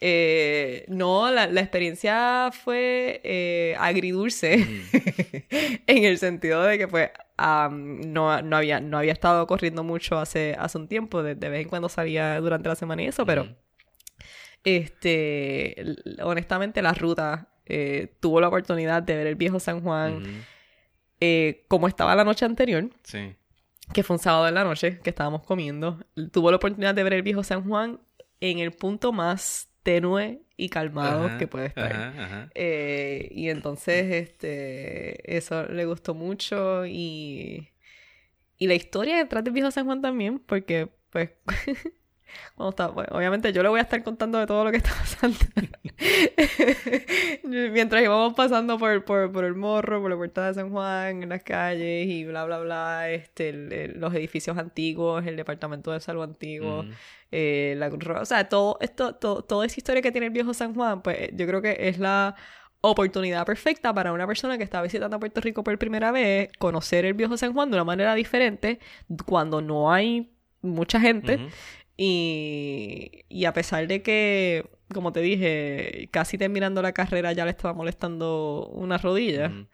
eh, 0.00 0.84
no, 0.88 1.30
la, 1.30 1.46
la 1.48 1.60
experiencia 1.60 2.50
fue 2.52 3.20
eh, 3.24 3.74
agridulce 3.78 4.54
en 5.86 6.04
el 6.04 6.18
sentido 6.18 6.62
de 6.62 6.78
que 6.78 6.86
pues 6.88 7.10
am, 7.36 8.00
no, 8.12 8.40
no, 8.42 8.56
había, 8.56 8.80
no 8.80 8.98
había 8.98 9.12
estado 9.12 9.46
corriendo 9.46 9.82
mucho 9.82 10.18
hace, 10.18 10.54
hace 10.58 10.78
un 10.78 10.86
tiempo, 10.86 11.22
de, 11.22 11.34
de 11.34 11.48
vez 11.48 11.62
en 11.62 11.68
cuando 11.68 11.88
salía 11.88 12.40
durante 12.40 12.68
la 12.68 12.76
semana 12.76 13.02
y 13.02 13.06
eso, 13.06 13.26
pero 13.26 13.48
este, 14.64 15.80
l- 15.80 15.96
honestamente 16.22 16.82
la 16.82 16.92
ruta 16.92 17.48
eh, 17.66 18.14
tuvo 18.20 18.40
la 18.40 18.48
oportunidad 18.48 19.02
de 19.02 19.16
ver 19.16 19.26
el 19.26 19.34
viejo 19.36 19.60
San 19.60 19.80
Juan 19.80 20.16
Ujú. 20.18 20.28
Eh, 21.20 21.64
como 21.68 21.88
estaba 21.88 22.14
la 22.14 22.24
noche 22.24 22.44
anterior, 22.44 22.90
Sí. 23.02 23.34
que 23.92 24.02
fue 24.02 24.16
un 24.16 24.20
sábado 24.22 24.48
en 24.48 24.54
la 24.54 24.64
noche 24.64 24.98
que 25.00 25.10
estábamos 25.10 25.42
comiendo. 25.42 26.04
Tuvo 26.32 26.50
la 26.50 26.56
oportunidad 26.58 26.94
de 26.94 27.02
ver 27.04 27.12
el 27.14 27.22
viejo 27.22 27.42
San 27.42 27.64
Juan 27.68 28.00
en 28.40 28.58
el 28.58 28.72
punto 28.72 29.12
más 29.12 29.68
tenue 29.82 30.40
y 30.56 30.68
calmado 30.68 31.26
Ajá, 31.26 31.38
que 31.38 31.46
puede 31.46 31.66
estar. 31.66 31.92
ajá, 31.92 32.24
ajá. 32.24 32.50
Eh, 32.54 33.28
y 33.30 33.48
entonces, 33.50 34.12
este, 34.12 35.36
eso 35.36 35.64
le 35.66 35.84
gustó 35.84 36.14
mucho 36.14 36.84
y, 36.86 37.68
y 38.58 38.66
la 38.66 38.74
historia 38.74 39.16
detrás 39.18 39.44
del 39.44 39.52
viejo 39.52 39.70
San 39.70 39.84
Juan 39.86 40.00
también, 40.02 40.38
porque, 40.40 40.88
pues, 41.10 41.30
cuando 42.54 42.70
está, 42.70 42.88
obviamente 43.16 43.52
yo 43.52 43.62
le 43.62 43.68
voy 43.68 43.78
a 43.78 43.82
estar 43.82 44.02
contando 44.02 44.38
de 44.38 44.46
todo 44.46 44.64
lo 44.64 44.70
que 44.70 44.78
está 44.78 44.90
pasando. 44.90 45.38
Mientras 47.44 48.02
íbamos 48.02 48.34
pasando 48.34 48.78
por, 48.78 49.04
por, 49.04 49.30
por 49.32 49.44
el 49.44 49.54
morro, 49.54 50.00
por 50.00 50.10
la 50.10 50.16
puerta 50.16 50.46
de 50.46 50.54
San 50.54 50.70
Juan, 50.70 51.22
en 51.22 51.28
las 51.28 51.42
calles 51.42 52.08
y 52.08 52.24
bla, 52.24 52.44
bla, 52.44 52.58
bla, 52.58 53.10
este, 53.10 53.50
el- 53.50 53.72
el- 53.72 54.00
los 54.00 54.14
edificios 54.14 54.56
antiguos, 54.58 55.26
el 55.26 55.36
departamento 55.36 55.92
de 55.92 56.00
salvo 56.00 56.22
antiguo, 56.22 56.84
eh, 57.32 57.74
la 57.78 57.88
Cruz 57.90 58.04
Roja, 58.04 58.20
o 58.22 58.26
sea, 58.26 58.48
todo 58.48 58.78
esto, 58.80 59.14
todo, 59.14 59.42
toda 59.42 59.66
esa 59.66 59.78
historia 59.78 60.02
que 60.02 60.12
tiene 60.12 60.26
el 60.28 60.32
viejo 60.32 60.54
San 60.54 60.74
Juan, 60.74 61.02
pues 61.02 61.30
yo 61.32 61.46
creo 61.46 61.60
que 61.62 61.76
es 61.80 61.98
la 61.98 62.34
oportunidad 62.80 63.44
perfecta 63.46 63.92
para 63.92 64.12
una 64.12 64.26
persona 64.26 64.56
que 64.58 64.64
está 64.64 64.80
visitando 64.82 65.18
Puerto 65.18 65.40
Rico 65.40 65.64
por 65.64 65.76
primera 65.78 66.12
vez, 66.12 66.50
conocer 66.58 67.04
el 67.04 67.14
viejo 67.14 67.36
San 67.36 67.52
Juan 67.52 67.70
de 67.70 67.76
una 67.76 67.84
manera 67.84 68.14
diferente, 68.14 68.78
cuando 69.24 69.60
no 69.60 69.92
hay 69.92 70.30
mucha 70.62 71.00
gente. 71.00 71.38
Y, 71.96 73.24
y 73.28 73.44
a 73.46 73.52
pesar 73.52 73.86
de 73.86 74.02
que, 74.02 74.66
como 74.92 75.12
te 75.12 75.20
dije, 75.20 76.08
casi 76.10 76.36
terminando 76.36 76.82
la 76.82 76.92
carrera 76.92 77.32
ya 77.32 77.44
le 77.44 77.50
estaba 77.52 77.72
molestando 77.74 78.68
una 78.72 78.98
rodilla 78.98 79.46
Ujú. 79.48 79.66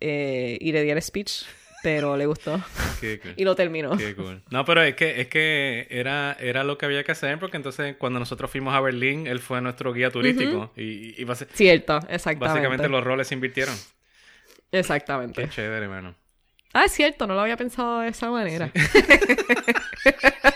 eh, 0.00 0.58
y 0.60 0.72
le 0.72 0.82
di 0.82 0.90
el 0.90 1.02
speech 1.02 1.44
pero 1.82 2.16
le 2.16 2.26
gustó. 2.26 2.60
Qué 3.00 3.20
cool. 3.20 3.34
y 3.36 3.44
lo 3.44 3.54
terminó. 3.54 3.96
Qué 3.96 4.16
cool. 4.16 4.42
No, 4.50 4.64
pero 4.64 4.82
es 4.82 4.96
que, 4.96 5.20
es 5.20 5.28
que 5.28 5.86
era, 5.88 6.36
era 6.40 6.64
lo 6.64 6.78
que 6.78 6.86
había 6.86 7.04
que 7.04 7.12
hacer 7.12 7.38
porque 7.38 7.56
entonces 7.56 7.94
cuando 7.96 8.18
nosotros 8.18 8.50
fuimos 8.50 8.74
a 8.74 8.80
Berlín, 8.80 9.28
él 9.28 9.38
fue 9.38 9.60
nuestro 9.60 9.92
guía 9.92 10.10
turístico 10.10 10.72
y, 10.76 11.14
y 11.22 11.26
Cierto, 11.52 11.98
exactamente. 12.08 12.44
básicamente 12.44 12.88
los 12.88 13.04
roles 13.04 13.28
se 13.28 13.34
invirtieron. 13.34 13.76
Exactamente. 14.72 15.42
Qué 15.42 15.48
chévere, 15.48 15.84
hermano. 15.84 16.16
Ah, 16.72 16.86
es 16.86 16.92
cierto, 16.92 17.26
no 17.28 17.34
lo 17.34 17.40
había 17.40 17.56
pensado 17.56 18.00
de 18.00 18.08
esa 18.08 18.30
manera. 18.30 18.72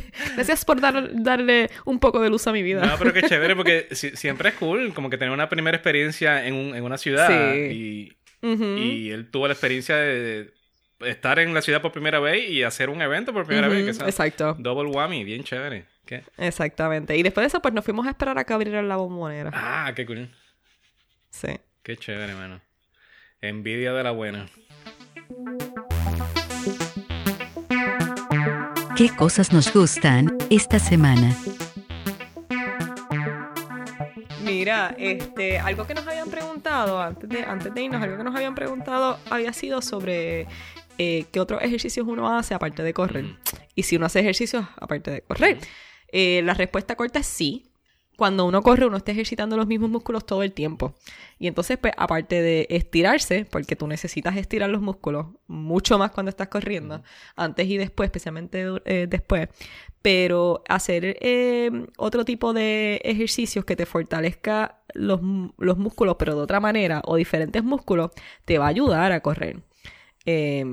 Gracias 0.34 0.64
por 0.64 0.80
dar- 0.80 1.10
darle 1.22 1.70
un 1.84 1.98
poco 1.98 2.20
de 2.20 2.30
luz 2.30 2.46
a 2.46 2.52
mi 2.52 2.62
vida. 2.62 2.84
No, 2.84 2.96
pero 2.98 3.12
qué 3.12 3.22
chévere 3.28 3.54
porque 3.56 3.88
si- 3.92 4.16
siempre 4.16 4.50
es 4.50 4.54
cool 4.56 4.92
como 4.94 5.10
que 5.10 5.18
tener 5.18 5.32
una 5.32 5.48
primera 5.48 5.76
experiencia 5.76 6.46
en, 6.46 6.54
un- 6.54 6.74
en 6.74 6.84
una 6.84 6.98
ciudad 6.98 7.28
Sí. 7.28 8.16
y, 8.44 9.10
él 9.10 9.30
tuvo 9.30 9.46
la 9.46 9.52
experiencia 9.52 9.96
de 9.96 10.52
estar 11.00 11.38
en 11.38 11.54
la 11.54 11.62
ciudad 11.62 11.80
por 11.82 11.92
primera 11.92 12.18
vez 12.20 12.48
y 12.50 12.62
hacer 12.64 12.90
un 12.90 13.00
evento 13.02 13.32
por 13.32 13.46
primera 13.46 13.68
vez. 13.68 13.98
Que 13.98 14.04
Exacto, 14.04 14.56
Double 14.58 14.90
whammy, 14.90 15.24
bien 15.24 15.44
chévere. 15.44 15.84
¿Qué? 16.06 16.24
exactamente. 16.38 17.16
Y 17.16 17.22
después 17.22 17.44
de 17.44 17.48
eso, 17.48 17.62
pues 17.62 17.72
nos 17.72 17.84
fuimos 17.84 18.06
a 18.06 18.10
esperar 18.10 18.36
a 18.38 18.44
que 18.44 18.52
abrieran 18.52 18.88
la 18.88 18.96
bombonera. 18.96 19.50
Ah, 19.54 19.92
qué 19.94 20.04
cool. 20.04 20.28
Sí. 21.30 21.48
Qué 21.84 21.96
chévere, 21.96 22.32
hermano. 22.32 22.60
Envidia 23.40 23.92
de 23.92 24.02
la 24.02 24.10
buena. 24.10 24.46
¿Qué 29.02 29.10
cosas 29.16 29.52
nos 29.52 29.74
gustan 29.74 30.38
esta 30.48 30.78
semana? 30.78 31.36
Mira, 34.44 34.94
este, 34.96 35.58
algo 35.58 35.88
que 35.88 35.94
nos 35.94 36.06
habían 36.06 36.30
preguntado 36.30 37.02
antes 37.02 37.28
de, 37.28 37.42
antes 37.42 37.74
de 37.74 37.82
irnos, 37.82 38.00
algo 38.00 38.16
que 38.16 38.22
nos 38.22 38.36
habían 38.36 38.54
preguntado 38.54 39.18
había 39.28 39.52
sido 39.52 39.82
sobre 39.82 40.46
eh, 40.98 41.24
qué 41.32 41.40
otros 41.40 41.60
ejercicios 41.64 42.06
uno 42.06 42.32
hace 42.32 42.54
aparte 42.54 42.84
de 42.84 42.94
correr. 42.94 43.24
Y 43.74 43.82
si 43.82 43.96
uno 43.96 44.06
hace 44.06 44.20
ejercicios 44.20 44.66
aparte 44.76 45.10
de 45.10 45.22
correr. 45.22 45.58
Eh, 46.12 46.40
la 46.44 46.54
respuesta 46.54 46.94
corta 46.94 47.18
es 47.18 47.26
sí. 47.26 47.71
Cuando 48.22 48.46
uno 48.46 48.62
corre, 48.62 48.86
uno 48.86 48.98
está 48.98 49.10
ejercitando 49.10 49.56
los 49.56 49.66
mismos 49.66 49.90
músculos 49.90 50.24
todo 50.24 50.44
el 50.44 50.52
tiempo. 50.52 50.94
Y 51.40 51.48
entonces, 51.48 51.76
pues, 51.76 51.92
aparte 51.96 52.40
de 52.40 52.68
estirarse, 52.70 53.44
porque 53.50 53.74
tú 53.74 53.88
necesitas 53.88 54.36
estirar 54.36 54.70
los 54.70 54.80
músculos 54.80 55.26
mucho 55.48 55.98
más 55.98 56.12
cuando 56.12 56.30
estás 56.30 56.46
corriendo, 56.46 57.02
antes 57.34 57.66
y 57.66 57.78
después, 57.78 58.06
especialmente 58.06 58.64
eh, 58.84 59.08
después, 59.10 59.48
pero 60.02 60.62
hacer 60.68 61.16
eh, 61.20 61.88
otro 61.96 62.24
tipo 62.24 62.52
de 62.52 63.00
ejercicios 63.02 63.64
que 63.64 63.74
te 63.74 63.86
fortalezca 63.86 64.84
los, 64.94 65.20
los 65.58 65.76
músculos, 65.76 66.14
pero 66.16 66.36
de 66.36 66.42
otra 66.42 66.60
manera, 66.60 67.02
o 67.04 67.16
diferentes 67.16 67.64
músculos, 67.64 68.12
te 68.44 68.56
va 68.56 68.66
a 68.66 68.68
ayudar 68.68 69.10
a 69.10 69.18
correr. 69.18 69.64
Eh, 70.26 70.64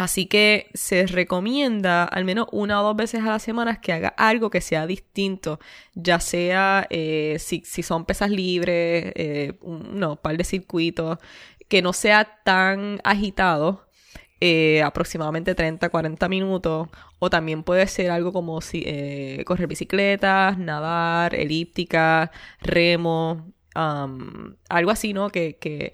Así 0.00 0.24
que 0.24 0.70
se 0.72 1.06
recomienda 1.06 2.04
al 2.04 2.24
menos 2.24 2.46
una 2.52 2.80
o 2.80 2.84
dos 2.84 2.96
veces 2.96 3.20
a 3.20 3.26
la 3.26 3.38
semana 3.38 3.82
que 3.82 3.92
haga 3.92 4.08
algo 4.16 4.48
que 4.48 4.62
sea 4.62 4.86
distinto, 4.86 5.60
ya 5.94 6.20
sea 6.20 6.86
eh, 6.88 7.36
si, 7.38 7.62
son 7.82 8.06
pesas 8.06 8.30
libres, 8.30 9.12
eh, 9.14 9.58
un 9.60 10.00
no, 10.00 10.16
par 10.16 10.38
de 10.38 10.44
circuitos, 10.44 11.18
que 11.68 11.82
no 11.82 11.92
sea 11.92 12.40
tan 12.44 13.00
agitado, 13.04 13.88
eh, 14.40 14.80
aproximadamente 14.82 15.54
30, 15.54 15.90
40 15.90 16.28
minutos, 16.30 16.88
o 17.18 17.28
también 17.28 17.62
puede 17.62 17.86
ser 17.86 18.10
algo 18.10 18.32
como 18.32 18.60
correr 19.44 19.66
bicicletas, 19.68 20.56
nadar, 20.56 21.34
elíptica, 21.34 22.30
remo, 22.62 23.52
algo 23.74 24.90
así, 24.90 25.12
¿no? 25.12 25.28
Que, 25.28 25.92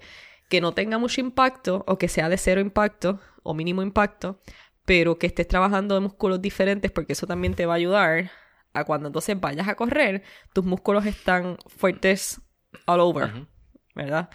que 0.49 0.61
no 0.61 0.73
tenga 0.73 0.97
mucho 0.97 1.21
impacto 1.21 1.83
o 1.87 1.97
que 1.97 2.07
sea 2.07 2.29
de 2.29 2.37
cero 2.37 2.61
impacto 2.61 3.19
o 3.43 3.53
mínimo 3.53 3.81
impacto, 3.81 4.39
pero 4.85 5.19
que 5.19 5.27
estés 5.27 5.47
trabajando 5.47 5.95
de 5.95 6.01
músculos 6.01 6.41
diferentes 6.41 6.91
porque 6.91 7.13
eso 7.13 7.27
también 7.27 7.53
te 7.53 7.65
va 7.65 7.73
a 7.73 7.77
ayudar 7.77 8.31
a 8.73 8.83
cuando 8.85 9.07
entonces 9.07 9.39
vayas 9.39 9.67
a 9.67 9.75
correr, 9.75 10.23
tus 10.53 10.63
músculos 10.63 11.05
están 11.05 11.57
fuertes 11.67 12.41
all 12.85 12.99
over. 12.99 13.47
¿verdad? 13.95 14.29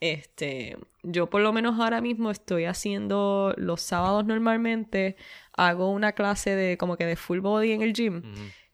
Este, 0.00 0.76
yo 1.04 1.30
por 1.30 1.42
lo 1.42 1.52
menos 1.52 1.78
ahora 1.78 2.00
mismo 2.00 2.30
estoy 2.30 2.64
haciendo 2.64 3.54
los 3.56 3.80
sábados 3.82 4.24
normalmente, 4.24 5.16
hago 5.56 5.90
una 5.92 6.12
clase 6.12 6.56
de 6.56 6.76
como 6.76 6.96
que 6.96 7.06
de 7.06 7.14
full 7.14 7.38
body 7.38 7.72
en 7.72 7.82
el 7.82 7.92
gym 7.92 8.22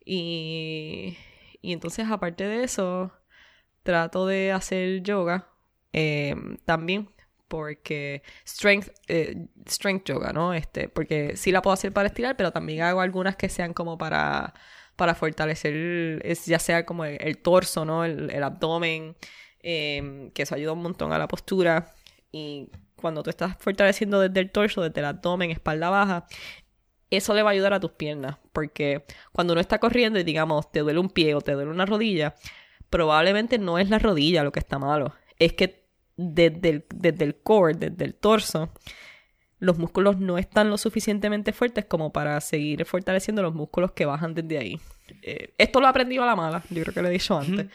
y, 0.04 1.18
y 1.60 1.72
entonces 1.72 2.06
aparte 2.08 2.44
de 2.44 2.64
eso 2.64 3.12
trato 3.82 4.26
de 4.26 4.52
hacer 4.52 5.02
yoga 5.02 5.48
eh, 5.92 6.34
también 6.64 7.10
porque 7.48 8.22
strength 8.46 8.90
eh, 9.08 9.46
strength 9.66 10.04
yoga 10.04 10.32
no 10.32 10.52
este 10.52 10.88
porque 10.88 11.36
sí 11.36 11.50
la 11.50 11.62
puedo 11.62 11.72
hacer 11.72 11.92
para 11.92 12.08
estirar 12.08 12.36
pero 12.36 12.52
también 12.52 12.82
hago 12.82 13.00
algunas 13.00 13.36
que 13.36 13.48
sean 13.48 13.72
como 13.72 13.96
para 13.96 14.52
para 14.96 15.14
fortalecer 15.14 16.20
es 16.24 16.44
ya 16.44 16.58
sea 16.58 16.84
como 16.84 17.04
el, 17.06 17.16
el 17.20 17.38
torso 17.38 17.84
no 17.86 18.04
el, 18.04 18.30
el 18.30 18.42
abdomen 18.42 19.16
eh, 19.60 20.30
que 20.34 20.42
eso 20.42 20.54
ayuda 20.54 20.72
un 20.72 20.82
montón 20.82 21.12
a 21.12 21.18
la 21.18 21.28
postura. 21.28 21.94
Y 22.30 22.68
cuando 22.96 23.22
tú 23.22 23.30
estás 23.30 23.56
fortaleciendo 23.58 24.20
desde 24.20 24.40
el 24.40 24.50
torso 24.50 24.82
desde 24.82 25.00
el 25.00 25.06
abdomen 25.06 25.50
espalda 25.50 25.90
baja 25.90 26.26
eso 27.10 27.34
le 27.34 27.42
va 27.42 27.50
a 27.50 27.52
ayudar 27.52 27.72
a 27.72 27.80
tus 27.80 27.92
piernas, 27.92 28.36
porque 28.52 29.04
cuando 29.32 29.54
uno 29.54 29.60
está 29.62 29.78
corriendo 29.78 30.18
y 30.18 30.24
digamos 30.24 30.70
te 30.70 30.80
duele 30.80 30.98
un 30.98 31.08
pie 31.10 31.34
o 31.34 31.40
te 31.40 31.52
duele 31.52 31.70
una 31.70 31.86
rodilla, 31.86 32.34
probablemente 32.90 33.58
no 33.58 33.78
es 33.78 33.88
la 33.90 33.98
rodilla 33.98 34.44
lo 34.44 34.52
que 34.52 34.60
está 34.60 34.78
malo, 34.78 35.14
es 35.38 35.54
que 35.54 35.77
desde 36.18 36.68
el, 36.68 36.84
desde 36.94 37.24
el 37.24 37.36
core, 37.36 37.72
desde 37.74 38.04
el 38.04 38.14
torso, 38.14 38.70
los 39.60 39.78
músculos 39.78 40.18
no 40.18 40.36
están 40.36 40.68
lo 40.68 40.76
suficientemente 40.76 41.52
fuertes 41.52 41.86
como 41.86 42.12
para 42.12 42.38
seguir 42.42 42.84
fortaleciendo 42.84 43.40
los 43.42 43.54
músculos 43.54 43.92
que 43.92 44.04
bajan 44.04 44.34
desde 44.34 44.58
ahí. 44.58 44.78
Eh, 45.22 45.54
esto 45.56 45.80
lo 45.80 45.86
he 45.86 45.90
aprendido 45.90 46.22
a 46.22 46.26
la 46.26 46.36
mala, 46.36 46.62
yo 46.68 46.82
creo 46.82 46.92
que 46.94 47.00
lo 47.02 47.08
he 47.08 47.12
dicho 47.12 47.38
antes. 47.38 47.66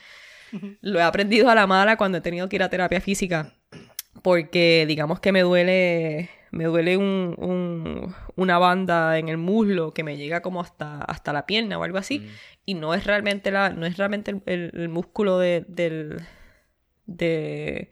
Lo 0.81 0.99
he 0.99 1.03
aprendido 1.03 1.49
a 1.49 1.55
la 1.55 1.65
mala 1.65 1.97
cuando 1.97 2.19
he 2.19 2.21
tenido 2.21 2.47
que 2.47 2.57
ir 2.57 2.63
a 2.63 2.69
terapia 2.69 3.01
física 3.01 3.55
porque 4.21 4.85
digamos 4.87 5.19
que 5.19 5.31
me 5.31 5.41
duele 5.41 6.29
me 6.51 6.65
duele 6.65 6.95
un, 6.97 7.33
un- 7.39 8.13
una 8.35 8.59
banda 8.59 9.17
en 9.17 9.27
el 9.29 9.37
muslo 9.37 9.91
que 9.95 10.03
me 10.03 10.15
llega 10.17 10.41
como 10.43 10.61
hasta, 10.61 10.99
hasta 11.01 11.33
la 11.33 11.47
pierna 11.47 11.79
o 11.79 11.83
algo 11.83 11.97
así 11.97 12.29
y 12.67 12.75
no 12.75 12.93
es 12.93 13.05
realmente 13.07 13.49
la 13.49 13.71
no 13.71 13.87
es 13.87 13.97
realmente 13.97 14.29
el, 14.29 14.43
el- 14.45 14.71
el 14.75 14.89
músculo 14.89 15.39
de- 15.39 15.65
del, 15.67 16.21
de- 17.07 17.89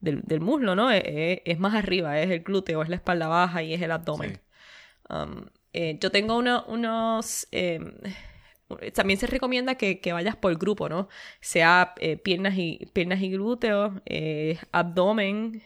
del 0.00 0.22
del 0.22 0.40
muslo 0.40 0.74
no 0.76 0.90
es, 0.90 1.02
es- 1.06 1.40
es 1.44 1.58
más 1.58 1.74
arriba 1.74 2.20
es 2.20 2.30
el 2.30 2.40
glúteo 2.40 2.82
es 2.82 2.88
la 2.88 2.96
espalda 2.96 3.28
baja 3.28 3.62
y 3.62 3.74
es 3.74 3.82
el 3.82 3.90
abdomen 3.92 4.32
Sí. 4.32 4.40
Um, 5.08 5.46
eh, 5.72 5.98
yo 6.00 6.10
tengo 6.10 6.36
una- 6.36 6.64
unos... 6.66 7.46
eh, 7.52 7.80
también 8.94 9.18
se 9.20 9.28
recomienda 9.28 9.76
que, 9.76 10.00
que 10.00 10.12
vayas 10.12 10.34
por 10.34 10.56
grupo, 10.58 10.88
¿no? 10.88 11.08
Sea 11.40 11.94
eh, 12.00 12.16
piernas, 12.16 12.54
y, 12.56 12.88
piernas 12.92 13.20
y 13.20 13.30
glúteos, 13.30 13.92
eh, 14.06 14.58
abdomen 14.72 15.62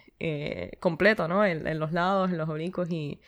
completo, 0.80 1.26
¿no? 1.26 1.42
En, 1.46 1.66
en 1.66 1.78
los 1.78 1.92
lados, 1.92 2.30
en 2.30 2.36
los 2.36 2.46
oblicuos 2.50 2.90
y, 2.90 3.18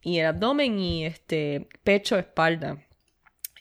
y 0.00 0.20
el 0.20 0.26
abdomen 0.26 0.78
y 0.78 1.04
este 1.04 1.68
pecho, 1.82 2.16
espalda. 2.18 2.78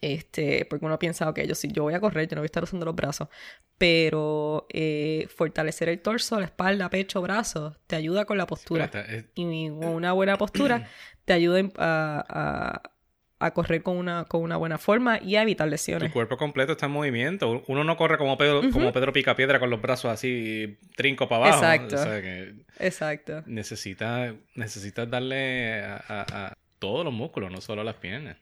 Este, 0.05 0.65
porque 0.69 0.83
uno 0.85 0.99
piensa, 0.99 1.29
ok, 1.29 1.39
yo 1.47 1.55
si 1.55 1.69
yo 1.71 1.83
voy 1.83 1.93
a 1.93 2.01
correr, 2.01 2.27
yo 2.27 2.35
no 2.35 2.41
voy 2.41 2.45
a 2.45 2.47
estar 2.47 2.61
usando 2.63 2.85
los 2.85 2.93
brazos. 2.93 3.29
Pero 3.77 4.65
eh, 4.69 5.27
fortalecer 5.33 5.87
el 5.89 5.99
torso, 6.01 6.39
la 6.39 6.45
espalda, 6.45 6.89
pecho, 6.89 7.21
brazos, 7.21 7.77
te 7.87 7.95
ayuda 7.95 8.25
con 8.25 8.37
la 8.37 8.45
postura 8.45 8.85
está- 8.85 9.01
es- 9.01 9.25
y 9.35 9.69
una 9.69 10.11
buena 10.11 10.37
postura 10.37 10.87
te 11.25 11.33
ayuda 11.33 11.61
a, 11.77 12.25
a- 12.27 13.45
a 13.45 13.53
correr 13.53 13.83
con 13.83 13.97
una, 13.97 14.23
con 14.25 14.41
una 14.41 14.55
buena 14.57 14.77
forma 14.77 15.19
y 15.21 15.35
a 15.35 15.41
evitar 15.41 15.67
Tu 15.67 15.71
lesiones. 15.71 16.11
cuerpo 16.13 16.37
completo 16.37 16.73
está 16.73 16.85
en 16.85 16.93
movimiento. 16.93 17.63
Uno 17.67 17.83
no 17.83 17.97
corre 17.97 18.17
como 18.17 18.37
Pedro, 18.37 18.61
como 18.71 18.93
Pedro 18.93 19.11
Picapiedra 19.11 19.59
con 19.59 19.69
los 19.69 19.81
brazos 19.81 20.11
así 20.11 20.77
trinco 20.95 21.27
para 21.27 21.47
abajo. 21.47 21.57
Exacto. 21.63 21.95
O 21.95 21.97
sea 21.97 22.21
que 22.21 22.53
Exacto. 22.79 23.43
necesitas 23.45 24.33
necesitas 24.55 25.09
darle 25.09 25.81
a, 25.83 25.95
a- 26.07 26.47
a 26.47 26.57
todos 26.79 27.03
los 27.03 27.13
músculos, 27.13 27.51
no 27.51 27.59
solo 27.61 27.81
a 27.81 27.83
las 27.85 27.95
piernas. 27.95 28.37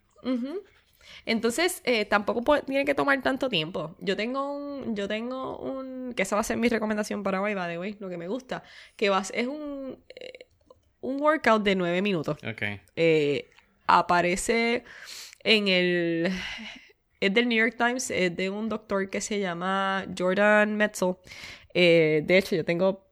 Entonces, 1.25 1.81
eh, 1.85 2.05
tampoco 2.05 2.43
puede- 2.43 2.61
tiene 2.63 2.85
que 2.85 2.93
tomar 2.95 3.21
tanto 3.21 3.49
tiempo. 3.49 3.95
Yo 3.99 4.15
tengo 4.15 4.55
un, 4.55 4.95
yo 4.95 5.07
tengo 5.07 5.57
un, 5.57 6.13
que 6.15 6.23
esa 6.23 6.35
va 6.35 6.41
a 6.41 6.43
ser 6.43 6.57
mi 6.57 6.69
recomendación 6.69 7.23
para 7.23 7.41
hoy, 7.41 7.53
by 7.53 7.69
the 7.71 7.79
way, 7.79 7.95
lo 7.99 8.09
que 8.09 8.17
me 8.17 8.27
gusta, 8.27 8.63
que 8.95 9.09
va, 9.09 9.17
a 9.19 9.23
ser- 9.23 9.39
es 9.39 9.47
un, 9.47 9.97
eh, 10.15 10.45
un 11.01 11.21
workout 11.21 11.63
de 11.63 11.75
nueve 11.75 12.01
minutos. 12.01 12.37
Ok. 12.43 12.61
eh, 12.95 13.49
aparece 13.87 14.83
en 15.43 15.67
el... 15.67 16.31
Es 17.19 17.33
del 17.33 17.47
New 17.49 17.57
York 17.57 17.75
Times, 17.77 18.09
es 18.09 18.35
de 18.35 18.49
un 18.49 18.67
doctor 18.69 19.09
que 19.09 19.21
se 19.21 19.39
llama 19.39 20.05
Jordan 20.17 20.75
Metzel. 20.75 21.15
De 21.73 22.25
hecho, 22.37 22.55
yo 22.55 22.65
tengo 22.65 23.05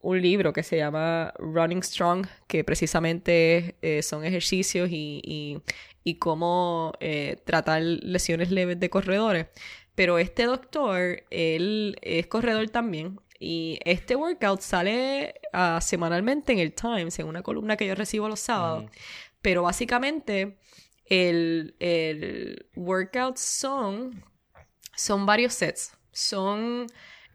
un 0.00 0.20
libro 0.20 0.52
que 0.52 0.62
se 0.62 0.76
llama 0.78 1.32
Running 1.38 1.82
Strong, 1.82 2.26
que 2.48 2.64
precisamente 2.64 3.76
eh, 3.82 4.02
son 4.02 4.24
ejercicios 4.24 4.88
y, 4.90 5.20
y, 5.22 5.60
y 6.04 6.16
cómo 6.18 6.92
eh, 7.00 7.36
tratar 7.44 7.82
lesiones 7.82 8.50
leves 8.50 8.78
de 8.80 8.90
corredores. 8.90 9.46
Pero 9.94 10.18
este 10.18 10.44
doctor, 10.44 11.24
él 11.30 11.98
es 12.02 12.26
corredor 12.26 12.68
también 12.70 13.20
Y 13.38 13.80
este 13.84 14.14
workout 14.16 14.60
sale 14.60 15.34
ah, 15.52 15.80
semanalmente 15.82 16.52
en 16.52 16.60
el 16.60 16.72
Times, 16.74 17.18
en 17.18 17.26
una 17.26 17.42
columna 17.42 17.76
que 17.76 17.86
yo 17.86 17.94
recibo 17.94 18.28
los 18.28 18.40
sábados. 18.40 18.90
Pero 19.42 19.62
básicamente 19.64 20.58
el, 21.06 21.74
el 21.80 22.66
workout 22.76 23.36
son, 23.36 24.24
son 24.96 25.26
varios 25.26 25.54
sets. 25.54 25.92
Son 26.12 26.86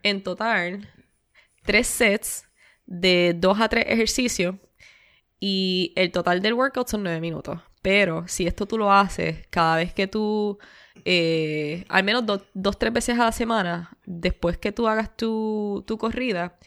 en 0.03 0.24
total 0.24 0.89
tres 1.63 1.88
sets 1.88 2.45
de 2.86 3.34
dos 3.36 3.59
a 3.59 3.68
tres 3.70 3.86
ejercicios 3.88 4.55
y 5.39 5.93
el 5.95 6.11
total 6.11 6.41
del 6.41 6.53
workout 6.53 6.88
son 6.88 7.03
nueve 7.03 7.20
minutos. 7.22 7.59
Pero 7.82 8.28
si 8.28 8.47
esto 8.47 8.65
tú 8.65 8.78
lo 8.78 8.91
haces 8.91 9.47
cada 9.49 9.78
vez 9.78 9.93
que 9.93 10.07
tú, 10.07 10.57
eh, 11.05 11.86
al 11.89 12.03
menos 12.03 12.23
dos, 12.53 12.80
tres 12.80 12.93
veces 12.93 13.19
a 13.19 13.25
la 13.25 13.32
semana, 13.32 13.97
después 14.05 14.57
que 14.57 14.71
tú 14.71 14.88
hagas 14.88 15.15
tu, 15.15 15.84
tu 15.88 15.97
corrida, 15.97 16.57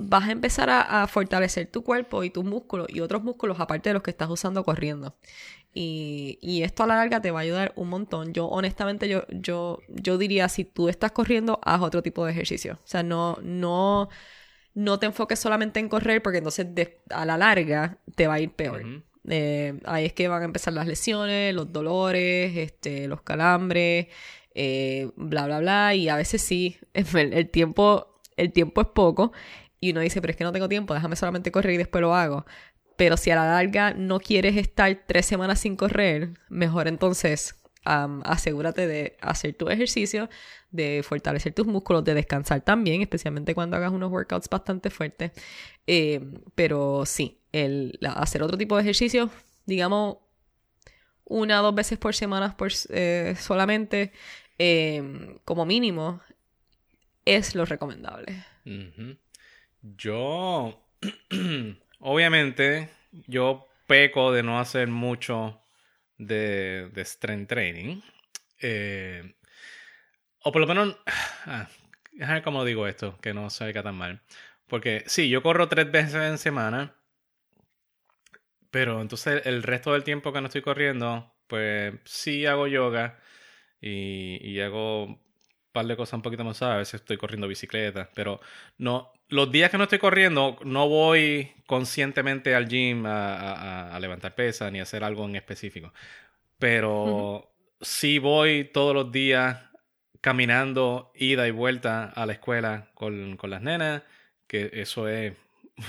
vas 0.00 0.28
a 0.28 0.32
empezar 0.32 0.70
a, 0.70 1.06
fortalecer 1.06 1.66
tu 1.70 1.84
cuerpo 1.84 2.24
y 2.24 2.30
tus 2.30 2.44
músculos 2.44 2.86
y 2.88 3.00
otros 3.00 3.22
músculos 3.22 3.60
aparte 3.60 3.90
de 3.90 3.94
los 3.94 4.02
que 4.02 4.10
estás 4.10 4.30
usando 4.30 4.64
corriendo. 4.64 5.16
Y, 5.72 6.38
y, 6.40 6.62
esto 6.62 6.82
a 6.82 6.86
la 6.86 6.96
larga 6.96 7.20
te 7.20 7.30
va 7.30 7.40
a 7.40 7.42
ayudar 7.42 7.72
un 7.76 7.88
montón. 7.88 8.32
Yo 8.32 8.46
honestamente 8.46 9.08
yo, 9.08 9.24
yo, 9.28 9.80
yo 9.88 10.18
diría 10.18 10.48
si 10.48 10.64
tú 10.64 10.88
estás 10.88 11.12
corriendo, 11.12 11.60
haz 11.62 11.82
otro 11.82 12.02
tipo 12.02 12.24
de 12.24 12.32
ejercicio. 12.32 12.78
O 12.82 12.86
sea, 12.86 13.02
no, 13.02 13.38
no, 13.42 14.08
no 14.74 14.98
te 14.98 15.06
enfoques 15.06 15.38
solamente 15.38 15.78
en 15.80 15.88
correr 15.88 16.22
porque 16.22 16.38
entonces 16.38 16.66
a 17.10 17.24
la 17.24 17.36
larga 17.36 17.98
te 18.16 18.26
va 18.26 18.34
a 18.34 18.40
ir 18.40 18.52
peor. 18.52 18.82
Eh, 19.28 19.78
ahí 19.84 20.06
es 20.06 20.12
que 20.12 20.28
van 20.28 20.42
a 20.42 20.44
empezar 20.46 20.72
las 20.72 20.86
lesiones, 20.86 21.54
los 21.54 21.72
dolores, 21.72 22.56
este, 22.56 23.06
los 23.08 23.22
calambres, 23.22 24.08
eh, 24.54 25.10
bla, 25.16 25.46
bla, 25.46 25.60
bla. 25.60 25.94
Y 25.94 26.08
a 26.08 26.16
veces 26.16 26.42
sí, 26.42 26.78
el 26.94 27.50
tiempo, 27.50 28.20
el 28.36 28.52
tiempo 28.52 28.80
es 28.82 28.88
poco 28.88 29.32
y 29.80 29.92
uno 29.92 30.00
dice, 30.00 30.20
pero 30.20 30.32
es 30.32 30.36
que 30.36 30.44
no 30.44 30.52
tengo 30.52 30.68
tiempo, 30.68 30.94
déjame 30.94 31.16
solamente 31.16 31.50
correr 31.52 31.74
y 31.74 31.78
después 31.78 32.02
lo 32.02 32.14
hago. 32.14 32.44
Pero 32.96 33.16
si 33.16 33.30
a 33.30 33.36
la 33.36 33.46
larga 33.46 33.94
no 33.94 34.20
quieres 34.20 34.56
estar 34.56 34.94
tres 35.06 35.26
semanas 35.26 35.60
sin 35.60 35.76
correr, 35.76 36.30
mejor 36.48 36.86
entonces 36.88 37.56
asegúrate 37.84 38.86
de 38.86 39.16
hacer 39.22 39.54
tu 39.54 39.68
ejercicio, 39.70 40.28
de 40.70 41.02
fortalecer 41.02 41.54
tus 41.54 41.66
músculos, 41.66 42.04
de 42.04 42.14
descansar 42.14 42.60
también, 42.60 43.00
especialmente 43.00 43.54
cuando 43.54 43.76
hagas 43.76 43.92
unos 43.92 44.10
workouts 44.10 44.48
bastante 44.50 44.90
fuertes. 44.90 45.32
Eh, 45.86 46.20
pero 46.54 47.06
sí, 47.06 47.39
el, 47.52 47.98
hacer 48.16 48.42
otro 48.42 48.56
tipo 48.56 48.76
de 48.76 48.82
ejercicio, 48.82 49.30
digamos, 49.66 50.18
una 51.24 51.60
o 51.60 51.64
dos 51.64 51.74
veces 51.74 51.98
por 51.98 52.14
semana 52.14 52.56
por, 52.56 52.72
eh, 52.90 53.34
solamente, 53.38 54.12
eh, 54.58 55.38
como 55.44 55.64
mínimo, 55.64 56.20
es 57.24 57.54
lo 57.54 57.64
recomendable. 57.64 58.44
Yo, 59.82 60.82
obviamente, 62.00 62.90
yo 63.26 63.68
peco 63.86 64.32
de 64.32 64.42
no 64.42 64.60
hacer 64.60 64.88
mucho 64.88 65.60
de, 66.18 66.90
de 66.92 67.04
strength 67.04 67.48
training. 67.48 68.00
Eh, 68.60 69.34
o 70.42 70.52
por 70.52 70.60
lo 70.60 70.66
menos, 70.66 70.96
ah, 71.46 71.68
déjame 72.12 72.42
cómo 72.42 72.64
digo 72.64 72.86
esto, 72.86 73.18
que 73.20 73.34
no 73.34 73.50
se 73.50 73.64
oiga 73.64 73.82
tan 73.82 73.96
mal. 73.96 74.20
Porque 74.66 75.02
sí, 75.06 75.28
yo 75.28 75.42
corro 75.42 75.68
tres 75.68 75.90
veces 75.90 76.14
en 76.14 76.38
semana, 76.38 76.94
pero 78.70 79.00
entonces 79.00 79.42
el 79.46 79.62
resto 79.62 79.92
del 79.92 80.04
tiempo 80.04 80.32
que 80.32 80.40
no 80.40 80.46
estoy 80.46 80.62
corriendo, 80.62 81.32
pues 81.46 81.94
sí 82.04 82.46
hago 82.46 82.66
yoga 82.66 83.18
y, 83.80 84.38
y 84.46 84.60
hago 84.60 85.20
par 85.72 85.86
de 85.86 85.96
cosas 85.96 86.14
un 86.14 86.22
poquito 86.22 86.44
más 86.44 86.56
suaves. 86.56 86.74
A 86.74 86.78
veces 86.78 86.94
estoy 87.00 87.16
corriendo 87.16 87.48
bicicleta, 87.48 88.10
pero 88.14 88.40
no. 88.78 89.12
Los 89.28 89.52
días 89.52 89.70
que 89.70 89.78
no 89.78 89.84
estoy 89.84 89.98
corriendo, 89.98 90.58
no 90.64 90.88
voy 90.88 91.52
conscientemente 91.66 92.54
al 92.54 92.68
gym 92.68 93.04
a, 93.06 93.96
levantar 94.00 94.34
pesas 94.34 94.72
ni 94.72 94.80
a 94.80 94.82
hacer 94.82 95.04
algo 95.04 95.24
en 95.24 95.36
específico. 95.36 95.92
Pero 96.58 97.52
sí 97.80 98.18
voy 98.18 98.64
todos 98.64 98.94
los 98.94 99.12
días 99.12 99.58
caminando, 100.20 101.12
ida 101.14 101.46
y 101.48 101.52
vuelta 101.52 102.04
a 102.06 102.26
la 102.26 102.32
escuela 102.34 102.90
con, 102.94 103.36
con 103.36 103.50
las 103.50 103.62
nenas, 103.62 104.02
que 104.46 104.70
eso 104.74 105.08
es 105.08 105.34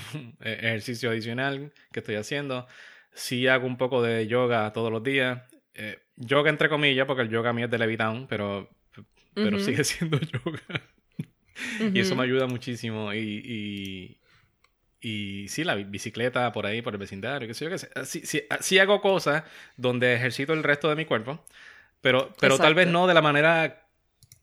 ejercicio 0.40 1.10
adicional 1.10 1.72
que 1.92 2.00
estoy 2.00 2.16
haciendo. 2.16 2.66
Sí 3.12 3.46
hago 3.46 3.66
un 3.66 3.76
poco 3.76 4.02
de 4.02 4.26
yoga 4.26 4.72
todos 4.72 4.90
los 4.90 5.02
días. 5.02 5.42
Eh, 5.74 5.98
yoga 6.16 6.50
entre 6.50 6.68
comillas, 6.68 7.06
porque 7.06 7.22
el 7.22 7.30
yoga 7.30 7.52
mío 7.52 7.66
es 7.66 7.70
de 7.70 7.78
Levitown, 7.78 8.26
pero 8.26 8.68
pero 9.34 9.58
sigue 9.58 9.84
siendo 9.84 10.18
yoga. 10.20 10.62
Y 11.92 12.00
eso 12.00 12.16
me 12.16 12.24
ayuda 12.24 12.46
muchísimo. 12.46 13.12
Y, 13.12 13.18
y, 13.20 14.18
y, 15.00 15.48
sí, 15.48 15.64
la 15.64 15.74
bicicleta 15.74 16.50
por 16.52 16.66
ahí, 16.66 16.82
por 16.82 16.94
el 16.94 16.98
vecindario, 16.98 17.48
qué 17.48 17.54
sé 17.54 17.64
yo 17.64 17.70
qué 17.70 17.78
sé. 17.78 17.90
Sí, 18.04 18.22
sí, 18.60 18.78
hago 18.78 19.00
cosas 19.00 19.44
donde 19.76 20.14
ejercito 20.14 20.52
el 20.52 20.62
resto 20.62 20.88
de 20.88 20.96
mi 20.96 21.04
cuerpo, 21.04 21.44
pero, 22.00 22.32
pero 22.40 22.58
tal 22.58 22.74
vez 22.74 22.88
no 22.88 23.06
de 23.06 23.14
la 23.14 23.22
manera 23.22 23.81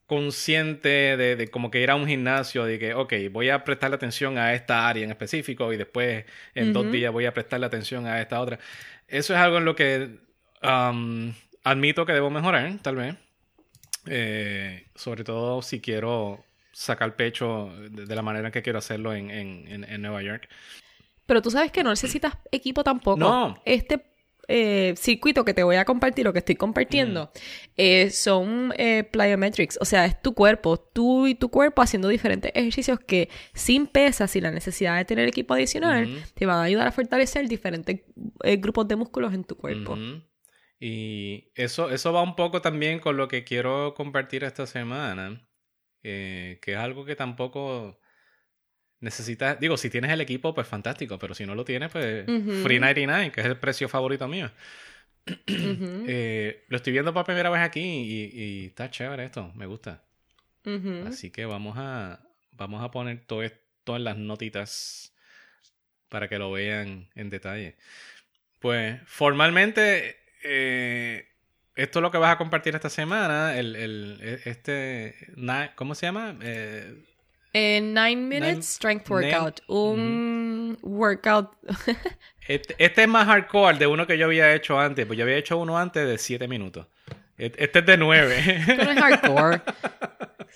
consciente 0.10 0.90
de, 1.16 1.36
de, 1.36 1.48
como 1.50 1.70
que 1.70 1.82
ir 1.82 1.92
a 1.92 1.96
un 1.96 2.08
gimnasio, 2.08 2.66
de 2.66 2.80
que, 2.80 2.96
ok, 2.96 3.14
voy 3.32 3.52
a 3.52 3.64
prestarle 3.64 3.96
atención 3.96 4.40
a 4.40 4.56
esta 4.56 4.90
área 4.90 5.04
en 5.04 5.12
específico 5.12 5.72
y 5.72 5.78
después 5.78 6.26
en 6.56 6.74
dos 6.74 6.92
días 6.92 7.14
voy 7.14 7.28
a 7.28 7.34
prestarle 7.34 7.68
atención 7.68 8.08
a 8.08 8.20
esta 8.20 8.42
otra. 8.42 8.58
Eso 9.08 9.36
es 9.36 9.40
algo 9.40 9.60
en 9.60 9.66
lo 9.66 9.76
que 9.76 10.18
um, 10.64 11.32
admito 11.64 12.08
que 12.08 12.14
debo 12.14 12.32
mejorar, 12.32 12.74
tal 12.82 12.96
vez. 12.96 13.16
Eh, 14.08 14.88
sobre 14.96 15.24
todo 15.24 15.62
si 15.62 15.80
quiero 15.80 16.44
sacar 16.72 17.16
pecho 17.16 17.72
de, 17.92 18.16
la 18.16 18.24
manera 18.24 18.50
que 18.50 18.64
quiero 18.64 18.80
hacerlo 18.80 19.14
en, 19.14 19.30
en, 19.30 20.02
Nueva 20.02 20.24
York. 20.24 20.50
Pero 21.28 21.44
tú 21.44 21.52
sabes 21.52 21.72
que 21.72 21.84
no 21.84 21.92
necesitas 21.92 22.36
equipo 22.52 22.84
tampoco. 22.84 23.20
No. 23.20 23.62
Este 23.64 24.04
eh, 24.50 24.94
circuito 24.98 25.46
que 25.46 25.54
te 25.54 25.64
voy 25.64 25.78
a 25.78 25.86
compartir 25.86 26.28
o 26.28 26.34
que 26.34 26.40
estoy 26.40 26.56
compartiendo 26.56 27.32
eh, 27.78 28.10
son 28.10 28.74
plyometrics. 29.12 29.78
O 29.80 29.86
sea, 29.86 30.06
es 30.06 30.22
tu 30.22 30.34
cuerpo, 30.34 30.78
tú 30.78 31.28
y 31.28 31.36
tu 31.36 31.50
cuerpo 31.50 31.82
haciendo 31.82 32.10
diferentes 32.10 32.52
ejercicios 32.54 33.00
que 33.00 33.30
sin 33.54 33.88
pesas, 33.88 34.32
sin 34.32 34.44
la 34.44 34.52
necesidad 34.52 34.98
de 34.98 35.06
tener 35.06 35.28
equipo 35.28 35.54
adicional, 35.54 36.10
te 36.34 36.46
van 36.46 36.58
a 36.58 36.64
ayudar 36.64 36.88
a 36.88 36.92
fortalecer 36.92 37.48
diferentes 37.48 38.02
grupos 38.58 38.88
de 38.88 38.96
músculos 38.98 39.34
en 39.34 39.46
tu 39.46 39.56
cuerpo. 39.56 39.98
Y 40.80 41.52
eso, 41.56 41.90
eso 41.90 42.14
va 42.14 42.22
un 42.22 42.36
poco 42.36 42.62
también 42.62 43.00
con 43.00 43.18
lo 43.18 43.28
que 43.28 43.44
quiero 43.44 43.94
compartir 43.96 44.46
esta 44.46 44.66
semana, 44.66 45.46
eh, 46.04 46.60
que 46.62 46.74
es 46.74 46.78
algo 46.78 47.04
que 47.04 47.18
tampoco 47.18 48.00
necesitas, 49.02 49.60
digo, 49.60 49.78
si 49.78 49.90
tienes 49.90 50.12
el 50.12 50.22
equipo, 50.22 50.54
pues 50.54 50.68
fantástico, 50.68 51.20
pero 51.20 51.34
si 51.34 51.46
no 51.46 51.56
lo 51.56 51.66
tienes, 51.66 51.92
pues 51.92 52.26
Free 52.64 52.80
99, 52.80 53.32
que 53.32 53.42
es 53.42 53.48
el 53.48 53.58
precio 53.58 53.90
favorito 53.90 54.28
mío. 54.28 54.52
Eh, 56.12 56.66
lo 56.70 56.78
estoy 56.78 56.92
viendo 56.92 57.14
por 57.14 57.24
primera 57.24 57.52
vez 57.52 57.62
aquí 57.62 57.82
y, 57.82 58.66
está 58.66 58.90
chévere 58.90 59.26
esto, 59.26 59.52
me 59.56 59.68
gusta. 59.68 60.04
Así 61.06 61.30
que 61.30 61.46
vamos 61.46 61.76
a, 61.78 62.20
vamos 62.52 62.84
a 62.84 62.90
poner 62.90 63.26
todo 63.26 63.44
esto 63.44 63.96
en 63.96 64.04
las 64.04 64.18
notitas 64.18 65.14
para 66.10 66.28
que 66.28 66.40
lo 66.40 66.52
vean 66.52 67.10
en 67.16 67.30
detalle. 67.30 67.76
Pues 68.60 69.00
formalmente 69.06 70.18
eh, 70.44 71.28
esto 71.76 72.00
es 72.00 72.04
lo 72.04 72.12
que 72.12 72.18
vas 72.18 72.34
a 72.34 72.38
compartir 72.38 72.76
esta 72.76 72.90
semana. 72.90 73.58
El, 73.58 73.76
el, 73.76 74.20
e, 74.22 74.42
este, 74.50 75.16
¿cómo 75.76 75.96
se 75.96 76.08
llama? 76.08 76.38
Eh, 76.42 77.04
eh 77.54 77.82
nine 77.82 78.16
Minutes 78.16 78.68
Strength 78.68 79.10
Workout. 79.10 79.62
un 79.68 80.78
workout. 80.82 81.52
este, 82.48 82.76
este, 82.78 83.04
es 83.04 83.08
más 83.08 83.26
hardcore 83.26 83.78
de 83.78 83.88
uno 83.88 84.06
que 84.06 84.18
yo 84.18 84.26
había 84.26 84.54
hecho 84.54 84.80
antes. 84.80 85.06
Pues 85.06 85.18
yo 85.18 85.24
había 85.24 85.38
hecho 85.38 85.58
uno 85.58 85.78
antes 85.78 86.08
de 86.08 86.18
7 86.18 86.48
minutos. 86.48 86.88
Este 87.38 87.80
es 87.80 87.86
de 87.86 87.98
9. 87.98 88.66
Esto 88.68 88.76
no 88.84 88.92
es 88.92 89.00
hardcore. 89.00 89.62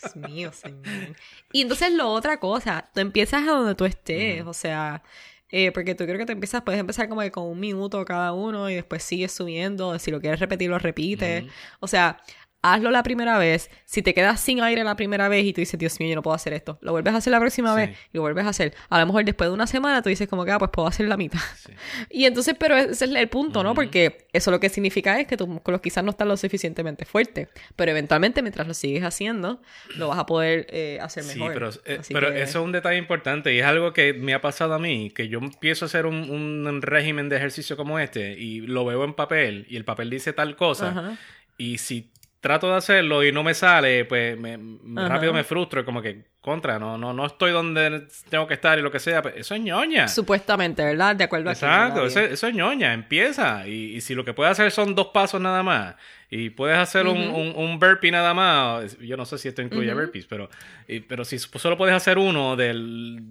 Dios 0.01 0.15
mío, 0.15 0.51
señor. 0.51 1.15
Y 1.51 1.61
entonces 1.61 1.93
lo 1.93 2.09
otra 2.09 2.39
cosa, 2.39 2.89
tú 2.93 2.99
empiezas 2.99 3.43
a 3.43 3.51
donde 3.51 3.75
tú 3.75 3.85
estés. 3.85 4.45
O 4.45 4.53
sea, 4.53 5.03
eh, 5.49 5.71
porque 5.71 5.95
tú 5.95 6.03
creo 6.05 6.17
que 6.17 6.25
te 6.25 6.33
empiezas, 6.33 6.63
puedes 6.63 6.79
empezar 6.79 7.07
como 7.07 7.21
que 7.21 7.31
con 7.31 7.45
un 7.45 7.59
minuto 7.59 8.03
cada 8.05 8.33
uno 8.33 8.69
y 8.69 8.75
después 8.75 9.03
sigues 9.03 9.31
subiendo. 9.31 9.97
Si 9.99 10.11
lo 10.11 10.19
quieres 10.19 10.39
repetir, 10.39 10.69
lo 10.69 10.79
repites. 10.79 11.45
O 11.79 11.87
sea, 11.87 12.19
hazlo 12.63 12.89
la 12.89 13.03
primera 13.03 13.37
vez. 13.37 13.69
Si 13.85 14.01
te 14.01 14.13
quedas 14.13 14.39
sin 14.39 14.61
aire 14.61 14.83
la 14.83 14.95
primera 14.95 15.29
vez 15.29 15.45
y 15.45 15.53
tú 15.53 15.61
dices, 15.61 15.79
Dios 15.79 15.99
mío, 15.99 16.09
yo 16.09 16.15
no 16.15 16.23
puedo 16.23 16.33
hacer 16.33 16.53
esto, 16.53 16.79
lo 16.81 16.91
vuelves 16.91 17.13
a 17.13 17.17
hacer 17.17 17.31
la 17.31 17.39
próxima 17.39 17.75
vez 17.75 17.91
y 18.11 18.17
lo 18.17 18.21
vuelves 18.21 18.45
a 18.45 18.49
hacer. 18.49 18.73
A 18.89 18.99
lo 18.99 19.05
mejor 19.05 19.25
después 19.25 19.49
de 19.49 19.53
una 19.53 19.67
semana 19.67 20.01
tú 20.01 20.09
dices 20.09 20.27
como 20.27 20.45
que, 20.45 20.51
ah, 20.51 20.57
pues 20.57 20.71
puedo 20.71 20.87
hacer 20.87 21.07
la 21.07 21.17
mitad. 21.17 21.39
Y 22.09 22.25
entonces, 22.25 22.55
pero 22.57 22.75
ese 22.77 23.05
es 23.05 23.11
el 23.11 23.29
punto, 23.29 23.63
¿no? 23.63 23.73
Porque 23.73 24.27
eso 24.33 24.51
lo 24.51 24.59
que 24.59 24.69
significa 24.69 25.19
es 25.19 25.27
que 25.27 25.37
tus 25.37 25.47
músculos 25.47 25.81
quizás 25.81 26.03
no 26.03 26.11
están 26.11 26.27
lo 26.27 26.37
suficientemente 26.37 27.05
fuertes, 27.05 27.49
pero 27.75 27.91
eventualmente 27.91 28.41
mientras 28.41 28.67
lo 28.67 28.73
sigues 28.73 29.03
haciendo, 29.03 29.61
lo 29.97 30.07
vas 30.07 30.19
a 30.19 30.25
poder 30.25 30.67
eh, 30.69 30.99
hacer 31.01 31.23
mejor. 31.25 31.51
Sí, 31.51 31.53
pero, 31.53 31.69
eh, 31.85 32.01
pero 32.09 32.27
eso 32.29 32.59
es 32.59 32.65
un 32.65 32.71
detalle 32.71 32.97
importante 32.97 33.53
y 33.53 33.59
es 33.59 33.65
algo 33.65 33.93
que 33.93 34.13
me 34.13 34.33
ha 34.33 34.41
pasado 34.41 34.73
a 34.73 34.79
mí, 34.79 35.11
que 35.11 35.27
yo 35.27 35.39
empiezo 35.39 35.85
a 35.85 35.87
hacer 35.87 36.05
un, 36.05 36.29
un 36.29 36.81
régimen 36.81 37.29
de 37.29 37.37
ejercicio 37.37 37.75
como 37.75 37.99
este 37.99 38.33
y 38.33 38.61
lo 38.61 38.85
veo 38.85 39.03
en 39.03 39.13
papel 39.13 39.65
y 39.69 39.77
el 39.77 39.85
papel 39.85 40.09
dice 40.09 40.33
tal 40.33 40.55
cosa. 40.55 41.17
Y 41.57 41.77
si 41.77 42.11
trato 42.43 42.69
de 42.69 42.75
hacerlo 42.75 43.23
y 43.23 43.31
no 43.31 43.41
me 43.41 43.53
sale, 43.53 44.03
pues 44.03 44.37
me, 44.37 44.59
rápido 45.07 45.31
me 45.31 45.45
frustro, 45.45 45.85
como 45.85 46.01
que 46.01 46.25
contra, 46.41 46.77
no, 46.77 46.97
no, 46.97 47.13
no 47.13 47.25
estoy 47.25 47.53
donde 47.53 48.05
tengo 48.29 48.45
que 48.47 48.55
estar 48.55 48.77
y 48.77 48.81
lo 48.81 48.91
que 48.91 48.99
sea, 48.99 49.21
pues 49.21 49.35
eso 49.37 49.55
es 49.55 49.61
ñoña. 49.61 50.09
Supuestamente, 50.09 50.83
¿verdad? 50.83 51.15
De 51.15 51.23
acuerdo 51.23 51.49
a 51.49 51.53
Exacto, 51.53 52.05
eso, 52.05 52.19
eso, 52.19 52.47
es 52.47 52.53
ñoña, 52.53 52.93
empieza. 52.93 53.65
Y, 53.65 53.95
y, 53.95 54.01
si 54.01 54.13
lo 54.13 54.25
que 54.25 54.33
puedes 54.33 54.51
hacer 54.51 54.71
son 54.71 54.93
dos 54.93 55.07
pasos 55.13 55.39
nada 55.39 55.63
más, 55.63 55.95
y 56.29 56.49
puedes 56.49 56.77
hacer 56.77 57.07
un, 57.07 57.17
un, 57.17 57.79
burpee 57.79 58.11
nada 58.11 58.33
más, 58.33 58.99
yo 58.99 59.15
no 59.15 59.25
sé 59.25 59.37
si 59.37 59.47
esto 59.47 59.61
incluye 59.61 59.93
burpees, 59.93 60.25
pero, 60.25 60.49
pero 61.07 61.23
si 61.23 61.39
solo 61.39 61.77
puedes 61.77 61.95
hacer 61.95 62.17
uno 62.17 62.57
del... 62.57 63.23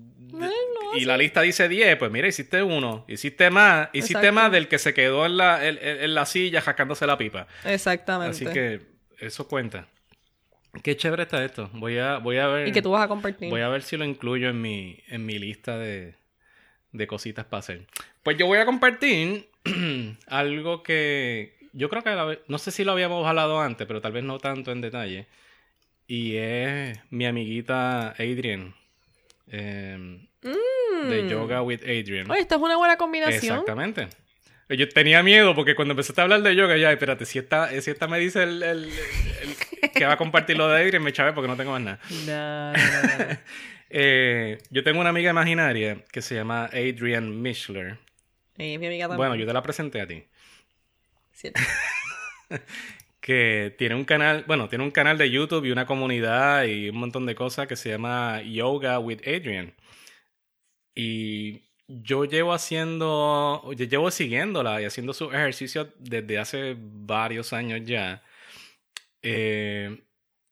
y 0.95 1.05
la 1.05 1.19
lista 1.19 1.43
dice 1.43 1.69
10, 1.69 1.99
pues 1.99 2.11
mira, 2.11 2.29
hiciste 2.29 2.63
uno, 2.63 3.05
hiciste 3.09 3.51
más, 3.51 3.91
hiciste 3.93 4.33
más 4.33 4.51
del 4.51 4.69
que 4.69 4.79
se 4.79 4.95
quedó 4.95 5.27
en 5.27 5.37
la, 5.37 5.69
en, 5.69 5.79
en 5.83 6.15
la 6.15 6.25
silla 6.25 6.63
jacándose 6.63 7.07
la 7.07 7.19
pipa. 7.19 7.47
Exactamente. 7.67 8.37
Así 8.37 8.47
que 8.47 8.92
eso 9.23 9.49
cuenta. 9.49 9.89
Qué 10.83 10.97
chévere 10.97 11.25
está 11.25 11.45
esto. 11.45 11.71
Voy 11.75 11.99
a, 11.99 12.19
voy 12.19 12.39
a 12.39 12.47
ver. 12.49 12.69
Y 12.69 12.73
que 12.73 12.83
tú 12.83 12.91
vas 12.91 13.05
a 13.05 13.09
compartir. 13.09 13.51
Voy 13.51 13.61
a 13.61 13.69
ver 13.69 13.83
si 13.83 13.97
lo 13.97 14.05
incluyo 14.05 14.49
en 14.49 14.61
mi, 14.61 14.99
en 15.09 15.27
mi 15.27 15.39
lista 15.39 15.79
de, 15.79 16.15
de 16.93 17.07
cositas 17.07 17.45
para 17.45 17.61
hacer. 17.61 17.87
Pues 18.23 18.37
yo 18.39 18.47
voy 18.47 18.59
a 18.59 18.65
compartir 18.65 19.49
algo 20.27 20.83
que 20.83 21.57
yo 21.73 21.89
creo 21.89 22.03
que 22.03 22.41
no 22.49 22.59
sé 22.59 22.71
si 22.71 22.85
lo 22.85 22.93
habíamos 22.93 23.27
hablado 23.27 23.61
antes, 23.61 23.87
pero 23.87 24.01
tal 24.01 24.13
vez 24.13 24.25
no 24.25 24.39
tanto 24.39 24.73
en 24.73 24.81
detalle. 24.81 25.27
Y 26.07 26.37
es 26.37 26.99
mi 27.11 27.27
amiguita 27.27 28.11
Adrian. 28.11 28.75
Em, 29.49 30.27
de 30.43 31.23
mm. 31.23 31.29
Yoga 31.29 31.63
with 31.63 31.83
Adrian. 31.83 32.31
Oye, 32.31 32.41
esta 32.41 32.57
es 32.57 32.61
una 32.61 32.77
buena 32.77 32.97
combinación. 32.97 33.59
Exactamente. 33.59 34.09
Yo 34.69 34.89
tenía 34.89 35.23
miedo 35.23 35.55
porque 35.55 35.75
cuando 35.75 35.93
empezaste 35.93 36.21
a 36.21 36.25
hablar 36.25 36.43
de 36.43 36.57
yoga, 36.57 36.77
ya, 36.77 36.93
espérate, 36.93 37.27
si 37.27 37.39
esta, 37.39 37.69
si 37.81 37.91
esta 37.91 38.07
me 38.07 38.19
dice 38.19 38.43
el, 38.45 38.91
que 39.95 40.07
va 40.07 40.13
a 40.13 40.17
compartir 40.17 40.57
lo 40.57 40.69
de 40.69 40.83
Adrian, 40.83 41.03
me 41.03 41.13
chave 41.13 41.33
porque 41.33 41.49
no 41.49 41.57
tengo 41.57 41.73
más 41.73 41.83
nada. 41.83 41.99
No, 42.27 42.73
no, 42.73 43.39
eh, 43.91 44.59
yo 44.71 44.83
tengo 44.83 45.01
una 45.01 45.11
amiga 45.11 45.31
imaginaria 45.31 46.05
que 46.11 46.23
se 46.23 46.35
llama 46.37 46.67
Adrian 46.67 47.43
Mischler. 47.43 47.99
mi 48.57 48.75
amiga 48.75 49.09
también. 49.09 49.17
Bueno, 49.17 49.35
yo 49.35 49.47
te 49.47 49.53
la 49.53 49.63
presenté 49.63 50.01
a 50.01 50.07
ti. 50.07 50.25
que 53.21 53.75
tiene 53.79 53.95
un 53.95 54.05
canal, 54.05 54.45
bueno, 54.47 54.69
tiene 54.69 54.85
un 54.85 54.91
canal 54.91 55.19
de 55.19 55.31
YouTube 55.31 55.65
y 55.65 55.71
una 55.71 55.87
comunidad 55.87 56.65
y 56.65 56.89
un 56.89 56.97
montón 56.97 57.27
de 57.27 57.35
cosas 57.35 57.67
que 57.67 57.77
se 57.77 57.91
llama 57.91 58.43
Yoga 58.43 58.99
with 58.99 59.21
Adrian. 59.27 59.75
Y 60.95 61.63
yo 61.89 62.25
llevo 62.25 62.53
haciendo, 62.53 63.63
yo 63.75 63.87
llevo 63.87 64.11
siguiéndola 64.11 64.81
y 64.81 64.85
haciendo 64.85 65.13
su 65.13 65.27
ejercicio 65.33 65.93
desde 65.99 66.39
hace 66.39 66.77
varios 66.79 67.53
años 67.53 67.81
ya. 67.85 68.23
Eh, 69.23 70.05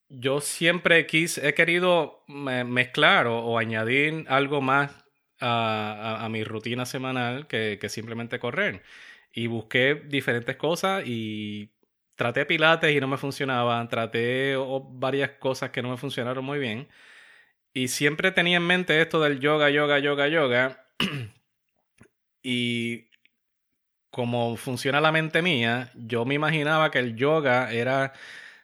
yo 0.08 0.40
siempre 0.40 1.06
quise, 1.06 1.48
he 1.48 1.54
querido 1.54 2.24
mezclar 2.28 3.26
o, 3.28 3.58
añadir 3.58 4.26
algo 4.28 4.60
más 4.60 4.92
a, 5.40 6.28
mi 6.30 6.44
rutina 6.44 6.86
semanal 6.86 7.46
que, 7.46 7.78
simplemente 7.88 8.38
correr. 8.40 8.82
Y 9.32 9.46
busqué 9.46 9.94
diferentes 9.94 10.56
cosas 10.56 11.04
y 11.06 11.70
traté 12.16 12.46
pilates 12.46 12.94
y 12.94 13.00
no 13.00 13.08
me 13.08 13.18
funcionaban, 13.18 13.88
traté 13.88 14.56
varias 14.90 15.30
cosas 15.38 15.70
que 15.70 15.82
no 15.82 15.90
me 15.90 15.96
funcionaron 15.96 16.44
muy 16.44 16.58
bien. 16.58 16.88
Y 17.72 17.88
siempre 17.88 18.32
tenía 18.32 18.58
en 18.58 18.66
mente 18.66 19.00
esto 19.00 19.20
del 19.20 19.40
yoga, 19.40 19.70
yoga, 19.70 19.98
yoga, 20.00 20.28
yoga. 20.28 20.79
y 22.42 23.07
como 24.11 24.57
funciona 24.57 25.01
la 25.01 25.12
mente 25.12 25.42
mía, 25.42 25.90
yo 25.94 26.24
me 26.24 26.34
imaginaba 26.34 26.90
que 26.90 26.98
el 26.98 27.16
yoga 27.16 27.72
era 27.72 28.12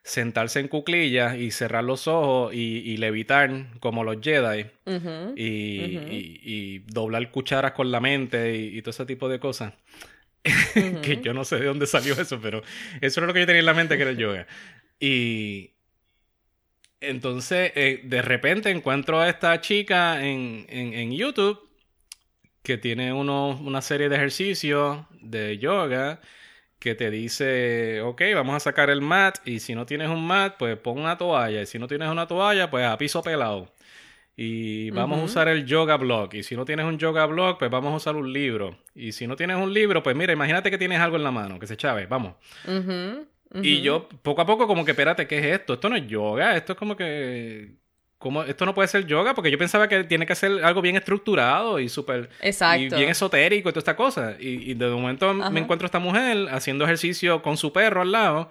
sentarse 0.03 0.61
en 0.61 0.68
cuclillas 0.68 1.37
y 1.37 1.51
cerrar 1.51 1.84
los 1.84 2.07
ojos 2.07 2.55
y, 2.55 2.97
levitar 2.97 3.51
como 3.80 4.05
los 4.05 4.18
Jedi 4.20 4.66
y, 5.37 6.78
doblar 6.87 7.30
cucharas 7.30 7.72
con 7.72 7.91
la 7.91 8.01
mente 8.01 8.57
y, 8.57 8.80
todo 8.82 8.91
ese 8.91 9.07
tipo 9.07 9.28
de 9.28 9.41
cosas. 9.41 9.72
que 11.03 11.20
yo 11.22 11.34
no 11.34 11.45
sé 11.45 11.57
de 11.59 11.66
dónde 11.66 11.89
salió 11.89 12.14
eso, 12.14 12.41
pero 12.41 12.62
eso 13.01 13.18
era 13.20 13.26
lo 13.26 13.34
que 13.34 13.41
yo 13.41 13.47
tenía 13.47 13.61
en 13.61 13.66
la 13.66 13.74
mente 13.74 13.97
que 13.97 14.03
era 14.03 14.12
el 14.12 14.16
yoga. 14.16 14.47
Y 15.01 15.72
entonces, 17.01 17.72
eh, 17.74 18.01
de 18.05 18.22
repente 18.22 18.70
encuentro 18.70 19.20
a 19.20 19.28
esta 19.28 19.61
chica 19.61 20.24
en, 20.24 20.66
en 20.68 21.12
YouTube 21.12 21.65
que 22.66 22.78
tiene 22.78 23.12
uno, 23.12 23.50
una 23.64 23.80
serie 23.80 24.08
de 24.08 24.16
ejercicios 24.16 24.98
de 25.20 25.56
yoga 25.58 26.20
que 26.80 26.96
te 26.96 27.12
dice, 27.12 28.00
ok, 28.00 28.20
vamos 28.34 28.56
a 28.56 28.60
sacar 28.60 28.90
el 28.90 29.00
mat 29.00 29.38
y 29.44 29.60
si 29.60 29.76
no 29.76 29.86
tienes 29.86 30.08
un 30.08 30.26
mat, 30.26 30.56
pues 30.58 30.76
pon 30.76 30.98
una 30.98 31.16
toalla 31.16 31.62
y 31.62 31.66
si 31.66 31.78
no 31.78 31.86
tienes 31.86 32.08
una 32.08 32.26
toalla, 32.26 32.68
pues 32.68 32.84
a 32.84 32.98
piso 32.98 33.22
pelado. 33.22 33.72
Y 34.36 34.90
vamos 34.90 35.20
a 35.20 35.22
usar 35.22 35.46
el 35.46 35.64
yoga 35.64 35.96
blog. 35.96 36.34
Y 36.34 36.42
si 36.42 36.56
no 36.56 36.64
tienes 36.64 36.86
un 36.86 36.98
yoga 36.98 37.24
blog, 37.26 37.56
pues 37.56 37.70
vamos 37.70 37.92
a 37.92 37.96
usar 37.98 38.16
un 38.16 38.32
libro. 38.32 38.76
Y 38.96 39.12
si 39.12 39.28
no 39.28 39.36
tienes 39.36 39.58
un 39.58 39.72
libro, 39.72 40.02
pues 40.02 40.16
mira, 40.16 40.32
imagínate 40.32 40.68
que 40.68 40.76
tienes 40.76 40.98
algo 40.98 41.16
en 41.16 41.22
la 41.22 41.30
mano, 41.30 41.60
que 41.60 41.68
se 41.68 41.76
chave, 41.76 42.06
vamos. 42.06 42.34
Y 43.62 43.80
yo, 43.80 44.08
poco 44.08 44.42
a 44.42 44.46
poco, 44.46 44.66
como 44.66 44.84
que, 44.84 44.90
espérate, 44.90 45.28
¿qué 45.28 45.38
es 45.38 45.44
esto? 45.60 45.74
Esto 45.74 45.88
no 45.88 45.94
es 45.94 46.08
yoga, 46.08 46.56
esto 46.56 46.72
es 46.72 46.78
como 46.78 46.96
que 46.96 47.76
¿Cómo? 48.18 48.42
Esto 48.44 48.64
no 48.64 48.74
puede 48.74 48.88
ser 48.88 49.06
yoga 49.06 49.34
porque 49.34 49.50
yo 49.50 49.58
pensaba 49.58 49.88
que 49.88 50.04
tiene 50.04 50.24
que 50.24 50.34
ser 50.34 50.64
algo 50.64 50.80
bien 50.80 50.96
estructurado 50.96 51.78
y 51.78 51.88
súper 51.90 52.30
y 52.42 52.88
bien 52.88 53.10
esotérico 53.10 53.68
y 53.68 53.72
toda 53.72 53.80
esta 53.80 53.96
cosa. 53.96 54.36
Y, 54.40 54.72
de 54.74 54.88
momento 54.88 55.34
me 55.34 55.60
encuentro 55.60 55.84
esta 55.84 55.98
mujer 55.98 56.48
haciendo 56.50 56.84
ejercicio 56.84 57.42
con 57.42 57.58
su 57.58 57.72
perro 57.72 58.00
al 58.00 58.12
lado 58.12 58.50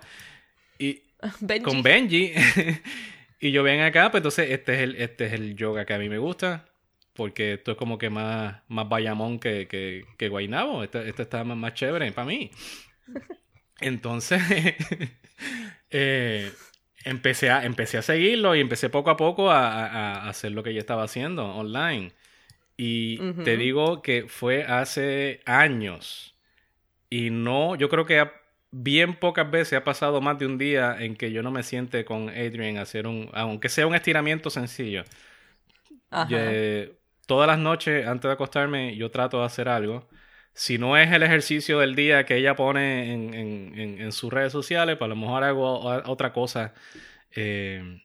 y 0.78 1.02
con 1.64 1.82
Benji. 1.82 2.34
y 3.40 3.52
yo 3.52 3.64
ven 3.64 3.82
acá, 3.82 4.12
pues 4.12 4.20
entonces 4.20 4.52
este 4.52 4.76
es 4.76 4.82
el, 4.82 4.96
este 4.98 5.26
es 5.26 5.34
el 5.34 5.56
yoga 5.56 5.86
que 5.86 5.94
a 5.94 6.00
mí 6.00 6.10
me 6.10 6.20
gusta. 6.20 6.66
Porque 7.14 7.54
esto 7.54 7.72
es 7.72 7.78
como 7.78 7.98
que 7.98 8.10
más, 8.10 8.58
más 8.68 8.90
bayamón 8.90 9.40
que, 9.40 9.68
que, 9.68 10.06
que 10.18 10.28
Guaynabo. 10.28 10.84
Este, 10.84 11.08
este 11.08 11.24
está 11.24 11.44
más, 11.44 11.58
más 11.58 11.74
chévere 11.74 12.12
para 12.12 12.28
mí. 12.28 12.52
Entonces, 13.80 14.42
eh, 15.90 16.52
empecé 17.06 17.50
a, 17.50 17.64
empecé 17.64 17.98
a 17.98 18.02
seguirlo 18.02 18.56
y 18.56 18.60
empecé 18.60 18.90
poco 18.90 19.10
a 19.10 19.18
poco 19.18 19.52
a, 19.52 20.28
hacer 20.28 20.52
lo 20.52 20.64
que 20.64 20.74
yo 20.74 20.80
estaba 20.80 21.04
haciendo 21.04 21.46
online. 21.46 22.12
Y 22.78 23.18
te 23.46 23.56
digo 23.56 24.02
que 24.02 24.26
fue 24.28 24.64
hace 24.64 25.40
años. 25.46 26.36
Y 27.10 27.30
no, 27.30 27.76
yo 27.76 27.88
creo 27.88 28.06
que 28.06 28.30
bien 28.72 29.16
pocas 29.16 29.50
veces 29.50 29.80
ha 29.80 29.84
pasado 29.86 30.20
más 30.20 30.38
de 30.38 30.46
un 30.46 30.58
día 30.58 30.98
en 31.00 31.16
que 31.16 31.32
yo 31.32 31.42
no 31.42 31.52
me 31.52 31.64
siente 31.64 32.04
con 32.04 32.28
Adrian 32.28 32.78
a 32.78 32.82
hacer 32.82 33.08
un, 33.08 33.30
aunque 33.34 33.70
sea 33.70 33.88
un 33.88 33.96
estiramiento 33.96 34.50
sencillo. 34.50 35.06
todas 37.26 37.48
las 37.48 37.58
noches 37.58 38.06
antes 38.06 38.28
de 38.28 38.34
acostarme 38.34 38.98
yo 38.98 39.10
trato 39.10 39.40
de 39.40 39.46
hacer 39.46 39.70
algo. 39.70 40.10
Si 40.56 40.78
no 40.78 40.98
es 40.98 41.12
el 41.12 41.22
ejercicio 41.22 41.80
del 41.80 41.96
día 41.96 42.26
que 42.26 42.38
ella 42.38 42.56
pone 42.56 43.14
en, 43.14 43.34
en, 43.34 44.02
en, 44.02 44.12
sus 44.14 44.32
redes 44.32 44.54
sociales, 44.54 44.96
pues 44.98 45.06
a 45.06 45.10
lo 45.10 45.18
mejor 45.18 45.44
hago 45.44 45.82
otra 46.06 46.32
cosa. 46.32 46.74
Eh, 47.36 48.02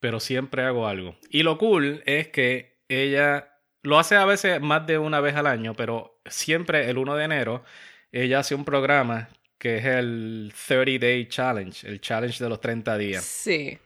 pero 0.00 0.18
siempre 0.18 0.62
hago 0.62 0.88
algo. 0.88 1.16
Y 1.30 1.44
lo 1.44 1.58
cool 1.58 2.02
es 2.06 2.28
que 2.28 2.80
ella 2.88 3.58
lo 3.82 3.98
hace 3.98 4.16
a 4.16 4.24
veces 4.24 4.60
más 4.60 4.86
de 4.86 4.98
una 4.98 5.20
vez 5.20 5.36
al 5.36 5.46
año, 5.46 5.74
pero 5.74 6.20
siempre 6.26 6.88
el 6.88 6.98
1 6.98 7.14
de 7.14 7.24
enero 7.24 7.64
ella 8.10 8.40
hace 8.40 8.54
un 8.54 8.64
programa 8.64 9.28
que 9.58 9.76
es 9.76 9.84
el 9.84 10.52
30 10.66 10.98
Day 10.98 11.28
Challenge, 11.28 11.86
el 11.86 12.00
challenge 12.00 12.42
de 12.42 12.50
los 12.50 12.60
30 12.60 12.98
días. 12.98 13.24
Sí. 13.24 13.78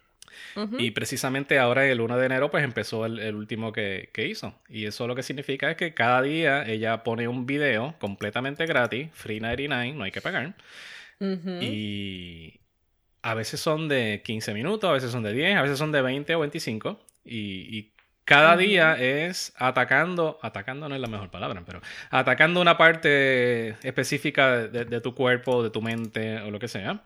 Y 0.78 0.90
precisamente 0.92 1.58
ahora, 1.58 1.86
el 1.86 2.00
1 2.00 2.16
de 2.16 2.26
enero, 2.26 2.50
pues 2.50 2.64
empezó 2.64 3.06
el, 3.06 3.34
último 3.34 3.72
que, 3.72 4.10
hizo. 4.16 4.54
Y 4.68 4.86
eso 4.86 5.06
lo 5.06 5.14
que 5.14 5.22
significa 5.22 5.70
es 5.70 5.76
que 5.76 5.94
cada 5.94 6.22
día 6.22 6.66
ella 6.66 7.02
pone 7.02 7.28
un 7.28 7.46
video 7.46 7.94
completamente 7.98 8.66
gratis, 8.66 9.08
free 9.12 9.40
99, 9.40 9.92
no 9.92 10.04
hay 10.04 10.10
que 10.10 10.20
pagar. 10.20 10.54
Y 11.20 12.60
a 13.22 13.34
veces 13.34 13.60
son 13.60 13.88
de 13.88 14.22
15 14.24 14.54
minutos, 14.54 14.88
a 14.88 14.92
veces 14.92 15.10
son 15.10 15.22
de 15.22 15.32
10, 15.32 15.56
a 15.56 15.62
veces 15.62 15.78
son 15.78 15.92
de 15.92 16.02
20 16.02 16.34
o 16.34 16.40
25. 16.40 17.00
Y, 17.24 17.90
cada 18.26 18.56
día 18.56 18.94
es 18.94 19.52
atacando, 19.56 20.40
atacando 20.42 20.88
no 20.88 20.96
es 20.96 21.00
la 21.00 21.06
mejor 21.06 21.30
palabra, 21.30 21.62
pero 21.64 21.80
atacando 22.10 22.60
una 22.60 22.76
parte 22.76 23.76
específica 23.86 24.66
de, 24.66 25.00
tu 25.00 25.14
cuerpo, 25.14 25.62
de 25.62 25.70
tu 25.70 25.80
mente 25.80 26.40
o 26.40 26.50
lo 26.50 26.58
que 26.58 26.66
sea. 26.66 27.04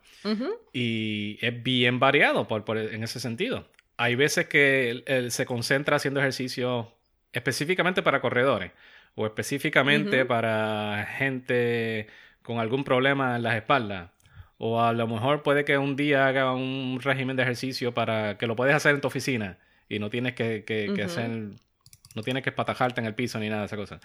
Y 0.72 1.38
es 1.42 1.62
bien 1.62 2.00
variado 2.00 2.48
por, 2.48 2.78
en 2.78 3.04
ese 3.04 3.20
sentido. 3.20 3.66
Hay 3.98 4.14
veces 4.14 4.46
que 4.46 5.02
él, 5.04 5.30
se 5.30 5.44
concentra 5.44 5.96
haciendo 5.96 6.20
ejercicio 6.20 6.90
específicamente 7.34 8.02
para 8.02 8.22
corredores 8.22 8.72
o 9.14 9.26
específicamente 9.26 10.24
para 10.24 11.06
gente 11.18 12.06
con 12.42 12.60
algún 12.60 12.82
problema 12.82 13.36
en 13.36 13.42
las 13.42 13.56
espaldas. 13.56 14.08
O 14.56 14.82
a 14.82 14.94
lo 14.94 15.06
mejor 15.06 15.42
puede 15.42 15.66
que 15.66 15.76
un 15.76 15.96
día 15.96 16.26
haga 16.26 16.54
un 16.54 16.98
régimen 17.02 17.36
de 17.36 17.42
ejercicio 17.42 17.92
para 17.92 18.38
que 18.38 18.46
lo 18.46 18.56
puedes 18.56 18.74
hacer 18.74 18.94
en 18.94 19.02
tu 19.02 19.08
oficina 19.08 19.58
y 19.90 19.98
no 19.98 20.08
tienes 20.08 20.34
que, 20.34 20.64
que, 20.64 21.02
hacer 21.02 21.50
no 22.14 22.22
tienes 22.22 22.42
que 22.42 22.50
espatajarte 22.50 23.00
en 23.00 23.06
el 23.06 23.14
piso 23.14 23.38
ni 23.38 23.48
nada 23.48 23.60
de 23.60 23.66
esa 23.66 23.76
cosa. 23.76 24.00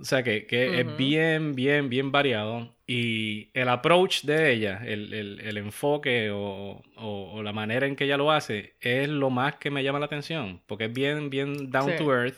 O 0.00 0.04
sea 0.04 0.22
que, 0.22 0.46
es 0.50 0.96
bien, 0.96 1.54
bien, 1.54 1.88
bien 1.88 2.12
variado. 2.12 2.74
Y 2.86 3.48
el 3.54 3.68
approach 3.68 4.22
de 4.22 4.52
ella, 4.52 4.82
el, 4.84 5.56
enfoque 5.56 6.30
o, 6.32 7.40
la 7.42 7.52
manera 7.52 7.86
en 7.86 7.96
que 7.96 8.04
ella 8.04 8.16
lo 8.16 8.30
hace, 8.30 8.74
es 8.80 9.08
lo 9.08 9.30
más 9.30 9.56
que 9.56 9.70
me 9.70 9.82
llama 9.82 9.98
la 9.98 10.06
atención. 10.06 10.60
Porque 10.66 10.86
es 10.86 10.92
bien, 10.92 11.30
bien 11.30 11.70
down 11.70 11.96
to 11.96 12.12
earth. 12.12 12.36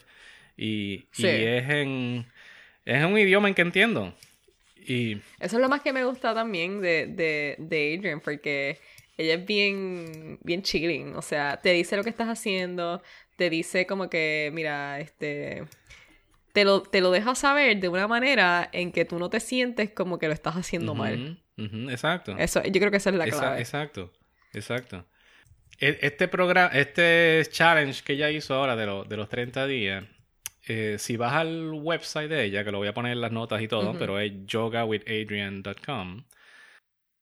Y, 0.56 1.06
es 1.18 1.68
en. 1.68 2.26
Es 2.84 3.04
un 3.04 3.18
idioma 3.18 3.48
en 3.48 3.54
que 3.54 3.62
entiendo. 3.62 4.14
Y... 4.76 5.18
Eso 5.38 5.56
es 5.56 5.60
lo 5.60 5.68
más 5.68 5.82
que 5.82 5.92
me 5.92 6.04
gusta 6.04 6.34
también 6.34 6.80
de, 6.80 7.06
de, 7.06 7.56
de 7.58 7.96
Adrian, 7.96 8.20
porque 8.20 8.78
ella 9.20 9.34
es 9.34 9.46
bien, 9.46 10.38
bien 10.42 10.62
chilling. 10.62 11.14
O 11.14 11.22
sea, 11.22 11.58
te 11.58 11.72
dice 11.72 11.96
lo 11.96 12.02
que 12.02 12.10
estás 12.10 12.28
haciendo, 12.28 13.02
te 13.36 13.50
dice 13.50 13.86
como 13.86 14.08
que, 14.08 14.50
mira, 14.52 14.98
este 15.00 15.64
te 16.52 16.64
lo, 16.64 16.82
te 16.82 17.00
lo 17.00 17.10
deja 17.10 17.34
saber 17.34 17.78
de 17.78 17.88
una 17.88 18.08
manera 18.08 18.68
en 18.72 18.92
que 18.92 19.04
tú 19.04 19.18
no 19.18 19.30
te 19.30 19.40
sientes 19.40 19.90
como 19.90 20.18
que 20.18 20.26
lo 20.26 20.32
estás 20.32 20.56
haciendo 20.56 20.94
mal. 20.94 21.38
exacto. 21.56 22.36
Eso, 22.38 22.62
yo 22.62 22.72
creo 22.72 22.90
que 22.90 22.96
esa 22.96 23.10
es 23.10 23.16
la 23.16 23.26
clave. 23.26 23.60
exacto, 23.60 24.12
exacto. 24.52 25.06
E, 25.78 25.98
este 26.02 26.26
programa, 26.26 26.70
este 26.72 27.42
challenge 27.50 28.02
que 28.02 28.14
ella 28.14 28.30
hizo 28.30 28.54
ahora 28.54 28.74
de, 28.74 29.04
de 29.08 29.16
los 29.16 29.28
30 29.28 29.66
días, 29.66 30.04
eh, 30.66 30.96
si 30.98 31.16
vas 31.16 31.34
al 31.34 31.70
website 31.72 32.28
de 32.28 32.44
ella, 32.44 32.64
que 32.64 32.72
lo 32.72 32.78
voy 32.78 32.88
a 32.88 32.94
poner 32.94 33.12
en 33.12 33.20
las 33.20 33.32
notas 33.32 33.62
y 33.62 33.68
todo, 33.68 33.96
pero 33.98 34.18
es 34.18 34.32
yogawithadrian.com 34.46 36.24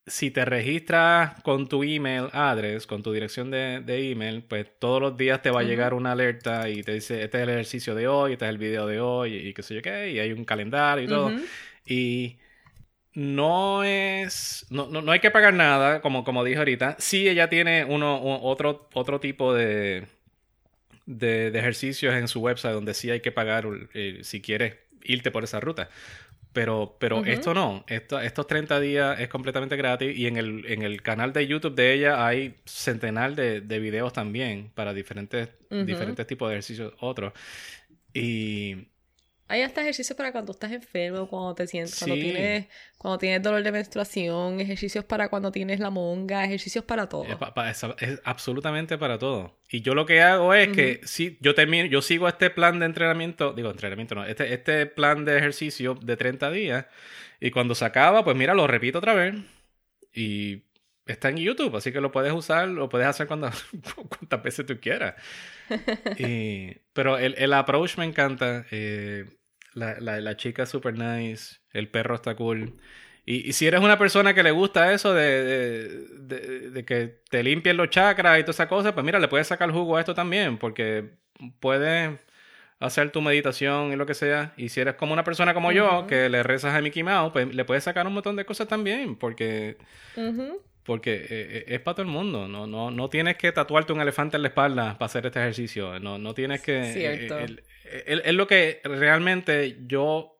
si 0.09 0.31
te 0.31 0.45
registras 0.45 1.41
con 1.43 1.69
tu 1.69 1.83
email 1.83 2.29
address, 2.33 2.87
con 2.87 3.03
tu 3.03 3.13
dirección 3.13 3.51
de, 3.51 3.83
email, 4.11 4.43
pues 4.43 4.67
todos 4.79 5.01
los 5.01 5.17
días 5.17 5.43
te 5.43 5.51
va 5.51 5.61
a 5.61 5.65
llegar 5.65 5.95
una 5.95 6.13
alerta 6.13 6.69
y 6.69 6.83
te 6.83 6.95
dice, 6.95 7.23
este 7.23 7.39
es 7.39 7.43
el 7.43 7.51
ejercicio 7.51 7.95
de 7.95 8.09
hoy, 8.09 8.33
este 8.33 8.45
es 8.45 8.49
el 8.51 8.59
video 8.59 8.87
de 8.87 9.01
hoy 9.01 9.35
y 9.37 9.55
qué 9.55 9.63
sé 9.63 9.75
yo 9.75 9.83
qué, 9.83 10.11
y 10.11 10.19
hay 10.19 10.33
un 10.33 10.45
calendario 10.45 11.05
y 11.05 11.09
todo. 11.09 11.33
Y 11.87 12.39
no 13.15 13.85
es, 13.85 14.67
no, 14.71 14.87
no, 14.87 15.11
hay 15.11 15.21
que 15.21 15.31
pagar 15.31 15.55
nada, 15.55 16.01
como, 16.01 16.25
como 16.25 16.45
dije 16.45 16.59
ahorita. 16.59 16.97
Sí, 16.99 17.29
ella 17.29 17.49
tiene 17.49 17.85
uno, 17.85 18.21
otro, 18.23 18.89
otro 18.95 19.21
tipo 19.21 19.55
de, 19.55 20.07
de, 21.07 21.49
ejercicios 21.49 22.15
en 22.15 22.29
su 22.29 22.41
website 22.41 22.75
donde 22.75 22.95
sí 22.95 23.11
hay 23.11 23.21
que 23.21 23.33
pagar 23.33 23.67
eh, 23.95 24.21
si 24.23 24.41
quieres 24.41 24.77
irte 25.03 25.31
por 25.31 25.45
esa 25.45 25.59
ruta. 25.61 25.89
Pero, 26.59 26.97
pero 26.99 27.25
esto 27.25 27.55
no, 27.55 27.85
esto, 27.87 28.19
estos 28.19 28.49
30 28.49 28.81
días 28.81 29.21
es 29.21 29.29
completamente 29.29 29.77
gratis 29.77 30.19
y 30.19 30.27
en 30.27 30.37
el, 30.37 30.67
en 30.67 30.83
el 30.83 31.03
canal 31.03 31.33
de 31.33 31.47
YouTube 31.47 31.77
de 31.77 31.93
ella 31.93 32.27
hay 32.27 32.57
centenar 32.65 33.37
de, 33.37 33.61
de 33.61 33.79
videos 33.79 34.13
también 34.13 34.73
para 34.75 34.93
diferentes, 34.93 35.51
diferentes 35.71 36.27
tipos 36.27 36.49
de 36.49 36.57
ejercicios 36.57 36.95
otros. 36.99 37.33
Y 38.13 38.89
hay 39.49 39.63
hasta 39.63 39.81
ejercicios 39.81 40.15
para 40.15 40.31
cuando 40.31 40.53
estás 40.53 40.73
enfermo, 40.73 41.27
cuando 41.27 41.55
te 41.55 41.67
sientes, 41.67 41.99
cuando 41.99 42.17
tienes, 42.17 42.67
cuando 42.99 43.19
tienes 43.19 43.43
dolor 43.43 43.63
de 43.63 43.73
menstruación, 43.73 44.61
ejercicios 44.61 45.07
para 45.07 45.31
cuando 45.31 45.51
tienes 45.51 45.81
la 45.81 45.89
monga, 45.89 46.45
ejercicios 46.45 46.85
para 46.85 47.09
todo. 47.09 47.25
Es, 47.65 48.21
absolutamente 48.25 48.99
para 48.99 49.19
todo. 49.19 49.59
Y 49.71 49.81
yo 49.81 49.95
lo 49.95 50.05
que 50.05 50.21
hago 50.21 50.53
es 50.53 50.69
que 50.69 51.01
si 51.05 51.39
yo 51.41 51.55
termino, 51.55 51.87
yo 51.87 52.03
sigo 52.03 52.29
este 52.29 52.51
plan 52.51 52.79
de 52.79 52.87
entrenamiento, 52.87 53.55
digo 53.55 53.71
entrenamiento 53.71 54.15
no, 54.15 54.25
este, 54.27 54.53
este 54.53 54.85
plan 54.85 55.25
de 55.25 55.39
ejercicio 55.39 55.95
de 55.95 56.17
30 56.19 56.51
días, 56.51 56.87
y 57.41 57.51
cuando 57.51 57.75
se 57.75 57.87
acaba, 57.87 58.25
pues 58.25 58.37
mira, 58.37 58.53
lo 58.53 58.67
repito 58.67 58.99
otra 58.99 59.15
vez. 59.15 59.35
Y 60.13 60.65
está 61.07 61.31
en 61.31 61.39
YouTube, 61.39 61.75
así 61.77 61.91
que 61.91 62.01
lo 62.01 62.13
puedes 62.13 62.33
usar, 62.33 62.69
lo 62.69 62.89
puedes 62.89 63.07
hacer 63.07 63.27
cuando, 63.27 63.51
cuantas 64.09 64.43
veces 64.43 64.67
tú 64.67 64.79
quieras. 64.79 65.15
pero 66.93 67.17
el, 67.17 67.35
el 67.39 67.53
approach 67.55 67.97
me 67.97 68.05
encanta. 68.05 68.67
Eh, 68.71 69.25
la, 69.79 70.01
la, 70.01 70.21
la 70.21 70.37
chica 70.37 70.65
es 70.65 70.69
super 70.69 70.95
nice, 70.99 71.57
el 71.73 71.89
perro 71.89 72.17
está 72.17 72.35
cool. 72.35 72.75
Y, 73.31 73.53
si 73.53 73.67
eres 73.67 73.81
una 73.81 73.99
persona 73.99 74.33
que 74.33 74.43
le 74.43 74.53
gusta 74.53 74.91
eso 74.95 75.13
de, 75.13 76.07
de, 76.19 76.85
que 76.87 77.21
te 77.29 77.43
limpien 77.43 77.77
los 77.77 77.91
chakras 77.91 78.39
y 78.39 78.43
toda 78.43 78.53
esa 78.53 78.69
cosa, 78.69 78.95
pues 78.95 79.05
mira, 79.05 79.19
le 79.19 79.29
puedes 79.29 79.47
sacar 79.47 79.71
jugo 79.71 79.99
a 79.99 80.01
esto 80.01 80.15
también, 80.15 80.57
porque 80.57 81.11
puedes 81.61 82.19
hacer 82.81 83.11
tu 83.11 83.21
meditación 83.21 83.93
y 83.93 83.97
lo 83.97 84.07
que 84.07 84.15
sea. 84.15 84.55
Y 84.57 84.71
si 84.71 84.81
eres 84.81 84.95
como 84.95 85.13
una 85.13 85.25
persona 85.25 85.53
como 85.53 85.73
yo, 85.73 86.07
que 86.07 86.31
le 86.31 86.43
rezas 86.43 86.75
a 86.75 86.81
Mickey 86.81 87.03
Mouse, 87.03 87.33
pues 87.33 87.55
le 87.55 87.67
puedes 87.67 87.85
sacar 87.85 88.07
un 88.07 88.15
montón 88.15 88.35
de 88.35 88.47
cosas 88.47 88.67
también, 88.67 89.17
porque... 89.17 89.77
Porque 90.85 91.17
eh, 91.17 91.27
eh, 91.29 91.65
es 91.67 91.81
para 91.81 91.97
todo 91.97 92.07
el 92.07 92.11
mundo. 92.11 92.49
No, 92.49 92.67
no, 92.67 92.91
no 92.91 93.11
tienes 93.11 93.37
que 93.37 93.53
tatuarte 93.53 93.93
un 93.93 94.01
elefante 94.01 94.37
en 94.37 94.43
la 94.43 94.49
espalda 94.49 94.95
para 94.95 95.05
hacer 95.05 95.27
este 95.27 95.39
ejercicio. 95.39 96.01
No, 96.01 96.17
no 96.17 96.33
tienes 96.33 96.63
que. 96.63 96.81
Eh, 96.81 96.93
Cierto. 96.95 97.37
Es 98.07 98.35
lo 98.35 98.47
que 98.47 98.81
realmente 98.85 99.79
yo 99.87 100.39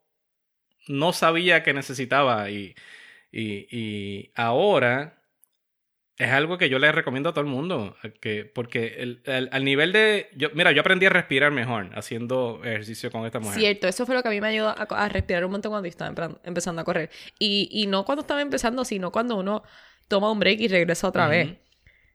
no 0.89 1.13
sabía 1.13 1.63
que 1.63 1.75
necesitaba. 1.75 2.51
Y, 2.51 2.75
y, 3.33 4.31
ahora 4.35 5.23
es 6.17 6.31
algo 6.31 6.59
que 6.59 6.69
yo 6.69 6.79
le 6.79 6.91
recomiendo 6.91 7.31
a 7.31 7.33
todo 7.33 7.43
el 7.43 7.51
mundo. 7.51 7.97
Que, 8.21 8.45
porque 8.45 9.21
el, 9.25 9.51
al 9.53 9.65
nivel 9.65 9.93
de. 9.93 10.29
Yo, 10.35 10.49
mira, 10.55 10.73
yo 10.73 10.81
aprendí 10.81 11.07
a 11.07 11.11
respirar 11.11 11.53
mejor 11.53 11.91
haciendo 11.95 12.61
ejercicio 12.65 13.11
con 13.11 13.25
esta 13.27 13.41
mujer. 13.41 13.59
Cierto, 13.59 13.89
eso 13.89 14.07
fue 14.07 14.15
lo 14.15 14.23
que 14.23 14.29
a 14.29 14.33
mí 14.33 14.41
me 14.41 14.49
ayudó 14.49 14.75
a, 14.77 15.09
respirar 15.09 15.45
un 15.45 15.53
montón 15.53 15.71
cuando 15.73 15.89
estaba 15.89 16.39
empezando 16.45 16.83
a 16.83 16.85
correr. 16.85 17.11
Y, 17.39 17.69
y 17.71 17.87
no 17.87 18.05
cuando 18.05 18.23
estaba 18.23 18.43
empezando, 18.43 18.85
sino 18.85 19.13
cuando 19.13 19.37
uno 19.37 19.63
toma 20.09 20.31
un 20.31 20.41
break 20.41 20.61
y 20.61 20.69
regresa 20.69 21.09
otra 21.09 21.29
vez. 21.29 21.57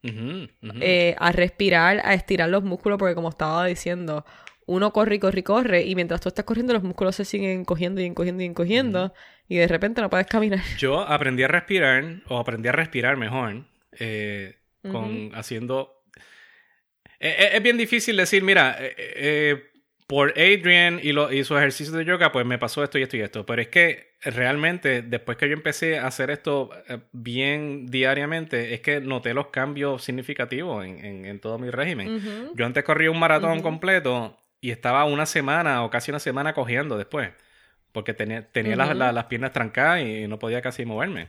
Eh, 0.03 1.15
a 1.17 1.31
respirar, 1.31 2.01
a 2.03 2.13
estirar 2.13 2.49
los 2.49 2.63
músculos, 2.63 2.99
porque 2.99 3.15
como 3.15 3.29
estaba 3.29 3.65
diciendo, 3.65 4.25
uno 4.66 4.93
corre 4.93 5.16
y 5.16 5.20
corre 5.20 5.39
y 5.39 5.43
corre, 5.43 5.82
y 5.84 5.95
mientras 5.95 6.22
tú 6.22 6.30
estás 6.30 6.45
corriendo, 6.45 6.74
los 6.74 6.84
músculos 6.84 7.16
se 7.16 7.26
siguen 7.26 7.66
cogiendo 7.66 8.01
y 8.01 8.05
encogiendo 8.05 8.43
y 8.43 8.45
encogiendo, 8.45 9.14
y 9.47 9.57
de 9.57 9.68
repente 9.68 10.01
no 10.01 10.09
puedes 10.09 10.28
caminar. 10.28 10.61
Yo 10.78 11.01
aprendí 11.01 11.43
a 11.43 11.47
respirar, 11.47 12.22
o 12.28 12.38
aprendí 12.38 12.70
a 12.70 12.72
respirar 12.72 13.18
mejor, 13.18 13.66
eh, 13.99 14.57
con 14.89 15.32
haciendo. 15.34 16.03
Eh, 17.20 17.51
es, 17.53 17.64
bien 17.64 17.78
difícil 17.78 18.18
decir, 18.18 18.43
mira, 18.43 18.78
por 20.07 20.32
Adrian 20.32 20.99
y, 21.01 21.11
lo, 21.11 21.32
y 21.32 21.43
sus 21.43 21.57
ejercicios 21.57 21.95
de 21.95 22.05
yoga, 22.05 22.32
pues 22.32 22.45
me 22.45 22.59
pasó 22.59 22.84
esto 22.84 22.99
y 22.99 23.03
esto 23.03 23.18
y 23.18 23.22
esto. 23.22 23.45
Pero 23.45 23.61
es 23.61 23.70
que 23.70 24.14
realmente, 24.22 25.01
después 25.01 25.38
que 25.38 25.47
yo 25.47 25.53
empecé 25.53 25.97
a 25.97 26.07
hacer 26.07 26.30
esto 26.30 26.70
eh, 26.88 26.99
bien 27.11 27.88
diariamente, 27.88 28.74
es 28.74 28.82
que 28.82 29.01
noté 29.01 29.34
los 29.34 29.47
cambios 29.47 30.03
significativos 30.03 30.86
en, 30.86 31.26
en, 31.26 31.39
todo 31.39 31.57
mi 31.57 31.70
régimen. 31.70 32.22
Yo 32.53 32.66
antes 32.66 32.84
corría 32.84 33.11
un 33.11 33.20
maratón 33.20 33.61
completo 33.61 34.38
y 34.64 34.72
estaba 34.72 35.03
una 35.03 35.26
semana 35.26 35.84
o 35.84 35.89
casi 35.89 36.09
una 36.09 36.22
semana 36.22 36.53
cogiendo 36.53 36.97
después. 36.97 37.32
Porque 37.91 38.14
tenía, 38.14 38.47
tenía 38.47 38.78
las, 38.78 38.95
las, 38.95 39.26
piernas 39.26 39.51
trancadas 39.51 40.01
y 40.03 40.26
no 40.30 40.39
podía 40.39 40.61
casi 40.61 40.86
moverme. 40.86 41.28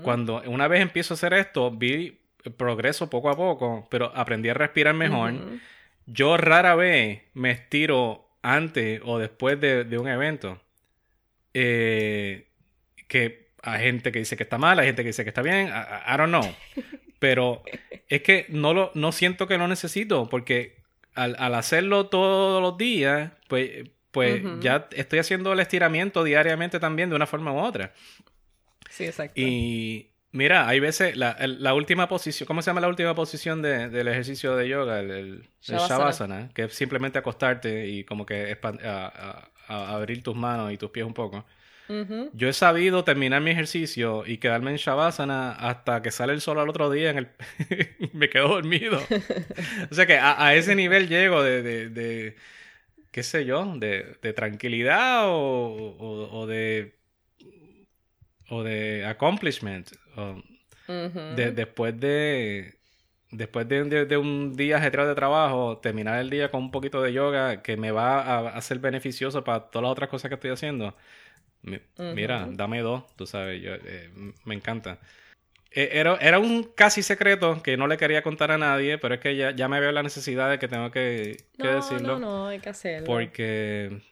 Cuando 0.00 0.42
una 0.46 0.68
vez 0.68 0.80
empiezo 0.80 1.12
a 1.12 1.16
hacer 1.16 1.34
esto, 1.34 1.70
vi 1.70 2.18
progreso 2.56 3.10
poco 3.10 3.28
a 3.28 3.36
poco, 3.36 3.86
pero 3.90 4.10
aprendí 4.16 4.48
a 4.48 4.54
respirar 4.54 4.94
mejor. 4.94 5.34
Yo 6.06 6.38
rara 6.38 6.74
vez 6.76 7.24
me 7.34 7.50
estiro 7.50 8.26
antes 8.40 9.02
o 9.04 9.18
después 9.18 9.60
de, 9.60 9.84
de 9.84 9.98
un 9.98 10.08
evento. 10.08 10.62
Eh, 11.52 12.48
que 13.06 13.50
hay 13.62 13.82
gente 13.82 14.12
que 14.12 14.20
dice 14.20 14.38
que 14.38 14.44
está 14.44 14.56
mal, 14.56 14.78
hay 14.78 14.86
gente 14.86 15.02
que 15.02 15.08
dice 15.08 15.24
que 15.24 15.28
está 15.28 15.42
bien, 15.42 15.68
I, 15.68 16.16
don't 16.16 16.30
know. 16.30 16.54
Pero 17.18 17.62
es 18.08 18.22
que 18.22 18.46
no, 18.48 18.72
lo, 18.72 18.92
no 18.94 19.12
siento 19.12 19.46
que 19.46 19.58
lo 19.58 19.68
necesito, 19.68 20.30
porque 20.30 20.81
al, 21.14 21.54
hacerlo 21.54 22.06
todos 22.06 22.62
los 22.62 22.76
días, 22.76 23.32
pues, 23.48 23.88
pues 24.10 24.42
ya 24.60 24.88
estoy 24.92 25.18
haciendo 25.18 25.52
el 25.52 25.60
estiramiento 25.60 26.24
diariamente 26.24 26.80
también 26.80 27.10
de 27.10 27.16
una 27.16 27.26
forma 27.26 27.52
u 27.52 27.58
otra. 27.58 27.92
Sí, 28.90 29.04
exacto. 29.04 29.40
Y 29.40 30.10
mira, 30.32 30.68
hay 30.68 30.80
veces, 30.80 31.16
la, 31.16 31.36
la 31.40 31.74
última 31.74 32.08
posición, 32.08 32.46
¿cómo 32.46 32.62
se 32.62 32.70
llama 32.70 32.80
la 32.80 32.88
última 32.88 33.14
posición 33.14 33.62
del 33.62 34.08
ejercicio 34.08 34.56
de 34.56 34.68
yoga? 34.68 35.00
El, 35.00 35.48
shavasana. 35.60 36.50
que 36.54 36.64
es 36.64 36.74
simplemente 36.74 37.18
acostarte 37.18 37.88
y 37.88 38.04
como 38.04 38.26
que 38.26 38.58
a, 38.62 39.48
abrir 39.68 40.22
tus 40.22 40.36
manos 40.36 40.72
y 40.72 40.76
tus 40.76 40.90
pies 40.90 41.06
un 41.06 41.14
poco. 41.14 41.44
Yo 42.32 42.48
he 42.48 42.52
sabido 42.52 43.04
terminar 43.04 43.42
mi 43.42 43.50
ejercicio 43.50 44.24
y 44.26 44.38
quedarme 44.38 44.70
en 44.70 44.76
Shavasana 44.76 45.52
hasta 45.52 46.02
que 46.02 46.10
sale 46.10 46.32
el 46.32 46.40
sol 46.40 46.58
al 46.58 46.68
otro 46.68 46.90
día 46.90 47.10
en 47.10 47.18
el... 47.18 47.28
me 48.12 48.28
quedo 48.28 48.48
dormido. 48.48 48.98
o 49.90 49.94
sea 49.94 50.06
que 50.06 50.18
a, 50.18 50.54
ese 50.54 50.74
nivel 50.74 51.08
llego 51.08 51.42
de, 51.42 51.88
de, 51.90 52.36
qué 53.10 53.22
sé 53.22 53.44
yo, 53.44 53.64
de, 53.76 54.16
de 54.22 54.32
tranquilidad 54.32 55.28
o, 55.28 56.28
o, 56.32 56.46
de... 56.46 56.94
o 58.48 58.62
de 58.62 59.04
accomplishment. 59.06 59.90
de, 60.88 61.52
después 61.52 61.98
de 61.98 62.78
después 63.32 63.66
de, 63.66 64.16
un 64.18 64.54
día 64.56 64.76
ajetreado 64.76 65.08
de 65.08 65.14
trabajo, 65.14 65.78
terminar 65.78 66.20
el 66.20 66.30
día 66.30 66.50
con 66.50 66.64
un 66.64 66.70
poquito 66.70 67.02
de 67.02 67.12
yoga 67.14 67.62
que 67.62 67.76
me 67.76 67.90
va 67.90 68.20
a, 68.20 68.48
a 68.50 68.60
ser 68.60 68.78
beneficioso 68.78 69.42
para 69.42 69.70
todas 69.70 69.84
las 69.84 69.92
otras 69.92 70.10
cosas 70.10 70.28
que 70.28 70.34
estoy 70.34 70.50
haciendo. 70.50 70.94
Mira, 71.62 72.48
dame 72.50 72.80
dos, 72.80 73.04
tú 73.16 73.26
sabes, 73.26 73.62
yo, 73.62 73.74
eh, 73.74 74.10
me 74.44 74.54
encanta. 74.54 74.98
eh, 75.70 75.90
era, 75.92 76.16
era 76.16 76.38
un 76.38 76.64
casi 76.64 77.02
secreto 77.02 77.62
que 77.62 77.76
no 77.76 77.86
le 77.86 77.96
quería 77.96 78.22
contar 78.22 78.50
a 78.50 78.58
nadie, 78.58 78.98
pero 78.98 79.14
es 79.14 79.20
que 79.20 79.36
ya, 79.36 79.52
ya 79.52 79.68
me 79.68 79.80
veo 79.80 79.92
la 79.92 80.02
necesidad 80.02 80.50
de 80.50 80.58
que 80.58 80.68
tengo 80.68 80.90
que, 80.90 81.36
que 81.56 81.68
No, 81.68 81.74
decirlo. 81.76 82.18
no, 82.18 82.20
no, 82.20 82.48
hay 82.48 82.58
que 82.60 82.68
hacerlo. 82.70 83.06
Porque 83.06 84.02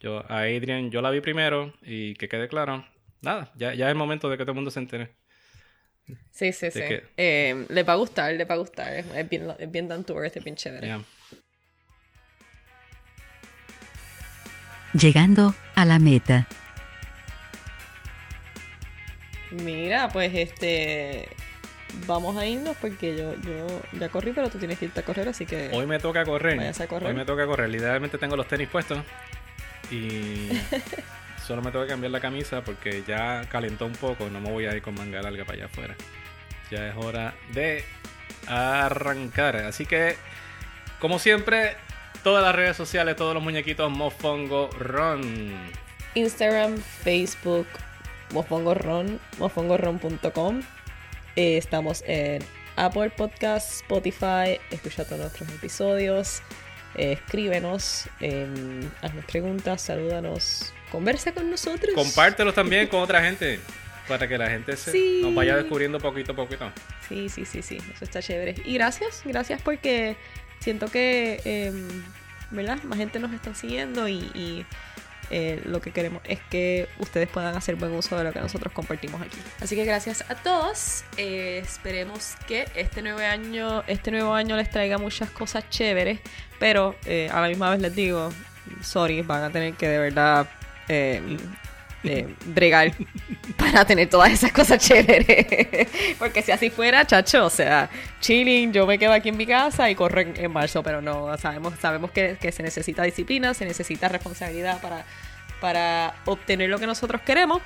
yo 0.00 0.18
a 0.30 0.40
Adrian 0.42 0.90
yo 0.90 1.00
la 1.02 1.10
vi 1.10 1.20
primero 1.20 1.72
y 1.82 2.14
que 2.14 2.28
quede 2.28 2.46
claro. 2.48 2.86
Nada, 3.22 3.50
ya, 3.56 3.72
ya 3.74 3.86
es 3.86 3.90
el 3.90 3.96
momento 3.96 4.28
de 4.28 4.36
que 4.36 4.44
todo 4.44 4.52
el 4.52 4.56
mundo 4.56 4.70
se 4.70 4.78
entere. 4.80 5.10
Sí, 6.30 6.52
sí, 6.52 6.70
sí. 6.70 6.78
que- 6.80 7.02
Eh, 7.16 7.66
le 7.70 7.82
va 7.82 7.94
a 7.94 7.96
gustar, 7.96 8.32
le 8.34 8.44
va 8.44 8.54
a 8.54 8.58
gustar. 8.58 8.92
Es, 8.92 9.28
bien, 9.28 9.48
es 9.58 9.70
bien 9.72 9.88
down 9.88 10.04
to 10.04 10.22
earth, 10.22 10.36
es 10.36 10.44
bien 10.44 10.54
chévere. 10.54 10.86
Ya. 10.86 11.00
Llegando 14.92 15.54
a 15.74 15.84
la 15.84 15.98
meta. 15.98 16.46
Mira, 19.62 20.08
pues 20.08 20.32
este. 20.34 21.28
Vamos 22.06 22.36
a 22.36 22.46
irnos 22.46 22.76
porque 22.76 23.16
yo, 23.16 23.34
yo 23.40 23.66
ya 23.98 24.08
corrí, 24.08 24.32
pero 24.32 24.50
tú 24.50 24.58
tienes 24.58 24.78
que 24.78 24.86
irte 24.86 25.00
a 25.00 25.02
correr, 25.02 25.28
así 25.28 25.46
que. 25.46 25.70
Hoy 25.72 25.86
me 25.86 25.98
toca 25.98 26.24
correr. 26.24 26.56
Váyase 26.56 26.82
a 26.82 26.88
correr. 26.88 27.08
Hoy 27.08 27.14
me 27.14 27.24
toca 27.24 27.46
correr. 27.46 27.70
Literalmente 27.70 28.18
tengo 28.18 28.36
los 28.36 28.46
tenis 28.48 28.68
puestos. 28.68 28.98
Y 29.90 30.48
solo 31.46 31.62
me 31.62 31.70
tengo 31.70 31.84
que 31.84 31.90
cambiar 31.90 32.10
la 32.10 32.20
camisa 32.20 32.62
porque 32.62 33.02
ya 33.06 33.42
calentó 33.48 33.86
un 33.86 33.92
poco. 33.92 34.28
No 34.28 34.40
me 34.40 34.50
voy 34.50 34.66
a 34.66 34.74
ir 34.74 34.82
con 34.82 34.94
manga 34.94 35.22
larga 35.22 35.44
para 35.44 35.56
allá 35.56 35.66
afuera. 35.66 35.94
Ya 36.70 36.88
es 36.88 36.96
hora 36.96 37.34
de 37.52 37.84
arrancar. 38.46 39.56
Así 39.56 39.86
que, 39.86 40.16
como 41.00 41.18
siempre, 41.18 41.76
todas 42.22 42.42
las 42.42 42.54
redes 42.54 42.76
sociales, 42.76 43.16
todos 43.16 43.34
los 43.34 43.42
muñequitos 43.42 43.90
Mofongo 43.90 44.68
Run. 44.78 45.54
Instagram, 46.14 46.76
Facebook, 46.78 47.66
mofongorron, 48.32 49.20
mofongorron.com. 49.38 50.62
Eh, 51.36 51.56
estamos 51.58 52.02
en 52.06 52.42
Apple 52.76 53.10
Podcasts, 53.10 53.76
Spotify. 53.76 54.58
Escucha 54.70 55.04
todos 55.04 55.20
nuestros 55.20 55.48
episodios. 55.50 56.42
Eh, 56.94 57.12
escríbenos, 57.12 58.08
eh, 58.20 58.46
haznos 59.02 59.24
preguntas, 59.26 59.82
salúdanos, 59.82 60.72
conversa 60.90 61.32
con 61.32 61.50
nosotros. 61.50 61.94
Compártelo 61.94 62.52
también 62.54 62.86
con 62.88 63.00
otra 63.00 63.22
gente. 63.22 63.60
Para 64.08 64.28
que 64.28 64.38
la 64.38 64.48
gente 64.48 64.76
se, 64.76 64.92
Sí. 64.92 65.20
nos 65.22 65.34
vaya 65.34 65.56
descubriendo 65.56 65.98
poquito 65.98 66.30
a 66.32 66.36
poquito. 66.36 66.70
Sí, 67.08 67.28
sí, 67.28 67.44
sí, 67.44 67.60
sí, 67.60 67.78
eso 67.92 68.04
está 68.04 68.22
chévere. 68.22 68.54
Y 68.64 68.74
gracias, 68.74 69.22
gracias 69.24 69.60
porque 69.60 70.16
siento 70.60 70.86
que, 70.86 71.40
eh, 71.44 71.72
¿verdad? 72.52 72.80
Más 72.84 72.98
gente 72.98 73.18
nos 73.18 73.32
está 73.32 73.52
siguiendo 73.54 74.06
y, 74.08 74.18
y, 74.32 74.64
eh, 75.30 75.60
lo 75.64 75.80
que 75.80 75.90
queremos 75.92 76.22
es 76.24 76.38
que 76.50 76.88
ustedes 76.98 77.28
puedan 77.28 77.56
hacer 77.56 77.76
buen 77.76 77.92
uso 77.92 78.16
de 78.16 78.24
lo 78.24 78.32
que 78.32 78.40
nosotros 78.40 78.72
compartimos 78.72 79.20
aquí. 79.20 79.38
Así 79.60 79.76
que 79.76 79.84
gracias 79.84 80.24
a 80.28 80.34
todos. 80.36 81.04
Eh, 81.16 81.60
esperemos 81.62 82.36
que 82.46 82.66
este 82.74 83.02
nuevo 83.02 83.18
año, 83.18 83.82
este 83.86 84.10
nuevo 84.10 84.34
año 84.34 84.56
les 84.56 84.70
traiga 84.70 84.98
muchas 84.98 85.30
cosas 85.30 85.68
chéveres, 85.68 86.20
pero 86.58 86.94
eh, 87.04 87.28
a 87.32 87.40
la 87.40 87.48
misma 87.48 87.70
vez 87.70 87.80
les 87.80 87.94
digo, 87.94 88.30
sorry, 88.82 89.22
van 89.22 89.42
a 89.42 89.50
tener 89.50 89.74
que 89.74 89.88
de 89.88 89.98
verdad 89.98 90.48
eh, 92.04 92.34
bregar 92.46 92.92
para 93.56 93.84
tener 93.84 94.08
todas 94.08 94.30
esas 94.30 94.52
cosas 94.52 94.78
chéveres. 94.86 95.88
Porque 96.18 96.42
si 96.42 96.52
así 96.52 96.70
fuera, 96.70 97.06
chacho, 97.06 97.46
o 97.46 97.50
sea, 97.50 97.90
chilling, 98.20 98.72
yo 98.72 98.86
me 98.86 98.98
quedo 98.98 99.12
aquí 99.12 99.30
en 99.30 99.36
mi 99.36 99.46
casa 99.46 99.90
y 99.90 99.94
corro 99.94 100.20
en, 100.20 100.34
en 100.36 100.52
marzo, 100.52 100.82
pero 100.82 101.02
no, 101.02 101.36
sabemos, 101.38 101.74
sabemos 101.80 102.10
que, 102.10 102.36
que 102.40 102.52
se 102.52 102.62
necesita 102.62 103.02
disciplina, 103.02 103.54
se 103.54 103.64
necesita 103.64 104.08
responsabilidad 104.08 104.80
para, 104.80 105.04
para 105.60 106.14
obtener 106.24 106.70
lo 106.70 106.78
que 106.78 106.86
nosotros 106.86 107.20
queremos. 107.22 107.62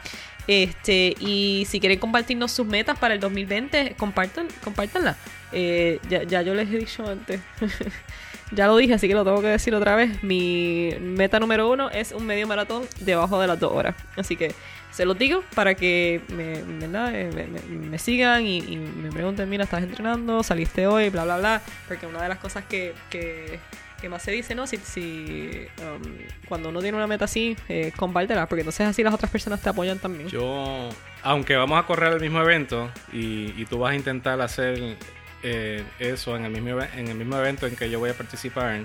Este, 0.47 1.15
y 1.21 1.67
si 1.69 1.79
quieren 1.81 1.99
compartirnos 1.99 2.51
sus 2.51 2.67
metas 2.67 2.99
para 2.99 3.15
el 3.15 3.21
2020, 3.21 3.95
compartan, 3.97 4.49
compártanlas. 4.65 5.17
Eh, 5.53 6.01
ya, 6.09 6.23
ya 6.23 6.43
yo 6.43 6.55
les 6.55 6.69
he 6.69 6.79
dicho 6.79 7.07
antes. 7.09 7.41
Ya 8.53 8.67
lo 8.67 8.77
dije, 8.77 8.95
así 8.95 9.07
que 9.07 9.15
lo 9.15 9.25
tengo 9.25 9.41
que 9.41 9.49
decir 9.49 9.75
otra 9.75 9.95
vez. 9.95 10.23
Mi 10.23 10.91
meta 11.01 11.39
número 11.39 11.71
uno 11.71 11.91
es 11.91 12.13
un 12.13 12.27
medio 12.27 12.47
maratón 12.47 12.83
debajo 13.01 13.41
de 13.41 13.47
las 13.47 13.61
dos 13.61 13.73
horas. 13.73 13.95
Así 14.17 14.37
que 14.37 14.55
se 14.91 15.05
los 15.05 15.17
digo 15.17 15.45
para 15.55 15.75
que 15.75 16.21
me, 16.29 16.63
¿verdad? 16.79 17.15
Eh, 17.15 17.49
me, 17.69 17.99
sigan 17.99 18.45
y, 18.45 18.77
me 18.77 19.11
pregunten, 19.11 19.49
mira, 19.49 19.65
estás 19.65 19.83
entrenando, 19.83 20.43
saliste 20.43 20.87
hoy, 20.87 21.11
bla, 21.11 21.25
bla, 21.25 21.39
bla. 21.39 21.63
Porque 21.87 22.07
una 22.07 22.23
de 22.23 22.29
las 22.29 22.39
cosas 22.39 22.65
que, 22.65 22.93
que, 23.09 23.61
que 24.01 24.09
más 24.09 24.23
se 24.23 24.33
dice, 24.33 24.57
¿no? 24.57 24.67
Si, 24.67 24.79
si 24.79 25.69
um, 25.79 26.03
cuando 26.49 26.71
uno 26.71 26.81
tiene 26.81 26.97
una 26.97 27.07
meta 27.07 27.27
así, 27.27 27.57
eh, 27.69 27.93
compártela, 27.97 28.47
porque 28.47 28.63
entonces 28.63 28.87
así 28.89 29.05
las 29.05 29.15
otras 29.15 29.31
personas 29.31 29.61
te 29.61 29.69
apoyan 29.69 30.01
también. 30.01 30.29
Yo, 30.29 30.89
aunque 31.23 31.55
vamos 31.55 31.79
a 31.79 31.87
correr 31.87 32.15
el 32.15 32.21
mismo 32.21 32.41
evento 32.41 32.91
y, 33.13 33.55
y 33.57 33.67
tú 33.67 33.79
vas 33.79 33.93
a 33.93 33.95
intentar 33.95 34.41
hacer 34.41 34.97
eh, 35.43 35.85
eso 35.99 36.37
en 36.37 36.45
el, 36.45 36.51
mismo, 36.51 36.81
en 36.81 37.09
el 37.09 37.15
mismo 37.17 37.37
evento 37.37 37.67
en 37.67 37.77
que 37.77 37.91
yo 37.91 37.99
voy 37.99 38.11
a 38.11 38.15
participar, 38.15 38.81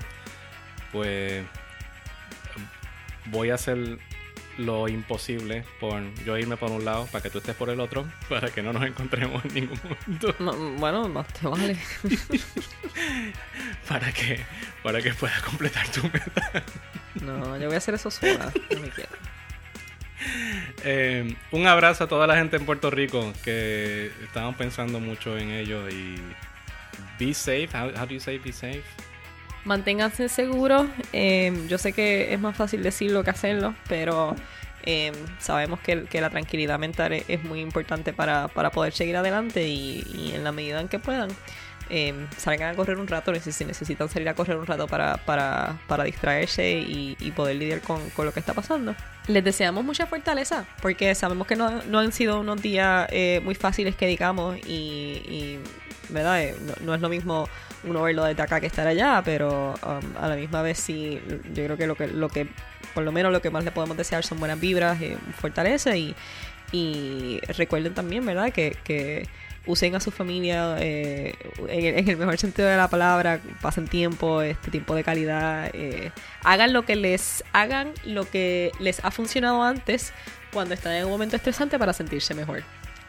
pues 0.91 1.43
voy 3.25 3.49
a 3.49 3.55
hacer 3.55 3.97
lo 4.57 4.87
imposible 4.87 5.65
por 5.81 6.01
yo 6.23 6.37
irme 6.37 6.55
por 6.55 6.71
un 6.71 6.85
lado 6.85 7.07
para 7.07 7.21
que 7.21 7.29
tú 7.29 7.39
estés 7.39 7.55
por 7.55 7.69
el 7.69 7.79
otro, 7.79 8.05
para 8.29 8.49
que 8.49 8.61
no 8.63 8.71
nos 8.73 8.83
encontremos 8.83 9.43
en 9.45 9.53
ningún 9.53 9.79
momento, 9.83 10.35
No, 10.39 10.53
bueno, 10.77 11.09
más 11.09 11.27
te 11.27 11.47
vale. 11.47 11.77
para 13.89 14.11
que, 14.11 14.39
para 14.83 15.01
que 15.01 15.13
puedas 15.13 15.41
completar 15.41 15.87
tu 15.89 16.03
meta. 16.03 16.63
No, 17.21 17.57
yo 17.57 17.65
voy 17.67 17.75
a 17.75 17.77
hacer 17.77 17.95
eso 17.95 18.09
sola. 18.09 18.51
No 18.71 18.79
me 18.79 18.89
quiero. 18.89 19.11
Eh, 20.83 21.35
un 21.51 21.67
abrazo 21.67 22.05
a 22.05 22.07
toda 22.07 22.27
la 22.27 22.35
gente 22.37 22.57
en 22.57 22.65
Puerto 22.65 22.89
Rico 22.89 23.33
que 23.43 24.11
estamos 24.23 24.55
pensando 24.55 24.99
mucho 24.99 25.37
en 25.37 25.51
ello 25.51 25.89
y 25.89 26.21
be 27.19 27.33
safe. 27.33 27.69
How, 27.73 27.89
how 27.97 28.05
do 28.05 28.13
you 28.13 28.19
say 28.19 28.37
be 28.37 28.51
safe? 28.51 28.83
Manténganse 29.63 30.29
seguros. 30.29 30.87
eh, 31.11 31.51
yo 31.67 31.77
sé 31.77 31.91
que 31.93 32.33
es 32.33 32.39
más 32.39 32.55
fácil 32.55 32.83
decirlo 32.83 33.23
que 33.23 33.31
hacerlo, 33.31 33.73
pero 33.87 34.35
eh, 34.83 35.11
sabemos 35.39 35.79
que, 35.79 36.03
que 36.03 36.21
la 36.21 36.29
tranquilidad 36.29 36.77
mental 36.77 37.13
es, 37.13 37.25
es 37.27 37.43
muy 37.43 37.61
importante 37.61 38.13
para, 38.13 38.47
para 38.47 38.69
poder 38.69 38.93
seguir 38.93 39.17
adelante 39.17 39.67
y, 39.67 40.03
y 40.13 40.33
en 40.35 40.43
la 40.43 40.51
medida 40.51 40.79
en 40.81 40.87
que 40.87 40.99
puedan. 40.99 41.29
Eh, 41.89 42.27
salgan 42.37 42.73
a 42.73 42.75
correr 42.75 42.97
un 42.97 43.07
rato, 43.07 43.33
si 43.39 43.65
necesitan 43.65 44.09
salir 44.09 44.29
a 44.29 44.33
correr 44.33 44.57
un 44.57 44.65
rato 44.65 44.87
para, 44.87 45.17
para, 45.17 45.77
para 45.87 46.03
distraerse 46.03 46.71
y, 46.71 47.15
y 47.19 47.31
poder 47.31 47.55
lidiar 47.57 47.81
con, 47.81 48.09
con 48.11 48.25
lo 48.25 48.33
que 48.33 48.39
está 48.39 48.53
pasando. 48.53 48.95
Les 49.27 49.43
deseamos 49.43 49.83
mucha 49.83 50.05
fortaleza, 50.05 50.65
porque 50.81 51.13
sabemos 51.15 51.47
que 51.47 51.55
no, 51.55 51.83
no 51.83 51.99
han 51.99 52.11
sido 52.11 52.39
unos 52.39 52.61
días 52.61 53.07
eh, 53.11 53.41
muy 53.43 53.55
fáciles 53.55 53.95
que 53.95 54.07
digamos 54.07 54.57
y, 54.57 55.21
y, 55.27 55.59
¿verdad? 56.09 56.43
Eh, 56.43 56.55
no, 56.61 56.73
no 56.85 56.95
es 56.95 57.01
lo 57.01 57.09
mismo 57.09 57.47
uno 57.83 58.01
verlo 58.01 58.23
desde 58.23 58.41
acá 58.41 58.59
que 58.59 58.67
estar 58.67 58.87
allá, 58.87 59.21
pero 59.23 59.75
um, 59.83 60.23
a 60.23 60.27
la 60.27 60.35
misma 60.35 60.61
vez 60.61 60.79
sí, 60.79 61.21
yo 61.53 61.65
creo 61.65 61.77
que 61.77 61.87
lo 61.87 61.95
que, 61.95 62.07
lo 62.07 62.29
que 62.29 62.47
por 62.93 63.03
lo 63.03 63.11
menos 63.11 63.31
lo 63.31 63.41
que 63.41 63.49
más 63.49 63.63
le 63.63 63.71
podemos 63.71 63.95
desear 63.95 64.23
son 64.23 64.39
buenas 64.39 64.59
vibras, 64.59 64.99
eh, 65.01 65.17
fortaleza 65.37 65.95
y, 65.95 66.15
y 66.71 67.39
recuerden 67.57 67.93
también, 67.93 68.25
¿verdad? 68.25 68.51
Que, 68.51 68.75
que 68.83 69.27
usen 69.67 69.95
a 69.95 69.99
su 69.99 70.11
familia 70.11 70.77
eh, 70.79 71.35
en, 71.67 72.09
el, 72.09 72.17
mejor 72.17 72.37
sentido 72.37 72.67
de 72.67 72.77
la 72.77 72.87
palabra, 72.87 73.41
pasen 73.61 73.87
tiempo, 73.87 74.41
este 74.41 74.71
tiempo 74.71 74.95
de 74.95 75.03
calidad, 75.03 75.69
eh, 75.73 76.11
hagan 76.43 76.73
lo 76.73 76.83
que 76.83 76.95
les 76.95 77.43
hagan 77.53 77.93
lo 78.03 78.29
que 78.29 78.71
les 78.79 79.03
ha 79.03 79.11
funcionado 79.11 79.63
antes 79.63 80.13
cuando 80.53 80.73
están 80.73 80.93
en 80.93 81.05
un 81.05 81.11
momento 81.11 81.35
estresante 81.35 81.77
para 81.79 81.93
sentirse 81.93 82.33
mejor. 82.33 82.63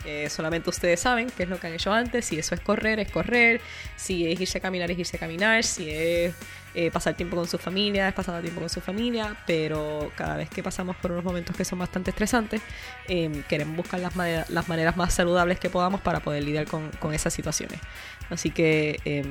Eh, 0.06 0.30
solamente 0.30 0.70
ustedes 0.70 1.00
saben 1.00 1.28
qué 1.36 1.42
es 1.42 1.48
lo 1.48 1.58
que 1.58 1.66
han 1.66 1.72
hecho 1.72 1.92
antes, 1.92 2.24
si 2.24 2.38
eso 2.38 2.54
es 2.54 2.60
correr, 2.60 3.00
es 3.00 3.10
correr, 3.10 3.60
si 3.96 4.30
es 4.30 4.40
irse 4.40 4.58
a 4.58 4.60
caminar, 4.60 4.90
es 4.90 4.98
irse 4.98 5.16
a 5.16 5.20
caminar, 5.20 5.64
si 5.64 5.90
es 5.90 6.34
eh, 6.78 6.90
pasar 6.90 7.14
tiempo 7.14 7.36
con 7.36 7.48
su 7.48 7.56
familia, 7.56 8.06
es 8.06 8.12
pasar 8.12 8.42
tiempo 8.42 8.60
con 8.60 8.68
su 8.68 8.82
familia, 8.82 9.34
pero 9.46 10.12
cada 10.14 10.36
vez 10.36 10.50
que 10.50 10.62
pasamos 10.62 10.94
por 10.96 11.10
unos 11.10 11.24
momentos 11.24 11.56
que 11.56 11.64
son 11.64 11.78
bastante 11.78 12.10
estresantes, 12.10 12.60
eh, 13.08 13.42
queremos 13.48 13.78
buscar 13.78 13.98
las, 13.98 14.14
las 14.50 14.68
maneras 14.68 14.94
más 14.94 15.14
saludables 15.14 15.58
que 15.58 15.70
podamos 15.70 16.02
para 16.02 16.20
poder 16.20 16.44
lidiar 16.44 16.66
con, 16.66 17.14
esas 17.14 17.32
situaciones. 17.32 17.80
Así 18.28 18.50
que 18.50 19.00
eh, 19.06 19.24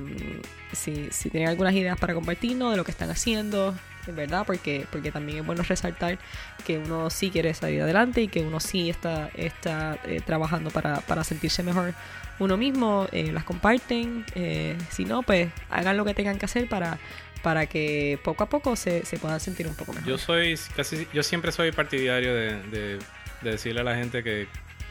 si, 0.74 1.10
si 1.12 1.30
tienen 1.30 1.50
algunas 1.50 1.76
ideas 1.76 2.00
para 2.00 2.16
compartirnos 2.16 2.72
de 2.72 2.78
lo 2.78 2.84
que 2.84 2.90
están 2.90 3.12
haciendo, 3.12 3.70
en 3.70 3.95
verdad, 4.14 4.44
porque, 4.46 4.86
porque 4.92 5.12
también 5.12 5.40
es 5.40 5.46
bueno 5.46 5.64
resaltar 5.64 6.18
que 6.66 6.78
uno 6.78 7.10
sí 7.10 7.30
quiere 7.32 7.54
salir 7.54 7.82
adelante 7.82 8.22
y 8.22 8.28
que 8.28 8.42
uno 8.42 8.60
sí 8.60 8.90
está, 8.90 9.30
está 9.36 9.98
eh, 10.06 10.22
trabajando 10.26 10.70
para, 10.72 11.00
para 11.02 11.24
sentirse 11.24 11.64
mejor 11.64 11.94
uno 12.40 12.58
mismo, 12.58 13.08
eh, 13.14 13.32
las 13.32 13.46
comparten, 13.46 14.26
eh, 14.36 14.76
si 14.92 15.06
no, 15.06 15.24
pues 15.24 15.50
hagan 15.70 15.96
lo 15.96 16.04
que 16.04 16.14
tengan 16.14 16.38
que 16.38 16.44
hacer 16.46 16.68
para, 16.68 16.98
para 17.42 17.66
que 17.66 18.20
poco 18.24 18.44
a 18.44 18.50
poco 18.50 18.76
se, 18.76 19.06
se 19.06 19.18
puedan 19.18 19.40
sentir 19.40 19.68
un 19.68 19.76
poco 19.76 19.94
mejor. 19.94 20.08
Yo 20.10 20.18
soy 20.18 20.60
casi, 20.76 21.08
yo 21.14 21.24
siempre 21.24 21.52
soy 21.54 21.72
partidario 21.72 22.36
de, 22.36 22.62
de- 22.64 23.00
de 23.42 23.52
decirle 23.52 23.82
a 23.82 23.84
la 23.86 23.96
gente 23.96 24.22
que, 24.24 24.48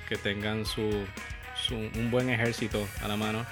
que 0.09 0.17
tengan 0.17 0.65
su, 0.65 1.05
su- 1.67 1.75
un 1.77 2.11
buen 2.11 2.31
ejército 2.31 2.87
a 3.03 3.09
la 3.09 3.17
mano 3.17 3.45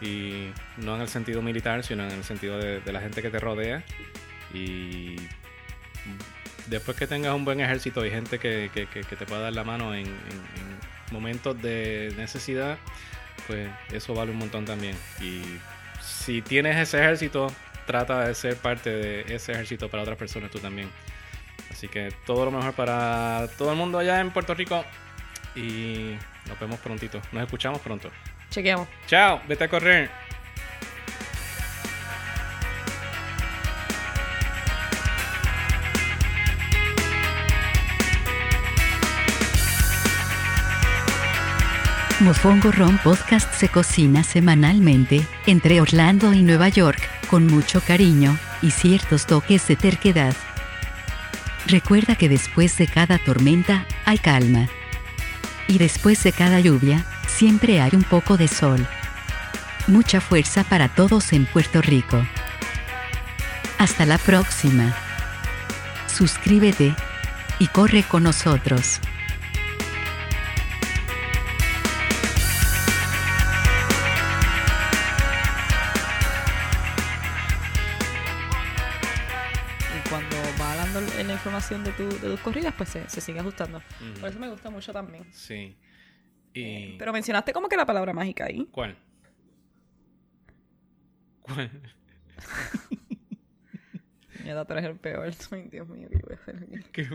y 0.00 0.50
no 0.78 0.96
en 0.96 1.02
el 1.02 1.08
sentido 1.08 1.40
militar, 1.40 1.84
sino 1.84 2.04
en 2.04 2.10
el 2.10 2.24
sentido 2.24 2.58
de, 2.58 2.80
de 2.80 2.92
la 2.92 3.00
gente 3.00 3.22
que 3.22 3.30
te 3.30 3.38
rodea 3.38 3.82
y 4.54 5.16
después 6.66 6.96
que 6.96 7.06
tengas 7.06 7.34
un 7.34 7.44
buen 7.44 7.60
ejército 7.60 8.04
y 8.06 8.10
gente 8.10 8.38
que, 8.38 8.70
que, 8.72 8.86
que, 8.86 9.00
que 9.02 9.16
te 9.16 9.26
pueda 9.26 9.42
dar 9.42 9.52
la 9.52 9.64
mano 9.64 9.94
en, 9.94 10.06
en- 10.06 10.06
en 10.06 11.12
momentos 11.12 11.60
de 11.60 12.12
necesidad, 12.16 12.78
pues 13.46 13.68
eso 13.92 14.14
vale 14.14 14.30
un 14.32 14.38
montón 14.38 14.64
también. 14.64 14.96
Y 15.20 15.42
si 16.00 16.40
tienes 16.42 16.76
ese 16.76 16.98
ejército, 16.98 17.52
trata 17.86 18.26
de 18.26 18.34
ser 18.34 18.56
parte 18.56 18.90
de 18.90 19.34
ese 19.34 19.52
ejército 19.52 19.88
para 19.90 20.02
otras 20.02 20.16
personas 20.16 20.50
tú 20.50 20.58
también. 20.58 20.88
Así 21.70 21.88
que 21.88 22.10
todo 22.24 22.44
lo 22.46 22.50
mejor 22.50 22.72
para 22.74 23.46
todo 23.58 23.70
el 23.72 23.76
mundo 23.76 23.98
allá 23.98 24.20
en 24.20 24.30
Puerto 24.30 24.54
Rico. 24.54 24.84
Y 25.54 26.16
nos 26.48 26.58
vemos 26.58 26.80
prontito. 26.80 27.20
Nos 27.30 27.44
escuchamos 27.44 27.80
pronto. 27.80 28.10
Chequeamos. 28.50 28.88
Chao, 29.06 29.40
vete 29.46 29.64
a 29.64 29.68
correr. 29.68 30.10
Mofongo 42.24 42.72
Ron 42.72 42.96
Podcast 42.96 43.52
se 43.52 43.68
cocina 43.68 44.24
semanalmente 44.24 45.26
entre 45.44 45.82
Orlando 45.82 46.32
y 46.32 46.40
Nueva 46.40 46.70
York, 46.70 46.98
con 47.28 47.46
mucho 47.46 47.82
cariño 47.82 48.38
y 48.62 48.70
ciertos 48.70 49.26
toques 49.26 49.68
de 49.68 49.76
terquedad. 49.76 50.34
Recuerda 51.66 52.16
que 52.16 52.30
después 52.30 52.78
de 52.78 52.86
cada 52.86 53.18
tormenta 53.18 53.84
hay 54.06 54.16
calma. 54.16 54.68
Y 55.68 55.76
después 55.76 56.22
de 56.22 56.32
cada 56.32 56.60
lluvia, 56.60 57.04
siempre 57.26 57.82
hay 57.82 57.90
un 57.92 58.04
poco 58.04 58.38
de 58.38 58.48
sol. 58.48 58.86
Mucha 59.86 60.22
fuerza 60.22 60.64
para 60.64 60.88
todos 60.88 61.30
en 61.34 61.44
Puerto 61.44 61.82
Rico. 61.82 62.26
Hasta 63.76 64.06
la 64.06 64.16
próxima. 64.16 64.94
Suscríbete 66.06 66.94
y 67.58 67.66
corre 67.66 68.02
con 68.02 68.22
nosotros. 68.22 68.98
De, 81.70 81.92
tu, 81.92 82.08
de 82.08 82.30
tus 82.30 82.40
corridas, 82.40 82.74
pues 82.76 82.90
se, 82.90 83.08
se 83.08 83.20
sigue 83.20 83.40
ajustando. 83.40 83.82
Por 84.20 84.28
eso 84.28 84.38
me 84.38 84.48
gusta 84.48 84.70
mucho 84.70 84.92
también. 84.92 85.26
Sí. 85.32 85.76
Y... 86.52 86.96
Pero 86.98 87.12
mencionaste 87.12 87.52
como 87.52 87.68
que 87.68 87.76
la 87.76 87.86
palabra 87.86 88.12
mágica 88.12 88.44
ahí. 88.44 88.68
¿Cuál? 88.70 88.96
¿Cuál? 91.42 91.70
Mierda, 94.44 94.64
tú 94.64 94.72
eres 94.74 94.84
el 94.84 94.96
peor. 94.96 95.32
Ay, 95.50 95.68
Dios 95.70 95.88
mío, 95.88 96.08
¿qué 96.10 96.18
voy 96.18 96.32
a 96.32 96.36
hacer 96.36 96.56
aquí? 96.56 96.82
¿Qué? 96.92 97.08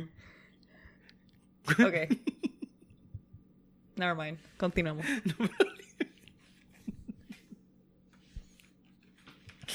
Ok. 1.83 1.95
Never 3.95 4.15
mind. 4.15 4.39
Continuamos. 4.57 5.05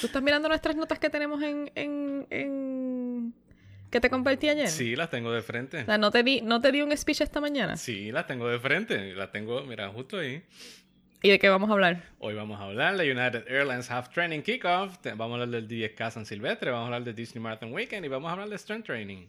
¿Tú 0.01 0.07
estás 0.07 0.23
mirando 0.23 0.49
nuestras 0.49 0.77
notas 0.77 0.99
que 0.99 1.09
tenemos 1.09 1.43
en... 1.43 1.71
en, 1.75 2.27
en... 2.31 3.35
que 3.95 4.01
te 4.01 4.11
compartí 4.11 4.49
ayer? 4.49 4.66
Sí, 4.69 4.97
las 4.97 5.09
tengo 5.09 5.31
de 5.33 5.41
frente. 5.41 5.83
O 5.83 5.85
sea, 5.87 5.99
¿no 5.99 6.11
te, 6.11 6.23
di, 6.25 6.41
¿no 6.43 6.61
te 6.61 6.73
di 6.73 6.83
un 6.83 6.95
speech 6.97 7.21
esta 7.21 7.41
mañana? 7.41 7.77
Sí, 7.77 8.11
las 8.11 8.27
tengo 8.27 8.49
de 8.49 8.59
frente. 8.59 9.15
Las 9.15 9.31
tengo, 9.31 9.62
mira, 9.65 9.89
justo 9.89 10.19
ahí. 10.19 10.43
¿Y 11.23 11.31
de 11.31 11.39
qué 11.39 11.49
vamos 11.49 11.71
a 11.71 11.73
hablar? 11.75 12.03
Hoy 12.19 12.35
vamos 12.35 12.61
a 12.61 12.65
hablar 12.65 12.97
de 12.97 13.11
United 13.11 13.45
Airlines 13.49 13.91
Half 13.91 14.11
Training 14.11 14.43
Kickoff. 14.43 14.99
Vamos 15.16 15.39
a 15.39 15.43
hablar 15.45 15.49
del 15.49 15.69
10K 15.69 16.11
San 16.11 16.27
Silvestre. 16.27 16.71
Vamos 16.71 16.85
a 16.85 16.87
hablar 16.87 17.05
de 17.05 17.15
Disney 17.15 17.41
Marathon 17.43 17.73
Weekend. 17.73 18.05
Y 18.05 18.09
vamos 18.09 18.29
a 18.29 18.33
hablar 18.33 18.49
de 18.49 18.59
Strength 18.59 18.85
Training. 18.87 19.27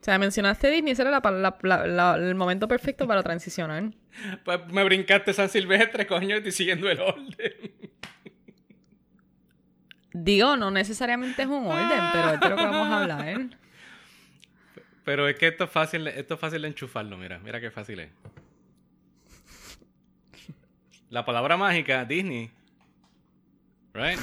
O 0.00 0.04
sea, 0.04 0.18
mencionaste 0.18 0.70
Disney, 0.70 0.92
ese 0.92 1.02
era 1.02 1.10
la, 1.10 1.20
la- 1.30 1.58
la- 1.62 1.86
la- 1.86 2.14
el 2.16 2.34
momento 2.34 2.68
perfecto 2.68 3.06
para 3.08 3.22
transicionar. 3.22 3.84
Pues 4.44 4.60
me 4.68 4.84
brincaste 4.84 5.32
San 5.32 5.48
Silvestre, 5.48 6.06
coño. 6.06 6.36
Estoy 6.36 6.52
siguiendo 6.52 6.88
el 6.90 7.00
orden. 7.00 7.72
Digo, 10.12 10.56
no 10.56 10.70
necesariamente 10.70 11.42
es 11.42 11.48
un 11.48 11.66
orden, 11.66 12.00
pero 12.12 12.30
es 12.34 12.40
de 12.40 12.48
lo 12.50 12.56
que 12.56 12.64
vamos 12.64 12.88
a 12.88 13.00
hablar. 13.02 13.40
Pero 15.04 15.28
es 15.28 15.36
que 15.36 15.48
esto 15.48 15.64
es 15.64 15.70
fácil, 15.70 16.06
esto 16.08 16.34
es 16.34 16.40
fácil 16.40 16.62
de 16.62 16.68
enchufarlo, 16.68 17.16
mira, 17.16 17.38
mira 17.38 17.60
qué 17.60 17.70
fácil 17.70 18.00
es. 18.00 18.10
La 21.08 21.24
palabra 21.24 21.56
mágica, 21.56 22.04
Disney. 22.04 22.50
Right? 23.94 24.18